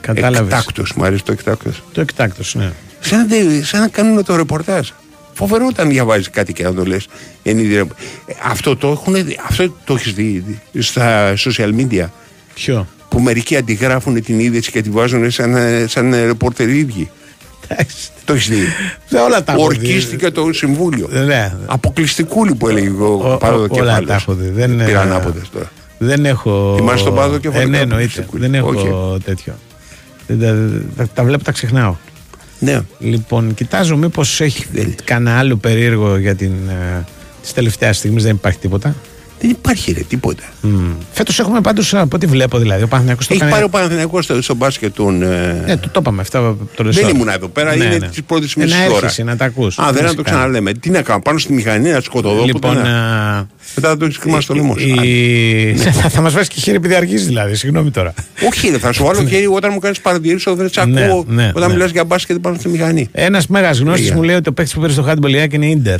κατάλαβες. 0.00 0.52
Εκτάκτος, 0.58 0.92
μου 0.96 1.04
αρέσει 1.04 1.24
το 1.24 1.32
εκτάκτος. 1.32 1.82
Το 1.92 2.00
εκτάκτος, 2.00 2.54
ναι. 2.54 2.72
Σαν, 3.04 3.18
να 3.18 3.26
δεν- 3.26 3.64
σαν 3.64 3.80
να 3.80 3.88
κάνουν 3.88 4.24
το 4.24 4.36
ρεπορτάζ. 4.36 4.88
Φοβερό 5.34 5.66
όταν 5.66 5.88
διαβάζεις 5.88 6.30
κάτι 6.30 6.52
και 6.52 6.62
να 6.62 6.74
το 6.74 6.84
λες. 6.84 7.06
Αυτό 8.50 8.76
το 8.76 8.88
έχουν 8.90 9.14
δει- 9.14 9.38
Αυτό 9.48 9.74
το 9.84 9.94
έχεις 9.94 10.12
δει 10.12 10.60
στα 10.78 11.34
social 11.36 11.70
media. 11.80 12.06
Ποιο; 12.54 12.86
Που 13.08 13.20
μερικοί 13.20 13.56
αντιγράφουν 13.56 14.22
την 14.22 14.38
είδηση 14.38 14.70
και 14.70 14.82
τη 14.82 14.90
βάζουν 14.90 15.30
σαν, 15.30 15.56
ε, 15.56 15.86
σαν 15.88 16.12
ε, 16.12 16.24
ρεπορτερ 16.24 16.68
οι 16.68 16.78
ίδιοι. 16.78 17.10
Το 18.24 18.32
έχεις 18.32 18.48
δει; 18.48 18.62
Σε 19.10 19.16
όλα 19.16 19.44
τα 19.44 19.52
έχω 19.52 19.68
δει. 19.68 19.76
Ορκίστηκε 19.76 20.30
το 20.30 20.52
συμβούλιο. 20.52 21.08
Ναι. 21.26 21.52
Αποκλειστικούλη 21.66 22.54
που 22.54 22.68
έλεγε 22.68 22.88
Ο- 22.88 23.04
ο 23.04 23.32
ο- 23.32 23.36
Πάδο 23.36 23.68
και 23.68 23.80
όλα 23.80 24.02
τα 24.02 24.14
έχω 24.14 24.34
δει. 24.34 24.48
Δεν, 24.48 24.80
ε, 24.80 24.84
Πήραν 24.84 25.12
άποδε 25.12 25.40
τώρα. 25.52 25.70
Δεν 25.98 26.24
έχω. 26.24 26.74
Θυμάσαι 26.76 27.04
τον 27.04 27.14
Πάδο 27.14 27.38
και 27.38 27.48
ε, 27.48 27.50
φορικά 27.50 27.70
ναι, 27.70 27.76
που 27.76 27.82
εννοείται. 27.82 28.06
ψεκούλη. 28.08 28.40
Δεν 28.42 28.54
έχω 28.54 28.68
Όχι. 28.68 29.22
τέτοιο. 29.24 29.54
Δεν 30.26 30.40
τα, 30.40 30.80
τα, 30.96 31.08
τα 31.14 31.24
βλέπω, 31.24 31.44
τα 31.44 31.52
ξεχνάω. 31.52 31.94
Ναι. 32.64 32.80
Λοιπόν, 32.98 33.54
κοιτάζω 33.54 33.96
μήπως 33.96 34.40
έχει 34.40 34.66
κανένα 35.04 35.38
άλλο 35.38 35.56
περίεργο 35.56 36.16
για 36.16 36.34
την. 36.34 36.52
Ε, 36.68 37.04
της 37.42 37.52
τελευταίας 37.52 37.96
στιγμής 37.96 38.22
δεν 38.22 38.34
υπάρχει 38.34 38.58
τίποτα. 38.58 38.94
Δεν 39.46 39.52
υπάρχει 39.52 39.92
ρε 39.92 40.00
τίποτα. 40.08 40.42
Φέτος 41.12 41.38
έχουμε 41.38 41.60
πάντως 41.60 41.94
από 41.94 42.16
ό,τι 42.16 42.26
βλέπω 42.26 42.58
δηλαδή. 42.58 42.82
Ο 42.82 42.86
Παναθηναϊκός 42.88 43.26
το 43.26 43.32
Έχει 43.32 43.40
κάνει- 43.42 43.52
πάρει 43.54 43.64
ο 43.64 43.68
Παναθηναϊκός 43.68 44.24
στο, 44.24 44.42
στο 44.42 44.54
μπάσκετ 44.54 44.94
τον. 44.94 45.22
ε, 45.22 45.62
Ναι, 45.66 45.76
το, 45.76 45.88
το 45.88 45.98
είπαμε 46.00 46.20
αυτό 46.20 46.56
το 46.74 46.84
λες 46.84 46.94
δεν 46.94 47.04
τώρα. 47.04 47.16
ήμουν 47.16 47.28
εδώ 47.28 47.48
πέρα, 47.48 47.76
Ναι, 47.76 47.84
είναι 47.84 47.96
ναι. 47.96 48.08
της 48.08 48.22
πρώτης 48.22 48.54
Ε, 48.56 48.60
μισής 48.60 48.78
να 48.78 48.84
ώρα. 48.84 48.94
έρχεσαι, 48.96 49.22
να 49.22 49.36
τα 49.36 49.44
ακούς. 49.44 49.78
Α, 49.78 49.84
δεν 49.84 49.92
να 49.92 49.98
το 50.00 50.04
Φυσικά. 50.04 50.22
ξαναλέμε. 50.22 50.72
Τι 50.72 50.90
να 50.90 51.02
κάνω, 51.02 51.20
πάνω 51.20 51.38
στη 51.38 51.52
μηχανή 51.52 51.90
να 51.90 52.00
σκοτωδώ. 52.00 52.44
Λοιπόν, 52.44 52.60
ποτέ 52.60 52.74
να- 52.88 53.38
α, 53.38 53.46
Μετά 53.74 53.88
θα 53.88 53.96
το 53.96 54.04
έχεις 54.04 54.18
κρυμάσει 54.18 54.42
στο 54.42 54.54
λαιμό 54.54 54.76
σου. 54.78 54.88
η- 54.88 55.74
θα, 56.00 56.08
θα 56.08 56.20
μας 56.20 56.32
βάζει 56.32 56.48
και 56.48 56.60
χέρι 56.60 56.76
επειδή 56.76 56.94
αργείς 56.94 57.26
δηλαδή. 57.26 57.54
Συγγνώμη 57.54 57.90
τώρα. 57.90 58.14
Όχι, 58.46 58.68
ρε, 58.70 58.78
θα 58.78 58.92
σου 58.92 59.04
βάλω 59.04 59.24
χέρι 59.26 59.46
όταν 59.46 59.70
μου 59.72 59.78
κάνεις 59.78 60.00
παρατηρήσεις, 60.00 60.54
δεν 60.54 60.68
σε 60.70 60.84
Ναι, 60.84 61.04
ακούω. 61.04 61.24
ναι, 61.28 61.50
Όταν 61.54 61.68
ναι. 61.68 61.74
μιλάς 61.74 61.90
για 61.90 62.04
μπάσκετ 62.04 62.36
πάνω 62.36 62.56
στη 62.58 62.68
μηχανή. 62.68 63.08
Ένας 63.12 63.46
μέγα 63.46 63.70
γνώστης 63.70 64.04
Πήγα. 64.04 64.16
μου 64.16 64.22
λέει 64.22 64.36
ότι 64.36 64.48
ο 64.48 64.52
παίκτης 64.52 64.74
που 64.74 64.80
πήρε 64.80 64.92
στο 64.92 65.06
Handball 65.08 65.30
Ιάκ 65.30 65.52
είναι 65.52 65.66
Ιντερ. 65.66 65.98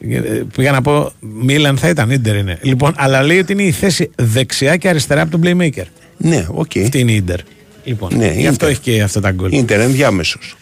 Ε, 0.00 0.42
Πήγα 0.56 0.72
να 0.72 0.82
πω 0.82 1.12
Μίλαν 1.20 1.76
θα 1.76 1.88
ήταν 1.88 2.10
Ιντερ 2.10 2.36
είναι. 2.36 2.58
Λοιπόν, 2.62 2.92
αλλά 2.96 3.22
λέει 3.22 3.38
ότι 3.38 3.52
είναι 3.52 3.62
η 3.62 3.70
θέση 3.70 4.10
δεξιά 4.16 4.76
και 4.76 4.88
αριστερά 4.88 5.20
από 5.22 5.30
τον 5.30 5.40
Playmaker. 5.44 5.84
Ναι, 6.16 6.46
οκ. 6.50 6.70
Αυτή 6.82 6.98
είναι 6.98 7.12
η 7.12 7.14
Ιντερ. 7.14 7.38
Λοιπόν, 7.84 8.10
Ναι, 8.16 8.26
γι' 8.26 8.46
αυτό 8.46 8.68
Ίντερ. 8.68 8.68
έχει 8.68 8.80
και 8.80 9.02
αυτά 9.02 9.20
τα 9.20 9.30
γκολ. 9.30 9.52
Ιντερ, 9.52 9.80
ενδιάμεσος. 9.80 10.56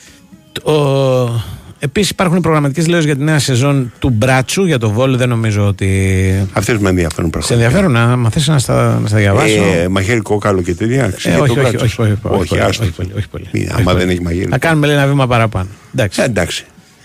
Επίσης 1.79 2.11
υπάρχουν 2.11 2.41
προγραμματικές 2.41 2.85
δηλώσεις 2.85 3.05
για 3.07 3.17
τη 3.17 3.23
νέα 3.23 3.39
σεζόν 3.39 3.93
του 3.99 4.11
Μπράτσου 4.11 4.65
για 4.65 4.79
το 4.79 4.91
Βόλο. 4.91 5.17
Δεν 5.17 5.29
νομίζω 5.29 5.67
ότι. 5.67 5.89
Αυτές 6.53 6.79
με 6.79 6.89
ενδιαφέρουν 6.89 7.25
Σε 7.25 7.31
πραγματικά. 7.31 7.55
ενδιαφέρον 7.55 7.93
να 7.93 8.17
μαθαίνει 8.17 8.45
να 8.49 8.59
στα, 8.59 8.99
να 9.03 9.09
στα 9.09 9.17
διαβάσω; 9.17 9.63
Ε, 9.63 9.89
μαχαίρι 9.89 10.21
κόκαλο 10.21 10.63
και 10.63 10.75
τέτοια. 10.75 11.05
Ε, 11.05 11.11
ξέρεις, 11.17 11.39
όχι, 11.41 11.55
το 11.55 11.61
όχι, 11.61 11.71
κράτος. 11.71 11.83
όχι, 11.83 12.01
όχι, 12.03 12.11
όχι, 12.23 12.35
όχι, 12.41 12.49
πολύ, 12.49 12.61
άστο. 12.63 12.83
όχι 12.85 12.93
πολύ, 12.93 13.11
όχι 13.17 13.29
πολύ. 13.29 13.45
Μην- 13.53 13.63
Όχι 13.63 13.73
Άμα 13.75 13.83
πολύ. 13.83 13.99
δεν 13.99 14.09
έχει 14.09 14.23
μαχαίρι. 14.23 14.49
Θα 14.51 14.59
κάνουμε 14.59 14.87
λέει, 14.87 14.97
ένα 14.97 15.07
βήμα 15.07 15.27
παραπάνω. 15.27 15.69
Εντάξει. 15.95 16.21
Ε, 16.23 16.25
εντάξει. 16.25 16.65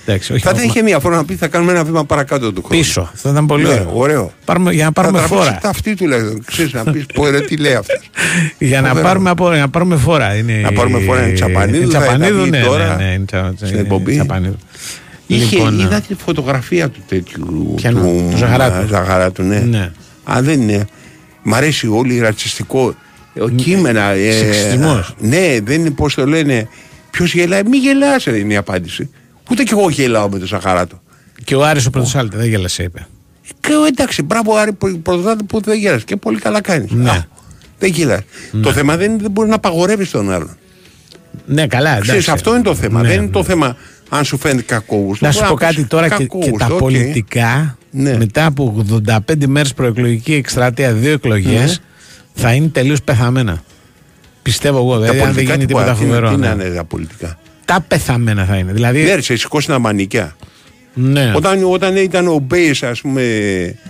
Εντάξει, 0.09 0.34
όχι, 0.34 0.43
Θα 0.43 0.51
όχι, 0.55 0.65
είχε 0.65 0.81
μία 0.81 0.99
φορά 0.99 1.15
να 1.15 1.25
πει 1.25 1.35
θα 1.35 1.47
κάνουμε 1.47 1.71
ένα 1.71 1.84
βήμα 1.84 2.05
παρακάτω 2.05 2.53
του 2.53 2.63
χρόνου. 2.63 2.81
Πίσω. 2.81 3.01
Αυτό 3.01 3.17
θα 3.17 3.29
ήταν 3.29 3.45
πολύ 3.45 3.63
Ναι, 3.63 3.69
ωραίο. 3.69 3.91
ωραίο. 3.93 4.31
Πάρουμε, 4.45 4.73
για 4.73 4.85
να 4.85 4.91
πάρουμε 4.91 5.19
θα 5.19 5.27
φόρα. 5.27 5.57
Τα 5.61 5.69
αυτή 5.69 5.95
τουλάχιστον. 5.95 6.43
Ξέρεις 6.45 6.73
να 6.73 6.84
πεις 6.84 7.05
πω 7.13 7.29
ρε 7.29 7.41
τι 7.41 7.57
λέει 7.57 7.73
αυτός. 7.73 8.09
Για 8.57 8.81
να 8.81 8.88
Φοβερό. 8.88 9.07
πάρουμε, 9.07 9.29
από, 9.29 9.49
να 9.49 9.69
πάρουμε 9.69 9.95
φόρα. 9.95 10.35
Είναι, 10.35 10.53
Να 10.53 10.71
πάρουμε 10.71 10.99
φόρα, 10.99 11.23
είναι 11.23 11.34
Τσαπανίδου, 11.34 11.81
Είναι 11.81 11.91
θα 11.91 11.99
Τσαπανίδου, 11.99 12.41
βγει 12.41 12.49
ναι, 12.49 12.61
τώρα 12.61 12.95
ναι, 12.95 13.03
ναι, 13.05 13.13
είναι 13.13 13.25
τσα- 13.25 13.53
στην 13.55 13.67
είναι 13.67 13.79
εκπομπή. 13.79 14.13
Τσαπανίδου. 14.13 14.57
Είχε, 15.27 15.55
Λοιπόν, 15.55 15.79
είδα 15.79 16.01
τη 16.01 16.13
φωτογραφία 16.13 16.89
του 16.89 16.99
τέτοιου. 17.07 17.73
Ποιανού; 17.75 18.27
Του 18.31 18.38
Ζαχαράτου. 18.38 18.88
Ζαχαράτου, 18.88 19.43
ναι. 19.43 19.59
Ναι. 19.59 19.91
Α, 20.23 20.41
δεν 20.41 20.61
είναι. 20.61 20.85
Μ' 21.43 21.53
αρέσει 21.53 21.88
όλοι 21.88 22.19
ρατσιστικό. 22.19 22.95
Ο 23.41 23.49
κείμενα. 23.49 24.01
Ε, 24.09 24.31
Σεξιστισμός. 24.31 25.15
ναι, 25.19 25.57
δεν 25.63 25.79
είναι 25.79 25.89
πώς 25.91 26.13
το 26.15 26.25
λένε. 26.25 26.67
Ποιος 27.11 27.34
γελάει, 27.34 27.61
μη 27.69 27.77
γελάς 27.77 28.23
ρε, 28.23 28.38
είναι 28.38 28.53
η 28.53 28.57
απάντηση. 28.57 29.09
Ούτε 29.51 29.63
κι 29.63 29.73
εγώ 29.73 29.89
γελάω 29.89 30.29
με 30.29 30.37
τον 30.39 30.47
Ζαχαράτο. 30.47 31.01
Και 31.43 31.55
ο 31.55 31.65
Άρης 31.65 31.85
ο 31.85 31.89
Πρωτοψάλτη 31.89 32.38
δεν 32.37 32.47
γέλασε, 32.47 32.83
είπε. 32.83 33.07
Και 33.59 33.73
ο, 33.73 33.85
εντάξει, 33.85 34.21
μπράβο 34.21 34.55
Άρη 34.55 34.73
Πρωτοψάλτη 35.03 35.43
που 35.43 35.61
δεν 35.61 35.77
γέλας 35.77 36.03
και 36.03 36.15
πολύ 36.15 36.39
καλά 36.39 36.61
κάνεις. 36.61 36.91
Ναι. 36.91 37.09
Α, 37.09 37.25
δεν 37.79 37.91
γελάς. 37.91 38.21
Το 38.61 38.71
θέμα 38.71 38.97
δεν 38.97 39.11
είναι 39.11 39.21
δεν 39.21 39.31
μπορεί 39.31 39.49
να 39.49 39.55
απαγορεύεις 39.55 40.11
τον 40.11 40.31
άλλον. 40.31 40.57
Ναι, 41.45 41.67
καλά, 41.67 41.89
εντάξει. 41.89 42.07
Ξέρεις, 42.07 42.27
αυτό 42.29 42.53
είναι 42.53 42.63
το 42.63 42.75
θέμα. 42.75 43.01
Ναι, 43.01 43.07
δεν 43.07 43.17
είναι 43.17 43.25
ναι. 43.25 43.31
το 43.31 43.43
θέμα 43.43 43.75
αν 44.09 44.23
σου 44.25 44.37
φαίνεται 44.37 44.61
κακόγουστο. 44.61 45.25
Να 45.25 45.31
σου 45.31 45.39
Μπορεί 45.39 45.51
πω 45.51 45.57
κάτι 45.57 45.75
πεις 45.75 45.87
τώρα 45.87 46.09
και, 46.09 46.15
και 46.15 46.21
κακόγουστο, 46.23 46.57
τα 46.57 46.65
οκ. 46.65 46.79
πολιτικά 46.79 47.77
Ναι. 47.91 48.17
μετά 48.17 48.45
από 48.45 48.85
85 49.05 49.19
μέρες 49.47 49.73
προεκλογική 49.73 50.33
εκστρατεία, 50.33 50.93
δύο 50.93 51.11
εκλογές 51.11 51.81
θα 52.33 52.53
είναι 52.53 52.67
τελείως 52.67 53.01
πεθαμένα. 53.01 53.63
Πιστεύω 54.41 54.77
εγώ, 54.77 54.91
Τα 54.93 54.99
δηλαδή 54.99 55.19
αν 55.19 55.25
δεν 55.25 55.33
πολιτικά 55.33 55.53
γίνει 55.53 55.65
τι 55.65 55.73
μπορεί, 55.73 55.83
τίποτα 55.85 55.99
τι 55.99 56.05
είναι- 56.05 56.13
φοβερό. 56.15 56.35
Τι 56.35 56.41
ναι. 56.41 56.53
να 56.55 56.63
είναι 56.65 56.75
τα 56.75 56.83
πολιτικά; 56.83 57.37
Τα 57.68 57.85
πεθαμένα 57.88 58.45
θα 58.45 58.56
είναι. 58.56 58.72
Δηλαδή, 58.73 59.03
Ναι, 59.03 59.15
ρε, 59.15 59.22
σε 59.22 59.35
σηκώσει 59.35 59.68
τα 59.68 59.80
μανικιά. 59.80 60.35
ναι. 60.94 61.31
Όταν, 61.35 61.64
όταν 61.72 61.95
ήταν 61.95 62.27
ο 62.27 62.39
Μπέης, 62.39 62.84
ας 62.84 63.02
πούμε, 63.02 63.22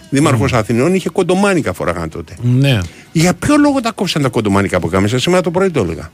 δήμαρχος 0.10 0.54
Αθηνών, 0.54 0.94
είχε 0.94 1.10
κοντομάνικα 1.10 1.74
φοράγαν 1.74 2.10
τότε. 2.10 2.34
ναι. 2.42 2.80
Για 3.12 3.34
ποιο 3.34 3.58
λόγο 3.58 3.80
τα 3.82 3.92
κόψαν 3.92 4.22
τα 4.22 4.30
κοντομάνικα 4.30 4.78
από 4.78 4.88
κάμισα, 4.88 5.20
σήμερα 5.20 5.42
το 5.42 5.52
πρωί 5.52 5.70
το 5.72 5.80
έλεγα. 5.82 6.12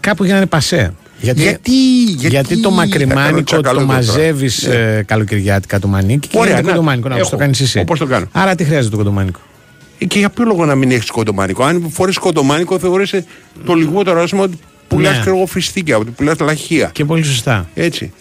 Κάπου 0.00 0.22
για 0.24 0.32
να 0.32 0.38
είναι 0.38 0.46
πασέ. 0.48 0.94
Γιατί, 1.20 1.42
Γιατί, 1.42 1.72
γιατί, 2.16 2.48
το 2.48 2.54
θα 2.56 2.62
κάνω 2.62 2.74
μακριμάνικο 2.76 3.42
τσακαλώτο 3.42 3.80
το 3.80 3.86
τώρα; 3.86 3.98
μαζεύεις 3.98 4.66
Ναι. 4.66 5.02
καλοκαιριάτικα 5.02 5.78
το 5.78 5.88
μανίκι 5.88 6.28
και 6.28 6.38
Ωραία, 6.38 6.50
γίνεται 6.50 6.66
να, 6.68 6.72
κοντομάνικο. 6.74 7.08
Να, 7.08 7.14
έχω. 7.14 7.24
όπως 7.26 7.30
το 7.38 7.44
κάνεις 7.44 7.60
εσύ. 7.60 7.78
Όπως 7.78 7.98
το 7.98 8.06
κάνω. 8.06 8.26
Άρα 8.32 8.54
τι 8.54 8.64
χρειάζεται 8.64 8.90
το 8.90 8.96
κοντομάνικο; 8.96 9.40
Ε, 9.98 10.04
Και 10.04 10.18
για 10.18 10.30
ποιο 10.30 10.44
λόγο 10.44 10.64
να 10.64 10.74
μην 10.74 10.90
έχεις 10.90 11.10
κοντομάνικο; 11.10 11.64
Αν 11.64 11.86
φορείς 11.90 12.18
κοντομάνικο, 12.18 12.78
θεωρείσαι 12.78 13.24
το 13.64 13.74
λιγότερο 13.74 14.20
άσχημο 14.22 14.42
ότι 14.42 14.58
πουλάς 14.90 15.24
Ναι. 15.26 15.32
ναι. 15.32 15.46
φιστίκια, 15.46 15.96
ότι 15.96 16.10
πουλάς 16.10 16.38
λαχεία. 16.38 16.90
Και 16.92 17.04
πολύ 17.04 17.22
σωστά. 17.22 17.68
Έτσι. 17.74 18.12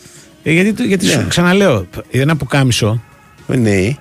Ε, 0.44 0.52
γιατί 0.52 0.74
το- 0.74 0.84
γιατί 0.84 1.06
Ναι. 1.06 1.12
σου 1.12 1.26
ξαναλέω, 1.28 1.88
ένα 2.12 2.36
πουκάμισο, 2.36 3.02
Ε, 3.48 3.56
Ναι. 3.56 3.96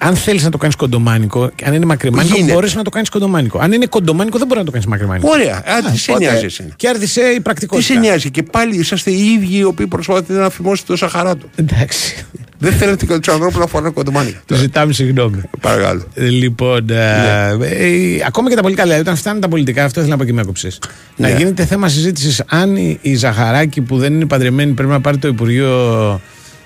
αν 0.00 0.16
θέλεις 0.16 0.42
να 0.44 0.50
το 0.50 0.58
κάνεις 0.58 0.76
κοντομάνικο, 0.76 1.50
αν 1.64 1.74
είναι 1.74 1.84
μακριμάνικο, 1.84 2.34
Γίνεται. 2.36 2.52
μπορείς 2.52 2.74
να 2.74 2.82
το 2.82 2.90
κάνεις 2.90 3.08
κοντομάνικο. 3.08 3.58
Αν 3.58 3.72
είναι 3.72 3.86
κοντομάνικο, 3.86 4.38
δεν 4.38 4.46
μπορεί 4.46 4.58
να 4.60 4.64
το 4.66 4.70
κάνεις 4.72 4.86
μακριμάνικο. 4.86 5.28
Ωραία. 5.30 5.56
Α, 5.56 5.90
τι 5.92 5.98
σε 5.98 6.10
οπότε 6.10 6.24
νοιάζει 6.24 6.44
εσένα; 6.44 6.68
Κέρδισε 6.76 7.20
η 7.20 7.34
Τι 7.34 7.40
πρακτικότητα. 7.40 7.92
σε 7.92 7.98
νοιάζει; 7.98 8.30
Και 8.30 8.42
πάλι 8.42 8.76
είσαστε 8.76 9.10
οι 9.10 9.32
ίδιοι 9.32 9.56
οι 9.56 9.64
οποίοι 9.64 9.86
προσπαθείτε 9.86 10.32
να 10.32 10.50
φημώσετε 10.50 10.92
το 10.92 10.96
Σαχαράτο. 10.98 11.46
Εντάξει. 11.56 12.26
Δεν 12.62 12.72
θέλετε 12.72 13.06
και 13.06 13.18
τους 13.18 13.34
ανθρώπους 13.34 13.58
να 13.58 13.66
φοράνε 13.66 13.90
κοντομάνικα. 13.90 14.42
Το 14.46 14.54
ζητάμε 14.54 14.92
συγγνώμη. 14.92 15.42
Παρακαλώ. 15.60 16.02
Ε, 16.14 16.24
Λοιπόν, 16.24 16.90
ε, 16.90 16.94
Ναι. 16.94 17.66
ε, 17.66 17.88
ακόμα 18.26 18.48
και 18.48 18.54
τα 18.54 18.60
πολιτικά, 18.60 18.82
δηλαδή 18.84 19.00
όταν 19.02 19.16
φτάνουν 19.16 19.40
τα 19.40 19.48
πολιτικά, 19.48 19.84
αυτό 19.84 20.00
ήθελα 20.00 20.14
να 20.16 20.20
πω 20.20 20.26
και 20.28 20.32
με 20.32 20.40
έκοψε. 20.40 20.68
Να 21.16 21.28
Ναι. 21.28 21.36
γίνεται 21.36 21.64
θέμα 21.64 21.88
συζήτησης 21.88 22.42
αν 22.46 22.76
η, 22.76 22.98
η 23.02 23.14
Ζαχαράκη 23.14 23.80
που 23.80 23.98
δεν 23.98 24.14
είναι 24.14 24.26
παντρεμένη 24.26 24.72
πρέπει 24.72 24.90
να 24.90 25.00
πάρει 25.00 25.18
το 25.18 25.28
Υπουργείο 25.28 26.20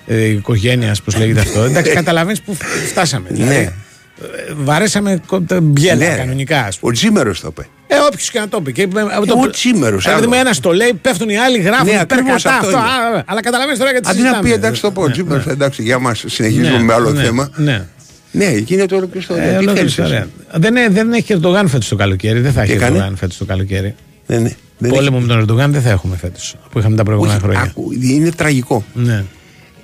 ε, 0.07 0.23
Οικογένειας, 0.25 1.01
πώς 1.01 1.17
λέγεται 1.17 1.39
αυτό. 1.39 1.63
Εντάξει, 1.63 1.91
καταλαβαίνεις 1.93 2.41
που 2.41 2.57
φτάσαμε. 2.89 3.27
Δηλαδή, 3.31 3.53
Ναι. 3.55 3.73
Ε, 4.21 4.53
Βαρέσαμε 4.63 5.21
κο- 5.27 5.41
τα 5.41 5.61
μπιέλα 5.61 5.95
Ναι. 6.09 6.15
κανονικά, 6.15 6.59
ας 6.65 6.77
πούμε. 6.79 6.91
Ο 6.91 6.95
Τζίμερος 6.95 7.39
το 7.39 7.47
είπε. 7.51 7.67
Ε, 7.87 7.95
όποιος 8.11 8.29
και 8.31 8.39
να 8.39 8.47
το 8.47 8.61
πει. 8.61 8.71
Και, 8.71 8.81
ε, 8.81 8.85
το- 9.25 9.39
ο 9.43 9.49
Τσίμερος, 9.49 10.03
Δηλαδή, 10.03 10.21
άλλο. 10.21 10.29
με 10.29 10.37
ένας 10.37 10.59
το 10.59 10.71
λέει, 10.73 10.93
πέφτουν 11.01 11.29
οι 11.29 11.37
άλλοι, 11.37 11.57
γράφουν 11.59 11.85
Ναι, 11.85 11.91
υπέρ 12.01 12.17
ακριβώς 12.19 12.43
κατά 12.43 12.55
αυτό 12.55 12.67
αυτό. 12.67 12.79
είναι. 12.79 12.87
α, 13.15 13.19
α, 13.19 13.23
αλλά 13.25 13.41
καταλαβαίνεις 13.41 13.79
τώρα 13.79 13.91
γιατί 13.91 14.07
Αντί 14.09 14.17
να 14.17 14.23
συζητάμε. 14.23 14.49
πει 14.49 14.53
εντάξει 14.55 14.81
το 14.81 14.91
πω, 14.91 15.01
ο 15.01 15.11
Τζίμερος, 15.11 15.45
εντάξει, 15.47 15.83
για 15.83 15.99
μας 15.99 16.23
συνεχίζουμε 16.27 16.69
Ναι, 16.77 16.83
με 16.83 16.93
άλλο 16.93 17.11
ναι, 17.11 17.23
θέμα. 17.23 17.49
Ναι. 17.55 17.85
Ναι, 18.31 18.45
γίνεται 18.57 18.95
όλο 18.95 19.07
και 19.07 19.21
στο 19.21 19.33
Ε, 19.33 19.37
Τι 19.41 19.47
ολόκληρη 19.47 19.75
θέλεις 19.77 19.91
ιστορία. 19.91 20.17
εσύ; 20.17 20.29
Δεν, 20.59 20.75
ε, 20.75 20.87
δεν 20.89 21.13
έχει 21.13 21.33
Ερντογάν 21.33 21.67
φέτος 21.67 21.87
το 21.87 21.95
καλοκαίρι. 21.95 22.39
Δεν 22.39 22.51
θα 22.51 22.61
έχει 22.61 22.71
έκανε; 22.71 22.85
Ερντογάν 22.89 23.15
φέτος 23.17 23.37
το 23.37 23.45
καλοκαίρι. 23.45 23.95
Ναι, 24.25 24.37
ναι. 24.37 24.51
Δεν 24.77 24.91
Πόλεμο 24.91 25.19
με 25.19 25.27
τον 25.27 25.37
Ερντογάν 25.37 25.71
δεν 25.71 25.81
θα 25.81 25.89
έχουμε 25.89 26.15
φέτος 26.17 26.55
που 26.71 26.79
είχαμε 26.79 26.95
τα 26.95 27.03
προηγούμενα 27.03 27.33
Όχι, 27.35 27.43
χρόνια. 27.43 27.61
άκου, 27.61 27.91
είναι 28.01 28.31
τραγικό. 28.31 28.83
Ναι. 28.93 29.23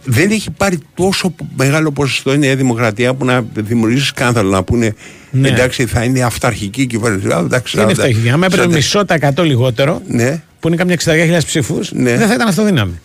Δεν 0.04 0.32
έχει 0.32 0.52
πάρει 0.52 0.78
τόσο 0.96 1.36
μεγάλο 1.58 1.92
ποσοστό 1.92 2.34
η 2.34 2.38
Νέα 2.38 2.56
Δημοκρατία 2.56 3.14
που 3.14 3.26
να 3.26 3.46
δημιουργήσει 3.54 4.06
σκάνδαλο 4.06 4.50
να 4.50 4.64
πούνε 4.64 4.94
Ναι. 5.32 5.48
εντάξει 5.48 5.86
θα 5.86 6.04
είναι 6.04 6.22
αυταρχική 6.22 6.86
κυβέρνηση. 6.86 7.28
Α, 7.28 7.38
εντάξει, 7.38 7.76
Δεν 7.78 7.86
είναι 7.86 7.94
θα- 7.94 8.04
φτωχή. 8.04 8.30
Άμα 8.30 8.46
έπαιρνε 8.46 8.66
θα- 8.66 8.72
μισό 8.72 9.06
τα 9.06 9.14
εκατό 9.14 9.44
λιγότερο, 9.44 10.02
Ναι, 10.08 10.42
που 10.60 10.68
είναι 10.68 10.78
καμιά 10.78 10.94
60.000 10.94 11.46
ψήφοι, 11.46 11.80
Ναι. 11.92 12.18
δεν 12.18 12.28
θα 12.28 12.34
ήταν 12.34 12.48
αυτοδύναμη. 12.48 13.00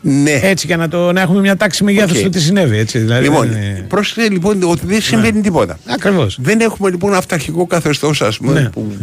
ναι. 0.00 0.30
Έτσι 0.42 0.66
για 0.66 0.76
να, 0.76 0.88
το, 0.88 1.12
να 1.12 1.20
έχουμε 1.20 1.40
μια 1.40 1.56
τάξη 1.56 1.84
μεγέθους 1.84 2.16
Οκ. 2.16 2.22
του 2.22 2.28
τι 2.30 2.40
συνέβη. 2.40 2.78
Έτσι, 2.78 2.98
δηλαδή 2.98 3.22
Λοιπόν, 3.22 3.48
δεν 3.48 3.62
είναι- 3.62 3.84
πρόσεχε 3.88 4.28
λοιπόν 4.28 4.62
ότι 4.62 4.86
δεν 4.86 5.00
συμβαίνει 5.02 5.40
τίποτα. 5.40 5.78
Ακριβώς. 5.86 6.38
Δεν 6.42 6.60
έχουμε 6.60 6.90
λοιπόν 6.90 7.14
αυταρχικό 7.14 7.66
καθεστώς, 7.66 8.22
ας 8.22 8.36
πούμε, 8.38 8.52
Ναι. 8.60 8.68
που 8.70 8.96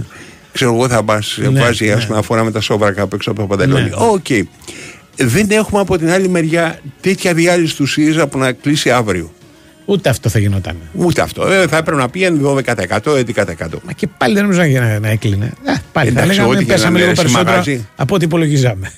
ξέρω 0.51 0.73
εγώ 0.73 0.87
θα 0.89 1.03
μας 1.03 1.37
Ναι, 1.51 1.59
βάζει 1.59 1.91
ας 1.91 1.99
ναι. 1.99 2.05
πούμε, 2.05 2.17
να 2.19 2.43
φοράμε 2.43 2.51
τα 2.51 2.61
σόβρακα 2.61 3.01
απ' 3.01 3.13
έξω 3.13 3.31
από 3.31 3.39
το 3.41 3.47
παντελόνι. 3.47 3.83
Ναι. 3.83 3.89
Οκ. 3.95 4.25
Δεν 5.15 5.47
έχουμε 5.51 5.79
από 5.81 5.97
την 5.97 6.09
άλλη 6.09 6.27
μεριά 6.29 6.79
τέτοια 7.01 7.33
διάλυση 7.33 7.75
του 7.75 7.85
ΣΥΡΙΖΑ 7.85 8.27
που 8.27 8.37
να 8.37 8.51
κλείσει 8.51 8.91
αύριο. 8.91 9.31
Ούτε 9.85 10.09
αυτό 10.09 10.29
θα 10.29 10.39
γινόταν. 10.39 10.75
Ούτε 10.93 11.21
αυτό. 11.21 11.47
Ε, 11.51 11.67
θα 11.67 11.77
έπρεπε 11.77 12.01
να 12.01 12.09
πήγαινε 12.09 12.39
12%, 12.43 12.63
11%. 13.03 13.23
Μα 13.83 13.91
και 13.95 14.07
πάλι 14.17 14.33
δεν 14.33 14.41
νομίζω 14.43 14.59
να, 14.59 14.65
γίνει- 14.67 14.99
να 15.01 15.07
έκλεινε. 15.09 15.45
Ε, 15.65 15.73
πάλι 15.91 16.09
θα 16.11 16.19
Εντάξει, 16.21 16.37
λέγαμε 16.37 16.55
ό,τι 16.55 16.65
και 16.65 16.71
πέσαμε 16.71 16.91
να 16.91 16.97
λίγο 16.97 17.07
είναι, 17.09 17.15
περισσότερο 17.19 17.49
μαγαζί. 17.49 17.87
από 17.95 18.15
ό,τι 18.15 18.25
υπολογίζαμε. 18.25 18.91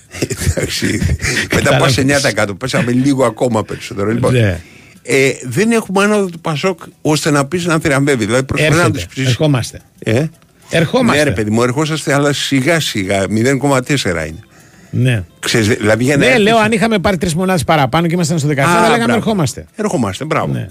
Εντάξει. 0.49 1.17
Μετά 1.55 1.77
πας 1.77 1.95
9%. 2.47 2.57
Πέσαμε 2.57 2.91
λίγο 2.91 3.25
ακόμα 3.25 3.63
περισσότερο. 3.63 4.11
Λοιπόν, 4.11 4.33
Ναι. 4.33 4.59
ε, 5.03 5.29
δεν 5.43 5.71
έχουμε 5.71 6.03
άνοδο 6.03 6.25
του 6.25 6.39
Πασόκ 6.39 6.79
ώστε 7.01 7.31
να 7.31 7.45
πεις 7.45 7.65
να 7.65 7.79
θριαμβεύει. 7.79 8.25
Δηλαδή 8.25 8.43
προσπαθεί 8.43 8.73
να 8.73 8.77
Έρχεται. 8.79 8.97
τους 8.97 9.07
ψήσει. 9.07 9.27
Ερχόμαστε. 9.29 9.81
Ε; 9.99 10.25
Ερχόμαστε. 10.69 11.23
Ναι, 11.23 11.29
ρε 11.29 11.35
παιδί 11.35 11.49
μου, 11.49 11.63
ερχόσαστε, 11.63 12.13
αλλά 12.13 12.33
σιγά 12.33 12.79
σιγά. 12.79 13.23
0,4 13.29 14.27
είναι. 14.27 14.39
Ναι. 14.89 15.23
Ξέρεις, 15.39 15.67
δηλαδή 15.67 16.03
για 16.03 16.17
να 16.17 16.23
Ναι, 16.23 16.29
έρθεις- 16.31 16.43
λέω 16.43 16.57
αν 16.57 16.71
είχαμε 16.71 16.99
πάρει 16.99 17.17
τρεις 17.17 17.35
μονάδες 17.35 17.63
παραπάνω 17.63 18.07
και 18.07 18.13
ήμασταν 18.13 18.39
στο 18.39 18.47
17, 18.47 18.59
Α, 18.61 18.73
θα 18.75 18.81
λέγαμε 18.81 18.97
μπράβο. 19.03 19.13
ερχόμαστε. 19.13 19.65
Ερχόμαστε, 19.75 20.25
μπράβο. 20.25 20.53
Ναι. 20.53 20.67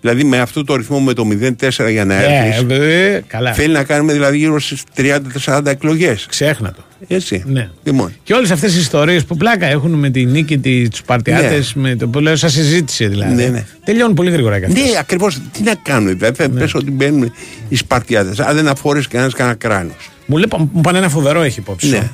Δηλαδή 0.00 0.24
με 0.24 0.38
αυτό 0.38 0.64
το 0.64 0.76
ρυθμό 0.76 1.00
με 1.00 1.12
το 1.12 1.24
0,4 1.24 1.90
για 1.90 2.04
να 2.04 2.14
έρθεις. 2.14 2.64
Ε, 2.78 3.14
ε, 3.14 3.22
καλά. 3.26 3.52
Θέλει 3.52 3.72
να 3.72 3.84
κάνουμε 3.84 4.12
δηλαδή 4.12 4.36
γύρω 4.36 4.60
στις 4.60 4.82
30-40 4.94 5.70
εκλογές. 5.70 6.26
Ξέχνα 6.28 6.72
το. 6.72 6.82
Έτσι. 7.08 7.42
Ναι. 7.46 7.68
Λοιπόν. 7.82 8.12
Και 8.22 8.34
όλες 8.34 8.50
αυτές 8.50 8.76
οι 8.76 8.78
ιστορίες 8.78 9.24
που 9.24 9.36
πλάκα 9.36 9.66
έχουν 9.66 9.90
με 9.90 10.10
τη 10.10 10.24
νίκη 10.24 10.58
τους 10.88 11.02
Παρτιάτες, 11.02 11.74
με 11.74 11.96
το 11.96 12.08
που 12.08 12.18
λέω 12.20 12.36
σαν 12.36 12.50
συζήτηση 12.50 13.06
δηλαδή. 13.06 13.34
Ναι, 13.34 13.46
ναι. 13.46 13.64
Τελειώνουν 13.84 14.14
πολύ 14.14 14.30
γρήγορα 14.30 14.58
και 14.58 14.64
αυτές. 14.66 14.82
Ναι, 14.82 14.98
ακριβώς. 14.98 15.38
Τι 15.52 15.62
να 15.62 15.74
κάνουμε. 15.82 16.12
Δηλαδή 16.12 16.42
θα 16.42 16.48
πες 16.50 16.74
ότι 16.74 16.90
μπαίνουν 16.90 17.32
οι 17.68 17.76
Σπαρτιάτες. 17.76 18.40
Αν 18.40 18.54
δεν 18.56 18.68
αφορέ 18.68 19.00
κανένας 19.08 19.34
κανένα 19.34 19.56
κράνος. 19.56 20.10
Μου, 20.26 20.36
λέει, 20.36 20.46
μου 20.72 20.80
πάνε 20.80 20.98
ένα 20.98 21.08
φοβερό 21.08 21.42
έχει 21.42 21.58
υπόψη. 21.60 21.88
Ναι. 21.88 22.08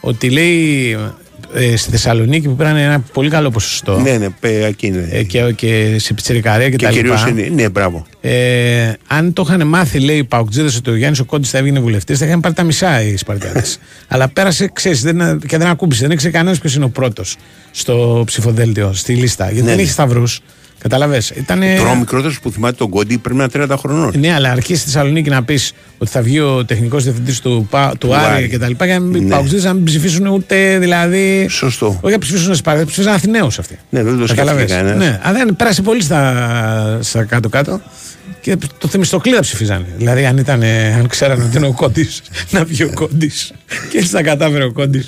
Σου. 0.00 0.08
Ότι 0.08 0.30
λέει 0.30 0.96
ε, 1.54 1.76
στη 1.76 1.90
Θεσσαλονίκη 1.90 2.48
που 2.48 2.56
πήραν 2.56 2.76
ένα 2.76 3.00
πολύ 3.12 3.30
καλό 3.30 3.50
ποσοστό. 3.50 4.00
Ναι, 4.00 4.16
ναι, 4.16 4.28
παι, 4.40 4.64
εκεί 4.64 4.86
είναι. 4.86 5.08
Ε, 5.10 5.22
και, 5.22 5.52
και 5.56 5.96
σε 5.98 6.14
πιτσιρικαρία 6.14 6.70
και, 6.70 6.76
και 6.76 6.84
τα 6.84 6.90
λοιπά. 6.90 7.02
κυρίως 7.02 7.26
είναι, 7.26 7.62
ναι, 7.62 7.68
μπράβο. 7.68 8.06
Ε, 8.20 8.92
αν 9.06 9.32
το 9.32 9.44
είχαν 9.46 9.66
μάθει, 9.66 9.98
λέει 9.98 10.16
οι 10.16 10.24
Παοκτζίδες, 10.24 10.76
ότι 10.76 10.90
ο 10.90 10.96
Γιάννης 10.96 11.20
ο 11.20 11.24
Κόντι 11.24 11.46
θα 11.46 11.58
έβγαινε 11.58 11.80
βουλευτής, 11.80 12.18
θα 12.18 12.26
είχαν 12.26 12.40
πάρει 12.40 12.54
τα 12.54 12.62
μισά 12.62 13.02
οι 13.02 13.16
Σπαρτιάτες. 13.16 13.78
Αλλά 14.08 14.28
πέρασε, 14.28 14.70
ξέρεις, 14.72 15.02
δεν, 15.02 15.40
και 15.46 15.58
δεν 15.58 15.66
ακούμπησε. 15.66 16.02
Δεν 16.02 16.10
ήξερε 16.10 16.32
κανένας 16.32 16.58
ποιος 16.58 16.74
είναι 16.74 16.84
ο 16.84 16.88
πρώτος 16.88 17.36
στο 17.70 18.22
ψηφοδέλτιο, 18.26 18.92
στη 18.92 19.14
λίστα. 19.14 19.44
Γιατί 19.44 19.60
Ναι, 19.60 19.66
δεν 19.66 19.76
ναι. 19.76 19.82
έχει 19.82 19.90
σταυρούς. 19.90 20.40
Καταλαβέ. 20.78 21.22
Ήτανε... 21.36 21.74
Τώρα 21.78 21.90
ο 21.90 21.94
μικρότερος 21.96 22.40
που 22.40 22.50
θυμάται 22.50 22.76
τον 22.76 22.88
Κόντι 22.90 23.18
πρέπει 23.18 23.38
να 23.38 23.48
είναι 23.54 23.66
30 23.70 23.74
χρονών. 23.78 24.12
Ναι, 24.18 24.32
αλλά 24.34 24.50
αρχίσει 24.50 24.80
στη 24.80 24.90
Θεσσαλονίκη 24.90 25.30
να 25.30 25.42
πεις 25.42 25.72
ότι 25.98 26.10
θα 26.10 26.22
βγει 26.22 26.40
ο 26.40 26.64
τεχνικός 26.64 27.04
διευθυντής 27.04 27.40
του, 27.40 27.66
Πα- 27.70 27.90
του 27.90 28.06
Του 28.06 28.14
Άρη 28.14 28.34
Άρη. 28.34 28.48
και 28.48 28.58
τα 28.58 28.68
λοιπά. 28.68 28.86
Για 28.86 28.98
να 28.98 29.04
μην 29.04 29.22
Ναι. 29.24 29.28
παουξίδε 29.30 29.66
να 29.66 29.72
μην 29.72 29.84
ψηφίσουν 29.84 30.26
ούτε 30.26 30.78
δηλαδή. 30.78 31.46
Σωστό. 31.50 31.98
Όχι 32.00 32.12
να 32.12 32.18
ψηφίσουν 32.20 32.54
Σπάρτα, 32.54 32.84
ψηφίσαν 32.86 33.12
Αθηναίους 33.14 33.58
αυτοί. 33.58 33.78
Ναι, 33.90 34.02
δεν 34.02 34.18
το 34.18 34.26
Καταλαβες. 34.26 34.62
σκέφτηκε 34.70 34.74
κανένας. 34.90 35.08
Ναι, 35.08 35.20
αλλά 35.22 35.38
δεν 35.44 35.56
πέρασε 35.56 35.82
πολύ 35.82 36.02
στα, 36.02 36.98
στα 37.02 37.24
κάτω-κάτω. 37.24 37.80
Και 38.40 38.56
το 38.78 38.88
Θεμιστοκλήδα 38.88 39.40
ψηφίζανε. 39.40 39.86
Δηλαδή, 39.96 40.24
αν, 40.26 40.36
ήταν, 40.36 40.62
ε, 40.62 40.94
αν 40.94 41.06
ξέρανε 41.08 41.44
ότι 41.44 41.56
είναι 41.56 41.66
ο 41.66 41.72
Κόντι, 41.72 42.08
να 42.50 42.64
βγει 42.64 42.82
ο 42.82 42.90
Κόντι. 42.94 43.30
και 43.90 43.98
έτσι 43.98 44.12
τα 44.12 44.22
κατάφερε 44.22 44.64
ο 44.64 44.72
Κόντι. 44.72 44.98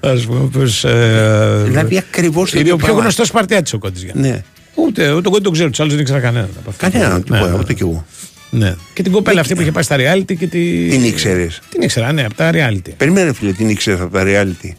Α 0.00 0.12
πούμε, 0.26 0.48
πως, 0.52 0.84
ε, 0.84 1.62
Δηλαδή 1.64 1.96
ακριβώς 1.96 2.50
το 2.50 2.58
Είναι 2.58 2.60
ίδιο 2.60 2.74
ο 2.74 2.76
πιο 2.76 2.86
πράγμα. 2.86 3.02
γνωστός 3.02 3.26
Σπαρτιάτης 3.26 3.72
ο 3.72 3.78
Κόντι. 3.78 4.10
Ναι. 4.14 4.42
Ούτε, 4.74 5.10
ούτε 5.12 5.20
τον 5.20 5.32
Κόντι 5.32 5.44
τον 5.44 5.52
ξέρω, 5.52 5.68
τους 5.70 5.80
άλλους 5.80 5.92
δεν 5.92 6.00
ήξερα 6.02 6.20
κανέναν. 6.20 6.48
από 6.58 6.70
αυτούς. 6.70 6.90
Κανέναν, 6.90 7.16
Ναι, 7.16 7.22
τίποτα, 7.22 7.48
ναι. 7.48 7.58
ούτε 7.58 7.72
κι 7.74 7.82
εγώ. 7.82 8.04
Ναι. 8.50 8.74
Και 8.94 9.02
την 9.02 9.12
κοπέλα 9.12 9.40
αυτή 9.40 9.54
που 9.54 9.60
είχε 9.60 9.72
πάει 9.72 9.82
στα 9.82 9.96
reality 9.96 10.36
και 10.38 10.46
τη... 10.46 10.88
Την 10.88 11.04
ήξερες; 11.04 11.60
Την 11.68 11.82
ήξερα, 11.82 12.12
ναι, 12.12 12.24
από 12.24 12.34
τα 12.34 12.50
reality. 12.54 12.90
Περίμενε, 12.96 13.32
φίλε, 13.32 13.52
την 13.52 13.68
ήξερες 13.68 14.00
από 14.00 14.12
τα 14.12 14.22
reality; 14.26 14.70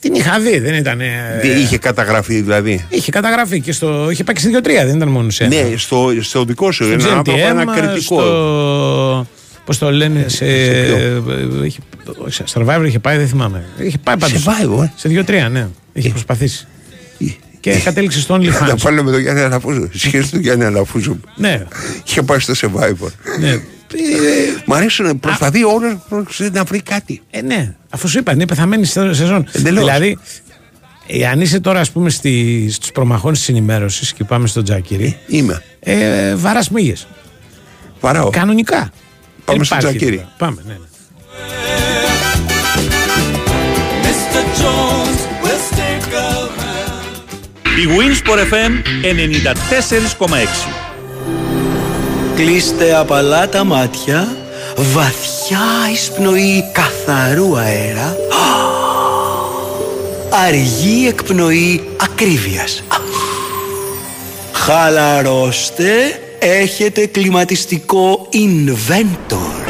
Την 0.00 0.14
είχα 0.14 0.40
δει, 0.40 0.58
δεν 0.58 0.74
ήταν. 0.74 1.00
ε, 1.00 1.06
Δεν 1.42 1.58
είχε 1.58 1.78
καταγραφεί 1.78 2.40
δηλαδή; 2.40 2.86
Είχε 2.88 3.10
καταγραφεί 3.10 3.60
και 3.60 3.72
στο. 3.72 4.08
Είχε 4.10 4.24
πάει 4.24 4.34
και 4.34 4.40
σε 4.40 4.48
2-3, 4.62 4.86
δεν 4.86 4.96
ήταν 4.96 5.08
μόνο 5.08 5.30
σε. 5.30 5.44
ένα. 5.44 5.54
Ναι, 5.68 5.76
στο, 5.76 6.10
στο 6.20 6.44
δικό 6.44 6.72
σου. 6.72 6.84
Στο 6.84 6.92
Ένα 6.92 7.04
άνθρωπο, 7.04 7.32
GNTM, 7.32 7.50
ένα 7.50 7.64
κριτικό. 7.64 8.00
Στο... 8.20 9.26
Πώς 9.64 9.78
το 9.78 9.90
λένε, 9.92 10.24
σε. 10.28 10.44
ε, 10.46 11.20
είχε- 11.64 11.80
όχι, 12.24 12.32
σε 12.34 12.44
Survivor 12.54 12.82
είχε 12.86 12.98
πάει, 12.98 13.16
δεν 13.16 13.28
θυμάμαι. 13.28 13.64
Είχε 13.78 13.98
πάει 13.98 14.16
πάντως. 14.18 14.44
Survivor, 14.46 14.82
ε; 14.82 14.90
Σε 14.96 15.08
2-3, 15.46 15.50
ναι. 15.50 15.68
Είχε 15.92 16.08
προσπαθήσει. 16.08 16.66
Και 17.62 17.78
κατέληξε 17.84 18.20
στο 18.20 18.40
Θα 18.42 18.66
OnlyFans. 18.74 18.78
πάλι 18.82 19.02
με 19.02 19.10
τον 19.10 19.20
Γιάννη 19.20 19.40
Αλαφούζο. 19.40 19.88
Σχέση 19.92 20.30
του 20.30 20.38
Γιάννη 20.38 20.64
Αλαφούζο. 20.64 21.16
Ναι. 21.36 21.64
Είχε 22.06 22.22
πάει 22.22 22.38
στο 22.38 22.52
Survivor. 22.56 23.08
ναι. 23.40 23.60
Μ' 24.66 24.72
αρέσουν, 24.72 25.20
προσπαθεί 25.20 25.64
όλο 25.64 26.02
να 26.52 26.64
βρει 26.64 26.82
κάτι. 26.82 27.22
Ε, 27.30 27.40
ναι, 27.42 27.74
αφού 27.90 28.08
σου 28.08 28.18
είπα, 28.18 28.32
είναι 28.32 28.46
πεθαμένη 28.46 28.84
σε- 28.84 29.14
σεζόν. 29.14 29.46
Εντελώς. 29.52 29.84
Δηλαδή, 29.84 30.18
ε, 31.06 31.26
αν 31.26 31.40
είσαι 31.40 31.60
τώρα, 31.60 31.80
ας 31.80 31.90
πούμε, 31.90 32.10
στη, 32.10 32.66
στους 32.70 32.92
προμαχώνε 32.92 33.34
της 33.36 33.48
ενημέρωσης 33.48 34.12
και 34.12 34.24
πάμε 34.24 34.46
στον 34.46 34.64
Τζάκυρη, 34.64 35.18
Είμαι. 35.26 35.62
ε, 35.80 36.34
βαράς 36.34 36.70
μύγες. 36.70 37.06
Βαράω. 38.00 38.30
Κανονικά. 38.30 38.76
Πάμε 39.44 39.58
Δεν 39.58 39.64
στον 39.64 39.78
υπάρχει 39.78 39.96
Τζακίρη. 39.98 40.16
τίποτα. 40.16 40.34
Πάμε, 40.38 40.62
ναι, 40.66 40.72
ναι. 40.72 40.86
Η 47.82 47.84
Winsport 47.84 48.38
FM 48.38 48.72
94,6 50.28 50.28
Κλείστε 52.36 52.94
απαλά 52.94 53.48
τα 53.48 53.64
μάτια, 53.64 54.36
βαθιά 54.76 55.60
εισπνοή 55.92 56.64
καθαρού 56.72 57.56
αέρα, 57.56 58.16
αργή 60.46 61.06
εκπνοή 61.08 61.88
ακρίβειας. 62.02 62.82
Χαλαρώστε, 64.52 66.20
έχετε 66.38 67.06
κλιματιστικό 67.06 68.28
Inventor. 68.32 69.61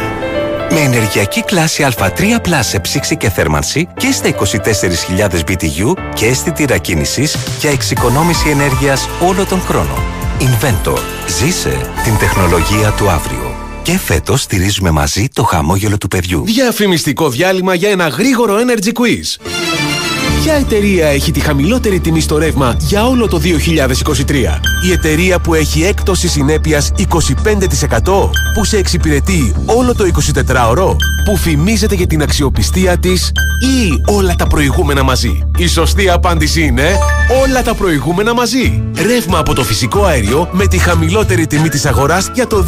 Με 0.75 0.81
ενεργειακή 0.81 1.43
κλάση 1.43 1.87
Α3 1.97 2.21
Plus 2.21 2.61
σε 2.61 2.81
ψήξη 2.81 3.17
και 3.17 3.31
θέρμανση 3.31 3.89
και 3.97 4.13
στα 4.13 4.35
24.000 5.19 5.41
BTU 5.49 5.95
και 6.15 6.27
αισθητήρα 6.27 6.79
κίνησης 6.79 7.37
για 7.61 7.71
εξοικονόμηση 7.71 8.49
ενέργειας 8.49 9.09
όλο 9.21 9.45
τον 9.47 9.61
χρόνο. 9.61 10.03
Inventor. 10.41 10.99
Ζήσε 11.39 11.91
την 12.05 12.19
τεχνολογία 12.19 12.91
του 12.91 13.11
αύριο. 13.11 13.55
Και 13.83 13.99
φέτος 13.99 14.43
στηρίζουμε 14.43 14.91
μαζί 14.91 15.29
το 15.33 15.43
χαμόγελο 15.43 15.99
του 15.99 16.09
παιδιού. 16.09 16.45
Διαφημιστικό 16.45 17.29
διάλειμμα 17.29 17.75
για 17.75 17.91
ένα 17.91 18.09
γρήγορο 18.09 18.57
Energy 18.57 18.93
Quiz. 18.93 19.51
Ποια 20.43 20.55
εταιρεία 20.55 21.07
έχει 21.07 21.31
τη 21.31 21.41
χαμηλότερη 21.41 22.01
τιμή 22.01 22.21
στο 22.21 22.39
ρεύμα 22.39 22.77
για 22.79 23.07
όλο 23.07 23.29
το 23.29 23.41
2023? 23.45 24.33
Η 24.87 24.93
εταιρεία 24.93 25.39
που 25.39 25.55
έχει 25.55 25.83
έκπτωση 25.83 26.29
συνέπειας 26.29 26.93
25% 26.97 27.05
που 28.55 28.65
σε 28.65 28.77
εξυπηρετεί 28.77 29.55
όλο 29.67 29.95
το 29.95 30.05
24ωρο 30.05 30.97
που 31.25 31.37
φημίζεται 31.37 31.95
για 31.95 32.07
την 32.07 32.23
αξιοπιστία 32.23 32.99
της 32.99 33.33
ή 33.63 34.03
όλα 34.13 34.35
τα 34.37 34.47
προηγούμενα 34.47 35.03
μαζί; 35.03 35.49
Η 35.57 35.67
σωστή 35.67 36.11
απάντηση 36.11 36.63
είναι 36.63 36.99
όλα 37.43 37.63
τα 37.63 37.75
προηγούμενα 37.75 38.35
μαζί. 38.35 38.83
Ρεύμα 39.07 39.39
από 39.39 39.55
το 39.55 39.63
φυσικό 39.63 40.05
αέριο 40.05 40.49
με 40.53 40.67
τη 40.67 40.79
χαμηλότερη 40.79 41.47
τιμή 41.47 41.69
της 41.69 41.87
αγοράς 41.87 42.31
για 42.35 42.47
το 42.47 42.65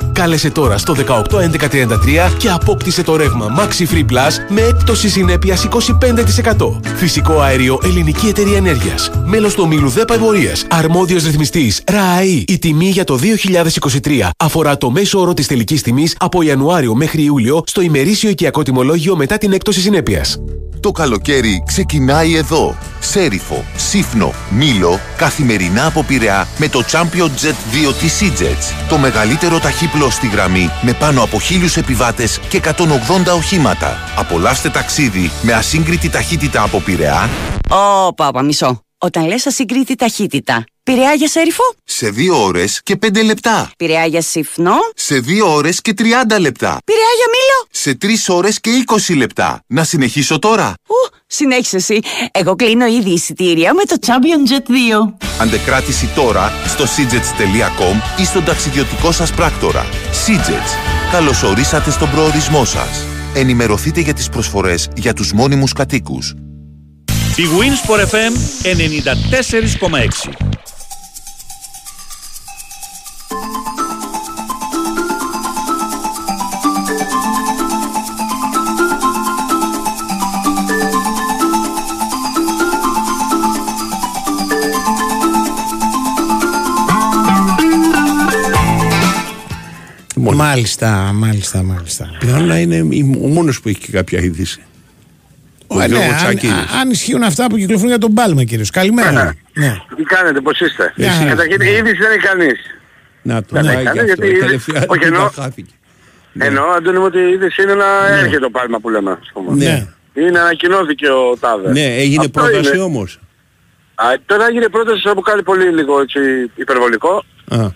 2023. 0.00 0.12
Κάλεσε 0.12 0.50
τώρα 0.50 0.78
στο 0.78 0.94
181133 0.94 2.32
και 2.38 2.50
απόκτησε 2.50 3.02
το 3.02 3.16
ρεύμα 3.16 3.46
Maxi 3.58 3.94
Free 3.94 4.12
Plus 4.12 4.32
με 4.48 4.60
έκπτωση 4.60 5.08
συνέπειας 5.08 5.68
25%. 5.68 6.47
Φυσικό 6.96 7.40
αέριο 7.40 7.78
Ελληνική 7.84 8.26
Εταιρεία 8.26 8.56
Ενέργειας. 8.56 9.10
Μέλος 9.24 9.54
του 9.54 9.62
ομίλου 9.64 9.88
ΔΕΠΑ 9.88 10.14
Εμπορίας. 10.14 10.66
Αρμόδιος 10.70 11.24
ρυθμιστής 11.24 11.82
ΡΑΑΗ. 11.86 12.44
Η 12.46 12.58
τιμή 12.58 12.88
για 12.88 13.04
το 13.04 13.16
2023 13.16 14.30
αφορά 14.36 14.76
το 14.76 14.90
μέσο 14.90 15.20
όρο 15.20 15.34
της 15.34 15.46
τελικής 15.46 15.82
τιμής 15.82 16.16
από 16.18 16.42
Ιανουάριο 16.42 16.94
μέχρι 16.94 17.22
Ιούλιο 17.22 17.62
στο 17.66 17.80
ημερήσιο 17.80 18.30
οικιακό 18.30 18.62
τιμολόγιο 18.62 19.16
μετά 19.16 19.38
την 19.38 19.52
έκπτωση 19.52 19.80
συνέπειας. 19.80 20.38
Το 20.80 20.90
καλοκαίρι 20.90 21.62
ξεκινάει 21.66 22.34
εδώ. 22.34 22.76
Σέριφο, 23.00 23.64
Σύφνο, 23.76 24.34
Μήλο, 24.50 25.00
καθημερινά 25.16 25.86
από 25.86 26.02
Πειραιά 26.02 26.48
με 26.58 26.68
το 26.68 26.84
Champion 26.90 27.28
Jet 27.42 27.88
2 27.90 27.94
της 28.00 28.20
EasyJets. 28.22 28.86
Το 28.88 28.98
μεγαλύτερο 28.98 29.58
ταχύπλο 29.58 30.10
στη 30.10 30.28
γραμμή 30.28 30.70
με 30.82 30.92
πάνω 30.92 31.22
από 31.22 31.40
χίλιους 31.40 31.76
επιβάτες 31.76 32.40
και 32.48 32.60
180 32.64 33.36
οχήματα. 33.36 33.96
Απολαύστε 34.16 34.70
ταξίδι 34.70 35.30
με 35.42 35.52
ασύγκριτη 35.52 36.08
ταχύτητα 36.08 36.62
από 36.62 36.80
Πειραιά 36.80 37.28
Ω, 37.70 38.14
πάπα, 38.14 38.42
μισό. 38.42 38.87
Όταν 39.00 39.26
λες 39.26 39.46
ασυγκρίτη 39.46 39.94
ταχύτητα, 39.94 40.64
πειραιά 40.82 41.12
για 41.12 41.28
σέριφο, 41.28 41.62
σε 41.84 42.10
2 42.10 42.28
ώρες 42.44 42.80
και 42.82 42.96
5 42.96 43.22
λεπτά. 43.22 43.70
πειραιά 43.78 44.04
για 44.06 44.20
συφνό, 44.22 44.76
Σε 44.94 45.18
2 45.20 45.46
ώρες 45.54 45.80
και 45.80 45.92
30 45.98 46.38
λεπτά. 46.38 46.78
πειραιά 46.84 47.08
για 47.16 47.26
μήλο. 47.32 47.66
Σε 47.70 47.94
3 47.94 48.34
ώρες 48.34 48.60
και 48.60 48.70
20 48.70 49.14
λεπτά. 49.16 49.62
Να 49.66 49.84
συνεχίσω 49.84 50.38
τώρα. 50.38 50.74
Ου, 50.86 51.16
συνέχισε 51.26 51.76
εσύ. 51.76 51.98
Εγώ 52.32 52.54
κλείνω 52.56 52.86
ήδη 52.86 53.10
εισιτήρια 53.10 53.74
με 53.74 53.82
το 53.82 53.96
Champion 54.06 54.50
Jet 54.52 54.70
2. 54.70 55.14
Αντεκράτηση 55.40 56.06
τώρα 56.14 56.52
στο 56.66 56.84
seagets.com 56.84 58.20
ή 58.20 58.24
στον 58.24 58.44
ταξιδιωτικό 58.44 59.12
σας 59.12 59.30
πράκτορα. 59.32 59.86
Seagets. 60.26 61.10
Καλωσορίσατε 61.12 61.90
στον 61.90 62.10
προορισμό 62.10 62.64
σας. 62.64 63.04
Ενημερωθείτε 63.34 64.00
για 64.00 64.14
τις 64.14 64.28
προσφορές 64.28 64.88
για 64.96 65.12
τους 65.14 65.32
μόνιμους 65.32 65.72
κατοίκους. 65.72 66.34
Η 67.38 67.44
Winsport 67.58 68.04
FM 68.12 68.32
94,6 68.62 70.30
Μάλιστα, 90.16 91.12
μάλιστα, 91.14 91.62
μάλιστα. 91.62 92.10
Πιθανόν 92.18 92.46
να 92.46 92.58
είναι 92.58 92.76
η- 92.90 93.18
ο 93.22 93.26
μόνος 93.28 93.60
που 93.60 93.68
έχει 93.68 93.78
και 93.78 93.90
κάποια 93.92 94.20
είδηση. 94.20 94.60
Ο 95.70 95.80
Ε, 95.80 95.86
ναι, 95.86 95.94
Γιώργος 95.96 96.12
αν, 96.12 96.16
Τσάκηρης. 96.18 96.54
α- 96.54 96.78
αν 96.80 96.90
ισχύουν 96.90 97.22
αυτά 97.22 97.46
που 97.46 97.56
κυκλοφορούν 97.56 97.88
για 97.90 97.98
τον 97.98 98.14
Πάλμα, 98.14 98.44
κύριο. 98.44 98.64
Καλημέρα. 98.72 99.34
ναι. 99.54 99.76
Τι 99.96 100.02
κάνετε, 100.02 100.40
πώς 100.40 100.60
είστε; 100.60 100.92
Γεια 100.96 101.10
χαρά. 101.12 101.28
Καταρχήν 101.28 101.60
η 101.60 101.70
είδηση 101.70 101.96
δεν 101.96 102.12
είναι 102.12 102.22
κανείς. 102.22 102.58
Να 103.22 103.42
το 103.42 103.46
Δεν 103.50 103.64
να 103.64 103.72
έχει 103.72 103.80
γι' 103.80 103.86
κανείς, 103.86 104.00
αυτό. 104.12 104.24
γιατί 104.24 104.26
Η 104.26 104.28
η 104.28 104.30
είδηση- 104.46 104.46
τελευταία 104.72 104.84
όχι, 104.88 105.00
τρίτα 105.00 105.06
εννοώ- 105.16 105.32
χάθηκε. 105.34 105.72
Εννοώ, 106.38 106.64
Αντώνη 106.70 106.98
μου, 106.98 107.04
ότι 107.04 107.18
η 107.18 107.30
είδηση 107.32 107.62
είναι 107.62 107.74
να 107.74 108.06
έρχεται 108.08 108.38
το 108.38 108.50
πάλμα 108.50 108.78
που 108.80 108.88
λέμε. 108.90 109.10
ας 109.10 109.30
πούμε. 109.32 109.54
Ναι. 109.64 109.86
Είναι 110.14 110.38
ανακοινώθηκε 110.38 111.08
ο 111.08 111.36
Τάδε. 111.40 111.70
Ναι, 111.72 111.84
έγινε 111.96 112.24
Αυτό 112.26 112.40
πρόταση 112.40 112.68
είναι. 112.74 112.82
όμως. 112.84 113.18
Α, 113.94 114.04
τώρα 114.26 114.46
έγινε 114.46 114.68
πρόταση 114.68 115.10
που 115.14 115.20
κάνει 115.20 115.42
πολύ 115.42 115.64
λίγο 115.72 116.00
έτσι, 116.00 116.20
υπερβολικό. 116.54 117.24
Α, 117.48 117.66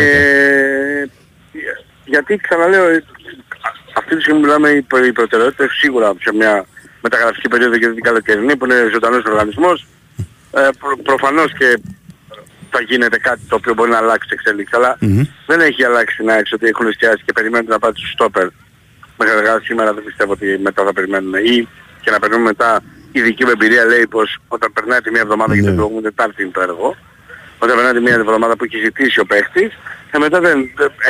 Ε, 0.00 1.04
γιατί 2.04 2.36
ξαναλέω, 2.36 2.84
ε, 2.88 3.04
αυτή 3.96 4.16
τη 4.16 4.20
στιγμή 4.22 4.40
μιλάμε 4.40 4.68
οι, 4.68 4.82
προ- 4.82 5.04
οι 5.06 5.12
προτεραιότητες 5.12 5.68
σίγουρα 5.80 6.12
σε 6.20 6.32
μια 6.34 6.64
μεταγραφική 7.06 7.48
περίοδο 7.48 7.76
και 7.78 7.88
την 7.88 8.02
καλοκαιρινή 8.08 8.56
που 8.56 8.64
είναι 8.64 8.88
ζωντανός 8.92 9.24
οργανισμός. 9.24 9.86
Ε, 10.52 10.68
προ, 10.78 10.96
προφανώς 11.02 11.52
και 11.58 11.68
θα 12.70 12.80
γίνεται 12.80 13.18
κάτι 13.18 13.42
το 13.48 13.54
οποίο 13.56 13.74
μπορεί 13.74 13.90
να 13.90 13.96
αλλάξει 13.96 14.28
την 14.28 14.38
εξέλιξη. 14.38 14.74
Αλλά 14.76 14.96
δεν 15.46 15.60
έχει 15.60 15.84
αλλάξει 15.84 16.22
να 16.22 16.34
έξω 16.40 16.54
ότι 16.56 16.66
έχουν 16.66 16.86
εστιάσει 16.86 17.22
και 17.26 17.32
περιμένουν 17.32 17.68
να 17.68 17.78
πάρει 17.78 17.94
τους 17.94 18.10
στόπερ. 18.10 18.46
Μέχρι 19.18 19.34
αργά 19.36 19.60
σήμερα 19.60 19.94
δεν 19.94 20.04
πιστεύω 20.04 20.32
ότι 20.32 20.58
μετά 20.62 20.84
θα 20.84 20.92
περιμένουν 20.92 21.34
ή 21.34 21.68
και 22.02 22.10
να 22.10 22.18
περιμένουν 22.18 22.46
μετά 22.46 22.82
η 23.12 23.20
δική 23.20 23.44
μου 23.44 23.50
εμπειρία 23.50 23.84
λέει 23.84 24.06
πως 24.06 24.38
όταν 24.48 24.72
περνάει 24.72 25.00
τη 25.00 25.10
μία 25.10 25.20
εβδομάδα 25.20 25.54
και 25.54 25.62
την 25.62 25.74
προηγούμενη 25.74 26.02
Τετάρτη 26.02 26.42
είναι 26.42 26.50
το 26.50 26.60
έργο 26.60 26.96
όταν 27.58 27.76
περνάει 27.76 27.92
τη 27.92 28.00
μία 28.00 28.14
εβδομάδα 28.14 28.56
που 28.56 28.64
έχει 28.64 28.78
ζητήσει 28.78 29.20
ο 29.20 29.26
παίχτης 29.26 29.72
και 30.10 30.18
μετά 30.18 30.40
δεν, 30.40 30.58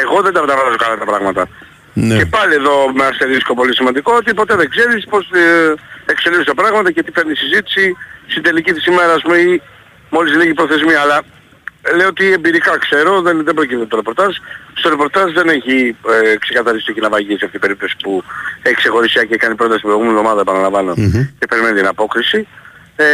εγώ 0.02 0.22
δεν 0.22 0.32
τα 0.32 0.40
μεταβάζω 0.40 0.76
καλά 0.76 0.96
τα 0.98 1.04
πράγματα. 1.04 1.48
Ναι. 1.94 2.16
Και 2.16 2.26
πάλι 2.26 2.54
εδώ 2.54 2.92
με 2.94 3.04
αστερίσκο 3.04 3.54
πολύ 3.54 3.74
σημαντικό 3.74 4.14
ότι 4.14 4.34
ποτέ 4.34 4.54
δεν 4.56 4.68
ξέρεις 4.68 5.04
πως 5.04 5.30
ε, 5.30 5.74
εξελίσσουν 6.06 6.44
τα 6.44 6.54
πράγματα 6.54 6.90
και 6.90 7.02
τι 7.02 7.10
φέρνει 7.12 7.32
η 7.32 7.34
συζήτηση 7.34 7.96
στην 8.26 8.42
τελική 8.42 8.72
της 8.72 8.86
ημέρας 8.86 9.22
μου 9.22 9.34
ή 9.34 9.62
μόλις 10.10 10.36
λίγη 10.36 10.54
προθεσμία. 10.54 11.00
Αλλά 11.00 11.22
λέω 11.96 12.08
ότι 12.08 12.32
εμπειρικά 12.32 12.78
ξέρω, 12.78 13.20
δεν, 13.20 13.44
δεν 13.44 13.54
προκύπτει 13.54 13.86
το 13.86 13.96
ρεπορτάζ. 13.96 14.36
Στο 14.74 14.88
ρεπορτάζ 14.88 15.32
δεν 15.32 15.48
έχει 15.48 15.96
ε, 16.08 16.36
ξεκαθαριστεί 16.36 16.92
και 16.92 17.00
να 17.00 17.08
βαγείς 17.08 17.38
σε 17.38 17.44
αυτή 17.44 17.58
την 17.58 17.60
περίπτωση 17.60 17.96
που 18.02 18.22
έχει 18.62 18.74
ξεχωρισιά 18.74 19.24
και 19.24 19.36
κάνει 19.36 19.54
πρόταση 19.54 19.80
την 19.80 19.88
προηγούμενη 19.88 20.16
εβδομάδα 20.16 20.40
επαναλαμβάνω 20.40 20.94
και 21.38 21.46
περιμένει 21.48 21.76
την 21.76 21.86
απόκριση. 21.86 22.46
Ε, 22.96 23.06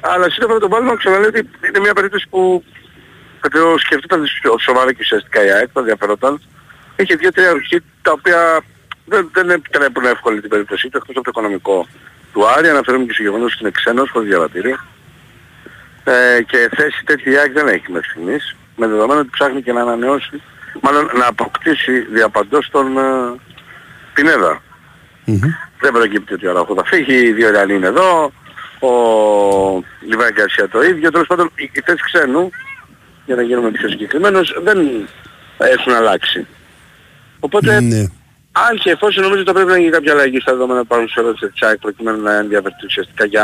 αλλά 0.00 0.30
σύντομα 0.30 0.54
με 0.54 0.60
τον 0.60 0.70
Πάλμα 0.70 0.96
ξαναλέω 0.96 1.28
ότι 1.28 1.48
είναι 1.68 1.80
μια 1.80 1.94
περίπτωση 1.94 2.26
που 2.30 2.64
το 3.40 3.78
σκεφτόταν 3.78 4.24
σοβαρά 4.60 4.92
και 4.92 4.98
ουσιαστικά 5.00 5.44
η 5.44 5.50
ΑΕΚ, 5.50 5.68
το 5.72 5.80
ενδιαφερόταν. 5.80 6.40
Είχε 6.96 7.14
δύο-τρία 7.14 7.50
αρχή 7.50 7.80
τα 8.02 8.12
οποία 8.12 8.60
δεν, 9.04 9.30
δεν 9.32 9.50
επιτρέπουν 9.50 10.04
εύκολη 10.04 10.40
την 10.40 10.50
περίπτωσή 10.50 10.88
του, 10.88 10.96
εκτός 10.96 11.16
από 11.16 11.24
το 11.24 11.30
οικονομικό 11.30 11.86
του 12.32 12.48
Άρη, 12.48 12.68
αναφέρομαι 12.68 13.04
και 13.04 13.12
στο 13.12 13.22
γεγονός 13.22 13.52
ότι 13.52 13.62
είναι 13.62 13.70
ξένος, 13.70 14.10
χωρίς 14.10 14.28
διαβατήριο. 14.28 14.76
Ε, 16.04 16.42
και 16.42 16.70
θέση 16.76 17.04
τέτοια 17.04 17.32
η 17.32 17.36
ΑΕΚ 17.36 17.52
δεν 17.52 17.68
έχει 17.68 17.92
μέχρι 17.92 18.10
στιγμής, 18.10 18.56
με 18.76 18.86
δεδομένο 18.86 19.20
ότι 19.20 19.28
ψάχνει 19.32 19.62
και 19.62 19.72
να 19.72 19.80
ανανεώσει, 19.80 20.42
μάλλον 20.80 21.10
να 21.18 21.26
αποκτήσει 21.26 21.98
διαπαντός 22.00 22.68
τον 22.70 22.98
ε, 22.98 23.02
Πινέδα. 24.14 24.62
Δεν 25.80 25.92
προκύπτει 25.92 26.34
ότι 26.34 26.46
ο 26.46 26.50
Αραούχο 26.50 26.74
θα 26.74 26.84
φύγει, 26.84 27.26
οι 27.26 27.32
δύο 27.32 27.48
Ιρανοί 27.48 27.74
είναι 27.74 27.86
εδώ, 27.86 28.32
ο 28.80 28.90
Λιβάη 30.00 30.30
Γκαρσία 30.32 30.68
το 30.68 30.82
ίδιο, 30.82 31.10
τέλος 31.10 31.26
πάντων 31.26 31.50
οι 31.54 31.70
οι 31.72 31.80
θέσεις 31.84 32.02
ξένου, 32.02 32.50
για 33.26 33.34
να 33.34 33.42
γίνουμε 33.42 33.70
πιο 33.70 33.88
συγκεκριμένος, 33.88 34.58
δεν 34.62 35.08
έχουν 35.58 35.92
αλλάξει. 35.92 36.46
Οπότε, 37.46 37.80
Ναι. 37.80 38.00
αν 38.66 38.72
και 38.82 38.90
εφόσον 38.90 39.22
νομίζω 39.22 39.40
ότι 39.40 39.50
θα 39.50 39.54
πρέπει 39.56 39.70
να 39.70 39.78
γίνει 39.78 39.90
κάποια 39.90 40.12
αλλαγή 40.12 40.40
στα 40.40 40.52
δεδομένα 40.52 40.78
που 40.80 40.86
υπάρχουν 40.90 41.08
σε 41.08 41.20
ερώτηση 41.20 41.46
της 41.52 41.62
ΑΕΚ 41.62 41.78
προκειμένου 41.78 42.22
να 42.22 42.32
ενδιαφερθεί 42.36 42.84
ουσιαστικά 42.86 43.24
για, 43.24 43.42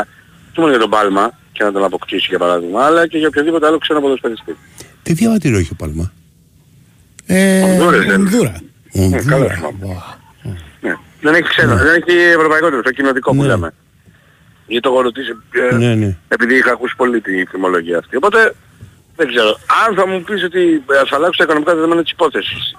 όχι 0.49 0.59
μόνο 0.59 0.69
για 0.69 0.79
τον 0.79 0.89
Πάλμα 0.89 1.37
και 1.51 1.63
να 1.63 1.71
τον 1.71 1.83
αποκτήσει 1.83 2.25
για 2.29 2.39
παράδειγμα, 2.39 2.85
αλλά 2.85 3.07
και 3.07 3.17
για 3.17 3.27
οποιοδήποτε 3.27 3.65
άλλο 3.67 3.77
ξένο 3.77 4.01
ποδοσφαιριστή. 4.01 4.57
Τι 5.03 5.13
διαβατήριο 5.13 5.57
έχει 5.57 5.69
ο 5.71 5.75
Παλμά. 5.75 6.11
Ε, 7.25 7.61
Ονδούρες 7.63 7.99
δεν 8.05 8.05
είναι. 8.05 8.23
Ονδούρα. 8.23 8.55
Ναι, 8.91 9.21
καλά 9.21 9.45
θυμάμαι. 9.49 10.03
Ναι. 10.81 10.93
Δεν 11.21 11.33
έχει 11.33 11.47
ξένο, 11.47 11.75
δεν 11.75 11.95
έχει 12.01 12.17
ευρωπαϊκό 12.17 12.69
το 12.81 12.91
κοινοτικό 12.91 13.35
που 13.35 13.43
λέμε. 13.43 13.73
Γιατί 14.67 14.87
το 14.87 14.93
έχω 14.93 15.01
ρωτήσει 15.01 15.31
ε, 15.71 15.75
Ναι, 15.75 15.95
ναι. 15.95 16.17
επειδή 16.27 16.55
είχα 16.55 16.71
ακούσει 16.71 16.95
πολύ 16.95 17.21
τη 17.21 17.45
φημολογία 17.45 17.97
αυτή. 17.97 18.15
Οπότε 18.15 18.55
δεν 19.15 19.27
ξέρω. 19.27 19.59
Αν 19.87 19.95
θα 19.95 20.07
μου 20.07 20.21
πεις 20.23 20.43
ότι 20.43 20.59
ε, 20.91 21.07
θα 21.09 21.15
αλλάξουν 21.15 21.37
τα 21.37 21.43
οικονομικά 21.43 21.75
δεδομένα 21.75 22.01
της 22.03 22.11
υπόθεσης 22.11 22.77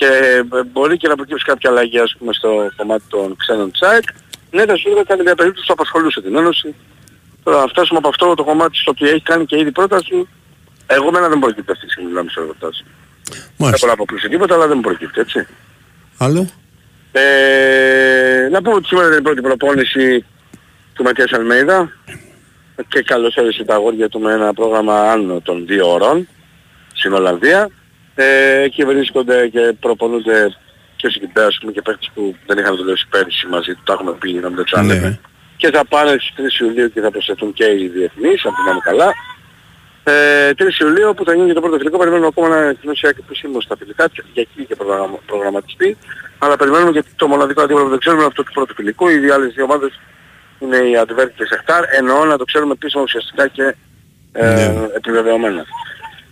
και 0.00 0.44
ε, 0.52 0.62
μπορεί 0.72 0.96
και 0.96 1.08
να 1.08 1.16
προκύψει 1.16 1.44
κάποια 1.44 1.70
αλλαγή 1.70 1.98
ας 1.98 2.14
πούμε 2.18 2.32
στο 2.32 2.70
κομμάτι 2.76 3.02
των 3.08 3.36
ξένων 3.36 3.70
της 3.70 3.82
ΑΕΚ, 3.82 4.02
ναι 4.50 4.64
θα 4.64 4.76
σου 4.76 4.88
έλεγα 4.88 5.04
ότι 5.08 5.22
μια 5.22 5.34
περίπτωση 5.34 5.66
που 5.66 5.72
απασχολούσε 5.72 6.20
την 6.22 6.36
Ένωση. 6.36 6.74
Τώρα 7.42 7.60
να 7.60 7.66
φτάσουμε 7.66 7.98
από 7.98 8.08
αυτό 8.08 8.34
το 8.34 8.44
κομμάτι 8.44 8.76
στο 8.76 8.90
οποίο 8.90 9.08
έχει 9.08 9.22
κάνει 9.22 9.46
και 9.46 9.58
ήδη 9.58 9.72
πρόταση, 9.72 10.28
εγώ 10.86 11.10
μένα 11.10 11.28
δεν 11.28 11.38
προκύπτει 11.38 11.72
αυτή 11.72 11.86
τη 11.86 11.92
στιγμή 11.92 12.08
μιλάμε 12.10 12.30
σε 12.30 12.40
προτάσεις. 12.40 12.84
Δεν 13.30 13.42
μπορώ 13.56 13.86
να 13.86 13.92
αποκλείσει 13.92 14.28
τίποτα 14.28 14.54
αλλά 14.54 14.66
δεν 14.66 14.76
μου 14.76 14.82
προκύπτει 14.82 15.20
έτσι. 15.20 15.46
Άλλο; 16.18 16.48
Ε, 17.12 18.48
να 18.50 18.62
πούμε 18.62 18.74
ότι 18.74 18.86
σήμερα 18.86 19.06
είναι 19.06 19.16
η 19.16 19.22
πρώτη 19.22 19.40
προπόνηση 19.40 20.24
του 20.92 21.02
Ματίας 21.02 21.32
Αλμέιδα 21.32 21.92
και 22.88 23.02
καλώς 23.02 23.36
όρισε 23.36 23.64
τα 23.64 23.74
αγόρια 23.74 24.08
του 24.08 24.20
με 24.20 24.32
ένα 24.32 24.52
πρόγραμμα 24.54 25.10
άνω 25.12 25.40
των 25.40 25.66
δύο 25.66 25.92
ώρων 25.92 26.28
στην 26.92 27.12
Ολλανδία. 27.12 27.70
Ε, 28.22 28.62
εκεί 28.62 28.84
βρίσκονται 28.84 29.48
και 29.48 29.74
προπονούνται 29.80 30.56
και 30.96 31.06
ο 31.06 31.10
Σιγκιμπέ, 31.10 31.44
ας 31.44 31.58
πούμε, 31.60 31.72
και 31.72 31.82
παίχτες 31.82 32.10
που 32.14 32.36
δεν 32.46 32.58
είχαν 32.58 32.76
δουλέψει 32.76 33.06
πέρυσι 33.08 33.46
μαζί 33.46 33.72
του, 33.74 33.82
τα 33.84 33.92
έχουμε 33.92 34.12
πει 34.12 34.32
να 34.32 34.48
μην 34.48 34.56
το 34.56 34.64
ξαναλέμε. 34.64 35.20
Και 35.56 35.70
θα 35.70 35.84
πάνε 35.84 36.10
στις 36.10 36.58
3 36.58 36.60
Ιουλίου 36.60 36.92
και 36.92 37.00
θα 37.00 37.10
προσθεθούν 37.10 37.52
και 37.52 37.64
οι 37.64 37.88
διεθνείς, 37.88 38.44
αν 38.44 38.52
θυμάμαι 38.54 38.80
καλά. 38.82 39.08
Ε, 40.04 40.52
3 40.58 40.80
Ιουλίου 40.80 41.14
που 41.16 41.24
θα 41.24 41.34
γίνει 41.34 41.46
και 41.46 41.52
το 41.52 41.60
πρώτο 41.60 41.76
φιλικό, 41.76 41.98
περιμένουμε 41.98 42.26
ακόμα 42.26 42.48
να 42.48 42.56
ανακοινώσει 42.56 43.00
και 43.00 43.22
επισήμως 43.24 43.64
στα 43.64 43.76
φιλικά, 43.76 44.08
και 44.08 44.22
για 44.32 44.42
εκεί 44.46 44.64
και 44.68 44.76
προγραμμα, 44.76 45.18
προγραμματιστεί. 45.26 45.96
Αλλά 46.38 46.56
περιμένουμε 46.56 46.90
γιατί 46.90 47.08
το 47.16 47.26
μοναδικό 47.26 47.60
αντίβολο 47.62 47.84
που 47.84 47.90
δεν 47.90 47.98
ξέρουμε 47.98 48.22
είναι 48.22 48.30
αυτό 48.30 48.42
του 48.42 48.52
πρώτου 48.52 48.74
φιλικού. 48.74 49.08
Οι 49.08 49.18
δύο 49.18 49.34
άλλες 49.34 49.52
δύο 49.54 49.64
ομάδες 49.64 50.00
είναι 50.58 50.76
η 50.76 50.96
Αντιβέρτη 50.96 51.32
και 51.36 51.42
η 51.42 51.46
Σεχτάρ, 51.46 51.82
εννοώ 51.98 52.24
να 52.24 52.36
το 52.38 52.44
ξέρουμε 52.44 52.72
επίσημα 52.72 53.02
ουσιαστικά 53.02 53.46
και 53.46 53.74
ε, 54.32 54.72
επιβεβαιωμένα. 54.96 55.64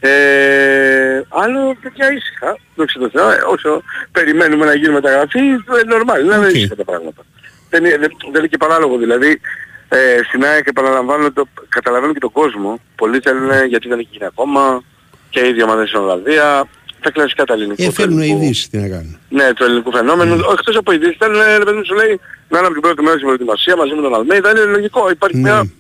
Ε, 0.01 1.23
άλλο 1.29 1.77
τέτοια 1.83 2.13
ήσυχα, 2.13 2.59
δόξα 2.75 2.99
τω 2.99 3.09
Θεώ, 3.11 3.31
ε, 3.31 3.39
όσο 3.53 3.83
περιμένουμε 4.13 4.65
να 4.65 4.75
γίνει 4.75 4.93
μεταγραφή, 4.93 5.39
ε, 5.39 5.85
νορμάλ, 5.87 6.25
είναι 6.25 6.39
okay. 6.39 6.55
ήσυχα 6.55 6.75
τα 6.77 6.85
πράγματα. 6.85 7.23
Δεν, 7.71 7.85
είναι- 7.85 7.99
δεν, 7.99 8.11
δεν 8.33 8.39
είναι 8.39 8.47
και 8.47 8.57
παράλογο 8.57 8.97
δηλαδή. 8.99 9.41
Ε, 9.89 10.21
στην 10.29 10.45
ΑΕΚ 10.45 10.67
επαναλαμβάνω, 10.67 11.33
το, 11.33 11.49
καταλαβαίνω 11.69 12.13
και 12.13 12.19
τον 12.19 12.33
κόσμο. 12.33 12.81
Πολλοί 12.95 13.21
θέλουν 13.21 13.67
γιατί 13.69 13.89
δεν 13.89 13.99
έχει 13.99 14.09
γίνει 14.11 14.25
ακόμα 14.25 14.83
και 15.31 15.41
οι 15.41 15.49
ίδιοι 15.49 15.63
ομάδες 15.63 15.89
στην 15.89 16.01
Ολλανδία. 16.01 16.69
Τα 17.01 17.11
κλασικά 17.11 17.45
τα 17.45 17.55
ελληνικά. 17.55 17.83
Ε, 17.85 17.91
φέρνουν 17.91 18.21
ειδήσεις, 18.21 18.69
τι 18.69 18.79
να 18.79 18.89
κάνουν. 18.89 19.19
Ναι, 19.29 19.53
του 19.53 19.65
ελληνικού 19.65 19.91
φαινόμενου. 19.93 20.35
Mm. 20.35 20.53
Εκτός 20.53 20.77
από 20.77 20.93
ειδήσεις, 20.93 21.15
ήταν, 21.15 21.33
ρε 21.59 21.65
παιδί 21.65 21.77
μου, 21.77 21.85
σου 21.85 21.95
λέει, 21.95 22.21
να 22.49 22.59
είναι 22.59 22.67
από 22.67 22.73
την 22.73 22.83
πρώτη 22.83 23.03
μέρα 23.03 23.15
στην 23.15 23.25
προετοιμασία 23.25 23.77
μαζί 23.77 23.95
με 23.95 24.03
τον 24.03 24.15
Αλμέιδα, 24.15 24.51
είναι 24.51 24.61
λογικό. 24.61 25.11
Υπάρχει 25.11 25.37
μια 25.37 25.71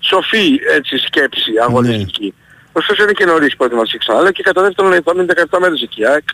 σοφή 0.00 0.60
έτσι, 0.76 0.96
σκέψη 0.98 1.50
αγωνιστική. 1.62 2.34
Ωστόσο 2.72 3.02
είναι 3.02 3.12
και 3.12 3.24
νωρίς 3.24 3.52
η 3.52 3.56
προετοιμασία 3.56 3.98
ξανά. 3.98 4.18
Αλλά 4.18 4.32
και 4.32 4.42
κατά 4.42 4.62
δεύτερον, 4.62 5.02
θα 5.04 5.14
μείνει 5.14 5.26
17 5.50 5.58
μέρες 5.60 5.82
εκεί 5.82 6.00
η 6.00 6.06
ΑΕΚ. 6.06 6.26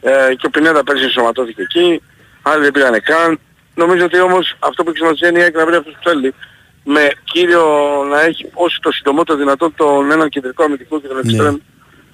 Ε, 0.00 0.34
και 0.34 0.46
ο 0.46 0.50
Πινέδα 0.50 0.82
πέρσι 0.84 1.04
ενσωματώθηκε 1.04 1.62
εκεί. 1.62 2.02
Άλλοι 2.42 2.62
δεν 2.62 2.72
πήγανε 2.72 2.98
καν. 2.98 3.38
Νομίζω 3.74 4.04
ότι 4.04 4.20
όμως 4.20 4.56
αυτό 4.58 4.82
που 4.82 4.88
έχει 4.90 4.98
σημασία 4.98 5.28
είναι 5.28 5.38
η 5.38 5.42
ΑΕΚ 5.42 5.54
να 5.56 5.66
βρει 5.66 5.74
αυτούς 5.74 5.92
που 5.92 6.08
θέλει. 6.08 6.34
Με 6.84 7.10
κύριο 7.24 7.64
να 8.10 8.20
έχει 8.22 8.46
όσο 8.52 8.78
το 8.82 8.90
συντομότερο 8.92 9.38
δυνατόν 9.38 9.74
τον 9.76 10.10
έναν 10.10 10.28
κεντρικό 10.28 10.62
αμυντικό 10.64 11.00
και 11.00 11.08
τον 11.08 11.18
εξτρέμ 11.24 11.56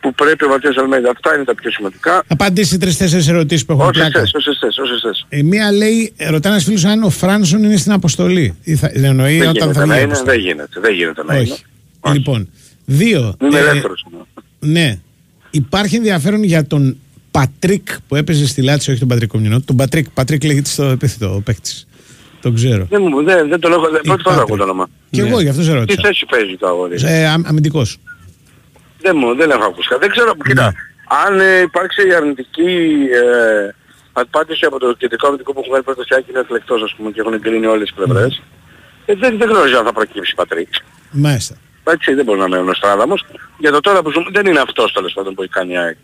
που 0.01 0.15
πρέπει 0.15 0.45
ο 0.45 0.49
Ματίας 0.49 0.77
Αλμέιδα. 0.77 1.11
Αυτά 1.11 1.35
είναι 1.35 1.45
τα 1.45 1.55
πιο 1.55 1.71
σημαντικά. 1.71 2.23
Απαντήσει 2.29 2.79
τρει-τέσσερι 2.79 3.25
ερωτήσεις 3.29 3.65
που 3.65 3.73
έχουν 3.73 3.85
Όσες 3.85 3.97
πλάκα. 4.03 4.19
θες, 4.21 4.35
όσες 4.35 4.59
θες, 4.61 4.79
όσες 4.79 5.01
θες. 5.01 5.27
Η 5.29 5.43
μία 5.43 5.73
λέει, 5.73 6.15
ρωτάει 6.31 6.53
ένας 6.53 6.65
φίλος 6.65 6.85
αν 6.85 7.03
ο 7.03 7.11
Φράνσον 7.11 7.65
είναι 7.65 7.77
στην 7.77 7.93
αποστολή. 7.93 8.59
Ή 8.63 8.77
θα, 8.77 8.91
εννοεί 8.95 9.39
Δεν 9.39 9.49
όταν 9.49 9.53
γίνεται 9.63 9.73
θα 9.79 9.81
βγει. 9.81 9.89
να 9.91 9.99
η 9.99 10.03
είναι, 10.03 10.13
αποστολή. 10.13 10.37
δεν 10.37 10.47
γίνεται, 10.47 10.81
δεν 10.81 10.93
γίνεται 10.95 11.25
να 11.25 11.35
είναι. 11.37 11.43
Όχι. 11.53 11.65
Λοιπόν, 12.13 12.51
δύο. 12.91 13.35
Είναι 13.43 13.59
ε, 13.59 13.61
ελεύθερος. 13.61 14.07
ναι. 14.61 14.99
Υπάρχει 15.51 15.97
ενδιαφέρον 15.97 16.43
για 16.43 16.67
τον 16.67 16.97
Πατρίκ 17.31 17.89
που 18.09 18.17
έπαιζε 18.17 18.47
στη 18.47 18.63
Λάτσιο, 18.63 18.91
όχι 18.93 19.01
τον 19.01 19.09
Πατρίκ 19.09 19.29
Κομινό. 19.29 19.61
Τον 19.61 19.77
Πατρίκ, 19.77 20.11
Πατρίκ 20.11 20.45
λέγεται 20.45 20.69
στο 20.69 20.85
επίθετο 20.85 21.35
ο 21.35 21.41
παίκτης. 21.41 21.87
Τον 22.43 22.55
ξέρω. 22.55 22.87
Δεν, 22.91 23.03
μου, 23.03 23.25
δεν, 23.25 23.49
δεν 23.49 23.61
τον 23.61 23.73
έχω, 23.73 23.89
δεν, 23.91 24.01
πρώτη 24.05 24.23
φορά 24.23 24.37
έχω 24.37 24.57
το 24.57 24.63
όνομα. 24.63 24.89
Και 25.11 25.21
εγώ 25.21 25.41
γι' 25.41 25.49
αυτό 25.49 25.63
σε 25.63 25.71
Τι 25.71 25.77
ρώτησα. 25.77 26.01
θέση 26.05 26.27
παίζει 26.31 26.57
το 26.57 26.67
αγόρι; 26.67 26.97
Ε, 27.05 27.27
αμ- 27.27 27.47
αμυντικός. 27.47 27.99
Δεν 29.01 29.17
μου, 29.17 29.35
δεν 29.37 29.51
έχω 29.51 29.65
ακούσει. 29.65 29.89
Δεν 30.01 30.11
ξέρω, 30.11 30.33
Ναι. 30.37 30.49
κοίτα, 30.49 30.75
αν 31.27 31.41
ε, 31.41 31.61
υπάρξει 31.61 32.09
η 32.09 32.15
αρνητική 32.15 32.71
ε, 33.21 33.75
απάντηση 34.13 34.65
από 34.65 34.79
το 34.79 34.95
κεντρικό 34.99 35.27
αμυντικό 35.27 35.53
που 35.53 35.59
έχουν 35.59 35.71
βγάλει 35.71 35.85
πρώτα 35.85 36.05
και 36.05 36.25
είναι 36.31 36.41
εκλεκτός 36.41 36.83
ας 36.83 36.95
πούμε 36.97 37.11
και 37.11 37.21
έχουν 37.21 37.33
εγκρίνει 37.33 37.67
όλες 37.67 37.87
τις 37.89 37.95
πλευρές, 38.05 38.43
ε, 39.07 39.15
δεν, 39.15 39.39
δεν 39.39 39.49
γνωρίζω 39.49 39.79
αν 39.79 39.85
θα 39.85 39.93
προκύψει 39.93 40.35
Πατρίκ. 40.35 40.69
Μάλιστα. 41.11 41.55
Έτσι 41.93 42.15
δεν 42.15 42.25
μπορεί 42.25 42.39
να 42.39 42.49
μένει 42.49 42.69
ο 42.69 42.75
Στράδαμος. 42.75 43.25
Για 43.59 43.71
το 43.71 43.81
τώρα 43.81 44.03
που 44.03 44.11
ζούμε 44.11 44.27
δεν 44.33 44.47
είναι 44.47 44.61
αυτός 44.61 44.93
τέλος 44.93 45.13
πάντων 45.13 45.35
που 45.35 45.43
έχει 45.43 45.51
κάνει 45.51 45.73
η 45.73 45.77
ΑΕΚ. 45.77 45.97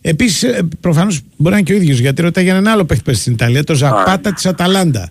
Επίσης, 0.00 0.64
προφανώς 0.80 1.20
μπορεί 1.36 1.50
να 1.54 1.58
είναι 1.58 1.66
και 1.66 1.72
ο 1.72 1.76
ίδιος 1.76 1.98
γιατί 1.98 2.22
ρωτάει 2.22 2.44
για 2.44 2.52
έναν 2.52 2.68
άλλο 2.68 2.84
παίκτη 2.84 2.96
που 2.96 3.04
παίζει 3.04 3.20
στην 3.20 3.32
Ιταλία, 3.32 3.64
το 3.64 3.74
Ζαπάτα 3.74 4.32
της 4.32 4.46
Αταλάντα. 4.46 5.10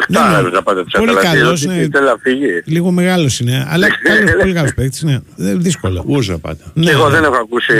Χτά 0.00 0.36
έρωτα 0.38 0.62
πάντα 0.62 0.84
της 0.84 0.92
Πολύ 0.98 1.10
Αταλαντίας, 1.10 1.42
καλός, 1.42 1.64
ότι 1.64 1.74
ναι. 1.74 1.86
Θέλει 1.92 2.04
να 2.04 2.16
φύγει. 2.20 2.62
Λίγο 2.64 2.90
μεγάλος 2.90 3.40
είναι, 3.40 3.66
αλλά 3.70 3.86
καλός, 4.02 4.30
πολύ 4.40 4.52
καλός 4.52 4.74
παίκτης. 4.74 5.02
Ναι. 5.02 5.18
Δεν 5.36 5.50
είναι 5.52 5.62
δύσκολο. 5.62 6.04
Ο 6.08 6.20
Ζαπάτα. 6.20 6.64
Ναι, 6.74 6.84
Και 6.84 6.90
εγώ 6.90 7.04
ναι. 7.08 7.14
δεν 7.14 7.24
έχω 7.24 7.34
ακούσει 7.36 7.72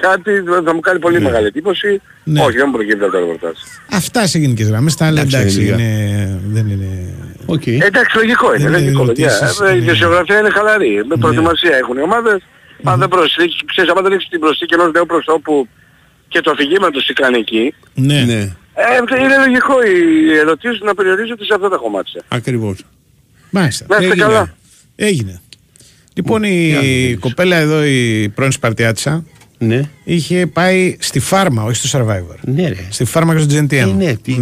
κάτι, 0.00 0.30
θα 0.64 0.74
μου 0.74 0.80
κάνει 0.80 0.98
πολύ 0.98 1.20
μεγάλη 1.20 1.46
εντύπωση. 1.46 2.00
Ναι. 2.24 2.40
Όχι, 2.40 2.56
δεν 2.56 2.64
μου 2.66 2.72
προκύπτει 2.72 3.02
από 3.04 3.12
το 3.12 3.18
ρεπορτάζ. 3.18 3.52
Αυτά 3.92 4.26
σε 4.26 4.38
γενικές 4.38 4.68
γραμμές. 4.68 4.94
Τα 4.94 5.06
άλλα 5.06 5.20
Εντάξει, 5.20 5.36
εντάξει, 5.36 5.58
λίγα. 5.60 5.74
είναι, 5.74 6.40
δεν 6.46 6.68
είναι. 6.68 7.14
Okay. 7.46 7.80
Εντάξει, 7.88 8.16
λογικό 8.16 8.54
είναι. 8.54 8.62
Δεν 8.70 8.72
είναι 8.72 8.78
λογικό, 8.82 9.04
παιδιά. 9.04 9.26
ερωτήσεις, 9.26 9.60
Ε, 9.60 9.76
Η 9.76 9.80
ναι. 9.80 9.90
φυσιογραφία 9.90 10.38
είναι 10.38 10.50
χαλαρή. 10.50 11.02
Με 11.08 11.16
προετοιμασία 11.16 11.76
έχουν 11.76 11.96
οι 11.96 12.02
ομάδες. 12.02 12.38
Αν 12.84 12.98
δεν 12.98 13.08
προσθέσεις, 13.08 13.60
ξέρεις, 13.66 13.90
άμα 13.90 14.00
δεν 14.02 14.12
έχεις 14.12 14.28
την 14.28 14.40
προσθήκη 14.40 14.74
ενός 14.74 14.90
νέου 14.92 15.06
προσώπου 15.06 15.68
και 16.28 16.40
το 16.40 16.50
αφηγήμα 16.50 16.90
τους 16.90 17.04
τι 17.06 17.12
κάνει 17.12 17.38
εκεί, 17.38 17.74
Ναι. 17.94 18.54
Ναι. 18.88 19.16
Ε, 19.16 19.24
είναι 19.24 19.36
λογικό 19.46 19.74
οι 19.82 20.38
ερωτήσεις 20.38 20.80
να 20.80 20.94
περιορίζονται 20.94 21.44
σε 21.44 21.54
αυτά 21.54 21.68
τα 21.68 21.76
κομμάτια. 21.76 22.22
Ακριβώς. 22.28 22.84
Μάλιστα. 23.50 23.84
Να 23.88 23.96
είστε 23.96 24.06
Έγινε. 24.06 24.22
καλά. 24.24 24.54
Έγινε. 24.96 25.40
Λοιπόν, 26.14 26.42
η 26.44 27.16
κοπέλα 27.20 27.56
εδώ, 27.56 27.84
η 27.84 28.28
πρώην 28.34 28.52
Σπαρτιάτσα, 28.52 29.24
Ναι. 29.58 29.88
είχε 30.04 30.46
πάει 30.46 30.96
στη 31.00 31.18
φάρμα, 31.20 31.62
όχι 31.64 31.86
στο 31.86 31.98
Survivor. 31.98 32.36
Ναι, 32.40 32.68
ρε. 32.68 32.86
Στη 32.90 33.04
φάρμα 33.04 33.34
και 33.36 33.40
στο 33.40 33.54
GNTM. 33.58 33.72
Ε, 33.72 33.84
ναι, 33.84 34.14
τι- 34.14 34.34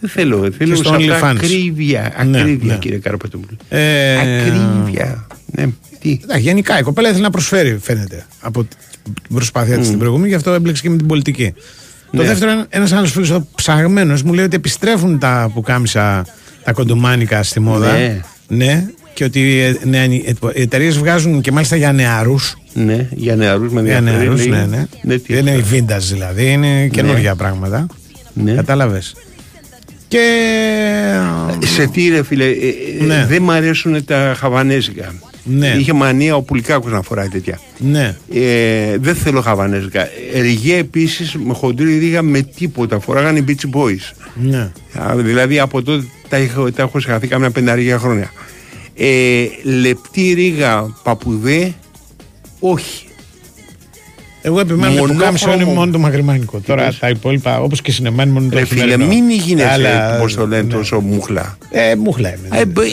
Δεν 0.00 0.10
θέλω, 0.12 0.50
θέλω 0.58 0.74
στο 0.74 0.84
σε 0.84 1.12
αυτά 1.12 1.30
OnlyFans. 1.30 1.34
ακρίβεια, 1.36 2.24
Ναι, 2.26 2.38
ακρίβεια 2.40 2.72
ναι. 2.72 2.78
κύριε 2.78 2.98
Καραπατούλου. 2.98 3.46
Ε, 3.68 4.16
Ακρίβεια. 4.18 5.26
Ναι, 5.46 5.66
τι; 6.00 6.20
Εντάξει, 6.22 6.42
γενικά 6.42 6.78
η 6.78 6.82
κοπέλα 6.82 7.08
ήθελε 7.08 7.22
να 7.22 7.30
προσφέρει, 7.30 7.78
φαίνεται, 7.82 8.26
από 8.40 8.64
την 9.04 9.34
προσπάθεια 9.34 9.78
της 9.78 9.88
την 9.88 9.98
προηγούμενη, 9.98 10.28
γι' 10.28 10.34
αυτό 10.34 10.52
έμπλεξε 10.52 10.82
και 10.82 10.90
με 10.90 10.96
την 10.96 11.06
πολιτική. 11.06 11.54
Το 12.16 12.22
Ναι. 12.22 12.28
δεύτερο, 12.28 12.64
ένας 12.68 12.92
άλλος 12.92 13.10
φίλος 13.12 13.30
εδώ 13.30 13.46
ψαγμένος 13.54 14.22
μου 14.22 14.32
λέει 14.32 14.44
ότι 14.44 14.56
επιστρέφουν 14.56 15.18
τα 15.18 15.50
πουκάμισα, 15.54 16.26
τα 16.64 16.72
κοντομάνικα 16.72 17.42
στη 17.42 17.60
μόδα. 17.60 17.92
Ναι. 17.92 18.20
Ναι, 18.48 18.84
και 19.14 19.24
ότι 19.24 19.58
ε, 19.60 19.76
ναι, 19.86 20.04
οι 20.04 20.36
εταιρείες 20.54 20.98
βγάζουν 20.98 21.40
και 21.40 21.52
μάλιστα 21.52 21.76
για 21.76 21.92
νεαρούς. 21.92 22.56
Ναι, 22.72 23.08
για 23.10 23.36
νεαρούς 23.36 23.72
με 23.72 23.82
Για 23.82 23.96
ενδιαφέρει, 23.96 24.24
νεαρούς, 24.24 24.46
λέει. 24.46 24.58
ναι, 24.60 24.66
ναι. 24.76 24.86
Ναι, 25.02 25.18
τι 25.18 25.34
Δεν 25.34 25.46
είναι 25.46 25.64
vintage 25.72 25.98
δηλαδή, 26.12 26.50
είναι 26.52 26.86
καινούργια 26.86 27.34
πράγματα. 27.34 27.86
Ναι. 28.32 28.52
Κατάλαβες. 28.52 29.14
Και. 30.08 30.20
Σε 31.64 31.86
τι 31.86 32.08
ρε 32.08 32.22
φίλε, 32.24 32.44
ε, 32.44 32.48
ε, 33.00 33.04
Ναι. 33.04 33.26
δεν 33.28 33.42
μ' 33.42 33.50
αρέσουν 33.50 34.04
τα 34.04 34.34
χαβανέζικα. 34.38 35.14
Ναι. 35.44 35.68
Είχε 35.78 35.92
μανία 35.92 36.36
ο 36.36 36.42
Πουλικάκος 36.42 36.92
να 36.92 37.02
φοράει 37.02 37.28
τέτοια. 37.28 37.60
Ναι. 37.78 38.16
Ε, 38.32 38.96
δεν 38.98 39.14
θέλω 39.14 39.40
χαβανέζικα. 39.40 40.08
Ριγέ 40.40 40.76
επίσης 40.76 41.34
με 41.44 41.54
χοντρή 41.54 41.98
ρίγα 41.98 42.22
με 42.22 42.40
τίποτα. 42.42 43.00
Φοράγανε 43.00 43.38
οι 43.38 43.44
Beach 43.48 43.76
Boys. 43.76 44.12
Ναι. 44.34 44.70
Α, 44.98 45.14
Δηλαδή 45.16 45.58
από 45.58 45.82
τότε 45.82 46.04
τα, 46.28 46.36
έχω- 46.36 46.72
τα 46.72 46.82
έχω 46.82 47.00
σχαθεί 47.00 47.26
κάμια 47.26 47.50
πενταριά 47.50 47.98
χρόνια. 47.98 48.30
Ε, 48.96 49.44
λεπτή 49.62 50.32
ρίγα 50.32 50.94
παπουδέ, 51.02 51.74
όχι. 52.60 53.06
Εγώ 54.46 54.60
επιμένω 54.60 54.86
ότι 54.86 54.94
το 54.94 55.00
Μονόχρωμο. 55.00 55.24
κάμισο 55.24 55.52
είναι 55.52 55.64
μόνο 55.64 55.92
το 55.92 55.98
μακριμάνικο. 55.98 56.60
Τώρα 56.66 56.82
είπες; 56.82 56.98
τα 56.98 57.08
υπόλοιπα, 57.08 57.60
όπως 57.60 57.80
και 57.82 57.92
συνεμάνι, 57.92 58.30
μόνο 58.32 58.48
το 58.50 58.58
Ρε 58.58 58.64
φίλε, 58.64 58.80
χειμερινό. 58.80 59.06
μην 59.06 59.30
γίνεσαι, 59.30 59.68
Αλλά- 59.68 60.16
πώς 60.18 60.34
το 60.34 60.46
λένε, 60.46 60.62
ναι. 60.62 60.72
τόσο 60.72 61.00
μούχλα. 61.00 61.58
Ε, 61.70 61.94
μούχλα 61.94 62.28
είμαι. 62.34 62.48
Ε, 62.60 62.64
μπ- 62.64 62.78
ε, 62.78 62.84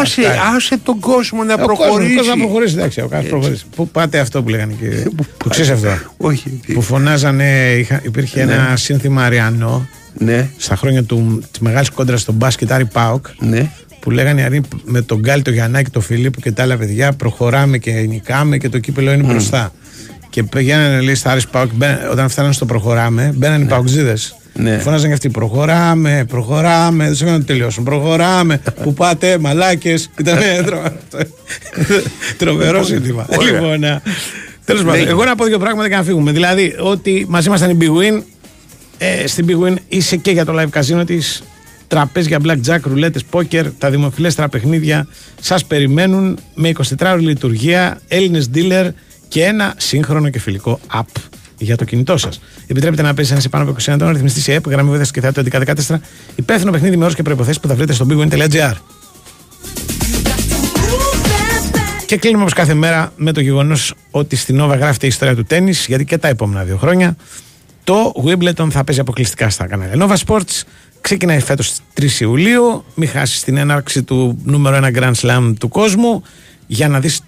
άσε, 0.00 0.22
άσε 0.56 0.78
τον 0.82 1.00
κόσμο 1.00 1.44
να 1.44 1.54
Ο 1.54 1.56
κόσμος, 1.56 1.76
προχωρήσει. 1.76 2.12
Ο 2.12 2.16
κόσμος 2.16 2.36
να 2.36 2.42
προχωρήσει, 2.42 2.74
εντάξει, 2.74 3.00
ο 3.00 3.08
κόσμος 3.08 3.26
προχωρήσει. 3.28 3.64
Πού 3.76 3.88
πάτε 3.88 4.18
αυτό 4.18 4.42
που 4.42 4.48
λέγανε 4.48 4.72
και. 4.80 5.10
Το 5.36 5.48
ξέρεις 5.48 5.70
αυτό; 5.70 5.88
Όχι. 6.16 6.60
Που 6.74 6.82
φωνάζανε, 6.82 7.74
είχα, 7.78 8.00
υπήρχε 8.04 8.44
Ναι. 8.44 8.52
ένα 8.52 8.76
σύνθημα 8.76 9.22
Αριανό 9.24 9.88
Ναι, 10.18 10.48
στα 10.56 10.76
χρόνια 10.76 11.02
του, 11.02 11.42
της 11.50 11.60
μεγάλης 11.60 11.90
κόντρας 11.90 12.20
στον 12.20 12.34
μπάσκετ 12.34 12.72
Άρη 12.72 12.84
Πάοκ 12.86 13.26
ναι. 13.38 13.70
που 14.00 14.10
λέγανε 14.10 14.40
οι 14.40 14.44
Αριανοί 14.44 14.66
με 14.84 15.02
τον 15.02 15.18
Γκάλι, 15.18 15.42
τον 15.42 15.52
Γιαννάκη, 15.52 15.90
τον 15.90 16.02
Φιλίππου 16.02 16.40
και 16.40 16.52
τα 16.52 16.62
άλλα 16.62 16.76
παιδιά 16.76 17.12
προχωράμε 17.12 17.78
και 17.78 17.92
νικάμε 17.92 18.58
και 18.58 18.68
το 18.68 18.78
κύπελο 18.78 19.12
είναι 19.12 19.22
μπροστά. 19.22 19.72
Και 20.30 20.42
πηγαίνανε 20.42 21.00
λέει 21.00 21.14
στα 21.14 21.30
Άρης 21.30 21.46
Πάοκ, 21.48 21.70
μπαίνανε- 21.74 22.10
όταν 22.10 22.28
φτάνανε 22.28 22.54
στο 22.54 22.66
προχωράμε, 22.66 23.32
μπαίνανε 23.34 23.64
οι 23.64 23.66
Παοξίδες. 23.66 24.34
Ναι. 24.54 24.78
Φώναζαν 24.78 25.08
και 25.08 25.12
αυτοί 25.14 25.28
προχωράμε, 25.30 26.24
προχωράμε, 26.28 27.04
δεν 27.04 27.14
σε 27.14 27.22
έκαναν 27.22 27.40
να 27.40 27.46
τελειώσουν. 27.46 27.84
Προχωράμε, 27.84 28.60
που 28.82 28.94
πάτε, 28.94 29.38
μαλάκες. 29.38 30.10
Ήταν 30.18 30.38
τρο- 30.64 30.92
τρομερό 32.38 32.84
σύνθημα. 32.84 33.26
Ωραία. 33.38 33.52
Λοιπόν, 33.52 33.80
τέλος 34.64 34.82
πάντων, 34.82 34.98
Λέγε. 34.98 35.10
εγώ 35.10 35.24
να 35.24 35.34
πω 35.34 35.44
δύο 35.44 35.58
πράγματα 35.58 35.88
και 35.88 35.96
να 35.96 36.02
φύγουμε. 36.02 36.32
Δηλαδή, 36.32 36.74
ότι 36.80 37.26
μαζί 37.28 37.48
ήμασταν 37.48 37.70
η 37.70 37.76
Big 37.80 37.84
Win, 38.18 38.22
ε, 38.98 39.26
στην 39.26 39.46
Big 39.48 39.66
Win 39.68 39.74
είσαι 39.88 40.16
και 40.16 40.30
για 40.30 40.44
το 40.44 40.54
live 40.60 40.78
casino 40.80 41.06
της. 41.06 41.42
Τραπέζια, 41.88 42.38
blackjack, 42.44 42.78
ρουλέτες, 42.82 43.22
poker, 43.32 43.64
τα 43.78 43.90
δημοφιλέστερα 43.90 44.48
παιχνίδια 44.48 45.06
σας 45.40 45.64
περιμένουν 45.64 46.38
με 46.54 46.68
24 46.68 47.12
ώρη 47.12 47.22
λειτουργία, 47.22 48.00
Έλληνες 48.08 48.50
dealer 48.54 48.88
και 49.30 49.44
ένα 49.44 49.74
σύγχρονο 49.76 50.28
και 50.30 50.38
φιλικό 50.38 50.80
app 50.94 51.20
για 51.58 51.76
το 51.76 51.84
κινητό 51.84 52.16
σας. 52.16 52.40
Επιτρέπετε 52.66 53.02
να 53.02 53.14
παίζεις 53.14 53.32
ένας 53.32 53.42
σε 53.42 53.48
πάνω 53.48 53.64
από 53.64 53.76
21 53.80 53.94
ετών, 53.94 54.12
ρυθμιστή 54.12 54.40
σε 54.40 54.56
app, 54.56 54.66
γραμμή 54.68 54.88
βοήθεια 54.88 55.10
και 55.12 55.20
θεάτρου 55.20 55.42
1114, 55.88 56.00
υπεύθυνο 56.34 56.70
παιχνίδι 56.70 56.96
με 56.96 57.04
όρους 57.04 57.16
και 57.16 57.22
προποθέσει 57.22 57.60
που 57.60 57.68
θα 57.68 57.74
βρείτε 57.74 57.92
στο 57.92 58.06
bigwin.gr. 58.10 58.72
Και 62.06 62.16
κλείνουμε 62.16 62.42
όπως 62.42 62.54
κάθε 62.54 62.74
μέρα 62.74 63.12
με 63.16 63.32
το 63.32 63.40
γεγονός 63.40 63.94
ότι 64.10 64.36
στην 64.36 64.60
Nova 64.60 64.76
γράφεται 64.78 65.06
η 65.06 65.08
ιστορία 65.08 65.34
του 65.34 65.44
τέννη, 65.44 65.72
γιατί 65.86 66.04
και 66.04 66.18
τα 66.18 66.28
επόμενα 66.28 66.64
δύο 66.64 66.76
χρόνια 66.76 67.16
το 67.84 68.12
Wimbledon 68.24 68.68
θα 68.70 68.84
παίζει 68.84 69.00
αποκλειστικά 69.00 69.50
στα 69.50 69.66
κανάλια 69.66 70.06
Nova 70.06 70.16
Sports. 70.26 70.62
Ξεκινάει 71.00 71.40
φέτος 71.40 71.78
3 72.00 72.20
Ιουλίου. 72.20 72.84
Μην 72.94 73.08
χάσεις 73.08 73.42
την 73.42 73.56
έναρξη 73.56 74.02
του 74.02 74.38
νούμερο 74.44 74.76
1 74.76 74.98
Grand 74.98 75.12
Slam 75.14 75.52
του 75.58 75.68
κόσμου. 75.68 76.22
Για 76.66 76.88
να 76.88 77.00
δεις 77.00 77.20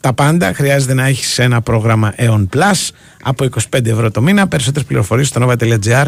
τα 0.00 0.12
πάντα 0.12 0.52
χρειάζεται 0.54 0.94
να 0.94 1.06
έχεις 1.06 1.38
ένα 1.38 1.60
πρόγραμμα 1.60 2.14
EON 2.16 2.46
Plus 2.56 2.88
από 3.22 3.46
25 3.72 3.86
ευρώ 3.86 4.10
το 4.10 4.22
μήνα. 4.22 4.48
Περισσότερες 4.48 4.86
πληροφορίες 4.88 5.28
στο 5.28 5.46
nova.gr 5.46 6.06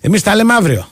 εμείς 0.00 0.22
τα 0.22 0.34
λέμε 0.34 0.54
αύριο. 0.54 0.88